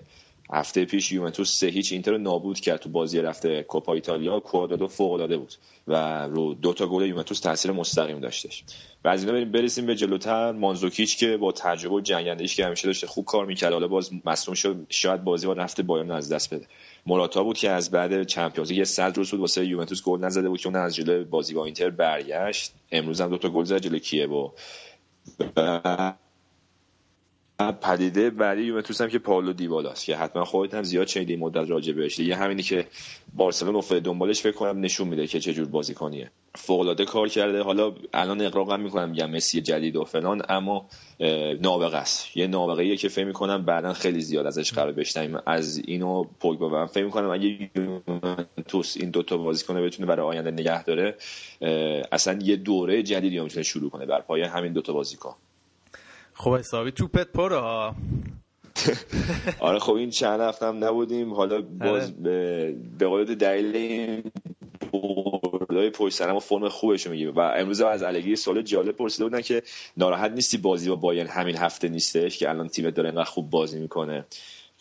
هفته 0.51 0.85
پیش 0.85 1.11
یوونتوس 1.11 1.59
سه 1.59 1.67
هیچ 1.67 1.91
اینتر 1.91 2.11
رو 2.11 2.17
نابود 2.17 2.59
کرد 2.59 2.79
تو 2.79 2.89
بازی 2.89 3.21
رفته 3.21 3.63
کوپا 3.63 3.93
ایتالیا 3.93 4.39
کوادرادو 4.39 4.87
فوق 4.87 5.11
العاده 5.11 5.37
بود 5.37 5.53
و 5.87 6.25
رو 6.27 6.53
دو 6.53 6.73
تا 6.73 6.87
گل 6.87 7.05
یوونتوس 7.07 7.39
تاثیر 7.39 7.71
مستقیم 7.71 8.19
داشتش. 8.19 8.63
و 9.03 9.07
از 9.07 9.25
اینا 9.25 9.51
برسیم 9.51 9.85
به 9.85 9.95
جلوتر. 9.95 10.51
مانزوکیچ 10.51 11.17
که 11.17 11.37
با 11.37 11.51
تجربه 11.51 11.95
و 11.95 12.01
جنگندگیش 12.01 12.55
که 12.55 12.65
همیشه 12.65 12.87
داشته 12.87 13.07
خوب 13.07 13.25
کار 13.25 13.45
می‌کرد 13.45 13.73
حالا 13.73 13.87
باز 13.87 14.11
مصدوم 14.25 14.55
شد 14.55 14.85
شاید 14.89 15.23
بازی 15.23 15.47
با 15.47 15.53
رفته 15.53 15.83
بایرن 15.83 16.11
از 16.11 16.33
دست 16.33 16.53
بده. 16.53 16.67
موراتا 17.05 17.43
بود 17.43 17.57
که 17.57 17.69
از 17.69 17.91
بعد 17.91 18.23
چمپیونز 18.23 18.71
یه 18.71 18.83
صد 18.83 19.17
روز 19.17 19.31
بود 19.31 19.39
واسه 19.39 19.65
یوونتوس 19.65 20.03
گل 20.03 20.19
نزده 20.19 20.49
بود 20.49 20.59
که 20.59 20.67
اون 20.67 20.75
از 20.75 20.95
جلوی 20.95 21.23
بازی 21.23 21.53
با 21.53 21.65
اینتر 21.65 21.89
برگشت. 21.89 22.73
امروز 22.91 23.21
هم 23.21 23.29
دو 23.29 23.37
تا 23.37 23.49
گل 23.49 23.63
زد 23.63 23.77
جلوی 23.77 23.99
کیو 23.99 24.49
پدیده 27.81 28.29
بعدی 28.29 28.61
یوونتوس 28.61 29.01
هم 29.01 29.09
که 29.09 29.19
پائولو 29.19 29.53
دیبالاست 29.53 30.05
که 30.05 30.15
حتما 30.15 30.45
خودت 30.45 30.73
هم 30.73 30.83
زیاد 30.83 31.07
شنیدی 31.07 31.35
مدت 31.35 31.69
راجع 31.69 31.93
بهش. 31.93 32.15
دیگه 32.15 32.35
همینی 32.35 32.63
که 32.63 32.87
بارسلون 33.33 33.75
افتاده 33.75 33.99
دنبالش 33.99 34.41
فکر 34.41 34.51
کنم 34.51 34.79
نشون 34.79 35.07
میده 35.07 35.27
که 35.27 35.39
چه 35.39 35.53
جور 35.53 35.67
بازیکنیه. 35.67 36.31
فوق 36.55 36.79
العاده 36.79 37.05
کار 37.05 37.27
کرده. 37.27 37.61
حالا 37.61 37.93
الان 38.13 38.41
اقراقم 38.41 38.79
می‌کنم 38.79 39.09
میگم 39.09 39.31
مسی 39.31 39.61
جدید 39.61 39.95
و 39.95 40.03
فلان 40.03 40.41
اما 40.49 40.89
نابغه 41.61 41.97
است. 41.97 42.37
یه 42.37 42.47
نابغه 42.47 42.95
که 42.95 43.09
فکر 43.09 43.25
می‌کنم 43.25 43.65
بعدا 43.65 43.93
خیلی 43.93 44.21
زیاد 44.21 44.45
ازش 44.45 44.73
قرار 44.73 44.91
بشنویم 44.91 45.37
از 45.45 45.77
اینو 45.77 46.23
پوگبا 46.23 46.83
و 46.83 46.87
فکر 46.87 47.05
می‌کنم 47.05 47.29
اگه 47.29 47.69
یوونتوس 47.75 48.97
این 48.97 49.09
دوتا 49.09 49.37
بازیکن 49.37 49.85
بتونه 49.85 50.07
برای 50.07 50.25
آینده 50.25 50.51
نگه 50.51 50.83
داره 50.83 51.15
اصلا 52.11 52.39
یه 52.41 52.55
دوره 52.55 53.03
جدیدی 53.03 53.39
می‌تونه 53.39 53.63
شروع 53.63 53.89
کنه 53.89 54.05
بر 54.05 54.21
پایه 54.21 54.47
همین 54.47 54.73
دوتا 54.73 54.93
بازیکن. 54.93 55.35
خب 56.33 56.55
حسابی 56.55 56.91
توپت 56.91 57.27
پره 57.31 57.57
ها 57.59 57.95
آره 59.59 59.79
خب 59.79 59.93
این 59.93 60.09
چند 60.09 60.41
هفته 60.41 60.65
هم 60.65 60.83
نبودیم. 60.83 61.33
حالا 61.33 61.55
آره. 61.55 61.63
باز 61.63 62.23
به, 62.23 62.75
به 62.99 63.07
قول 63.07 63.35
دلیل 63.35 63.75
این 63.75 64.23
بردای 65.73 65.89
پشت 65.89 66.15
سرم 66.15 66.35
و 66.35 66.39
فرم 66.39 66.69
خوبش 66.69 67.07
میگیم. 67.07 67.35
و 67.35 67.39
امروز 67.39 67.81
هم 67.81 67.87
از 67.87 68.03
الگری 68.03 68.35
سوال 68.35 68.61
جالب 68.61 68.95
پرسیده 68.95 69.23
بودن 69.23 69.41
که 69.41 69.63
ناراحت 69.97 70.31
نیستی 70.31 70.57
بازی 70.57 70.89
با 70.89 70.95
بایرن 70.95 71.27
همین 71.27 71.57
هفته 71.57 71.89
نیستش 71.89 72.37
که 72.37 72.49
الان 72.49 72.67
تیمت 72.67 72.93
داره 72.93 73.09
اینقدر 73.09 73.29
خوب 73.29 73.49
بازی 73.49 73.79
می‌کنه. 73.79 74.25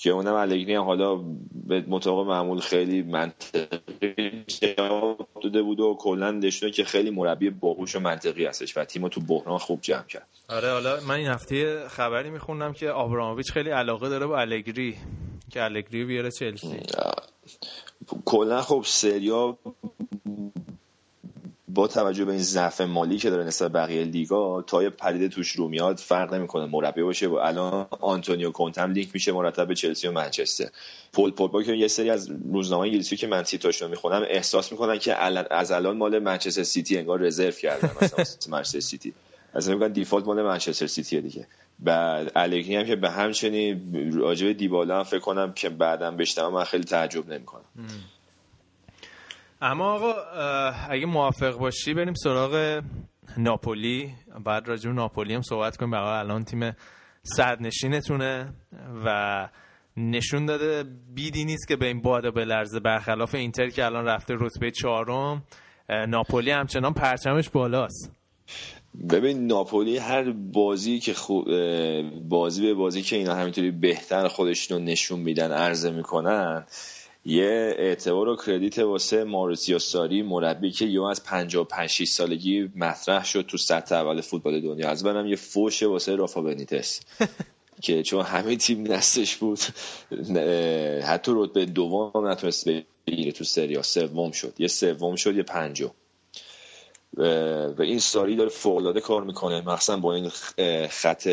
که 0.02 0.10
اونم 0.10 0.34
الگری 0.34 0.74
هم 0.74 0.82
حالا 0.82 1.16
به 1.66 1.84
مطابق 1.88 2.28
معمول 2.28 2.60
خیلی 2.60 3.02
منطقی 3.02 4.44
جواب 4.46 5.28
داده 5.42 5.62
بود 5.62 5.80
و 5.80 5.96
کلا 6.00 6.30
نشونه 6.30 6.72
که 6.72 6.84
خیلی 6.84 7.10
مربی 7.10 7.50
باهوش 7.50 7.96
و 7.96 8.00
منطقی 8.00 8.46
هستش 8.46 8.76
و 8.76 8.84
تیم 8.84 9.02
رو 9.02 9.08
تو 9.08 9.20
بحران 9.20 9.58
خوب 9.58 9.80
جمع 9.80 10.06
کرد. 10.06 10.26
آره 10.48 10.70
حالا 10.70 11.00
من 11.08 11.14
این 11.14 11.26
هفته 11.26 11.88
خبری 11.88 12.30
میخوندم 12.30 12.72
که 12.72 12.90
آبراموویچ 12.90 13.52
خیلی 13.52 13.70
علاقه 13.70 14.08
داره 14.08 14.26
با 14.26 14.40
الگری 14.40 14.96
که 15.50 15.64
الگری 15.64 16.04
بیاره 16.04 16.30
چلسی. 16.30 16.80
کلا 18.24 18.62
خب 18.62 18.82
سریا 18.86 19.58
با 21.74 21.86
توجه 21.86 22.24
به 22.24 22.32
این 22.32 22.43
ضعف 22.43 22.81
مالی 22.81 23.19
که 23.19 23.31
داره 23.31 23.44
نسبت 23.44 23.73
بقیه 23.73 24.05
لیگا 24.05 24.62
تا 24.62 24.82
یه 24.82 24.90
پدیده 24.90 25.28
توش 25.28 25.51
رو 25.51 25.69
میاد 25.69 25.97
فرق 25.97 26.35
نمی‌کنه 26.35 26.66
مربی 26.66 27.03
باشه. 27.03 27.28
و 27.28 27.35
الان 27.35 27.86
آنتونیو 28.01 28.51
کونتم 28.51 28.93
لینک 28.93 29.09
میشه 29.15 29.32
مرتب 29.32 29.69
به 29.69 29.74
چلسی 29.74 30.09
و 30.09 30.12
منچستر. 30.12 30.69
پول 31.12 31.31
پوگبا 31.31 31.62
که 31.62 31.73
یه 31.73 31.89
سری 31.89 32.11
از 32.11 32.31
روزنامه 32.53 32.82
انگلیسی 32.82 33.16
که 33.16 33.27
من 33.27 33.43
تیتاشون 33.43 33.90
می‌خونم 33.90 34.23
احساس 34.28 34.73
می‌کنن 34.73 34.99
که 34.99 35.16
از 35.55 35.73
الان 35.73 35.97
مال 35.97 36.19
منچستر 36.19 36.62
سیتی 36.62 36.99
انگار 36.99 37.20
رزرو 37.20 37.51
کردن 37.51 37.90
مثلا 38.03 38.24
منچستر 38.49 38.81
سیتی. 38.81 39.12
اصلا 39.55 39.74
میگن 39.74 39.93
دیفالت 39.93 40.27
مال 40.27 40.43
منچستر 40.43 40.86
سیتیه 40.86 41.20
دیگه. 41.20 41.47
بعد 41.78 42.32
الگری 42.36 42.77
هم 42.77 42.85
که 42.85 42.97
به 42.97 43.11
همچنین 43.11 43.81
راجع 44.15 44.53
دیبالا 44.53 44.97
هم 44.97 45.05
فکر 45.05 45.19
کنم 45.19 45.53
که 45.53 45.69
بعدم 45.69 46.16
بشنوم 46.16 46.55
من 46.55 46.65
خیلی 46.65 46.85
تعجب 46.85 47.32
نمی‌کنم. 47.32 47.65
اما 49.62 49.93
آقا 49.93 50.12
اگه 50.90 51.06
موافق 51.06 51.59
باشی 51.59 51.94
بریم 51.94 52.14
سراغ 52.14 52.82
ناپولی. 53.36 54.14
بعد 54.44 54.68
راجع 54.68 54.90
به 54.90 54.97
ناپولی 54.97 55.34
هم 55.34 55.43
صحبت 55.43 55.76
کنیم. 55.76 55.90
بقیه 55.90 56.06
الان 56.06 56.44
تیم 56.44 56.72
صدرنشینتونه 57.22 58.52
و 59.05 59.48
نشون 59.97 60.47
داده 60.47 60.84
بیدی 61.14 61.44
نیست 61.44 61.68
که 61.68 61.76
به 61.76 61.86
این 61.86 62.02
بادا 62.02 62.30
بلرزه 62.30 62.80
برخلاف 62.80 63.34
اینتر 63.34 63.68
که 63.68 63.84
الان 63.84 64.05
رفته 64.05 64.34
رتبه 64.40 64.70
چهارم. 64.70 65.43
ناپولی 66.09 66.51
همچنان 66.51 66.94
پرچمش 66.94 67.48
بالاست. 67.48 68.12
ببین 69.10 69.47
ناپولی 69.47 69.98
هر 69.98 70.32
بازی 70.32 70.98
که 70.98 71.14
خو- 71.14 71.44
اه، 71.51 72.02
بازی 72.28 72.66
به 72.66 72.74
بازی 72.74 73.02
که 73.02 73.16
اینا 73.16 73.34
همینطوری 73.34 73.70
بهتر 73.70 74.28
خودشون 74.28 74.84
نشون 74.84 75.20
میدن 75.20 75.52
عرضه 75.52 75.90
می‌کنن 75.90 76.66
یه 77.24 77.74
اعتبار 77.78 78.28
و 78.28 78.36
کردیت 78.36 78.78
واسه 78.78 79.24
ماریسیو 79.24 79.78
ساری 79.78 80.23
مربی 80.23 80.70
که 80.70 80.85
یه 80.85 81.07
از 81.07 81.24
55 81.24 81.90
6 81.90 82.09
سالگی 82.09 82.70
مطرح 82.77 83.24
شد 83.24 83.43
تو 83.43 83.57
سطح 83.57 83.94
اول 83.94 84.20
فوتبال 84.20 84.61
دنیا. 84.61 84.90
از 84.90 85.05
برم 85.05 85.27
یه 85.27 85.36
فوش 85.36 85.82
واسه 85.82 86.16
رافا 86.16 86.43
بنیتس. 86.43 87.01
که 87.82 88.03
چون 88.03 88.24
همه 88.24 88.57
تیم 88.57 88.85
دستش 88.85 89.36
بود 89.36 89.59
حتی 91.05 91.32
رتبه 91.35 91.65
دوم 91.65 92.28
نتونست 92.28 92.69
بگیره 93.07 93.32
تو 93.32 93.44
سریا. 93.44 93.82
سوم 93.82 94.31
شد. 94.31 94.55
یه 94.59 94.69
سوم 94.69 95.16
شد 95.16 95.36
یه 95.36 95.43
پنجم. 95.43 95.90
و 97.16 97.82
این 97.82 97.98
ساری 97.98 98.36
داره 98.36 98.48
فوقلاده 98.48 99.01
کار 99.01 99.24
می‌کنه. 99.24 99.60
مخصوصا 99.60 99.97
با 99.97 100.14
این 100.14 100.28
خط 100.89 101.28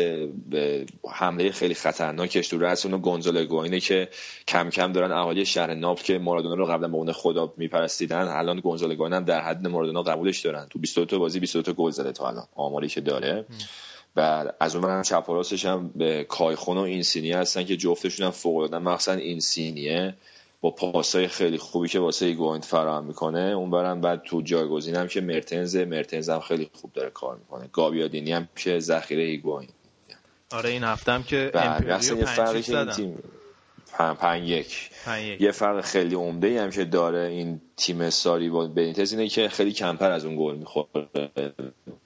حمله 1.10 1.50
خیلی 1.50 1.74
خطرناکش 1.74 2.48
تو 2.48 2.58
رأس 2.58 2.86
اونو 2.86 2.98
گونزالو 2.98 3.44
گوینه 3.44 3.80
که 3.80 4.08
کم 4.48 4.70
کم 4.70 4.92
دارن 4.92 5.12
اهالی 5.12 5.46
شهر 5.46 5.74
ناپل 5.74 6.02
که 6.02 6.18
مارادونا 6.18 6.54
رو 6.54 6.66
قبلا 6.66 6.88
به 6.88 6.96
اون 6.96 7.12
خدا 7.12 7.54
میپرستیدن 7.56 8.28
الان 8.28 8.60
گونزالو 8.60 8.94
گوین 8.94 9.12
هم 9.12 9.24
در 9.24 9.40
حد 9.40 9.66
مارادونا 9.66 10.02
قبولش 10.02 10.40
دارن. 10.40 10.66
تو 10.70 10.78
22 10.78 11.06
تا 11.06 11.18
بازی 11.18 11.40
22 11.40 11.62
تا 11.62 11.72
گل 11.72 11.90
زده 11.90 12.12
تا 12.12 12.28
الان 12.28 12.46
آماری 12.54 12.88
که 12.88 13.00
داره. 13.00 13.44
و 14.16 14.44
از 14.60 14.76
اون 14.76 14.84
ورم 14.84 15.02
چپ 15.02 15.28
و 15.28 15.34
راستش 15.34 15.64
هم 15.64 15.90
به 15.94 16.24
کایخون 16.24 16.76
و 16.76 16.80
اینسینیه 16.80 17.38
هستن 17.38 17.64
که 17.64 17.76
جفتشون 17.76 18.26
هم 18.26 18.32
فوق 18.32 18.56
العاده 18.56 18.78
مخصوصا 18.78 19.12
اینسینیه. 19.12 20.14
با 20.60 20.70
پاسای 20.70 21.28
خیلی 21.28 21.58
خوبی 21.58 21.88
که 21.88 21.98
واسه 21.98 22.26
ایگوین 22.26 22.60
فراهم 22.60 23.04
می‌کنه 23.04 23.40
اون 23.40 23.70
ورم 23.70 24.00
بعد 24.00 24.22
تو 24.22 24.42
جایگزین 24.42 24.96
هم 24.96 25.08
که 25.08 25.20
مرتنز 25.20 25.76
مرتنز 25.76 26.28
هم 26.28 26.40
خیلی 26.40 26.70
خوب 26.72 26.92
داره 26.92 27.10
کار 27.10 27.36
می‌کنه 27.36 27.68
گابیادینی 27.72 28.32
هم 28.32 28.48
که 28.56 28.78
ذخیره 28.78 29.22
ایگوین 29.22 29.68
آره 30.52 30.70
این 30.70 30.84
هفته 30.84 31.12
هم 31.12 31.22
که 31.22 31.50
بعد 31.54 31.84
امپولیو 31.88 32.18
یه 32.18 32.24
پنج 32.24 32.48
اینا 32.48 32.62
زدن. 32.62 32.92
تیم 32.92 33.18
پن, 33.92 34.14
پن 34.14 34.44
یک 34.44 34.90
پنج 35.04 35.24
یک. 35.24 35.40
یه 35.40 35.52
فرق 35.52 35.80
خیلی 35.80 36.14
عمده 36.14 36.46
ای 36.46 36.58
هم 36.58 36.70
که 36.70 36.84
داره 36.84 37.18
این 37.18 37.60
تیم 37.76 38.10
ساری 38.10 38.48
با 38.48 38.66
بنیتز 38.66 39.12
اینه 39.12 39.28
که 39.28 39.48
خیلی 39.48 39.72
کمتر 39.72 40.10
از 40.10 40.24
اون 40.24 40.36
گل 40.36 40.56
می‌خوره 40.56 41.08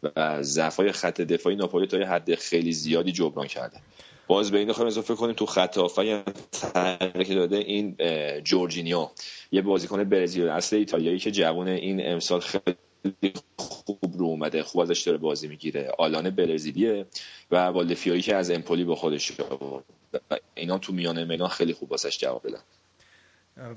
و 0.02 0.42
ضعفای 0.42 0.92
خط 0.92 1.20
دفاعی 1.20 1.56
ناپولی 1.56 1.86
تا 1.86 1.98
یه 1.98 2.06
حد 2.06 2.34
خیلی 2.34 2.72
زیادی 2.72 3.12
جبران 3.12 3.46
کرده 3.46 3.80
باز 4.26 4.50
به 4.50 4.58
این 4.58 4.72
خواهیم 4.72 4.86
اضافه 4.86 5.14
کنیم 5.14 5.34
تو 5.34 5.46
خط 5.46 5.78
هم 5.78 6.22
تغییری 6.52 7.24
که 7.24 7.34
داده 7.34 7.56
این 7.56 7.96
جورجینیو. 8.42 9.08
یه 9.52 9.62
بازیکن 9.62 10.04
برزیل 10.04 10.48
اصل 10.48 10.76
ایتالیایی 10.76 11.18
که 11.18 11.30
جوان 11.30 11.68
این 11.68 12.12
امسال 12.12 12.40
خیلی 12.40 13.32
خوب 13.56 14.14
رو 14.18 14.26
اومده 14.26 14.62
خوب 14.62 14.80
ازش 14.80 15.02
داره 15.02 15.18
بازی 15.18 15.48
می‌گیره. 15.48 15.92
آلان 15.98 16.30
برزیلیه 16.30 17.06
و 17.50 17.56
والدفیایی 17.56 18.22
که 18.22 18.36
از 18.36 18.50
امپولی 18.50 18.84
با 18.84 18.94
خودش 18.94 19.40
آورد 19.40 19.84
اینا 20.54 20.78
تو 20.78 20.92
میانه 20.92 21.24
میدان 21.24 21.48
خیلی 21.48 21.72
خوب 21.72 21.90
واسش 21.90 22.18
جواب 22.18 22.46
بدن. 22.48 22.60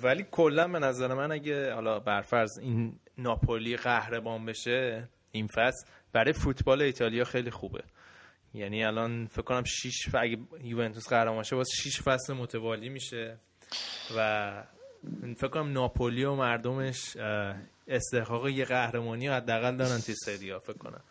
ولی 0.03 0.25
کلا 0.31 0.67
به 0.67 0.79
نظر 0.79 1.13
من 1.13 1.31
اگه 1.31 1.73
حالا 1.73 1.99
برفرض 1.99 2.59
این 2.59 2.93
ناپولی 3.17 3.77
قهرمان 3.77 4.45
بشه 4.45 5.09
این 5.31 5.47
فصل 5.47 5.87
برای 6.13 6.33
فوتبال 6.33 6.81
ایتالیا 6.81 7.23
خیلی 7.23 7.51
خوبه. 7.51 7.83
یعنی 8.57 8.83
الان 8.83 9.27
فکر 9.27 9.41
کنم 9.41 9.63
6 9.63 10.09
اگه 10.13 10.37
یوونتوس 10.63 11.07
قهرمان 11.09 11.43
شه 11.43 11.55
باز 11.55 11.69
6 11.83 12.01
فصل 12.01 12.33
متوالی 12.33 12.89
میشه 12.89 13.37
و 14.17 14.63
فکر 15.37 15.47
کنم 15.47 15.71
ناپولی 15.73 16.23
و 16.23 16.35
مردمش 16.35 17.17
استحقاق 17.87 18.47
یه 18.47 18.65
قهرمانی 18.65 19.27
حداقل 19.27 19.77
دارن 19.77 19.99
توی 19.99 20.15
سریا 20.15 20.59
فکر 20.59 20.77
کنم. 20.77 21.01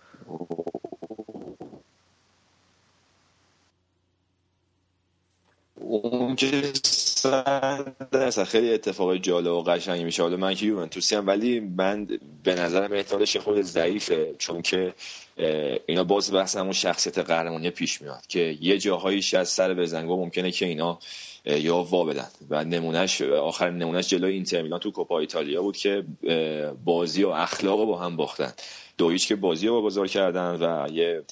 اون 5.74 6.36
صد 8.30 8.44
خیلی 8.44 8.74
اتفاق 8.74 9.16
جالب 9.16 9.52
و 9.52 9.62
قشنگی 9.62 10.04
میشه. 10.04 10.22
حالا 10.22 10.36
من 10.36 10.54
که 10.54 10.66
یوونتوسی 10.66 11.14
هم 11.14 11.26
ولی 11.26 11.60
من 11.60 12.08
به 12.44 12.54
نظرم 12.54 12.92
احتمالش 12.92 13.36
خود 13.36 13.62
ضعیفه 13.62 14.34
چون 14.38 14.62
که 14.62 14.94
اینا 15.86 16.04
باز 16.04 16.32
بحث 16.32 16.56
همون 16.56 16.72
شخصیت 16.72 17.18
قهرمانی 17.18 17.70
پیش 17.70 18.02
میاد 18.02 18.26
که 18.26 18.56
یه 18.60 18.78
جاهاییش 18.78 19.34
از 19.34 19.48
سر 19.48 19.74
بزنگو 19.74 20.16
ممکنه 20.16 20.50
که 20.50 20.66
اینا 20.66 20.98
یا 21.46 21.76
وا 21.76 22.04
بدن. 22.04 22.26
و 22.50 22.64
نمونهش 22.64 23.22
آخر 23.22 23.70
نمونهش 23.70 24.08
جلوی 24.08 24.32
اینتر 24.32 24.62
میلان 24.62 24.80
تو 24.80 24.90
کوپا 24.90 25.18
ایتالیا 25.18 25.62
بود 25.62 25.76
که 25.76 26.04
بازی 26.84 27.24
و 27.24 27.28
اخلاق 27.28 27.84
با 27.84 27.98
هم 27.98 28.16
باختن. 28.16 28.52
دو 28.98 29.10
هیچ 29.10 29.28
که 29.28 29.36
بازی 29.36 29.68
واگذار 29.68 30.06
کردن 30.06 30.59
و 30.60 30.89
یه 30.93 31.24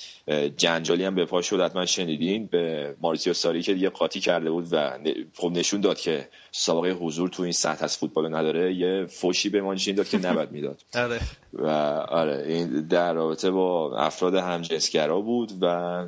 جنجالی 0.56 1.04
هم 1.04 1.14
به 1.14 1.24
پا 1.24 1.42
شد 1.42 1.60
حتما 1.60 1.86
شنیدین. 1.86 2.46
به 2.46 2.94
ماریسیو 3.00 3.34
ساری 3.34 3.62
که 3.62 3.74
دیگه 3.74 3.88
قاطی 3.88 4.20
کرده 4.20 4.50
بود 4.50 4.68
و 4.70 4.98
خب 5.34 5.50
نشون 5.50 5.80
داد 5.80 5.98
که 5.98 6.28
سابقه 6.52 6.90
حضور 6.90 7.28
تو 7.28 7.42
این 7.42 7.52
سطح 7.52 7.84
از 7.84 7.96
فوتبال 7.96 8.34
نداره 8.34 8.74
یه 8.74 9.06
فوشی 9.06 9.48
به 9.48 9.62
مانچین 9.62 9.94
داد 9.94 10.08
که 10.08 10.18
نباید 10.18 10.52
می‌داد. 10.52 10.82
آره. 10.94 11.20
و 11.52 11.66
آره 12.08 12.44
این 12.48 12.86
در 12.88 13.12
رابطه 13.12 13.50
با 13.50 13.98
افراد 13.98 14.34
همجنسگرا 14.34 15.20
بود 15.20 15.52
و 15.60 15.66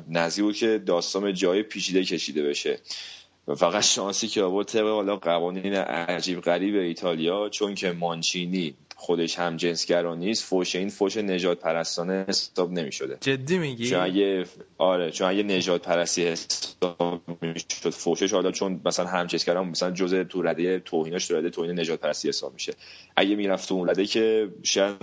نزدیک 0.09 0.45
بود 0.45 0.55
که 0.55 0.77
داستان 0.85 1.33
جای 1.33 1.63
پیچیده 1.63 2.03
کشیده 2.03 2.43
بشه. 2.43 2.79
و 3.47 3.55
فقط 3.55 3.83
شانسی 3.83 4.27
که 4.27 4.43
آورد 4.43 4.67
طبق 4.67 4.87
حالا 4.87 5.15
قوانین 5.15 5.73
عجیب 5.73 6.41
غریب 6.41 6.75
ایتالیا 6.75 7.49
چون 7.49 7.75
که 7.75 7.91
مانچینی 7.91 8.75
خودش 8.99 9.39
هم 9.39 9.57
جنسگرا 9.57 10.15
نیست 10.15 10.43
فوش 10.43 10.75
این 10.75 10.89
فوش 10.89 11.17
نجات 11.17 11.59
پرستانه 11.59 12.25
حساب 12.27 12.71
نمی 12.71 12.91
شده 12.91 13.17
جدی 13.21 13.57
میگی؟ 13.57 13.89
چون 13.89 13.99
اگه 13.99 14.45
آره 14.77 15.11
چون 15.11 15.27
اگه 15.27 15.43
نجات 15.43 15.81
پرستی 15.81 16.27
حساب 16.27 17.21
می‌شد 17.41 17.89
فوشش 17.89 18.33
حالا 18.33 18.51
چون 18.51 18.81
مثلا 18.85 19.05
همجنسگرا 19.05 19.63
مثلا 19.63 19.91
جزء 19.91 20.23
تو 20.23 20.41
رده 20.41 20.79
توهیناش 20.79 21.27
تو 21.27 21.35
رده 21.35 21.49
توهین 21.49 21.79
نجات 21.79 21.99
پرستی 21.99 22.27
حساب 22.29 22.53
میشه. 22.53 22.73
اگه 23.15 23.35
می‌رفت 23.35 23.69
تو 23.69 23.75
اون 23.75 23.89
رده 23.89 24.05
که 24.05 24.49
شاید 24.63 24.95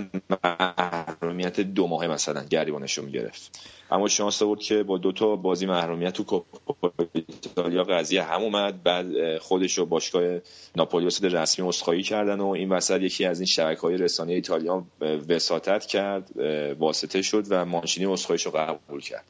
محرومیت 0.45 1.61
دو 1.61 1.87
ماهه 1.87 2.09
مثلا 2.09 2.45
گریبانش 2.45 2.99
رو 2.99 3.05
می‌گرفت. 3.05 3.59
اما 3.91 4.09
شانس 4.09 4.43
آورد 4.43 4.61
که 4.61 4.83
با 4.83 4.99
دو 4.99 5.13
تا 5.13 5.37
بازی 5.37 5.67
محرومیت 5.67 6.13
تو 6.13 6.25
کوپا 6.25 6.93
ایتالیا 7.13 7.85
قضیه 7.85 8.23
هم 8.23 8.43
اومد 8.43 8.83
بعد 8.83 9.39
خودش 9.39 9.79
رو 9.79 9.87
باشگاه 9.87 10.39
ناپولی 10.77 11.09
رسمی 11.23 11.69
عذرخواهی 11.69 12.03
کردن 12.03 12.41
و 12.41 12.49
این 12.49 12.69
وسط 12.69 13.01
یکی 13.01 13.25
از 13.25 13.41
این 13.41 13.47
شبکه 13.47 13.84
های 13.85 13.97
رسانه 13.97 14.33
ایتالیا 14.33 14.85
وساطت 15.29 15.87
کرد 15.87 16.31
واسطه 16.79 17.23
شد 17.23 17.45
و 17.49 17.65
مانچینی 17.65 18.07
عذرخواهیش 18.07 18.47
رو 18.47 18.53
قبول 18.53 19.01
کرد. 19.01 19.25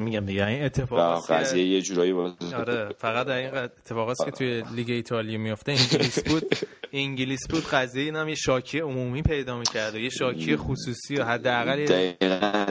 میگم 0.00 0.26
دیگه. 0.26 0.46
این 0.46 0.64
اتفاقات 0.64 1.30
قضیه 1.30 1.66
یه 1.66 1.82
جورایی 1.82 2.12
باز 2.12 2.32
آره 2.56 2.88
فقط 2.98 3.28
این 3.28 3.54
اتفاقاتی 3.54 4.24
که 4.24 4.30
توی 4.30 4.62
لیگ 4.74 4.90
ایتالیا 4.90 5.38
میفته 5.38 5.72
انگلیس 5.72 6.22
بود. 6.24 6.54
انگلیس 6.92 7.48
بود 7.50 7.64
قضیه 7.64 8.04
این 8.04 8.16
هم 8.16 8.28
یه 8.28 8.34
شاکی 8.34 8.78
عمومی 8.78 9.22
پیدا 9.22 9.58
می‌کرد 9.58 9.94
و 9.94 9.98
یه 9.98 10.08
شاکی 10.08 10.56
خصوصی 10.56 11.16
و 11.16 11.24
حداقل 11.24 11.78
یه 11.78 11.86
دقیقاً. 11.86 12.66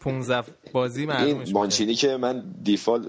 15 0.00 0.42
بازی 0.72 1.06
معلومش. 1.06 1.52
مانچینی 1.52 1.94
که 1.94 2.16
من 2.16 2.44
دیفال 2.62 3.08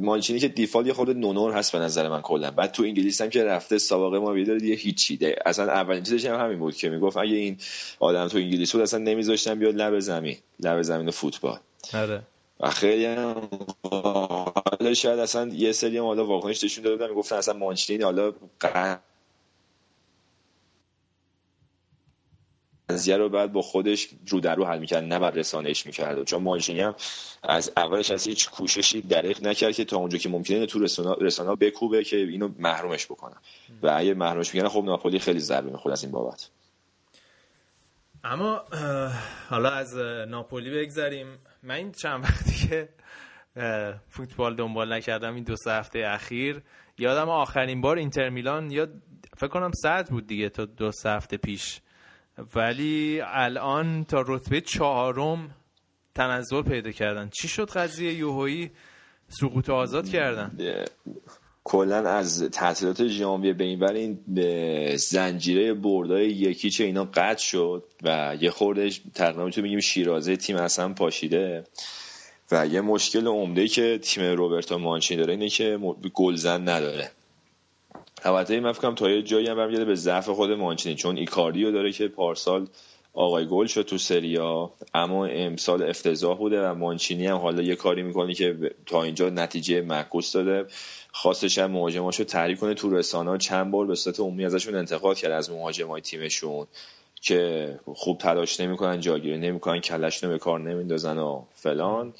مانچینی 0.00 0.38
که 0.38 0.48
دیفال 0.48 0.86
یه 0.86 0.92
خورده 0.92 1.14
نونور 1.14 1.52
هست 1.52 1.72
به 1.72 1.78
نظر 1.78 2.08
من 2.08 2.20
کلا. 2.20 2.50
بعد 2.50 2.72
تو 2.72 2.82
انگلیس 2.82 3.20
هم 3.20 3.30
که 3.30 3.44
رفته 3.44 3.78
سابقه 3.78 4.18
ما 4.18 4.44
داره 4.44 4.58
دیگه 4.58 4.74
هیچی. 4.74 5.16
ده. 5.16 5.36
اصلا 5.46 5.72
اولین 5.72 6.02
چیزش 6.02 6.26
هم 6.26 6.40
همین 6.40 6.58
بود 6.58 6.76
که 6.76 6.88
می‌گفت 6.88 7.16
اگه 7.16 7.34
این 7.34 7.56
آدم 8.00 8.28
تو 8.28 8.38
انگلیس 8.38 8.72
بود 8.72 8.82
اصلا 8.82 9.00
نمیذاشتن 9.00 9.58
بیاد 9.58 9.74
لب 9.74 9.98
زمین. 9.98 10.36
لب 10.60 10.82
زمین 10.82 11.10
فوتبال. 11.10 11.58
آره. 11.94 12.22
و 12.60 12.70
خیلی 12.70 13.04
هم 13.04 13.48
حالا 13.82 14.94
شاید 14.94 15.18
اصلا 15.18 15.48
یه 15.48 15.72
سری 15.72 15.98
هم 15.98 16.04
حالا 16.04 16.26
واکنش 16.26 16.64
نشون 16.64 16.84
داده 16.84 16.96
بودن 16.96 17.10
می‌گفتن 17.10 17.36
اصلا 17.36 17.54
مانچینی 17.54 18.02
حالا 18.02 18.32
قضیه 22.90 23.16
رو 23.16 23.28
بعد 23.28 23.52
با 23.52 23.62
خودش 23.62 24.08
رو 24.28 24.40
در 24.40 24.54
رو 24.54 24.64
حل 24.64 24.78
می‌کرد 24.78 25.04
نه 25.04 25.18
بعد 25.18 25.38
رسانهش 25.38 25.86
می‌کرد. 25.86 26.24
چون 26.24 26.42
مانچینی 26.42 26.80
هم 26.80 26.94
از 27.42 27.72
اولش 27.76 28.10
از 28.10 28.26
هیچ 28.26 28.50
کوششی 28.50 29.02
دریغ 29.02 29.42
نکرد 29.42 29.74
که 29.74 29.84
تا 29.84 29.96
اونجا 29.96 30.18
که 30.18 30.28
ممکنه 30.28 30.66
تو 30.66 30.78
رسانه 30.78 31.16
رسانه 31.20 31.56
بکوبه 31.56 32.04
که 32.04 32.16
اینو 32.16 32.48
محرومش 32.58 33.06
بکنن. 33.06 33.36
و 33.82 33.94
اگه 33.96 34.14
محرومش 34.14 34.54
می‌کنن 34.54 34.68
خب 34.68 34.84
ناپولی 34.84 35.18
خیلی 35.18 35.40
ضربه 35.40 35.70
می‌خورد 35.70 35.92
از 35.92 36.02
این 36.02 36.12
بابت. 36.12 36.48
اما 38.24 38.62
حالا 39.50 39.70
از 39.70 39.96
ناپولی 40.28 40.70
بگذریم. 40.70 41.38
من 41.62 41.74
این 41.74 41.92
چند 41.92 42.24
وقتی 42.24 42.68
که 42.68 42.88
فوتبال 44.08 44.56
دنبال 44.56 44.92
نکردم 44.92 45.34
این 45.34 45.44
دو 45.44 45.56
سه 45.56 45.72
هفته 45.72 45.98
اخیر 46.06 46.62
یادم 46.98 47.28
آخرین 47.28 47.80
بار 47.80 47.96
اینتر 47.96 48.28
میلان 48.28 48.70
یا 48.70 48.88
فکر 49.36 49.48
کنم 49.48 49.70
صد 49.82 50.08
بود 50.10 50.26
دیگه 50.26 50.48
تا 50.48 50.64
دو 50.64 50.92
سه 50.92 51.10
هفته 51.10 51.36
پیش. 51.36 51.80
ولی 52.54 53.20
الان 53.24 54.04
تا 54.04 54.24
رتبه 54.26 54.60
چهارم 54.60 55.54
تنزل 56.14 56.62
پیدا 56.62 56.90
کردن. 56.90 57.30
چی 57.40 57.48
شد 57.48 57.70
قضیه 57.70 58.12
یوهویی؟ 58.12 58.70
سقوط 59.28 59.70
آزاد 59.70 60.08
کردن. 60.08 60.56
کلا 61.64 62.08
از 62.10 62.42
تعطیلات 62.42 63.06
ژانویه 63.06 63.52
به 63.52 63.64
این 63.64 63.84
این 63.84 64.18
زنجیره 64.96 65.74
بردای 65.74 66.26
یکی 66.26 66.70
چه 66.70 66.84
اینا 66.84 67.04
قطع 67.04 67.42
شد 67.42 67.84
و 68.02 68.36
یه 68.40 68.50
خورده 68.50 68.90
تقریبا 69.14 69.44
می‌تونیم 69.44 69.68
بگیم 69.68 69.80
شیرازه 69.80 70.36
تیم 70.36 70.56
اصلا 70.56 70.92
پاشیده. 70.94 71.64
و 72.50 72.66
یه 72.66 72.80
مشکل 72.80 73.26
عمده 73.26 73.68
که 73.68 73.98
تیم 74.02 74.24
روبرتو 74.24 74.78
مانچینی 74.78 75.20
داره 75.20 75.32
اینه 75.32 75.48
که 75.48 75.78
گلزن 76.14 76.68
نداره. 76.68 77.10
البته 78.24 78.60
من 78.60 78.72
فکر 78.72 78.92
تا 78.92 79.10
یه 79.10 79.22
جایی 79.22 79.48
هم 79.48 79.56
برمیگرده 79.56 79.84
به 79.84 79.94
ضعف 79.94 80.28
خود 80.28 80.50
مانچینی 80.50 80.94
چون 80.94 81.16
ایکاردیو 81.16 81.72
داره 81.72 81.92
که 81.92 82.08
پارسال 82.08 82.68
آقای 83.12 83.46
گل 83.46 83.66
شد 83.66 83.82
تو 83.82 83.98
سریا. 83.98 84.72
اما 84.94 85.26
امسال 85.26 85.82
افتضاح 85.82 86.38
بوده 86.38 86.62
و 86.68 86.74
مانچینی 86.74 87.26
هم 87.26 87.36
حالا 87.36 87.62
یه 87.62 87.76
کاری 87.76 88.02
می‌کنه 88.02 88.34
که 88.34 88.74
تا 88.86 89.02
اینجا 89.02 89.28
نتیجه 89.30 89.80
معکوس 89.80 90.32
داده. 90.32 90.66
خواستش 91.12 91.58
هم 91.58 91.70
مهاجماشو 91.70 92.24
تحریک 92.24 92.58
کنه 92.58 92.74
تو 92.74 92.90
رسانه 92.90 93.38
چند 93.38 93.70
بار 93.70 93.86
به 93.86 93.94
صورت 93.94 94.20
عمومی 94.20 94.44
ازشون 94.44 94.74
انتقاد 94.74 95.16
کرد 95.16 95.32
از 95.32 95.50
مهاجمای 95.50 96.00
تیمشون 96.00 96.66
که 97.20 97.80
خوب 97.94 98.18
تلاش 98.18 98.60
نمی‌کنن 98.60 99.00
جاگیری 99.00 99.38
نمی‌کنن 99.38 99.80
کلشون 99.80 100.30
به 100.30 100.38
کار 100.38 100.60
نمیندازن 100.60 101.18
و 101.18 101.42
فلان. 101.54 102.14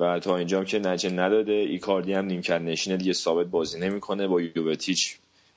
و 0.00 0.20
تا 0.20 0.36
اینجا 0.36 0.58
هم 0.58 0.64
که 0.64 0.78
نجه 0.78 1.10
نداده. 1.10 1.52
ایکاردی 1.52 2.12
هم 2.12 2.24
نیمکت 2.24 2.60
نشینه 2.60 2.96
دیگه 2.96 3.12
ثابت 3.12 3.46
بازی 3.46 3.80
نمی‌کنه. 3.80 4.28
با 4.28 4.40
یووتیچ 4.40 5.16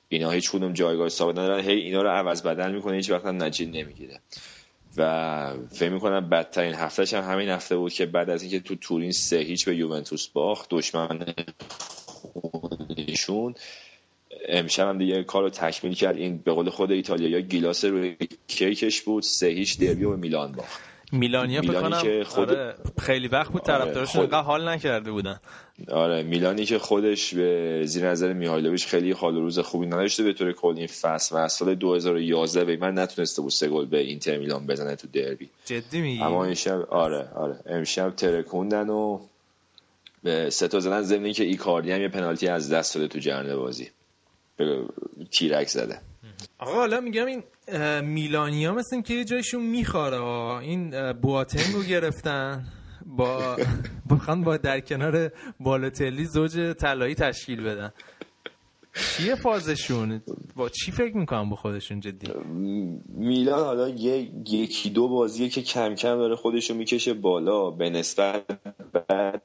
اینا 0.09 0.29
هیچ 0.29 0.51
کدوم 0.51 0.73
جایگاه 0.73 1.09
ثابت 1.09 1.37
ندارن 1.37 1.63
هی 1.63 1.75
اینا 1.79 2.01
رو 2.01 2.09
عوض 2.09 2.41
بدل 2.41 2.71
می‌کنه 2.71 2.95
هیچ 2.95 3.09
وقت 3.09 3.25
هم 3.25 3.35
نمی‌گیره. 3.35 4.19
و 4.97 5.53
فکر 5.71 5.89
می‌کنم 5.89 6.29
بدترین 6.29 6.73
هفتهش 6.73 7.13
هم 7.13 7.31
همین 7.31 7.49
هفته 7.49 7.77
بود 7.77 7.93
که 7.93 8.05
بعد 8.05 8.29
از 8.29 8.41
اینکه 8.41 8.59
تو 8.59 8.75
تورین 8.75 9.11
سه 9.11 9.37
هیچ 9.37 9.65
به 9.65 9.75
یوونتوس 9.75 10.27
باخت 10.27 10.69
دشمن 10.69 11.33
خونیشون 12.33 13.55
امشب 14.47 14.87
هم 14.87 14.97
دیگه 14.97 15.23
کار 15.23 15.43
رو 15.43 15.49
تکمیل 15.49 15.93
کرد. 15.93 16.17
این 16.17 16.37
به 16.37 16.51
قول 16.51 16.69
خود 16.69 16.91
ایتالیا 16.91 17.39
گیلاس 17.39 17.85
روی 17.85 18.17
کیکش 18.47 19.01
بود 19.01 19.23
سه 19.23 19.47
هیچ 19.47 19.79
دربی 19.79 20.03
و 20.03 20.09
به 20.09 20.15
میلان 20.15 20.51
باخت. 20.51 20.92
میلانیا 21.13 21.61
فکر 21.61 21.69
میلانی 21.71 21.89
کنم 21.89 22.01
که 22.01 22.23
خود- 22.23 22.49
آره 22.49 22.75
خیلی 23.01 23.27
وقت 23.27 23.51
بود 23.51 23.69
آره، 23.69 23.83
طرفدارشون 23.85 24.21
خود- 24.21 24.33
حال 24.33 24.69
نکرده 24.69 25.11
بودن. 25.11 25.39
آره 25.91 26.23
میلانی 26.23 26.65
که 26.65 26.79
خودش 26.79 27.33
به 27.33 27.81
زیر 27.85 28.09
نظر 28.09 28.33
میهایلوویچ 28.33 28.87
خیلی 28.87 29.11
حال 29.11 29.35
روز 29.35 29.59
خوبی 29.59 29.85
نداشته 29.85 30.23
به 30.23 30.33
طور 30.33 30.51
کلی 30.51 30.77
این 30.79 30.87
فصل 30.87 31.35
و 31.35 31.39
از 31.39 31.53
سال 31.53 31.75
2011 31.75 32.65
به 32.65 32.77
من 32.77 32.97
نتونسته 32.99 33.41
بود 33.41 33.51
سه 33.51 33.69
گل 33.69 33.85
به 33.85 33.97
اینتر 33.99 34.37
میلان 34.37 34.67
بزنه 34.67 34.95
تو 34.95 35.07
دربی. 35.13 35.49
جدی 35.65 36.01
میگی؟ 36.01 36.21
اما 36.23 36.45
امشب 36.45 36.81
آره 36.89 37.27
آره. 37.35 37.59
امشب 37.65 38.09
ترکوندن 38.15 38.89
و 38.89 39.19
به 40.23 40.49
سه 40.49 40.67
تا 40.67 40.79
زدن 40.79 41.01
ضمن 41.01 41.31
که 41.31 41.43
ایکاردی 41.43 41.91
هم 41.91 42.01
یه 42.01 42.07
پنالتی 42.07 42.47
از 42.47 42.71
دست 42.71 42.95
داده 42.95 43.07
تو 43.07 43.19
جرنه 43.19 43.55
بازی. 43.55 43.89
به 44.57 44.79
تیرک 45.31 45.67
زده. 45.67 46.01
آقا 46.59 46.73
حالا 46.73 47.01
میگم 47.01 47.25
این 47.25 47.43
میلانیا 48.01 48.73
مثل 48.73 49.01
که 49.01 49.13
یه 49.13 49.23
جایشون 49.25 49.61
میخواره. 49.61 50.21
این 50.21 50.95
اه، 50.95 51.13
بواتنگ 51.13 51.75
رو 51.75 51.83
گرفتن 51.83 52.65
با 53.05 53.57
بخوان 54.09 54.43
با 54.43 54.57
در 54.57 54.79
کنار 54.79 55.31
بالوتلی 55.59 56.25
زوج 56.25 56.73
طلایی 56.73 57.15
تشکیل 57.15 57.63
بدن 57.63 57.91
چیه 58.93 59.35
فازشون 59.35 60.21
با 60.55 60.69
چی 60.69 60.91
فکر 60.91 61.17
می‌کنم 61.17 61.49
با 61.49 61.55
خودشون 61.55 61.99
جدی 61.99 62.27
میلان 63.07 63.59
حالا 63.59 63.89
یه 63.89 64.31
یکی 64.49 64.89
دو 64.89 65.07
بازیه 65.07 65.49
که 65.49 65.61
کم 65.61 65.95
کم 65.95 66.15
داره 66.15 66.35
خودشو 66.35 66.73
می‌کشه 66.73 67.13
بالا 67.13 67.69
به 67.69 67.89
نسبت 67.89 68.45
بعد 68.93 69.41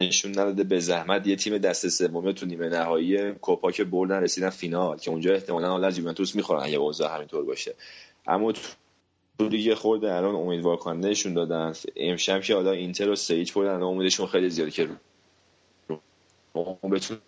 نشون 0.00 0.30
نداده 0.30 0.64
به 0.64 0.80
زحمت 0.80 1.26
یه 1.26 1.36
تیم 1.36 1.58
دست 1.58 1.88
سومی 1.88 2.34
تو 2.34 2.46
نیمه 2.46 2.68
نهایی 2.68 3.32
کوپا 3.32 3.70
که 3.70 3.84
بردن 3.84 4.22
رسیدن 4.22 4.50
فینال 4.50 4.98
که 4.98 5.10
اونجا 5.10 5.34
احتمالا 5.34 5.68
حالا 5.68 5.86
از 5.86 5.98
یوونتوس 5.98 6.36
می‌خورن 6.36 6.62
اگه 6.64 6.76
اوضاع 6.76 7.14
همینطور 7.14 7.44
باشه 7.44 7.74
اما 8.26 8.52
تو 9.38 9.48
دیگه 9.48 9.74
خورده 9.74 10.14
الان 10.14 10.34
امیدوار 10.34 10.76
کننده 10.76 11.08
نشون 11.08 11.34
دادن 11.34 11.72
امشب 11.96 12.40
که 12.40 12.54
حالا 12.54 12.70
اینتر 12.70 13.10
و 13.10 13.16
سیج 13.16 13.52
بردن 13.52 13.82
امیدشون 13.82 14.26
خیلی 14.26 14.50
زیاده 14.50 14.70
که 14.70 14.88
رو 16.54 16.78
بتونن 16.90 17.20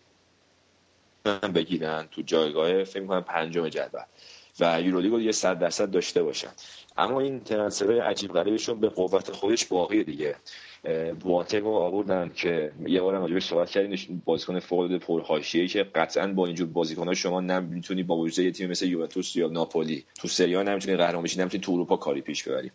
بگیرن 1.26 2.08
تو 2.10 2.22
جایگاه 2.22 2.84
فکر 2.84 3.02
می‌کنم 3.02 3.22
پنجم 3.22 3.68
جدول. 3.68 4.02
و 4.60 4.80
یورولیگ 4.80 5.12
رو 5.12 5.20
یه 5.20 5.32
صد 5.32 5.58
درصد 5.58 5.90
داشته 5.90 6.22
باشن. 6.22 6.50
اما 6.96 7.20
این 7.20 7.40
ترنسفر 7.40 8.00
عجیب 8.00 8.32
غریبشون 8.32 8.80
به 8.80 8.88
قوت 8.88 9.32
خودش 9.32 9.64
باقی 9.64 10.04
دیگه. 10.04 10.36
بواتنگ 11.20 11.62
رو 11.62 11.70
آوردن 11.70 12.30
که 12.34 12.72
یه 12.86 13.00
بارم 13.00 13.20
راجبش 13.20 13.46
صحبت 13.46 13.70
کردیم 13.70 14.22
بازیکن 14.24 14.58
فوق 14.58 14.98
پرحاشیه‌ای 14.98 15.68
که 15.68 15.82
قطعا 15.82 16.26
با 16.26 16.46
اینجور 16.46 16.68
بازیکن‌ها 16.68 17.14
شما 17.14 17.40
نمی‌تونی 17.40 18.02
با 18.02 18.16
وجود 18.16 18.44
یه 18.44 18.52
تیم 18.52 18.70
مثل 18.70 18.86
یوونتوس 18.86 19.36
یا 19.36 19.48
ناپولی 19.48 20.04
تو 20.14 20.28
سری 20.28 20.54
ها 20.54 20.62
نمی‌تونی 20.62 20.96
قهرمان 20.96 21.22
بشی 21.22 21.40
نمی‌تونی 21.40 21.60
تو 21.60 21.72
اروپا 21.72 21.96
کاری 21.96 22.20
پیش 22.20 22.48
ببری. 22.48 22.70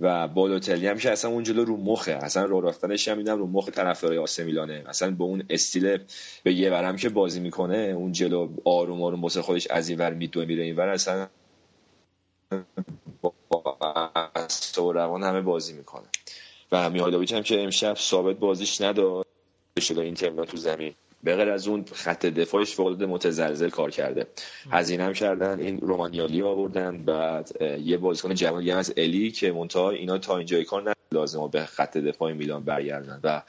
و 0.00 0.28
بالوتلی 0.28 0.86
هم 0.86 0.98
که 0.98 1.10
اصلا 1.10 1.30
اون 1.30 1.42
جلو 1.42 1.64
رو 1.64 1.76
مخه 1.76 2.12
اصلا 2.12 2.44
راه 2.44 2.62
رفتنش 2.62 3.08
هم 3.08 3.16
میدم 3.16 3.38
رو 3.38 3.46
مخ 3.46 3.68
طرفدارای 3.68 4.18
آس 4.18 4.40
میلانه. 4.40 4.84
اصلا 4.86 5.10
به 5.10 5.24
اون 5.24 5.42
استیل 5.50 5.98
به 6.42 6.52
یه 6.54 6.70
ورم 6.70 6.96
که 6.96 7.08
بازی 7.08 7.40
می‌کنه 7.40 7.76
اون 7.76 8.12
جلو 8.12 8.48
آروم 8.64 9.02
آروم 9.02 9.22
واسه 9.22 9.42
خودش 9.42 9.66
از 9.66 9.88
این 9.88 9.98
ور 9.98 10.14
میدوه 10.14 10.44
میره 10.44 10.62
این 10.62 10.76
ور 10.76 10.88
اصلا 10.88 11.28
با 14.76 14.92
روان 14.92 15.22
همه 15.22 15.40
بازی 15.40 15.72
می‌کنه. 15.72 16.06
و 16.72 16.90
میهایلوویچ 16.90 17.32
هم 17.32 17.42
که 17.42 17.62
امشب 17.62 17.94
ثابت 17.96 18.36
بازیش 18.36 18.80
نداد 18.80 19.26
شده 19.80 20.00
این 20.00 20.14
تیم 20.14 20.44
تو 20.44 20.56
زمین. 20.56 20.94
به 21.24 21.36
غیر 21.36 21.50
از 21.50 21.68
اون 21.68 21.84
خط 21.92 22.26
دفاعش 22.26 22.74
فوق 22.74 23.02
متزلزل 23.02 23.70
کار 23.70 23.90
کرده. 23.90 24.26
هزینه 24.70 25.04
هم 25.04 25.12
کردن 25.12 25.60
این 25.60 25.78
رومانیالی 25.78 26.42
آوردن 26.42 27.04
بعد 27.04 27.62
یه 27.84 27.96
بازیکن 27.96 28.34
جوان 28.34 28.60
دیگه 28.60 28.72
هم 28.72 28.78
از 28.78 28.92
الی 28.96 29.30
که 29.30 29.52
منتها 29.52 29.90
اینا 29.90 30.18
تا 30.18 30.36
اینجای 30.36 30.64
کار 30.64 30.94
لازمه 31.12 31.48
به 31.48 31.64
خط 31.64 31.96
دفاع 31.96 32.32
میلان 32.32 32.64
برگردن. 32.64 33.20
و 33.24 33.42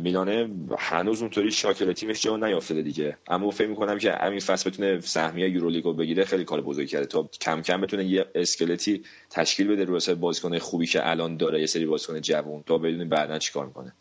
میلانه 0.00 0.50
هنوز 0.78 1.20
اونطوری 1.20 1.50
شاکل 1.50 1.92
تیمش 1.92 2.22
جا 2.22 2.36
نیافتاده 2.36 2.82
دیگه. 2.82 3.16
اما 3.28 3.50
فکر 3.50 3.68
می‌کنم 3.68 3.98
که 3.98 4.12
همین 4.12 4.40
فصل 4.40 4.70
بتونه 4.70 5.00
سهمیه 5.00 5.48
یورولیگو 5.48 5.92
بگیره 5.92 6.24
خیلی 6.24 6.44
کار 6.44 6.60
بزرگی 6.60 6.88
کرده. 6.88 7.06
تا 7.06 7.28
کم 7.40 7.62
کم 7.62 7.80
بتونه 7.80 8.04
یه 8.04 8.26
اسکلتی 8.34 9.02
تشکیل 9.30 9.68
بده 9.68 9.84
رو 9.84 9.96
حساب 9.96 10.20
بازیکن 10.20 10.58
خوبی 10.58 10.86
که 10.86 11.10
الان 11.10 11.36
داره 11.36 11.60
یه 11.60 11.66
سری 11.66 11.86
بازیکن 11.86 12.20
جوان 12.20 12.62
تا 12.62 12.78
بدونیم 12.78 13.08
بعدا 13.08 13.38
چیکار 13.38 13.66
می‌کنه. 13.66 13.92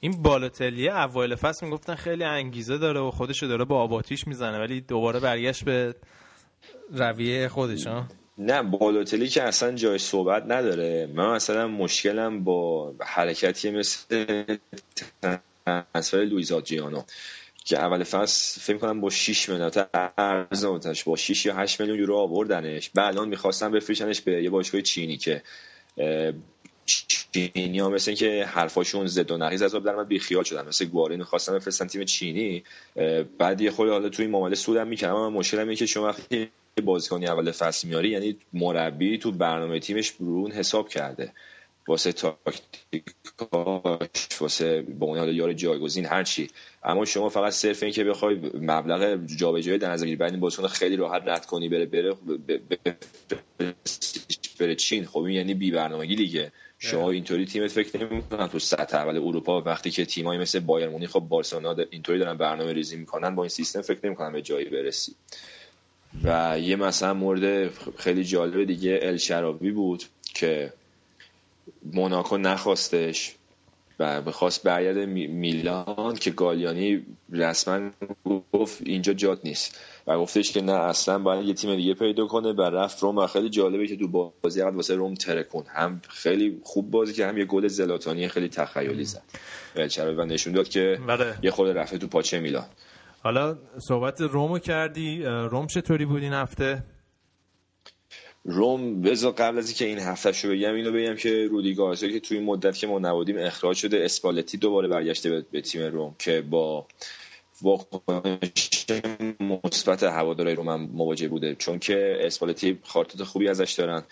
این 0.00 0.22
بالوتلی 0.22 0.88
اوایل 0.88 1.34
فصل 1.34 1.66
می‌گفتن 1.66 1.94
خیلی 1.94 2.24
انگیزه 2.24 2.78
داره 2.78 3.00
و 3.00 3.10
خودشو 3.10 3.46
داره 3.46 3.64
با 3.64 3.82
آباتیش 3.82 4.26
می‌زنه 4.26 4.58
ولی 4.58 4.80
دوباره 4.80 5.20
برگشت 5.20 5.64
به 5.64 5.94
رویه 6.90 7.48
خودش 7.48 7.86
ها؟ 7.86 8.06
نه 8.38 8.62
بالوتلی 8.62 9.28
که 9.28 9.42
اصلا 9.42 9.72
جای 9.72 9.98
صحبت 9.98 10.44
نداره. 10.46 11.08
من 11.14 11.34
مثلا 11.34 11.68
مشکلم 11.68 12.44
با 12.44 12.94
حرکتی 13.00 13.70
مثل 13.70 14.44
ترانسفر 15.66 16.16
لویز 16.16 16.52
آدریانو 16.52 17.02
که 17.64 17.78
اول 17.78 18.04
فصل 18.04 18.60
فکر 18.60 18.76
کنم 18.76 19.00
با 19.00 19.10
6 19.10 19.48
میلیون 19.48 19.70
تا 19.70 19.86
ارز 20.18 20.64
آوردنش 20.64 21.04
با 21.04 21.16
6 21.16 21.46
یا 21.46 21.56
8 21.56 21.80
میلیون 21.80 21.98
یورو 21.98 22.16
آوردنش. 22.16 22.90
بعد 22.94 23.14
الان 23.14 23.28
می‌خواستن 23.28 23.72
بفروشنش 23.72 24.20
به 24.20 24.42
یه 24.42 24.50
باشگاه 24.50 24.80
چینی 24.80 25.16
که 25.16 25.42
چینی 27.32 27.78
ها 27.78 27.88
مثل 27.88 28.14
که 28.14 28.44
حرفاشون 28.44 29.06
ضد 29.06 29.30
و 29.30 29.36
نقیض 29.36 29.62
از 29.62 29.74
آب 29.74 29.84
در 29.84 29.96
من 29.96 30.04
بیخیال 30.04 30.44
شدن. 30.44 30.68
مثل 30.68 30.84
گوارین 30.84 31.22
خواستن 31.22 31.54
بفرستن 31.54 31.86
تیم 31.86 32.04
چینی. 32.04 32.64
بعد 33.38 33.60
یه 33.60 33.70
خورده 33.70 33.92
حالا 33.92 34.08
توی 34.08 34.24
این 34.24 34.32
معامله 34.32 34.54
سودم 34.54 34.86
می‌کردم 34.86 35.14
اما 35.14 35.30
مشکلم 35.30 35.60
اینه 35.60 35.76
که 35.76 35.86
شما 35.86 36.06
وقتی 36.06 36.50
بازیکنی 36.82 37.26
اول 37.26 37.50
فصل 37.50 37.88
میاری 37.88 38.08
یعنی 38.08 38.38
مربی 38.52 39.18
تو 39.18 39.32
برنامه 39.32 39.80
تیمش 39.80 40.12
برون 40.12 40.50
حساب 40.52 40.88
کرده. 40.88 41.32
واسه 41.88 42.12
تاکتیکاش 42.12 43.10
واسه 44.40 44.82
به 44.82 45.06
حالا 45.06 45.32
یار 45.32 45.52
جایگزین 45.52 46.06
هر 46.06 46.22
چی. 46.22 46.50
اما 46.82 47.04
شما 47.04 47.28
فقط 47.28 47.52
صرف 47.52 47.82
این 47.82 47.92
که 47.92 48.04
بخوای 48.04 48.34
مبلغ 48.54 49.26
جابجایی 49.26 49.78
در 49.78 49.90
نظر 49.90 50.04
بگیری 50.04 50.16
بعد 50.16 50.30
این 50.30 50.40
بازیکن 50.40 50.66
خیلی 50.68 50.96
راحت 50.96 51.22
رد 51.26 51.46
کنی 51.46 51.68
بره 51.68 51.86
بره 51.86 52.14
بره 54.60 54.74
چین. 54.74 55.06
خب 55.06 55.18
این 55.18 55.36
یعنی 55.36 55.54
بی 55.54 55.70
برنامگی 55.70 56.16
دیگه. 56.16 56.52
شما 56.78 57.10
اینطوری 57.10 57.46
تیمت 57.46 57.70
فکر 57.70 58.04
نمی‌کنن 58.04 58.46
تو 58.46 58.58
سطح 58.58 58.96
اول 58.96 59.16
اروپا 59.16 59.60
وقتی 59.60 59.90
که 59.90 60.04
تیمایی 60.04 60.40
مثل 60.40 60.60
بایر 60.60 60.88
مونیخ 60.88 61.10
خب 61.10 61.20
بارسلونا 61.20 61.76
اینطوری 61.90 62.18
دارن 62.18 62.36
برنامه 62.36 62.72
ریزی 62.72 62.96
می‌کنن 62.96 63.34
با 63.34 63.42
این 63.42 63.50
سیستم 63.50 63.80
فکر 63.80 64.06
نمی‌کنن 64.06 64.32
به 64.32 64.42
جایی 64.42 64.64
برسی. 64.64 65.16
و 66.22 66.58
یه 66.60 66.76
مثلا 66.76 67.14
مورد 67.14 67.70
خیلی 67.96 68.24
جالب 68.24 68.64
دیگه 68.64 68.98
الشرابی 69.02 69.70
بود 69.70 70.04
که 70.34 70.72
موناکو 71.92 72.36
نخواستش 72.36 73.34
و 73.98 74.22
بخواست 74.22 74.62
برگرده 74.62 75.06
می- 75.06 75.26
میلان 75.26 76.14
که 76.14 76.30
گالیانی 76.30 77.06
رسما 77.32 77.90
گفت 78.52 78.82
اینجا 78.86 79.12
جات 79.12 79.40
نیست 79.44 79.80
و 80.06 80.18
گفتش 80.18 80.52
که 80.52 80.60
نه 80.60 80.72
اصلا 80.72 81.18
باید 81.18 81.48
یه 81.48 81.54
تیم 81.54 81.76
دیگه 81.76 81.94
پیدا 81.94 82.26
کنه 82.26 82.52
و 82.52 82.60
رفت 82.62 83.02
روم 83.02 83.18
و 83.18 83.26
خیلی 83.26 83.48
جالبه 83.50 83.86
که 83.86 83.96
تو 83.96 84.30
بازی 84.42 84.62
اول 84.62 84.76
واسه 84.76 84.94
روم 84.94 85.14
ترکون 85.14 85.64
هم 85.74 86.02
خیلی 86.08 86.60
خوب 86.62 86.90
بازی 86.90 87.12
که 87.12 87.26
هم 87.26 87.38
یه 87.38 87.44
گل 87.44 87.68
زلاتانی 87.68 88.28
خیلی 88.28 88.48
تخیلی 88.48 89.04
زد. 89.04 89.22
و 89.76 90.24
نشون 90.24 90.52
داد 90.52 90.68
که 90.68 90.98
بله. 91.08 91.34
یه 91.42 91.50
خود 91.50 91.68
رفته 91.68 91.98
تو 91.98 92.06
پاچه 92.06 92.40
میلان. 92.40 92.66
حالا 93.24 93.58
صحبت 93.88 94.20
رومو 94.20 94.58
کردی 94.58 95.22
روم 95.24 95.66
چطوری 95.66 96.04
بود 96.04 96.22
این 96.22 96.32
هفته؟ 96.32 96.82
روم 98.44 99.02
بذار 99.02 99.32
قبل 99.32 99.58
از 99.58 99.66
اینکه 99.66 99.84
این 99.84 99.98
هفته 99.98 100.32
شو 100.32 100.48
بگم 100.48 100.74
اینو 100.74 100.92
بگم 100.92 101.16
که 101.16 101.46
رودی 101.50 101.74
گارسیا 101.74 102.10
که 102.10 102.20
توی 102.20 102.36
این 102.36 102.46
مدت 102.46 102.76
که 102.76 102.86
ما 102.86 102.98
نبودیم 102.98 103.38
اخراج 103.38 103.76
شده 103.76 104.04
اسپالتی 104.04 104.58
دوباره 104.58 104.88
برگشته 104.88 105.30
به, 105.30 105.44
به 105.50 105.60
تیم 105.60 105.82
روم 105.82 106.14
که 106.18 106.40
با 106.40 106.86
واکنش 107.62 108.86
مثبت 109.40 110.02
هوادارهای 110.02 110.56
روم 110.56 110.68
هم 110.68 110.80
مواجه 110.92 111.28
بوده. 111.28 111.54
چون 111.54 111.78
که 111.78 112.16
اسپالتی 112.20 112.78
خاطرات 112.82 113.22
خوبی 113.22 113.48
ازش 113.48 113.72
دارن 113.72 114.02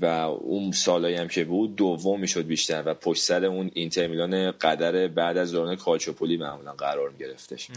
و 0.00 0.06
اون 0.40 0.72
سالایی 0.72 1.16
هم 1.16 1.28
که 1.28 1.44
بود 1.44 1.76
دوم 1.76 2.20
می‌شد 2.20 2.46
بیشتر 2.46 2.82
و 2.86 2.94
پشت 2.94 3.22
سر 3.22 3.44
اون 3.44 3.70
اینتر 3.74 4.06
میلان 4.06 4.50
قدر 4.50 5.08
بعد 5.08 5.36
از 5.36 5.52
دوران 5.52 5.76
کالچوپولی 5.76 6.36
معمولا 6.36 6.72
قرار 6.72 7.10
میگرفتش. 7.10 7.68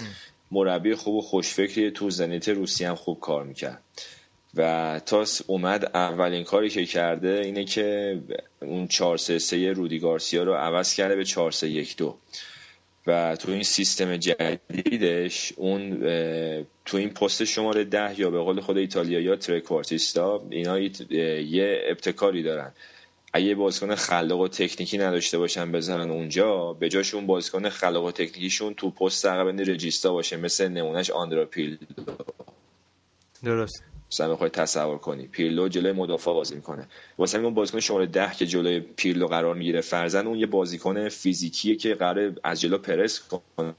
مربی 0.51 0.95
خوب 0.95 1.15
و 1.15 1.21
خوشفکری 1.21 1.91
تو 1.91 2.09
زنیت 2.09 2.49
روسیه 2.49 2.89
هم 2.89 2.95
خوب 2.95 3.19
کار 3.19 3.43
می‌کرد. 3.43 3.83
و 4.55 5.01
تاس 5.05 5.41
اومد 5.47 5.85
اولین 5.93 6.43
کاری 6.43 6.69
که 6.69 6.85
کرده 6.85 7.41
اینه 7.43 7.65
که 7.65 8.19
اون 8.61 8.87
4 8.87 9.17
3 9.17 9.39
3 9.39 9.73
رودی 9.73 9.99
گارسیا 9.99 10.43
رو 10.43 10.53
عوض 10.53 10.93
کرده 10.93 11.15
به 11.15 11.25
4 11.25 11.51
3 11.51 11.69
1 11.69 11.97
2 11.97 12.17
و 13.07 13.35
تو 13.35 13.51
این 13.51 13.63
سیستم 13.63 14.17
جدیدش 14.17 15.53
اون 15.55 15.89
تو 16.85 16.97
این 16.97 17.09
پست 17.09 17.43
شماره 17.43 17.83
ده 17.83 18.19
یا 18.19 18.29
به 18.29 18.39
قول 18.39 18.61
خود 18.61 18.77
ایتالیا 18.77 19.19
یا 19.19 19.35
ترکوارتیستا 19.35 20.43
اینا 20.49 20.79
یه 20.79 21.81
ابتکاری 21.89 22.43
دارن. 22.43 22.73
اگه 23.37 23.55
بازیکن 23.55 23.95
خلاق 23.95 24.39
و 24.39 24.47
تکنیکی 24.47 24.97
نداشته 24.97 25.37
باشن 25.37 25.71
بذارن 25.71 26.11
اونجا 26.11 26.73
به 26.73 26.89
جاشون 26.89 27.27
بازیکن 27.27 27.69
خلاق 27.69 28.03
و 28.03 28.11
تکنیکیشون 28.11 28.73
تو 28.73 28.91
پست 28.91 29.25
عقب 29.25 29.61
رجیستا 29.61 30.13
باشه 30.13 30.37
مثل 30.37 30.67
نمونهش 30.67 31.09
آندرا 31.09 31.45
پیل 31.45 31.77
درست. 33.43 33.83
مثلا 34.11 34.33
بخوای 34.33 34.49
تصور 34.49 34.97
کنی 34.97 35.27
پیرلو 35.27 35.67
جلوی 35.67 35.91
مدافع 35.91 36.33
بازی 36.33 36.55
می‌کنه. 36.55 36.87
واسه 37.17 37.37
همین 37.37 37.45
اون 37.45 37.55
بازیکن 37.55 37.79
شماره 37.79 38.05
ده 38.05 38.31
که 38.31 38.45
جلوی 38.45 38.79
پیرلو 38.79 39.27
قرار 39.27 39.55
می‌گیره 39.55 39.81
فرزن 39.81 40.27
اون 40.27 40.37
یه 40.37 40.45
بازیکن 40.45 41.09
فیزیکیه 41.09 41.75
که 41.75 41.95
قرار 41.95 42.33
از 42.43 42.61
جلو 42.61 42.77
پرس 42.77 43.19
کنه 43.19 43.73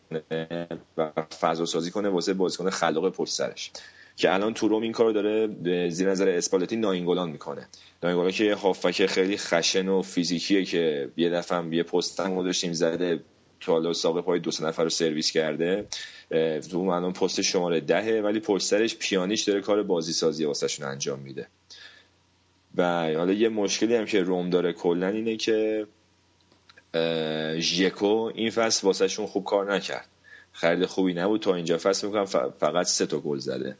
و 0.96 1.10
فضا 1.40 1.64
سازی 1.64 1.90
کنه 1.90 2.08
واسه 2.08 2.34
بازیکن 2.34 2.70
خلاق 2.70 3.12
پشت 3.12 3.32
سرش. 3.32 3.70
که 4.18 4.34
الان 4.34 4.54
تو 4.54 4.68
روم 4.68 4.82
این 4.82 4.92
کارو 4.92 5.12
داره 5.12 5.48
زیر 5.90 6.10
نظر 6.10 6.28
اسپالتی 6.28 6.76
ناینگولان 6.76 7.30
می‌کنه. 7.30 7.68
ناینگولان 8.02 8.30
که 8.30 8.54
هافک 8.54 9.06
خیلی 9.06 9.36
خشن 9.36 9.88
و 9.88 10.02
فیزیکیه 10.02 10.64
که 10.64 11.10
یه 11.16 11.30
دفعه 11.30 11.58
هم 11.58 11.72
یه 11.72 11.82
پست 11.82 12.20
هم 12.20 12.36
گذاشتیم 12.36 12.72
زده 12.72 13.20
تو 13.60 13.72
حالا 13.72 13.92
ساقه 13.92 14.22
پای 14.22 14.40
دو 14.40 14.50
سه 14.50 14.64
نفر 14.64 14.82
رو 14.82 14.90
سرویس 14.90 15.30
کرده. 15.30 15.86
تو 16.70 16.78
الان 16.78 17.12
پست 17.12 17.40
شماره 17.40 17.80
دهه 17.80 18.20
ولی 18.24 18.40
پشت 18.40 18.66
سرش 18.66 18.96
پیانیش 18.96 19.42
داره 19.42 19.60
کار 19.60 19.82
بازی 19.82 20.12
سازی 20.12 20.44
واسهشون 20.44 20.86
انجام 20.88 21.18
میده. 21.18 21.46
و 22.76 23.14
حالا 23.14 23.32
یه 23.32 23.48
مشکلی 23.48 23.94
هم 23.94 24.04
که 24.04 24.22
روم 24.22 24.50
داره 24.50 24.72
کلا 24.72 25.08
اینه 25.08 25.36
که 25.36 25.86
ژکو 27.58 28.30
این 28.34 28.50
فصل 28.50 28.86
واسهشون 28.86 29.26
خوب 29.26 29.44
کار 29.44 29.74
نکرد. 29.74 30.08
خرید 30.52 30.86
خوبی 30.86 31.14
نبود. 31.14 31.40
تا 31.40 31.54
اینجا 31.54 31.78
فکر 31.78 32.06
می‌کنم 32.06 32.24
فقط 32.58 32.86
سه 32.86 33.06
تا 33.06 33.18
گل 33.18 33.38
زده. 33.38 33.76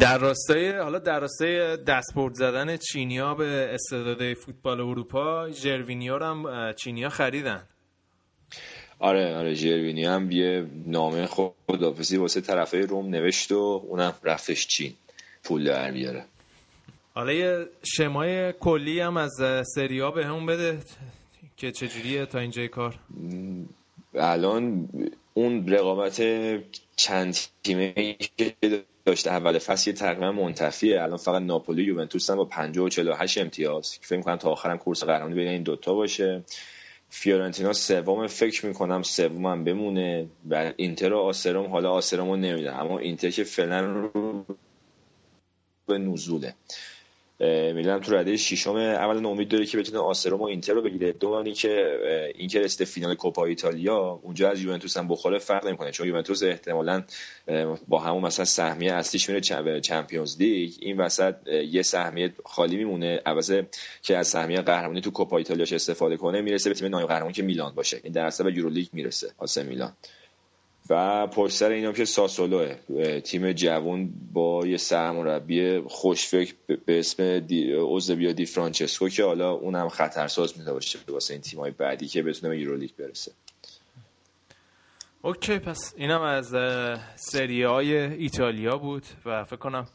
در 0.00 0.18
راستای 0.18 0.70
حالا 0.70 0.98
در 0.98 1.20
راستای 1.20 1.76
دستبرد 1.76 2.34
زدن 2.34 2.76
چینیا 2.76 3.34
به 3.34 3.70
استعدادهای 3.74 4.34
فوتبال 4.34 4.80
اروپا 4.80 5.50
ژروینیو 5.50 6.18
رو 6.18 6.26
هم 6.26 6.72
چینیا 6.72 7.08
خریدن. 7.08 7.62
آره 8.98 9.36
آره 9.36 9.54
ژروینی 9.54 10.04
هم 10.04 10.30
یه 10.30 10.66
نامه 10.86 11.26
خدافزی 11.68 12.16
واسه 12.16 12.40
طرفه 12.40 12.78
روم 12.80 13.08
نوشت 13.08 13.52
و 13.52 13.82
اونم 13.88 14.14
رفتش 14.24 14.66
چین. 14.66 14.92
پول 15.44 15.64
در 15.64 15.90
بیاره. 15.90 16.24
حالا 17.14 17.32
یه 17.32 17.66
شمای 17.96 18.52
کلی 18.52 19.00
هم 19.00 19.16
از 19.16 19.32
سریا 19.74 20.10
به 20.10 20.26
همون 20.26 20.46
بده 20.46 20.78
که 21.56 21.72
چجوریه 21.72 22.26
تا 22.26 22.38
اینجای 22.38 22.68
کار. 22.68 22.94
الان 24.14 24.88
اون 25.34 25.68
رقابت 25.68 26.22
چند 26.96 27.38
تیمه 27.64 28.16
که 28.36 28.54
داشته 29.04 29.30
اول 29.30 29.58
فصل 29.58 29.92
تقریبا 29.92 30.32
منتفیه. 30.32 31.02
الان 31.02 31.16
فقط 31.16 31.42
ناپولی 31.42 31.82
یوونتوس 31.82 32.30
هم 32.30 32.36
با 32.36 32.44
50 32.44 32.84
و 32.84 32.88
48 32.88 33.38
امتیاز. 33.38 33.98
فکر 34.00 34.16
می‌کنم 34.16 34.36
تا 34.36 34.50
آخرم 34.50 34.78
کورس 34.78 35.04
قهرمانی 35.04 35.34
بین 35.34 35.48
این 35.48 35.62
دوتا 35.62 35.94
باشه. 35.94 36.44
فیورنتینا 37.08 37.72
سوم 37.72 38.26
فکر 38.26 38.66
می‌کنم 38.66 39.02
هم 39.20 39.64
بمونه. 39.64 40.26
و 40.50 40.72
اینتر 40.76 41.12
و 41.12 41.18
آسرام 41.18 41.66
حالا 41.66 41.90
آسرام 41.90 42.30
رو 42.30 42.36
نمی‌دونم 42.36 42.76
اما 42.76 42.98
اینتر 42.98 43.30
که 43.30 43.44
فعلا 43.44 43.80
رو 43.80 44.44
به 45.86 45.98
نزوله. 45.98 46.54
میلان 47.74 48.00
تو 48.00 48.14
رده 48.14 48.36
ششم 48.36 48.76
اولا 48.76 49.28
امید 49.28 49.48
داره 49.48 49.66
که 49.66 49.78
بتونه 49.78 49.98
آ 49.98 50.09
اس 50.09 50.19
رم 50.19 50.40
و 50.40 50.44
اینتر 50.44 50.72
رو 50.72 50.82
بگیره. 50.82 51.12
دوم 51.12 51.52
که 51.52 51.98
اه، 52.04 52.32
این 52.34 52.48
که 52.48 52.60
رسیده 52.60 52.84
فینال 52.84 53.14
کوپا 53.14 53.44
ایتالیا 53.44 54.20
اونجا 54.22 54.50
از 54.50 54.62
یوونتوس 54.62 54.96
هم 54.96 55.08
بخوره 55.08 55.38
فرق 55.38 55.66
نمی‌کنه. 55.66 55.90
چون 55.90 56.08
یوونتوس 56.08 56.42
احتمالا 56.42 57.02
با 57.88 57.98
همون 57.98 58.22
مثلا 58.22 58.44
سهمیه 58.44 58.92
اصلیش 58.92 59.28
میره 59.28 59.40
Champions 59.80 60.36
League. 60.38 60.72
این 60.80 60.96
وسط 61.00 61.34
یه 61.70 61.82
سهمیه 61.82 62.32
خالی 62.44 62.76
میمونه. 62.76 63.20
عوض 63.26 63.52
که 64.02 64.16
از 64.16 64.28
سهمیه 64.28 64.60
قهرمانی 64.60 65.00
تو 65.00 65.10
کوپا 65.10 65.36
ایتالیاش 65.36 65.72
استفاده 65.72 66.16
کنه 66.16 66.40
می‌رسه 66.40 66.70
به 66.70 66.74
تیم 66.74 66.88
نایب 66.88 67.08
قهرمان 67.08 67.32
که 67.32 67.42
میلان 67.42 67.74
باشه. 67.74 68.00
این 68.04 68.12
در 68.12 68.26
اصل 68.26 68.44
به 68.44 68.52
Euro 68.52 68.66
League 68.66 68.88
می‌رسه 68.92 69.30
آ 69.38 69.46
ث 69.46 69.62
میلان. 69.62 69.92
و 70.90 71.26
پشت 71.26 71.54
سر 71.54 71.70
اینم 71.70 71.92
که 71.92 72.04
ساسولوه 72.04 72.74
تیم 73.20 73.52
جوون 73.52 74.12
با 74.32 74.66
یه 74.66 74.76
سرمربی 74.76 75.80
خوشفکر 75.86 76.54
به- 76.66 76.78
اسم 76.88 77.38
دی... 77.38 77.72
اوزبیو 77.72 78.32
دی 78.32 78.46
فرانچسکو 78.46 79.08
که 79.08 79.24
حالا 79.24 79.50
اونم 79.50 79.88
خطرساز 79.88 80.58
میتونه 80.58 80.72
باشه 80.72 80.98
واسه 81.08 81.34
این 81.34 81.42
تیمای 81.42 81.70
بعدی 81.70 82.08
که 82.08 82.22
بتونه 82.22 82.54
به 82.54 82.60
Euro 82.60 82.72
League 82.72 82.90
برسه. 82.98 83.32
اوکی 85.22 85.58
پس 85.58 85.94
اینم 85.96 86.22
از 86.22 86.54
سری 87.16 87.62
آی 87.62 87.96
ایتالیا 87.96 88.76
بود 88.78 89.02
و 89.26 89.44
فکر 89.44 89.56
کنم 89.56 89.86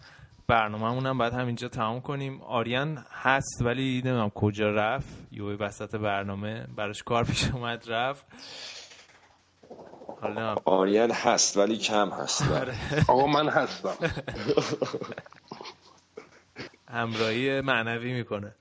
برنامه 0.48 1.10
هم 1.10 1.18
باید 1.18 1.34
همینجا 1.34 1.68
تمام 1.68 2.02
کنیم. 2.02 2.42
آریان 2.42 3.06
هست 3.12 3.62
ولی 3.62 4.02
نمی‌دونم 4.06 4.30
کجا 4.30 4.70
رفت. 4.70 5.08
یوی 5.32 5.56
وسط 5.56 5.96
برنامه 5.96 6.68
براش 6.76 7.04
کار 7.04 7.24
پیش 7.24 7.52
اومد 7.54 7.84
رفت. 7.88 8.26
حالا. 10.22 10.56
آریان 10.66 11.12
هست 11.12 11.58
ولی 11.58 11.78
کم 11.78 12.10
هست. 12.10 12.44
آقا 13.08 13.28
من 13.28 13.50
هستم. 13.50 13.96
همراهی 16.90 17.62
معنوی 17.62 18.14
می‌کنه. 18.14 18.56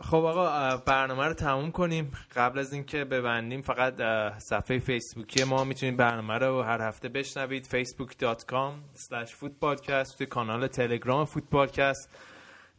خب 0.00 0.16
آقا 0.16 0.76
برنامه 0.76 1.24
رو 1.26 1.34
تموم 1.34 1.70
کنیم. 1.70 2.12
قبل 2.36 2.58
از 2.58 2.72
اینکه 2.72 3.04
ببندیم 3.04 3.62
فقط 3.62 3.94
صفحه 4.38 4.78
فیسبوکی 4.78 5.44
ما 5.44 5.64
می‌تونید 5.64 5.96
برنامه 5.96 6.34
رو 6.34 6.62
هر 6.62 6.82
هفته 6.82 7.08
بشنوید. 7.08 7.66
facebook.com 7.66 8.98
slash 8.98 9.30
footballcast 9.30 10.16
توی 10.16 10.26
کانال 10.26 10.66
تلگرام 10.66 11.24
فوتبالکست 11.24 12.08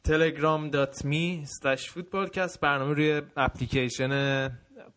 telegram.me 0.07 1.45
slash 1.45 1.89
footballcast. 1.89 2.59
برنامه 2.61 2.93
روی 2.93 3.21
اپلیکیشن 3.37 4.11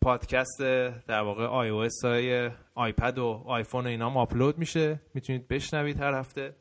پادکست 0.01 0.61
در 1.07 1.21
واقع 1.21 1.45
آی 1.45 1.69
او 1.69 1.87
های 2.03 2.49
آیپد 2.75 3.17
و 3.17 3.43
آیفون 3.47 3.85
و 3.85 3.89
اینا 3.89 4.09
هم 4.09 4.17
آپلود 4.17 4.57
میشه. 4.57 4.99
می‌تونید 5.13 5.47
بشنوید 5.47 6.01
هر 6.01 6.13
هفته. 6.13 6.53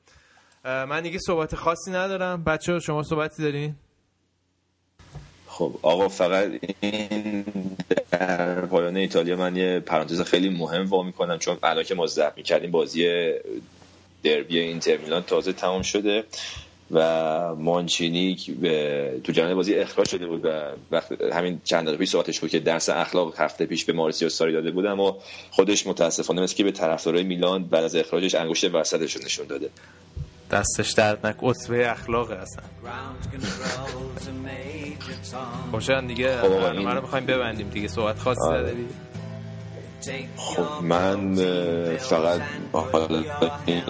من 0.65 1.01
دیگه 1.01 1.19
صحبت 1.19 1.55
خاصی 1.55 1.91
ندارم. 1.91 2.45
بچه 2.45 2.79
شما 2.81 3.03
صحبتی 3.03 3.43
دارین؟ 3.43 3.75
خب 5.47 5.79
آقا 5.83 6.09
فقط 6.09 6.51
این 6.81 7.45
در 8.11 8.67
پایان 8.67 8.97
ایتالیا 8.97 9.37
من 9.37 9.57
یه 9.57 9.81
پرانتز 9.81 10.23
خیلی 10.23 10.49
مهم 10.49 10.87
وا 10.87 11.03
می‌کنم 11.03 11.39
چون 11.39 11.59
الان 11.63 11.85
که 11.85 11.95
ما 11.95 12.07
ضبط 12.07 12.37
می‌کردیم 12.37 12.71
بازی 12.71 13.33
دربی 14.23 14.59
اینتر 14.59 14.97
میلان 14.97 15.23
تازه 15.23 15.53
تمام 15.53 15.83
شده. 15.83 16.25
و 16.91 17.55
مانچینی 17.55 18.35
که 18.35 18.53
به- 18.53 19.21
تو 19.25 19.33
جریان 19.33 19.55
بازی 19.55 19.75
اخراج 19.75 20.09
شده 20.09 20.27
بود 20.27 20.45
و 20.45 20.49
وقت 20.91 21.23
همین 21.33 21.61
چند 21.65 21.83
دقیقه 21.83 21.99
پیش 21.99 22.09
صحبتش 22.11 22.41
بود 22.41 22.51
که 22.51 22.59
درس 22.61 22.89
اخلاق 22.89 23.35
هفته 23.41 23.67
پیش 23.67 23.85
به 23.85 23.93
ماریسیو 23.93 24.29
ساری 24.29 24.53
داده 24.53 24.71
بودم 24.71 25.01
و 25.01 25.13
خودش 25.51 25.87
متاسفانه 25.87 26.43
مثل 26.43 26.57
که 26.57 26.65
به 26.65 26.73
طرفدارای 26.73 27.23
میلان 27.23 27.65
بعد 27.65 27.85
از 27.85 27.95
اخراجش 27.97 28.35
انگشت 28.35 28.75
وسطش 28.75 29.17
رو 29.17 29.25
نشون 29.25 29.47
داده. 29.47 29.71
دستش 30.51 30.93
درد 30.93 31.27
نک 31.27 31.45
اصفه 31.45 31.89
اخلاقه 31.91 32.35
اصلا 32.35 32.65
دیگه 36.07 36.37
خب 36.37 36.45
آقا، 36.47 36.55
برنامه 36.61 36.79
این- 36.79 36.89
رو 36.97 37.01
می‌خوایم 37.01 37.27
ببندیم 37.27 37.69
دیگه. 37.69 37.89
صحبت 37.89 38.19
خاصی 38.19 38.41
آره. 38.41 38.75
خب 40.37 40.85
من 40.85 41.35
فقط 41.99 42.41
این 43.67 43.83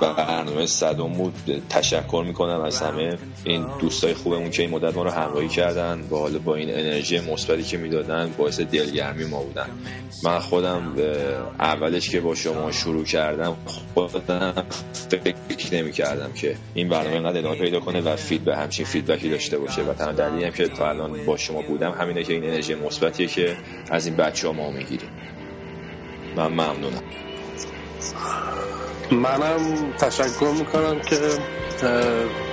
برنامه 0.00 0.66
صدم 0.66 1.08
بود 1.08 1.64
تشکر 1.68 2.24
می‌کنم 2.26 2.60
از 2.60 2.80
همه 2.82 3.18
این 3.44 3.66
دوستای 3.80 4.14
خوبمون 4.14 4.50
که 4.50 4.62
این 4.62 4.70
مدت 4.70 4.96
ما 4.96 5.02
رو 5.02 5.10
همراهی 5.10 5.48
کردن 5.48 6.02
با 6.10 6.18
حالا 6.18 6.38
با 6.38 6.54
این 6.54 6.70
انرژی 6.70 7.20
مثبتی 7.20 7.62
که 7.62 7.76
می‌دادن 7.76 8.34
باعث 8.38 8.60
دلگرمی 8.60 9.24
ما 9.24 9.42
بودن. 9.42 9.66
من 10.24 10.38
خودم 10.38 10.94
اولش 11.60 12.10
که 12.10 12.20
با 12.20 12.34
شما 12.34 12.72
شروع 12.72 13.04
کردم 13.04 13.56
خودم 13.94 14.64
فکر 15.10 15.74
نمی 15.74 15.92
کردم 15.92 16.32
که 16.32 16.56
این 16.74 16.88
برنامه 16.88 17.14
اینقدر 17.14 17.38
ادامه 17.38 17.56
پیدا 17.56 17.80
کنه 17.80 18.00
و 18.00 18.16
فید 18.16 18.44
به 18.44 18.56
همچین 18.56 18.86
feedback 18.86 19.25
ی 19.25 19.30
داشته 19.30 19.58
باشه. 19.58 19.82
و 19.82 19.94
تنها 19.94 20.12
دلیلی 20.12 20.44
هم 20.44 20.52
که 20.52 20.68
تا 20.68 20.88
الان 20.88 21.26
با 21.26 21.36
شما 21.36 21.62
بودم 21.62 21.90
همینه 21.90 22.24
که 22.24 22.32
این 22.32 22.44
انرژی 22.44 22.74
مثبتیه 22.74 23.26
که 23.26 23.56
از 23.90 24.06
این 24.06 24.16
بچه 24.16 24.46
ها 24.46 24.52
ما 24.52 24.70
می‌گیریم. 24.70 25.08
من 26.36 26.46
ممنونم. 26.46 27.02
منم 29.10 29.92
تشکر 29.98 30.52
می‌کنم 30.58 31.00
که 31.00 31.18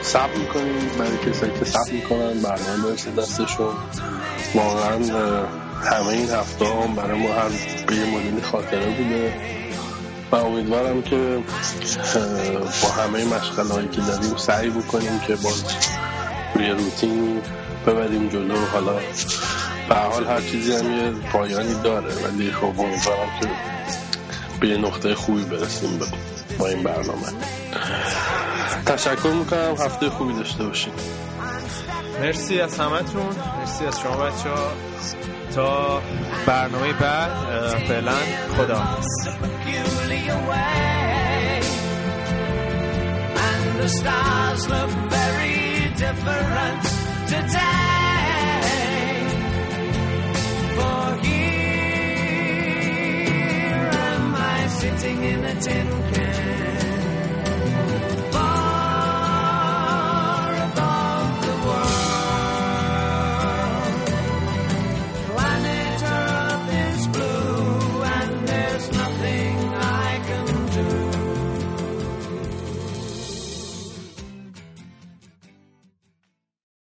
صبر 0.01 0.35
می‌کنیم 0.38 0.91
برای 0.99 1.18
کسایی 1.18 1.51
که 1.60 1.65
صبر 1.65 1.91
می‌کنن 1.91 2.34
برنامه 2.34 2.89
برسه 2.89 3.11
دستشون. 3.11 3.73
واقعا 4.55 4.95
همه 5.84 6.07
این 6.07 6.30
هفته 6.30 6.65
هم 6.65 6.95
برای 6.95 7.19
ما 7.19 7.34
هم 7.34 7.51
به 7.88 7.95
یه 7.95 8.05
مدلی 8.05 8.41
خاطره 8.41 8.85
بوده. 8.85 9.34
و 10.31 10.35
امیدوارم 10.35 11.01
که 11.01 11.43
با 12.81 12.88
همه 12.89 13.26
مشغله 13.26 13.73
هایی 13.73 13.88
که 13.88 14.01
داریم 14.01 14.38
سعی 14.38 14.69
بکنیم 14.69 15.19
که 15.27 15.35
باز 15.35 15.64
روی 16.55 16.69
روتین 16.69 17.41
ببریم 17.88 18.30
جلو. 18.30 18.65
حالا 18.65 18.93
به 19.89 19.95
هر 19.95 20.07
حال 20.07 20.26
هر 20.26 20.41
چیزی 20.41 20.73
هم 20.73 21.22
پایانی 21.31 21.73
داره. 21.84 22.14
ولی 22.14 22.51
خب 22.51 22.65
امیدوارم 22.65 23.30
که 23.41 23.47
به 24.60 24.68
یه 24.68 24.77
نقطه 24.77 25.15
خوبی 25.15 25.43
برسیم 25.43 25.97
با- 25.97 26.05
با 26.60 26.68
این 26.68 26.84
برنامه 26.84 27.27
تشکر 28.85 29.30
می‌کنم 29.30 29.76
هفته 29.85 30.10
خوبی 30.10 30.34
داشته 30.34 30.64
باشیم 30.64 30.93
مرسی 32.22 32.61
از 32.61 32.80
همتون 32.80 33.26
مرسی 33.60 33.85
از 33.85 33.99
شما 33.99 34.15
بچه 34.18 34.49
ها 34.49 34.72
تا 35.55 36.01
برنامه 36.45 36.93
بعد 36.93 37.31
فعلا 37.88 38.14
خدا 38.57 38.81
peculiar 39.41 40.39
way. 40.49 41.61
And 43.47 43.65
the 43.81 43.89
stars 43.99 44.61
look 44.73 44.91
very 45.18 45.61
different 46.03 46.81
today. 47.31 48.64
For 50.76 51.05
sitting 54.84 55.23
in 55.23 55.45
a 55.45 55.61
tin 55.61 55.88
can. 56.14 56.53